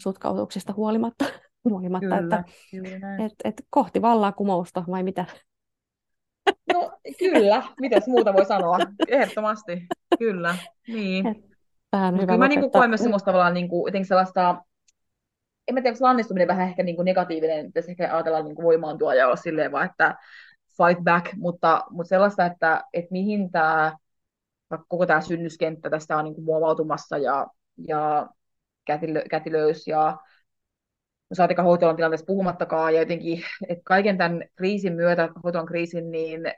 sutkautuksista 0.01 0.73
huolimatta, 0.73 1.25
huolimatta 1.69 2.05
kyllä, 2.05 2.37
että 2.37 2.43
kyllä. 2.71 3.25
Et, 3.25 3.33
et 3.43 3.65
kohti 3.69 4.01
kumousta 4.35 4.83
vai 4.91 5.03
mitä? 5.03 5.25
No 6.73 6.91
kyllä, 7.19 7.63
mitäs 7.79 8.07
muuta 8.07 8.33
voi 8.33 8.45
sanoa? 8.45 8.77
Ehdottomasti, 9.07 9.87
kyllä. 10.19 10.55
Niin. 10.87 11.23
Tämä 11.91 12.07
on 12.07 12.21
hyvä 12.21 12.37
mä 12.37 12.47
niin 12.47 12.71
koen 12.71 12.89
myös 12.89 13.01
semmoista 13.01 13.25
tavallaan 13.25 13.53
niin 13.53 13.69
kuin, 13.69 13.87
jotenkin 13.87 14.07
sellaista 14.07 14.63
en 15.67 15.75
mä 15.75 15.81
tiedä, 15.81 15.93
onko 15.93 16.05
lannistuminen 16.05 16.47
vähän 16.47 16.67
ehkä 16.67 16.83
niin 16.83 16.95
kuin 16.95 17.05
negatiivinen, 17.05 17.65
että 17.65 17.81
ehkä 17.89 18.13
ajatellaan 18.13 18.45
niin 18.45 18.55
kuin 18.55 18.65
voimaantua 18.65 19.13
ja 19.13 19.25
olla 19.25 19.35
silleen 19.35 19.71
vaan, 19.71 19.85
että 19.85 20.15
fight 20.77 21.03
back, 21.03 21.33
mutta, 21.35 21.83
mutta 21.89 22.09
sellaista, 22.09 22.45
että, 22.45 22.83
että 22.93 23.11
mihin 23.11 23.51
tämä 23.51 23.97
koko 24.87 25.05
tämä 25.05 25.21
synnyskenttä 25.21 25.89
tästä 25.89 26.17
on 26.17 26.23
niin 26.23 26.35
kuin 26.35 26.45
muovautumassa 26.45 27.17
ja, 27.17 27.47
ja 27.87 28.27
kätilö, 28.85 29.23
kätilöys 29.29 29.87
ja 29.87 30.17
saatika 31.33 31.63
hoitoalan 31.63 31.95
tilanteessa 31.95 32.25
puhumattakaan, 32.25 32.93
ja 32.93 32.99
jotenkin, 32.99 33.43
että 33.69 33.81
kaiken 33.85 34.17
tämän 34.17 34.43
kriisin 34.55 34.93
myötä, 34.93 35.29
hoitoalan 35.43 35.67
kriisin, 35.67 36.11
niin 36.11 36.53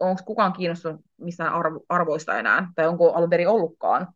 onko 0.00 0.22
kukaan 0.24 0.52
kiinnostunut 0.52 1.00
missään 1.20 1.52
arvo, 1.52 1.80
arvoista 1.88 2.38
enää, 2.38 2.68
tai 2.74 2.86
onko 2.86 3.12
alun 3.12 3.30
perin 3.30 3.48
ollutkaan 3.48 4.08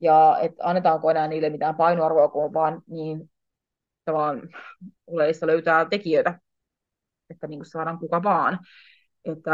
ja 0.00 0.38
että 0.42 0.64
annetaanko 0.64 1.10
enää 1.10 1.28
niille 1.28 1.50
mitään 1.50 1.74
painoarvoa, 1.74 2.28
kun 2.28 2.44
on 2.44 2.52
vaan 2.52 2.82
niin 2.86 3.30
tavallaan 4.04 4.48
oleissa 5.06 5.46
löytää 5.46 5.84
tekijöitä, 5.84 6.38
että 7.30 7.46
niin 7.46 7.58
kuin 7.58 7.66
saadaan 7.66 7.98
kuka 7.98 8.22
vaan. 8.22 8.58
Että 9.24 9.50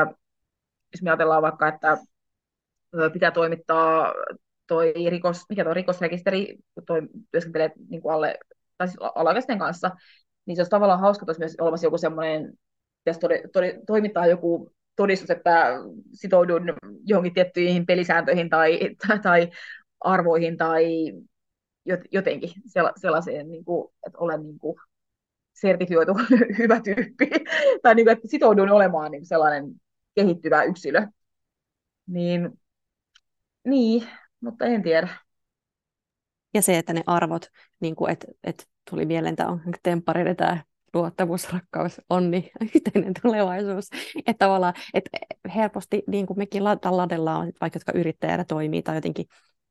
jos 0.93 1.03
me 1.03 1.11
ajatellaan 1.11 1.43
vaikka, 1.43 1.69
että 1.69 1.99
pitää 3.13 3.31
toimittaa 3.31 4.13
toi 4.67 4.95
rikos, 5.09 5.45
mikä 5.49 5.65
tuo 5.65 5.75
rikosrekisteri, 5.75 6.57
toi 6.87 7.03
työskentelee 7.31 7.73
niin 7.89 8.03
kuin 8.03 8.15
alle, 8.15 8.39
tai 8.79 8.89
siis 8.89 8.99
alaikäisten 9.15 9.59
kanssa, 9.59 9.91
niin 10.47 10.57
se 10.57 10.61
olisi 10.61 10.71
tavallaan 10.71 11.01
hauska, 11.01 11.23
että 11.23 11.31
olisi 11.31 11.41
myös 11.41 11.57
olemassa 11.61 11.87
joku 11.87 11.99
semmoinen, 11.99 12.53
pitäisi 13.05 13.21
todi, 13.21 13.43
todi, 13.53 13.75
toimittaa 13.87 14.27
joku 14.27 14.73
todistus, 14.97 15.31
että 15.31 15.73
sitoudun 16.13 16.75
johonkin 17.05 17.35
tiettyihin 17.35 17.87
pelisääntöihin 17.87 18.51
tai, 18.51 18.81
tai, 19.09 19.19
tai 19.19 19.51
arvoihin 20.01 20.57
tai 20.57 21.13
jotenkin 22.13 22.51
sellaiseen, 22.97 23.49
niin 23.49 23.65
kuin, 23.65 23.93
että 24.07 24.19
olen 24.19 24.43
niin 24.43 24.59
kuin 24.59 24.77
sertifioitu 25.53 26.13
hyvä 26.59 26.81
tyyppi, 26.81 27.31
tai 27.83 27.95
niin 27.95 28.07
kuin, 28.07 28.13
että 28.13 28.29
sitoudun 28.29 28.71
olemaan 28.71 29.11
niin 29.13 29.27
sellainen 29.27 29.75
kehittyvä 30.15 30.63
yksilö. 30.63 31.07
Niin, 32.07 32.61
niin, 33.65 34.09
mutta 34.41 34.65
en 34.65 34.83
tiedä. 34.83 35.09
Ja 36.55 36.63
se, 36.63 36.79
että 36.79 36.93
ne 36.93 37.03
arvot, 37.07 37.47
niin 37.81 37.97
kuin, 37.97 38.13
että, 38.13 38.27
että 38.45 38.65
tuli 38.91 39.07
mieleen 39.07 39.37
tämä 39.37 39.59
temppareiden 39.83 40.37
tämä 40.37 40.63
luottamus, 40.95 41.53
rakkaus, 41.53 42.01
onni, 42.11 42.51
yhteinen 42.75 43.13
tulevaisuus. 43.23 43.91
Että 44.27 44.47
tavallaan, 44.47 44.75
että 44.95 45.19
helposti 45.55 46.03
niin 46.07 46.27
kuin 46.27 46.39
mekin 46.39 46.65
ladellaan, 46.65 47.53
vaikka 47.61 47.77
jotka 47.77 47.93
yrittäjänä 47.93 48.45
toimii 48.45 48.83
tai 48.83 48.95
jotenkin 48.95 49.27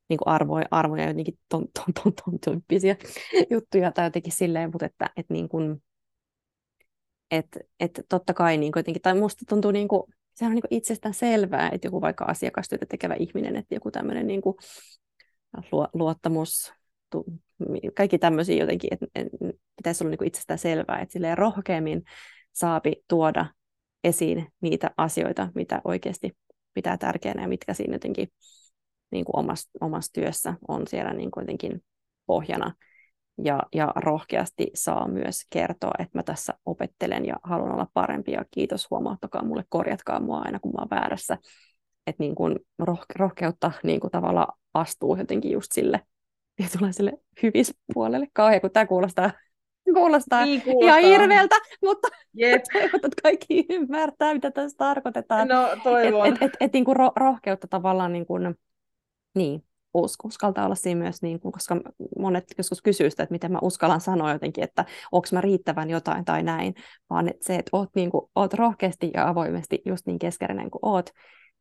niin 0.09 0.17
kuin 0.17 0.27
arvoja, 0.27 0.65
arvoja 0.71 1.07
jotenkin 1.07 1.39
ton, 1.49 1.67
ton, 1.73 1.93
ton, 2.03 2.13
ton 2.13 2.39
tyyppisiä 2.39 2.95
juttuja 3.51 3.91
tai 3.91 4.05
jotenkin 4.05 4.33
silleen, 4.33 4.69
mutta 4.71 4.85
että, 4.85 5.09
että 5.17 5.33
niin 5.33 5.49
kuin, 5.49 5.83
että, 7.31 7.59
että 7.79 8.01
totta 8.09 8.33
kai 8.33 8.57
niin 8.57 8.71
kuin 8.71 8.79
jotenkin, 8.79 9.01
tai 9.01 9.15
musta 9.15 9.45
tuntuu 9.49 9.71
niin 9.71 9.87
kuin, 9.87 10.03
se 10.35 10.45
on 10.45 10.51
niin 10.51 10.61
kuin 10.61 10.77
itsestään 10.77 11.13
selvää, 11.13 11.69
että 11.71 11.87
joku 11.87 12.01
vaikka 12.01 12.25
asiakastyötä 12.25 12.85
tekevä 12.85 13.15
ihminen, 13.19 13.55
että 13.55 13.75
joku 13.75 13.91
tämmöinen 13.91 14.27
niin 14.27 14.41
kuin 14.41 14.55
luottamus, 15.93 16.73
kaikki 17.95 18.17
tämmöisiä 18.17 18.55
jotenkin, 18.55 18.93
että 18.93 19.05
pitäisi 19.75 20.03
olla 20.03 20.09
niin 20.09 20.17
kuin 20.17 20.27
itsestään 20.27 20.59
selvää, 20.59 20.99
että 20.99 21.13
silleen 21.13 21.37
rohkeammin 21.37 22.03
saapi 22.53 22.93
tuoda 23.07 23.45
esiin 24.03 24.47
niitä 24.61 24.91
asioita, 24.97 25.49
mitä 25.55 25.81
oikeasti 25.83 26.37
pitää 26.73 26.97
tärkeänä 26.97 27.41
ja 27.41 27.47
mitkä 27.47 27.73
siinä 27.73 27.95
jotenkin 27.95 28.27
niin 29.15 29.25
kuin 29.25 29.39
omassa, 29.39 29.69
omassa 29.81 30.13
työssä 30.13 30.53
on 30.67 30.87
siellä 30.87 31.13
niin 31.13 31.31
kuin 31.31 31.41
jotenkin 31.41 31.83
pohjana. 32.25 32.73
Ja, 33.43 33.59
ja 33.75 33.93
rohkeasti 33.95 34.71
saa 34.73 35.07
myös 35.07 35.41
kertoa, 35.49 35.91
että 35.99 36.17
mä 36.17 36.23
tässä 36.23 36.53
opettelen 36.65 37.25
ja 37.25 37.35
haluan 37.43 37.71
olla 37.71 37.87
parempi 37.93 38.31
ja 38.31 38.45
kiitos, 38.51 38.89
huomauttakaa 38.91 39.43
mulle, 39.43 39.63
korjatkaa 39.69 40.19
mua 40.19 40.39
aina 40.39 40.59
kun 40.59 40.71
mä 40.71 40.81
oon 40.81 40.89
väärässä. 40.89 41.37
Että 42.07 42.23
niin 42.23 42.35
kuin 42.35 42.55
roh- 42.81 43.05
rohkeutta 43.15 43.71
niin 43.83 43.99
kuin 43.99 44.11
tavallaan 44.11 44.57
astuu 44.73 45.15
jotenkin 45.15 45.51
just 45.51 45.71
sille 45.71 46.01
ja 46.59 46.67
tulee 46.77 46.91
sille 46.91 47.13
hyvispuolelle. 47.43 48.27
Kauhean, 48.33 48.61
kun 48.61 48.71
tämä 48.71 48.85
kuulostaa, 48.85 49.31
kuulostaa, 49.93 50.45
niin 50.45 50.61
kuulostaa. 50.61 50.97
ihan 50.97 51.11
hirveältä, 51.11 51.55
mutta 51.81 52.07
Jep. 52.33 52.63
toivon, 52.73 52.95
että 52.95 53.21
kaikki 53.23 53.65
ymmärtää, 53.69 54.33
mitä 54.33 54.51
tässä 54.51 54.77
tarkoitetaan. 54.77 55.47
No, 55.47 55.67
toivon. 55.83 56.27
Et, 56.27 56.35
et, 56.35 56.41
et, 56.41 56.51
et, 56.59 56.73
niin 56.73 56.85
kuin 56.85 56.97
ro- 56.97 57.13
rohkeutta 57.15 57.67
tavallaan 57.67 58.13
niin 58.13 58.25
kuin, 58.25 58.55
niin, 59.35 59.63
uskaltaa 60.23 60.65
olla 60.65 60.75
siinä 60.75 61.01
myös, 61.01 61.21
niin 61.21 61.39
kuin, 61.39 61.51
koska 61.51 61.81
monet 62.19 62.43
joskus 62.57 62.81
kysyy 62.81 63.09
sitä, 63.09 63.23
että 63.23 63.33
miten 63.33 63.51
mä 63.51 63.59
uskallan 63.61 64.01
sanoa 64.01 64.31
jotenkin, 64.31 64.63
että 64.63 64.85
onko 65.11 65.27
mä 65.31 65.41
riittävän 65.41 65.89
jotain 65.89 66.25
tai 66.25 66.43
näin, 66.43 66.73
vaan 67.09 67.27
että 67.27 67.45
se, 67.45 67.55
että 67.55 67.69
oot, 67.73 67.89
niin 67.95 68.11
kuin, 68.11 68.29
oot 68.35 68.53
rohkeasti 68.53 69.11
ja 69.13 69.27
avoimesti 69.27 69.81
just 69.85 70.05
niin 70.05 70.19
keskeinen 70.19 70.71
kuin 70.71 70.79
oot, 70.81 71.09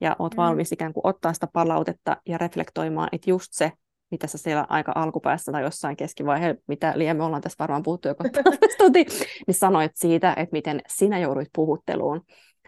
ja 0.01 0.17
oot 0.19 0.33
mm. 0.33 0.37
valmis 0.37 0.73
ikään 0.73 0.93
kuin 0.93 1.07
ottaa 1.07 1.33
sitä 1.33 1.47
palautetta 1.47 2.17
ja 2.27 2.39
reflektoimaan, 2.39 3.09
että 3.13 3.31
just 3.31 3.49
se, 3.51 3.73
mitä 4.11 4.27
sä 4.27 4.39
siellä 4.39 4.67
aika 4.69 4.93
alkupäässä 4.95 5.53
tai 5.53 5.63
jossain 5.63 5.97
keskivaiheessa, 5.97 6.63
mitä 6.69 6.93
liian 6.97 7.17
me 7.17 7.25
ollaan 7.25 7.43
tässä 7.43 7.57
varmaan 7.59 7.83
puhuttu 7.83 8.09
jo 8.09 8.15
tunti, 8.79 9.07
niin 9.47 9.55
sanoit 9.55 9.93
siitä, 9.95 10.31
että 10.31 10.53
miten 10.53 10.81
sinä 10.89 11.19
jouduit 11.19 11.49
puhutteluun. 11.55 12.21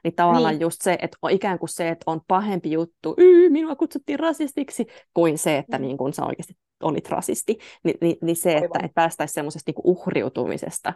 Niin 0.07 0.15
tavallaan 0.15 0.55
niin. 0.55 0.61
just 0.61 0.83
se, 0.83 0.99
että 1.03 1.17
on 1.23 1.31
ikään 1.31 1.59
kuin 1.59 1.69
se, 1.69 1.89
että 1.89 2.11
on 2.11 2.21
pahempi 2.29 2.71
juttu, 2.71 3.15
yy, 3.19 3.51
minua 3.51 3.77
kutsuttiin 3.77 4.19
rasistiksi, 4.19 4.87
kuin 5.15 5.39
se, 5.39 5.59
että 5.59 5.79
mm. 5.79 5.83
niin 5.83 5.97
kun 5.97 6.13
sä 6.13 6.25
oikeasti 6.25 6.57
olit 6.83 7.09
rasisti. 7.09 7.59
Ni, 7.85 7.95
niin, 8.01 8.17
niin 8.23 8.37
se, 8.37 8.57
että 8.57 8.79
et 8.83 8.95
päästäisiin 8.95 9.35
semmoisesta 9.35 9.71
niin 9.71 9.83
uhriutumisesta 9.85 10.93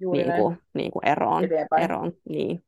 niin 0.00 0.32
kuin, 0.36 0.58
niin 0.74 0.90
kuin 0.90 1.08
eroon. 1.08 1.44
eroon 1.80 2.12
niin. 2.28 2.62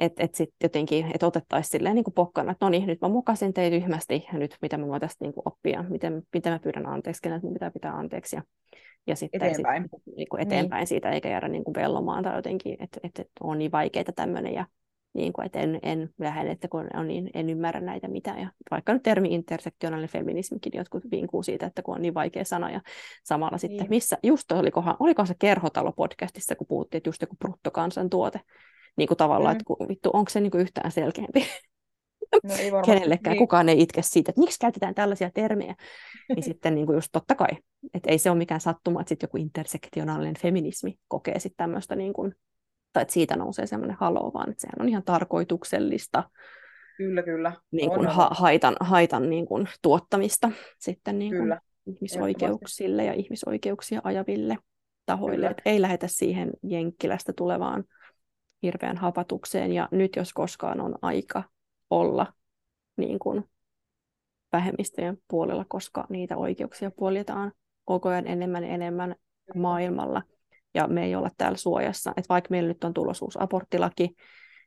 Että 0.00 0.24
et 0.24 0.34
sitten 0.34 0.56
jotenkin, 0.62 1.06
että 1.14 1.26
otettaisiin 1.26 1.70
silleen 1.70 1.94
niin 1.94 2.04
kuin 2.04 2.14
pokkana, 2.14 2.52
että 2.52 2.66
no 2.66 2.70
niin, 2.70 2.86
nyt 2.86 3.00
mä 3.00 3.08
mukasin 3.08 3.52
teitä 3.52 3.76
tyhmästi, 3.76 4.26
ja 4.32 4.38
nyt 4.38 4.56
mitä 4.62 4.78
mä 4.78 4.86
voin 4.86 5.00
tästä 5.00 5.24
niin 5.24 5.34
kuin 5.34 5.42
oppia, 5.46 5.84
miten, 5.88 6.22
miten 6.34 6.52
mä 6.52 6.58
pyydän 6.58 6.86
anteeksi, 6.86 7.22
kenet 7.22 7.42
mun 7.42 7.52
pitää 7.52 7.70
pitää 7.70 7.92
anteeksi, 7.92 8.36
ja, 8.36 8.42
ja 9.06 9.16
sitten 9.16 9.42
eteenpäin, 9.42 9.82
sit, 9.82 10.16
niin 10.16 10.28
kuin 10.28 10.42
eteenpäin 10.42 10.80
niin. 10.80 10.86
siitä, 10.86 11.10
eikä 11.10 11.28
jäädä 11.28 11.48
niin 11.48 11.64
kuin 11.64 11.74
vellomaan 11.74 12.24
tai 12.24 12.36
jotenkin, 12.36 12.72
että, 12.72 13.00
että, 13.02 13.22
että 13.22 13.32
on 13.40 13.58
niin 13.58 13.72
vaikeaa 13.72 14.04
tämmöinen, 14.16 14.54
ja 14.54 14.66
niin 15.12 15.32
kuin, 15.32 15.46
että 15.46 15.60
en, 15.60 15.78
en 15.82 16.10
lähde, 16.18 16.50
että 16.50 16.68
kun 16.68 16.86
on 16.94 17.08
niin, 17.08 17.30
en 17.34 17.50
ymmärrä 17.50 17.80
näitä 17.80 18.08
mitään. 18.08 18.40
Ja 18.40 18.48
vaikka 18.70 18.92
nyt 18.92 19.02
termi 19.02 19.34
intersektionaalinen 19.34 20.10
feminismikin 20.10 20.72
jotkut 20.74 21.02
vinkuu 21.10 21.42
siitä, 21.42 21.66
että 21.66 21.82
kun 21.82 21.94
on 21.94 22.02
niin 22.02 22.14
vaikea 22.14 22.44
sana 22.44 22.70
ja 22.70 22.80
samalla 23.24 23.50
niin. 23.50 23.60
sitten, 23.60 23.86
missä, 23.90 24.18
just 24.22 24.52
olikohan, 24.52 24.96
olikohan 24.98 25.26
se 25.26 25.34
Kerhotalo-podcastissa, 25.44 26.56
kun 26.58 26.66
puhuttiin, 26.66 26.98
että 26.98 27.08
just 27.08 27.20
joku 27.20 27.36
bruttokansantuote, 27.36 28.40
niin 28.96 29.08
kuin 29.08 29.18
tavallaan, 29.18 29.54
mm. 29.54 29.56
että 29.56 29.64
kun, 29.64 29.88
vittu, 29.88 30.10
onko 30.12 30.30
se 30.30 30.40
niin 30.40 30.50
kuin 30.50 30.60
yhtään 30.60 30.92
selkeämpi 30.92 31.46
no 32.44 32.54
ei 32.54 32.70
kenellekään, 32.86 33.34
niin. 33.34 33.38
kukaan 33.38 33.68
ei 33.68 33.82
itke 33.82 34.02
siitä, 34.02 34.30
että 34.30 34.40
miksi 34.40 34.58
käytetään 34.60 34.94
tällaisia 34.94 35.30
termejä, 35.34 35.74
niin 36.28 36.42
sitten 36.42 36.74
niin 36.74 36.86
kuin 36.86 36.94
just 36.94 37.08
totta 37.12 37.34
kai, 37.34 37.50
että 37.94 38.10
ei 38.10 38.18
se 38.18 38.30
ole 38.30 38.38
mikään 38.38 38.60
sattuma, 38.60 39.00
että 39.00 39.08
sitten 39.08 39.26
joku 39.26 39.36
intersektionaalinen 39.36 40.38
feminismi 40.42 40.98
kokee 41.08 41.38
sitten 41.38 41.56
tämmöistä, 41.56 41.96
niin 41.96 42.12
kuin, 42.12 42.34
tai 42.92 43.02
että 43.02 43.14
siitä 43.14 43.36
nousee 43.36 43.66
semmoinen 43.66 43.96
halo, 44.00 44.30
vaan 44.34 44.50
että 44.50 44.60
sehän 44.60 44.82
on 44.82 44.88
ihan 44.88 45.04
tarkoituksellista, 45.04 46.24
Kyllä, 47.00 47.22
kyllä. 47.22 47.52
Niin 47.70 47.90
kuin 47.90 48.06
ha- 48.06 48.30
haitan, 48.30 48.76
haitan 48.80 49.30
niin 49.30 49.46
kuin 49.46 49.68
tuottamista 49.82 50.50
sitten 50.78 51.18
niin 51.18 51.30
kuin 51.30 51.42
kyllä. 51.42 51.60
ihmisoikeuksille 51.86 53.04
ja 53.04 53.12
ihmisoikeuksia 53.12 54.00
ajaville 54.04 54.58
tahoille. 55.06 55.46
Että 55.46 55.62
ei 55.64 55.80
lähetä 55.80 56.06
siihen 56.08 56.50
Jenkkilästä 56.62 57.32
tulevaan 57.32 57.84
hirveän 58.62 58.96
hapatukseen. 58.96 59.72
Ja 59.72 59.88
nyt 59.90 60.16
jos 60.16 60.32
koskaan 60.32 60.80
on 60.80 60.98
aika 61.02 61.42
olla 61.90 62.32
niin 62.96 63.18
kuin 63.18 63.44
vähemmistöjen 64.52 65.18
puolella, 65.28 65.64
koska 65.68 66.06
niitä 66.08 66.36
oikeuksia 66.36 66.90
puoljetaan 66.90 67.52
koko 67.84 68.08
ajan 68.08 68.26
enemmän 68.26 68.64
ja 68.64 68.70
enemmän 68.70 69.14
maailmalla. 69.54 70.22
Ja 70.74 70.86
me 70.86 71.04
ei 71.04 71.14
olla 71.14 71.30
täällä 71.36 71.58
suojassa. 71.58 72.12
Et 72.16 72.28
vaikka 72.28 72.50
meillä 72.50 72.68
nyt 72.68 72.84
on 72.84 72.94
tulossa 72.94 73.24
uusi 73.24 73.38
aborttilaki, 73.42 74.14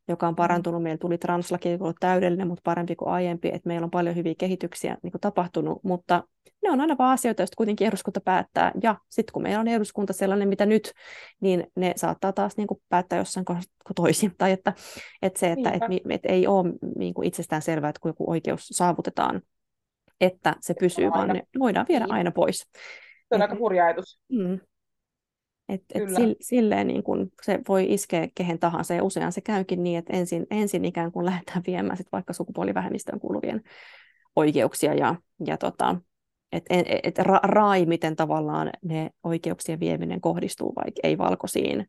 joka 0.07 0.27
on 0.27 0.34
mm. 0.34 0.35
parantunut. 0.35 0.84
Meillä 0.84 0.97
tuli 0.97 1.17
translaki, 1.17 1.71
joka 1.71 1.85
on 1.85 1.93
täydellinen, 1.99 2.47
mutta 2.47 2.61
parempi 2.63 2.95
kuin 2.95 3.09
aiempi, 3.09 3.47
että 3.47 3.67
meillä 3.67 3.85
on 3.85 3.91
paljon 3.91 4.15
hyviä 4.15 4.34
kehityksiä 4.38 4.97
niin 5.03 5.11
kuin 5.11 5.21
tapahtunut, 5.21 5.84
mutta 5.84 6.23
ne 6.63 6.71
on 6.71 6.81
aina 6.81 6.95
vaan 6.99 7.13
asioita, 7.13 7.41
joista 7.41 7.55
kuitenkin 7.57 7.88
eduskunta 7.88 8.21
päättää, 8.21 8.71
ja 8.84 8.95
sitten 9.09 9.34
kun 9.34 9.43
meillä 9.43 9.59
on 9.59 9.67
eduskunta 9.67 10.13
sellainen, 10.13 10.49
mitä 10.49 10.65
nyt, 10.65 10.91
niin 11.41 11.67
ne 11.75 11.93
saattaa 11.95 12.34
taas 12.34 12.57
niin 12.57 12.67
kuin 12.67 12.81
päättää 12.89 13.19
jossain 13.19 13.45
kohdassa 13.45 13.71
toisin, 13.95 14.31
tai 14.38 14.51
että, 14.51 14.73
että 15.21 15.39
se, 15.39 15.51
että 15.51 15.71
et, 15.71 15.81
et 16.09 16.25
ei 16.25 16.47
ole 16.47 16.73
niin 16.95 17.13
kuin 17.13 17.27
itsestään 17.27 17.61
selvää, 17.61 17.89
että 17.89 17.99
kun 17.99 18.09
joku 18.09 18.31
oikeus 18.31 18.67
saavutetaan, 18.67 19.41
että 20.21 20.55
se 20.59 20.73
pysyy, 20.80 21.09
vaan 21.09 21.27
ne 21.27 21.43
voidaan 21.59 21.85
viedä 21.89 22.05
niin. 22.05 22.13
aina 22.13 22.31
pois. 22.31 22.57
Se 23.30 23.35
on 23.35 23.41
aika 23.41 23.55
hurja 23.55 23.85
ajatus. 23.85 24.19
Mm. 24.30 24.59
Et, 25.69 25.84
et 25.94 26.03
silleen 26.41 26.88
niin 26.88 27.03
kun 27.03 27.31
se 27.41 27.60
voi 27.68 27.94
iskeä 27.94 28.27
kehen 28.35 28.60
tahansa 28.60 28.94
ja 28.94 29.03
usein 29.03 29.31
se 29.31 29.41
käykin 29.41 29.84
niin, 29.84 29.99
että 29.99 30.14
ensin, 30.14 30.48
ensin 30.52 30.85
ikään 30.85 31.11
kuin 31.11 31.26
lähdetään 31.26 31.64
viemään 31.68 31.98
sit 31.98 32.11
vaikka 32.11 32.34
sukupuolivähemmistöön 32.34 33.19
kuuluvien 33.19 33.61
oikeuksia 34.35 34.94
ja, 34.94 35.15
ja 35.45 35.57
tota, 35.57 35.95
et, 36.52 36.65
et, 36.69 36.85
et 37.03 37.18
ra, 37.18 37.40
rai, 37.44 37.85
miten 37.85 38.15
tavallaan 38.15 38.69
ne 38.84 39.10
oikeuksien 39.23 39.80
vieminen 39.80 40.22
kohdistuu 40.22 40.73
vaikka 40.76 40.99
ei-valkoisiin, 41.03 41.85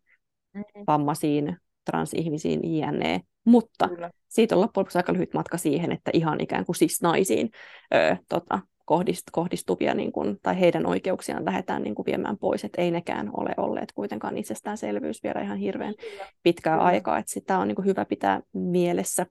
mm-hmm. 0.55 0.85
vammaisiin, 0.87 1.57
transihmisiin, 1.85 2.79
jne. 2.79 3.21
Mutta 3.45 3.89
Kyllä. 3.89 4.11
siitä 4.29 4.55
on 4.55 4.61
loppujen 4.61 4.83
lopuksi 4.83 4.99
aika 4.99 5.13
lyhyt 5.13 5.35
matka 5.35 5.57
siihen, 5.59 5.93
että 5.93 6.11
ihan 6.15 6.41
ikään 6.41 6.65
kuin 6.65 6.77
siis 6.77 7.03
naisiin 7.03 7.51
öö, 7.95 8.17
tota, 8.29 8.61
kohdist, 8.85 9.23
kohdistuvia 9.32 9.94
niin 9.94 10.12
kuin, 10.12 10.39
tai 10.43 10.61
heidän 10.61 10.86
oikeuksiaan 10.86 11.44
lähdetään 11.44 11.82
niin 11.82 11.94
kuin 11.94 12.06
viemään 12.06 12.39
pois, 12.39 12.65
että 12.65 12.82
ei 12.82 12.90
nekään 12.90 13.31
ole 13.36 13.51
olleet 13.56 13.93
kuitenkaan 13.93 14.36
itsestäänselvyys 14.36 15.23
vielä 15.23 15.40
ihan 15.40 15.59
hirveän 15.59 15.94
pitkää 16.43 16.77
Kyllä. 16.77 16.86
aikaa, 16.86 17.19
että 17.19 17.32
sitä 17.32 17.59
on 17.59 17.69
niin 17.69 17.77
kuin 17.77 17.86
hyvä 17.86 18.05
pitää 18.05 18.40
mielessä, 18.52 19.27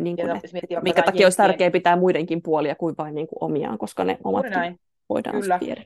niin 0.00 0.16
kuin, 0.16 0.30
että, 0.36 0.48
miettiä, 0.52 0.80
minkä 0.80 1.02
takia 1.02 1.26
olisi 1.26 1.36
tärkeää 1.36 1.70
pitää 1.70 1.96
muidenkin 1.96 2.42
puolia 2.42 2.74
kuin 2.74 2.94
vain 2.98 3.14
niin 3.14 3.26
kuin 3.26 3.38
omiaan, 3.40 3.78
koska 3.78 4.04
ne 4.04 4.18
omatkin 4.24 4.80
voidaan 5.08 5.40
Kyllä. 5.40 5.58
viedä. 5.60 5.84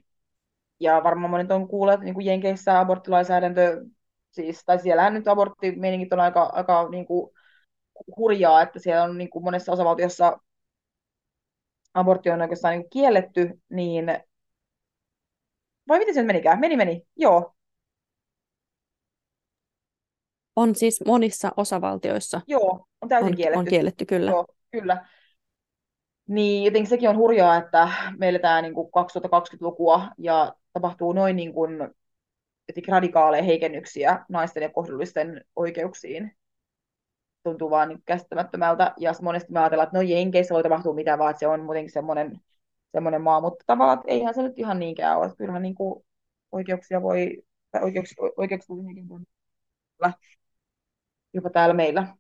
Ja 0.81 1.01
varmaan 1.05 1.31
monet 1.31 1.51
on 1.51 1.69
kuullut, 1.69 2.01
niin 2.01 2.15
kuin 2.15 2.27
Jenkeissä 2.27 2.81
aborttilainsäädäntö, 2.81 3.85
siis, 4.31 4.65
tai 4.65 4.79
siellähän 4.79 5.15
nyt 5.15 5.29
aborttimeiningit 5.29 6.13
on 6.13 6.21
aika, 6.21 6.43
aika 6.43 6.89
niin 6.89 7.07
kuin 7.07 7.31
hurjaa, 8.17 8.63
että 8.63 8.79
siellä 8.79 9.05
on 9.05 9.19
niin 9.19 9.31
kuin 9.31 9.45
monessa 9.45 9.73
osavaltiossa 9.73 10.39
abortti 11.95 12.31
on 12.31 12.43
oikeastaan 12.43 12.79
niin 12.79 12.91
kielletty, 12.91 13.61
niin 13.69 14.07
vai 15.89 15.99
miten 15.99 16.15
se 16.15 16.23
menikään? 16.23 16.61
Meni, 16.61 16.77
meni, 16.77 17.03
joo. 17.17 17.55
On 20.57 20.75
siis 20.75 21.03
monissa 21.07 21.53
osavaltioissa. 21.57 22.41
Joo, 22.47 22.87
on 23.01 23.09
täysin 23.09 23.29
on, 23.29 23.37
kielletty. 23.37 23.59
On 23.59 23.65
kielletty, 23.65 24.07
kyllä. 24.07 24.31
Joo, 24.31 24.47
kyllä. 24.71 25.07
Niin, 26.29 26.65
jotenkin 26.65 26.89
sekin 26.91 27.09
on 27.09 27.17
hurjaa, 27.17 27.57
että 27.57 27.89
meillä 28.19 28.39
tämä 28.39 28.63
niin 28.63 28.75
2020-lukua 28.75 30.09
ja 30.19 30.55
tapahtuu 30.73 31.13
noin 31.13 31.37
niin 31.37 31.53
kuin, 31.53 31.79
radikaaleja 32.89 33.43
heikennyksiä 33.43 34.25
naisten 34.29 34.63
ja 34.63 34.69
kohdullisten 34.69 35.45
oikeuksiin. 35.57 36.38
Tuntuu 37.43 37.71
vaan 37.71 37.89
niin 37.89 38.03
käsittämättömältä. 38.07 38.95
Ja 38.99 39.13
monesti 39.23 39.53
me 39.53 39.61
ajatellaan, 39.61 39.87
että 39.87 39.99
no 39.99 40.03
Jenkeissä 40.03 40.55
voi 40.55 40.63
tapahtua 40.63 40.95
mitä 40.95 41.19
vaan, 41.19 41.31
että 41.31 41.41
se 41.41 41.47
on 41.47 41.61
muutenkin 41.61 41.93
semmoinen, 41.93 42.41
semmoinen 42.93 43.23
maa, 43.23 43.41
mutta 43.41 43.65
tavallaan 43.67 43.99
että 43.99 44.13
eihän 44.13 44.35
se 44.35 44.43
nyt 44.43 44.59
ihan 44.59 44.79
niinkään 44.79 45.19
ole. 45.19 45.33
Kyllähän 45.39 45.63
niin 45.63 45.75
kuin 45.75 46.05
oikeuksia 46.53 47.03
voi, 47.03 47.43
tai 47.71 47.83
oikeuksia, 47.83 48.17
oikeuksia 48.37 48.77
voi 48.77 48.85
jopa 51.35 51.51
täällä 51.51 51.75
meillä. 51.75 52.17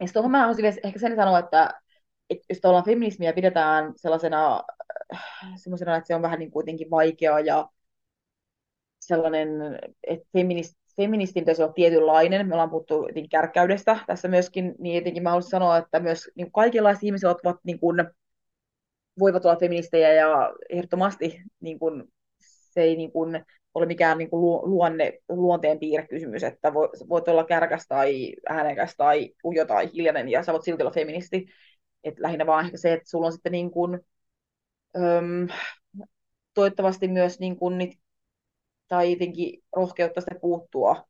Ja 0.00 0.06
tuohon 0.12 0.30
mä 0.30 0.38
haluaisin 0.38 0.64
ehkä 0.84 0.98
sen 0.98 1.16
sanoa, 1.16 1.38
että, 1.38 1.80
että 2.30 2.44
jos 2.48 2.58
tavallaan 2.60 2.84
feminismiä 2.84 3.32
pidetään 3.32 3.92
sellaisena, 3.96 4.62
sellaisena, 5.56 5.96
että 5.96 6.08
se 6.08 6.14
on 6.14 6.22
vähän 6.22 6.38
niin 6.38 6.50
kuitenkin 6.50 6.90
vaikeaa 6.90 7.40
ja 7.40 7.68
sellainen, 9.00 9.48
että 10.06 10.28
feminist, 10.32 10.76
feministin 10.98 11.42
pitäisi 11.42 11.62
olla 11.62 11.72
tietynlainen. 11.72 12.48
Me 12.48 12.54
ollaan 12.54 12.70
puhuttu 12.70 13.08
kärkkäydestä 13.30 13.98
tässä 14.06 14.28
myöskin, 14.28 14.74
niin 14.78 14.94
jotenkin 14.94 15.22
mä 15.22 15.30
haluaisin 15.30 15.50
sanoa, 15.50 15.76
että 15.76 16.00
myös 16.00 16.30
niin 16.34 16.52
kaikenlaiset 16.52 17.04
ihmiset 17.04 17.28
ovat 17.28 17.56
niin 17.64 17.80
kuin, 17.80 18.04
voivat 19.18 19.44
olla 19.44 19.56
feministejä 19.56 20.12
ja 20.12 20.54
ehdottomasti 20.68 21.42
niin 21.60 21.78
kuin, 21.78 22.04
se 22.38 22.82
ei 22.82 22.96
niin 22.96 23.12
kuin, 23.12 23.44
ole 23.74 23.86
mikään 23.86 24.18
niin 24.18 24.30
kuin 24.30 24.70
luonne, 24.70 25.12
luonteen 25.28 25.78
piirrekysymys, 25.78 26.44
että 26.44 26.74
voit 27.08 27.28
olla 27.28 27.44
kärkäs 27.44 27.86
tai 27.88 28.32
äänekäs 28.48 28.94
tai 28.96 29.30
ujo 29.44 29.64
tai 29.64 29.92
hiljainen 29.92 30.28
ja 30.28 30.42
sä 30.42 30.52
voit 30.52 30.64
silti 30.64 30.82
olla 30.82 30.92
feministi. 30.92 31.46
Et 32.04 32.18
lähinnä 32.18 32.46
vaan 32.46 32.64
ehkä 32.64 32.76
se, 32.76 32.92
että 32.92 33.10
sulla 33.10 33.26
on 33.26 33.32
sitten 33.32 33.52
niin 33.52 33.70
kuin, 33.70 34.00
öm, 34.96 35.48
toivottavasti 36.54 37.08
myös 37.08 37.40
niin 37.40 37.56
kuin 37.56 37.78
niitä, 37.78 37.96
tai 38.88 39.12
jotenkin 39.12 39.64
rohkeutta 39.76 40.20
sitten 40.20 40.40
puuttua 40.40 41.04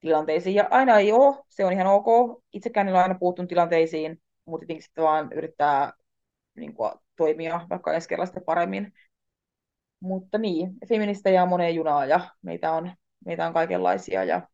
tilanteisiin. 0.00 0.54
Ja 0.54 0.68
aina 0.70 0.98
ei 0.98 1.12
ole, 1.12 1.36
se 1.48 1.64
on 1.64 1.72
ihan 1.72 1.86
ok. 1.86 2.06
Itsekään 2.52 2.88
en 2.88 2.94
ole 2.94 3.02
aina 3.02 3.14
puuttunut 3.14 3.48
tilanteisiin, 3.48 4.22
mutta 4.44 4.64
jotenkin 4.64 4.82
sitten 4.82 5.04
vaan 5.04 5.32
yrittää 5.32 5.92
niin 6.56 6.74
kuin, 6.74 6.92
toimia 7.16 7.66
vaikka 7.70 7.92
ensi 7.92 8.08
kerralla 8.08 8.26
sitten 8.26 8.44
paremmin. 8.44 8.92
Mutta 10.00 10.38
niin, 10.38 10.72
feministejä 10.88 11.42
on 11.42 11.48
moneen 11.48 11.74
junaa 11.74 12.06
ja 12.06 12.20
meitä 12.42 12.72
on, 12.72 12.92
meitä 13.26 13.46
on 13.46 13.52
kaikenlaisia 13.52 14.24
ja, 14.24 14.48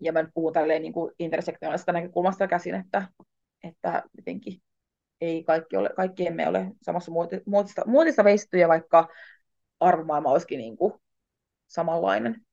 ja 0.00 0.12
mä 0.12 0.22
nyt 0.22 0.30
puhun 0.34 0.52
tälleen 0.52 0.82
niin 0.82 0.92
kuin 0.92 1.12
näkökulmasta 1.92 2.48
käsin, 2.48 2.74
että, 2.74 3.08
että 3.64 4.02
jotenkin 4.16 4.62
ei 5.20 5.44
kaikki, 5.44 5.76
ole, 5.76 5.90
kaikki 5.96 6.26
emme 6.26 6.48
ole 6.48 6.72
samassa 6.82 7.12
muotista, 7.46 7.84
muotista 7.86 8.24
veistettyjä, 8.24 8.68
vaikka 8.68 9.08
arvomaailma 9.80 10.30
olisikin 10.30 10.58
niin 10.58 10.76
kuin 10.76 10.92
samanlainen. 11.68 12.46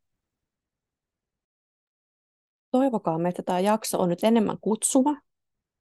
Toivokaamme, 2.71 3.29
että 3.29 3.43
tämä 3.43 3.59
jakso 3.59 3.99
on 3.99 4.09
nyt 4.09 4.23
enemmän 4.23 4.57
kutsuva 4.61 5.15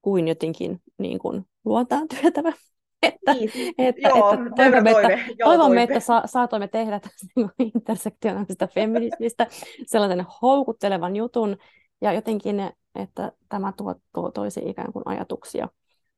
kuin 0.03 0.29
jotenkin 0.29 0.83
niin 0.99 1.19
kuin 1.19 1.45
luontaan 1.65 2.09
työtävä. 2.09 2.53
Että, 3.03 3.35
niin, 3.35 3.51
että, 3.79 4.09
joo, 4.09 4.33
että 4.33 4.51
toivomme, 4.57 4.91
että, 4.91 5.35
joo, 5.39 5.49
toivomme, 5.49 5.83
että 5.83 6.01
sa, 6.01 6.23
saatoimme 6.27 6.69
tehdä 6.69 7.01
tästä 7.01 7.27
niin 7.37 7.51
intersektionaalisesta 7.59 8.67
feminismistä 8.67 9.47
sellaisen 9.87 10.27
houkuttelevan 10.43 11.17
jutun. 11.17 11.57
Ja 12.01 12.13
jotenkin, 12.13 12.61
että 12.95 13.33
tämä 13.49 13.73
tuo, 13.77 13.95
tuo 14.15 14.31
toisi 14.31 14.61
ikään 14.67 14.93
kuin 14.93 15.03
ajatuksia, 15.07 15.69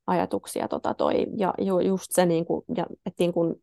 ajatuksia 0.07 0.69
tota 0.69 0.95
toi, 0.95 1.27
ja 1.37 1.55
ju, 1.59 1.81
just 1.81 2.07
se, 2.11 2.27
niin 2.27 2.45
kuin, 2.45 2.65
ja, 2.77 2.87
että, 3.07 3.23
niin 3.23 3.33
kuin, 3.33 3.55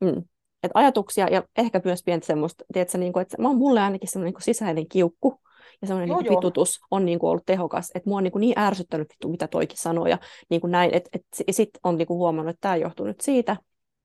mm, 0.00 0.24
että 0.62 0.78
ajatuksia 0.78 1.28
ja 1.28 1.42
ehkä 1.58 1.80
myös 1.84 2.02
pientä 2.04 2.26
semmoista, 2.26 2.64
tiedätkö, 2.72 2.98
niin 2.98 3.12
kuin, 3.12 3.22
että 3.22 3.42
mä 3.42 3.48
oon 3.48 3.58
mulle 3.58 3.80
ainakin 3.80 4.08
semmoinen 4.08 4.34
niin 4.34 4.42
sisäinen 4.42 4.88
kiukku, 4.88 5.40
ja 5.80 5.86
semmoinen 5.86 6.16
niin 6.16 6.36
vitutus 6.36 6.80
on 6.90 7.04
niin 7.04 7.18
kuin 7.18 7.30
ollut 7.30 7.46
tehokas, 7.46 7.90
että 7.94 8.10
mua 8.10 8.16
on 8.16 8.24
niin, 8.24 8.32
kuin 8.32 8.40
niin 8.40 8.58
ärsyttänyt 8.58 9.08
vittu, 9.08 9.28
mitä 9.28 9.48
toikin 9.48 9.78
sanoo, 9.78 10.06
ja 10.06 10.18
niin 10.50 10.60
kuin 10.60 10.70
näin, 10.70 10.94
että 10.94 11.10
et, 11.12 11.22
sitten 11.50 11.80
on 11.84 11.96
niin 11.96 12.06
kuin 12.06 12.18
huomannut, 12.18 12.50
että 12.50 12.60
tämä 12.60 12.76
johtuu 12.76 13.06
nyt 13.06 13.20
siitä, 13.20 13.56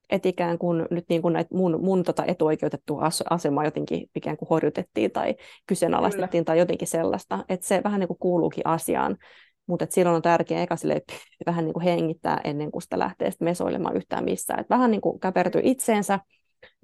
että 0.09 0.29
ikään 0.29 0.57
kuin 0.57 0.85
nyt 0.91 1.05
niin 1.09 1.21
kuin 1.21 1.33
näitä 1.33 1.55
mun, 1.55 1.79
mun 1.83 2.03
tota 2.03 2.25
etuoikeutettua 2.25 3.09
asemaa 3.29 3.65
jotenkin 3.65 4.09
ikään 4.15 4.37
kuin 4.37 4.49
horjutettiin 4.49 5.11
tai 5.11 5.35
kyseenalaistettiin 5.67 6.31
Kyllä. 6.31 6.45
tai 6.45 6.59
jotenkin 6.59 6.87
sellaista, 6.87 7.45
että 7.49 7.67
se 7.67 7.81
vähän 7.83 7.99
niin 7.99 8.07
kuin 8.07 8.19
kuuluukin 8.19 8.67
asiaan, 8.67 9.17
mutta 9.67 9.87
silloin 9.89 10.15
on 10.15 10.21
tärkeää 10.21 10.63
eka 10.63 10.75
sille, 10.75 11.01
vähän 11.45 11.65
niin 11.65 11.73
kuin 11.73 11.83
hengittää 11.83 12.41
ennen 12.43 12.71
kuin 12.71 12.81
sitä 12.81 12.99
lähtee 12.99 13.31
sitten 13.31 13.45
mesoilemaan 13.45 13.95
yhtään 13.95 14.23
missään. 14.23 14.59
Et 14.59 14.69
vähän 14.69 14.91
niin 14.91 15.01
kuin 15.01 15.19
käpertyy 15.19 15.61
itseensä 15.63 16.19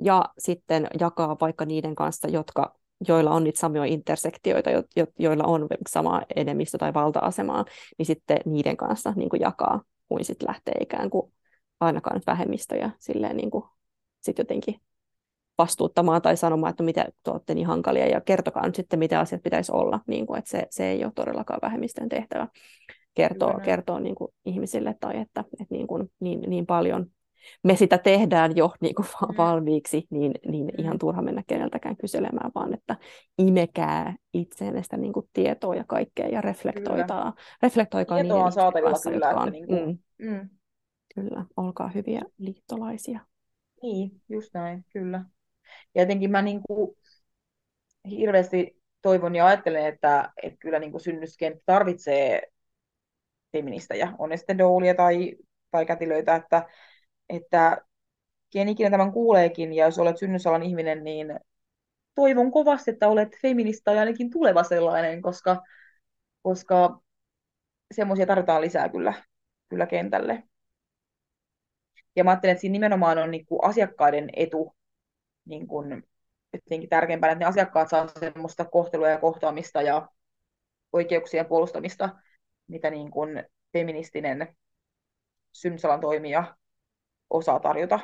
ja 0.03 0.25
sitten 0.37 0.87
jakaa 0.99 1.37
vaikka 1.41 1.65
niiden 1.65 1.95
kanssa, 1.95 2.27
jotka 2.27 2.75
joilla 3.07 3.31
on 3.31 3.43
niitä 3.43 3.59
samoja 3.59 3.85
intersektioita, 3.85 4.69
jo, 4.69 4.83
jo, 4.95 5.05
joilla 5.19 5.43
on 5.43 5.67
sama 5.89 6.21
enemmistö 6.35 6.77
tai 6.77 6.93
valta-asemaa, 6.93 7.65
niin 7.97 8.05
sitten 8.05 8.39
niiden 8.45 8.77
kanssa 8.77 9.13
niin 9.15 9.29
kuin 9.29 9.41
jakaa, 9.41 9.81
kuin 10.07 10.25
sitten 10.25 10.47
lähtee 10.47 10.73
ikään 10.79 11.09
kuin 11.09 11.33
ainakaan 11.79 12.15
nyt 12.15 12.27
vähemmistöjä 12.27 12.91
silleen 12.99 13.37
niin 13.37 13.51
kuin 13.51 13.63
sit 14.21 14.37
jotenkin 14.37 14.75
vastuuttamaan 15.57 16.21
tai 16.21 16.37
sanomaan, 16.37 16.71
että 16.71 16.83
mitä 16.83 17.05
te 17.23 17.31
olette 17.31 17.55
niin 17.55 17.67
hankalia 17.67 18.07
ja 18.07 18.21
kertokaa 18.21 18.65
nyt 18.65 18.75
sitten, 18.75 18.99
mitä 18.99 19.19
asiat 19.19 19.43
pitäisi 19.43 19.71
olla, 19.71 19.99
niin 20.07 20.27
kuin, 20.27 20.39
että 20.39 20.51
se, 20.51 20.67
se 20.69 20.87
ei 20.87 21.03
ole 21.03 21.11
todellakaan 21.15 21.59
vähemmistön 21.61 22.09
tehtävä. 22.09 22.47
Kertoa, 23.13 23.59
kertoa 23.59 23.99
niin 23.99 24.15
kuin 24.15 24.33
ihmisille 24.45 24.95
tai 24.99 25.17
että, 25.17 25.43
että 25.59 25.65
niin, 25.75 25.87
kuin, 25.87 26.11
niin, 26.19 26.41
niin 26.47 26.65
paljon 26.65 27.11
me 27.63 27.75
sitä 27.75 27.97
tehdään 27.97 28.55
jo 28.55 28.71
niin 28.81 28.95
kuin 28.95 29.05
mm. 29.05 29.37
valmiiksi, 29.37 30.07
niin, 30.09 30.31
niin 30.47 30.65
mm. 30.65 30.71
ihan 30.77 30.99
turha 30.99 31.21
mennä 31.21 31.43
keneltäkään 31.47 31.97
kyselemään, 31.97 32.51
vaan 32.55 32.73
että 32.73 32.97
imekää 33.37 34.15
itseenne 34.33 34.83
sitä 34.83 34.97
niin 34.97 35.13
kuin 35.13 35.29
tietoa 35.33 35.75
ja 35.75 35.83
kaikkea 35.87 36.27
ja 36.27 36.41
reflektoitaa. 36.41 37.33
Reflektoikaa 37.61 38.17
Tietoa 38.17 38.35
niiden 38.35 38.45
on 38.45 38.51
saatavilla 38.51 38.89
kanssa, 38.89 39.11
kyllä. 39.11 39.25
Jotka 39.25 39.41
on, 39.41 39.51
niin 39.51 39.67
kuin, 39.67 39.99
mm, 40.19 40.31
mm. 40.31 40.49
Kyllä, 41.15 41.45
olkaa 41.57 41.87
hyviä 41.87 42.21
liittolaisia. 42.37 43.19
Niin, 43.81 44.11
just 44.29 44.53
näin, 44.53 44.85
kyllä. 44.93 45.25
Ja 45.95 46.01
jotenkin 46.01 46.31
mä 46.31 46.41
niin 46.41 46.61
kuin 46.67 46.97
hirveästi 48.09 48.81
toivon 49.01 49.35
ja 49.35 49.45
ajattelen, 49.45 49.85
että, 49.85 50.31
että 50.43 50.57
kyllä 50.59 50.79
niin 50.79 50.91
kuin 50.91 51.01
synnyskenttä 51.01 51.63
tarvitsee 51.65 52.41
feministejä, 53.51 54.13
on 54.17 54.29
ne 54.29 54.37
sitten 54.37 54.57
doulia 54.57 54.95
tai, 54.95 55.35
tai 55.71 55.85
kätilöitä, 55.85 56.35
että, 56.35 56.67
että 57.31 57.77
ken 58.53 58.69
ikinä 58.69 58.89
tämän 58.89 59.11
kuuleekin, 59.11 59.73
ja 59.73 59.85
jos 59.85 59.99
olet 59.99 60.17
synnysalan 60.17 60.63
ihminen, 60.63 61.03
niin 61.03 61.39
toivon 62.15 62.51
kovasti, 62.51 62.91
että 62.91 63.07
olet 63.07 63.37
feminista 63.41 63.83
tai 63.83 63.99
ainakin 63.99 64.29
tuleva 64.31 64.63
sellainen, 64.63 65.21
koska, 65.21 65.63
koska 66.41 67.01
semmoisia 67.93 68.25
tarvitaan 68.25 68.61
lisää 68.61 68.89
kyllä, 68.89 69.13
kyllä 69.69 69.85
kentälle. 69.85 70.43
Ja 72.15 72.23
mä 72.23 72.31
ajattelen, 72.31 72.51
että 72.51 72.61
siinä 72.61 72.71
nimenomaan 72.71 73.17
on 73.17 73.31
niin 73.31 73.45
kuin 73.45 73.63
asiakkaiden 73.63 74.29
etu 74.33 74.75
niin 75.45 75.67
kuin, 75.67 76.03
jotenkin 76.53 76.89
tärkeämpänä, 76.89 77.31
että 77.31 77.45
ne 77.45 77.49
asiakkaat 77.49 77.89
saa 77.89 78.07
semmoista 78.07 78.65
kohtelua 78.65 79.09
ja 79.09 79.17
kohtaamista 79.17 79.81
ja 79.81 80.09
oikeuksien 80.93 81.45
puolustamista, 81.45 82.09
mitä 82.67 82.89
niin 82.89 83.11
kuin 83.11 83.43
feministinen 83.73 84.55
synnysalan 85.51 86.01
toimija 86.01 86.55
osaa 87.31 87.59
tarjota. 87.59 87.99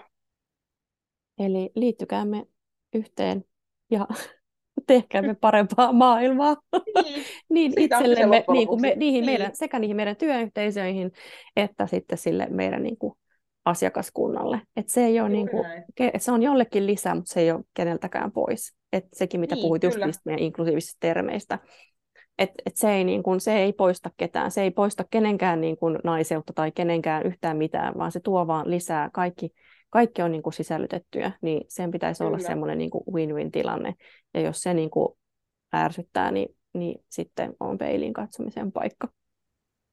Eli 1.39 1.71
liittykäämme 1.75 2.45
yhteen 2.93 3.45
ja 3.89 4.07
tehkäämme 4.87 5.35
parempaa 5.35 5.93
maailmaa 5.93 6.55
niin, 7.03 7.25
niin 7.49 7.73
itsellemme, 7.79 8.45
niin 8.51 8.67
kuin 8.67 8.81
me, 8.81 8.93
niihin 8.95 9.21
niin. 9.21 9.25
Meidän, 9.25 9.55
sekä 9.55 9.79
niihin 9.79 9.95
meidän 9.95 10.15
työyhteisöihin 10.15 11.11
että 11.55 11.87
sitten 11.87 12.17
sille 12.17 12.47
meidän 12.49 12.83
niin 12.83 12.97
kuin, 12.97 13.13
asiakaskunnalle. 13.67 14.61
Et 14.75 14.89
se, 14.89 15.05
ei 15.05 15.19
ole 15.19 15.29
niin 15.29 15.49
kuin, 15.49 15.65
se 16.17 16.31
on 16.31 16.43
jollekin 16.43 16.87
lisää, 16.87 17.15
mutta 17.15 17.33
se 17.33 17.39
ei 17.39 17.51
ole 17.51 17.63
keneltäkään 17.73 18.31
pois. 18.31 18.75
Et 18.93 19.05
sekin, 19.13 19.39
mitä 19.39 19.55
niin, 19.55 19.61
puhuit 19.61 19.81
kyllä. 19.81 20.05
just 20.05 20.19
meidän 20.25 20.43
inklusiivisista 20.43 20.97
termeistä, 20.99 21.59
et, 22.37 22.51
et 22.65 22.75
se, 22.75 22.91
ei, 22.91 23.03
niin 23.03 23.23
kun, 23.23 23.41
se 23.41 23.57
ei 23.57 23.73
poista 23.73 24.09
ketään, 24.17 24.51
se 24.51 24.61
ei 24.61 24.71
poista 24.71 25.05
kenenkään 25.09 25.61
niin 25.61 25.77
kun, 25.77 25.99
naiseutta 26.03 26.53
tai 26.53 26.71
kenenkään 26.71 27.25
yhtään 27.25 27.57
mitään, 27.57 27.93
vaan 27.97 28.11
se 28.11 28.19
tuo 28.19 28.47
vaan 28.47 28.69
lisää. 28.69 29.09
Kaikki, 29.13 29.49
kaikki 29.89 30.21
on 30.21 30.31
niin 30.31 30.41
kun, 30.41 30.53
sisällytettyä, 30.53 31.31
niin 31.41 31.65
sen 31.67 31.91
pitäisi 31.91 32.23
Kyllä. 32.23 32.29
olla 32.29 32.39
semmoinen 32.39 32.77
niin 32.77 32.91
win-win 33.13 33.51
tilanne. 33.51 33.93
Ja 34.33 34.41
jos 34.41 34.61
se 34.61 34.73
niin 34.73 34.89
kun, 34.89 35.17
ärsyttää, 35.75 36.31
niin, 36.31 36.55
niin 36.73 37.03
sitten 37.09 37.53
on 37.59 37.77
peilin 37.77 38.13
katsomisen 38.13 38.71
paikka. 38.71 39.07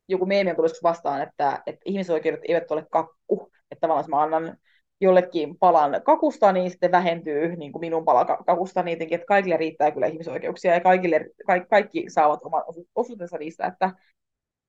Joku 0.08 0.26
meemi 0.26 0.50
on 0.50 0.56
tullut 0.56 0.72
vastaan, 0.82 1.22
että, 1.22 1.62
että 1.66 1.82
ihmisoikeudet 1.84 2.40
eivät 2.48 2.70
ole 2.70 2.86
kakku. 2.90 3.50
Että 3.70 3.80
tavallaan 3.80 4.10
mä 4.10 4.22
annan 4.22 4.56
jollekin 5.05 5.59
palan 5.59 6.01
kakusta, 6.05 6.52
niin 6.52 6.70
sitten 6.70 6.93
vähentyy 6.93 7.56
niin 7.56 7.72
kuin 7.72 7.81
minun 7.81 8.05
pala 8.05 8.24
kakusta 8.24 8.82
niin 8.82 8.93
jotenkin, 8.93 9.14
että 9.16 9.26
kaikille 9.26 9.56
riittää 9.56 9.90
kyllä 9.90 10.06
ihmisoikeuksia 10.06 10.74
ja 10.74 10.81
kaikille, 10.81 11.26
ka- 11.47 11.66
kaikki 11.70 12.05
saavat 12.09 12.44
oman 12.44 12.62
osuutensa 12.94 13.39
niistä, 13.39 13.66
että 13.66 13.90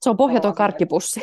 Se 0.01 0.09
on 0.09 0.17
pohjaton 0.17 0.55
karkkipussi. 0.55 1.21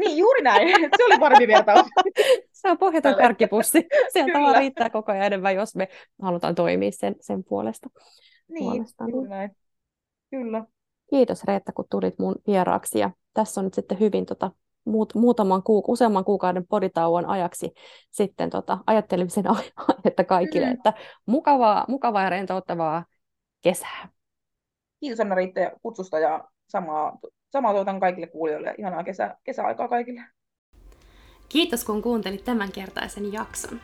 Niin, 0.00 0.18
juuri 0.18 0.42
näin. 0.42 0.68
Se 0.96 1.04
oli 1.04 1.18
parempi 1.18 1.48
vertaus. 1.48 1.86
Se 2.60 2.70
on 2.70 2.78
pohjaton 2.78 3.14
karkkipussi. 3.14 3.86
Sieltä 4.12 4.38
vaan 4.40 4.58
riittää 4.58 4.90
koko 4.90 5.12
ajan 5.12 5.26
enemmän, 5.26 5.54
jos 5.54 5.76
me 5.76 5.88
halutaan 6.22 6.54
toimia 6.54 6.90
sen, 6.92 7.16
sen 7.20 7.44
puolesta. 7.44 7.90
Niin, 8.48 8.70
puolesta. 8.72 9.04
juuri 9.08 9.28
näin. 9.28 9.50
Kyllä. 10.30 10.64
Kiitos 11.10 11.44
Reetta, 11.44 11.72
kun 11.72 11.84
tulit 11.90 12.18
mun 12.18 12.34
vieraaksi. 12.46 12.98
Ja 12.98 13.10
tässä 13.34 13.60
on 13.60 13.64
nyt 13.64 13.74
sitten 13.74 14.00
hyvin 14.00 14.26
tota, 14.26 14.50
muut, 14.84 15.14
muutaman 15.14 15.60
kuuk- 15.60 15.88
useamman 15.88 16.24
kuukauden 16.24 16.66
poditauon 16.66 17.26
ajaksi 17.26 17.72
sitten 18.10 18.50
tota, 18.50 18.78
ajattelemisen 18.86 19.44
aihetta 19.88 20.24
kaikille, 20.24 20.66
mm. 20.66 20.72
että 20.72 20.92
mukavaa, 21.26 21.84
mukavaa 21.88 22.22
ja 22.22 22.30
rentouttavaa 22.30 23.04
kesää. 23.62 24.08
Kiitos 25.00 25.20
Anna 25.20 25.34
Riitte 25.34 25.72
kutsusta 25.82 26.18
ja 26.18 26.48
samaa, 26.68 27.18
samaa 27.50 27.72
tuotan 27.72 28.00
kaikille 28.00 28.26
kuulijoille. 28.26 28.74
Ihanaa 28.78 29.04
kesä, 29.04 29.36
kesäaikaa 29.44 29.88
kaikille. 29.88 30.20
Kiitos 31.48 31.84
kun 31.84 32.02
kuuntelit 32.02 32.44
tämänkertaisen 32.44 33.32
jakson. 33.32 33.80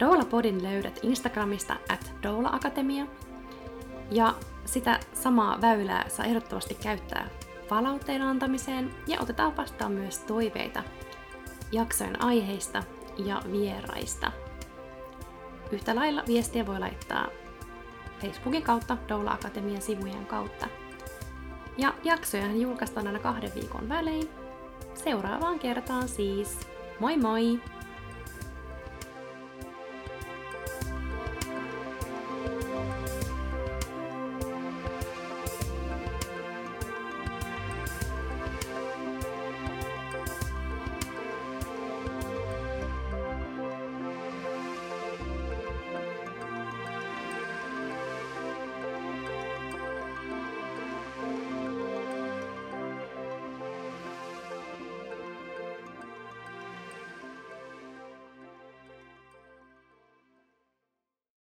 Doula 0.00 0.24
Podin 0.24 0.62
löydät 0.62 1.00
Instagramista 1.02 1.76
at 1.92 2.12
Doula 2.22 2.48
Akatemia. 2.48 3.06
Ja 4.10 4.34
sitä 4.64 5.00
samaa 5.12 5.60
väylää 5.60 6.08
saa 6.08 6.26
ehdottomasti 6.26 6.74
käyttää 6.74 7.28
palautteen 7.70 8.22
antamiseen 8.22 8.90
ja 9.06 9.20
otetaan 9.20 9.56
vastaan 9.56 9.92
myös 9.92 10.18
toiveita 10.18 10.82
jaksojen 11.72 12.22
aiheista 12.22 12.82
ja 13.24 13.42
vieraista. 13.52 14.32
Yhtä 15.72 15.94
lailla 15.94 16.22
viestiä 16.26 16.66
voi 16.66 16.78
laittaa 16.78 17.26
Facebookin 18.20 18.62
kautta, 18.62 18.96
Doula 19.08 19.32
Akatemian 19.32 19.82
sivujen 19.82 20.26
kautta. 20.26 20.66
Ja 21.78 21.94
jaksoja 22.04 22.52
julkaistaan 22.52 23.06
aina 23.06 23.18
kahden 23.18 23.54
viikon 23.54 23.88
välein. 23.88 24.28
Seuraavaan 24.94 25.58
kertaan 25.58 26.08
siis. 26.08 26.58
Moi 27.00 27.16
moi! 27.16 27.60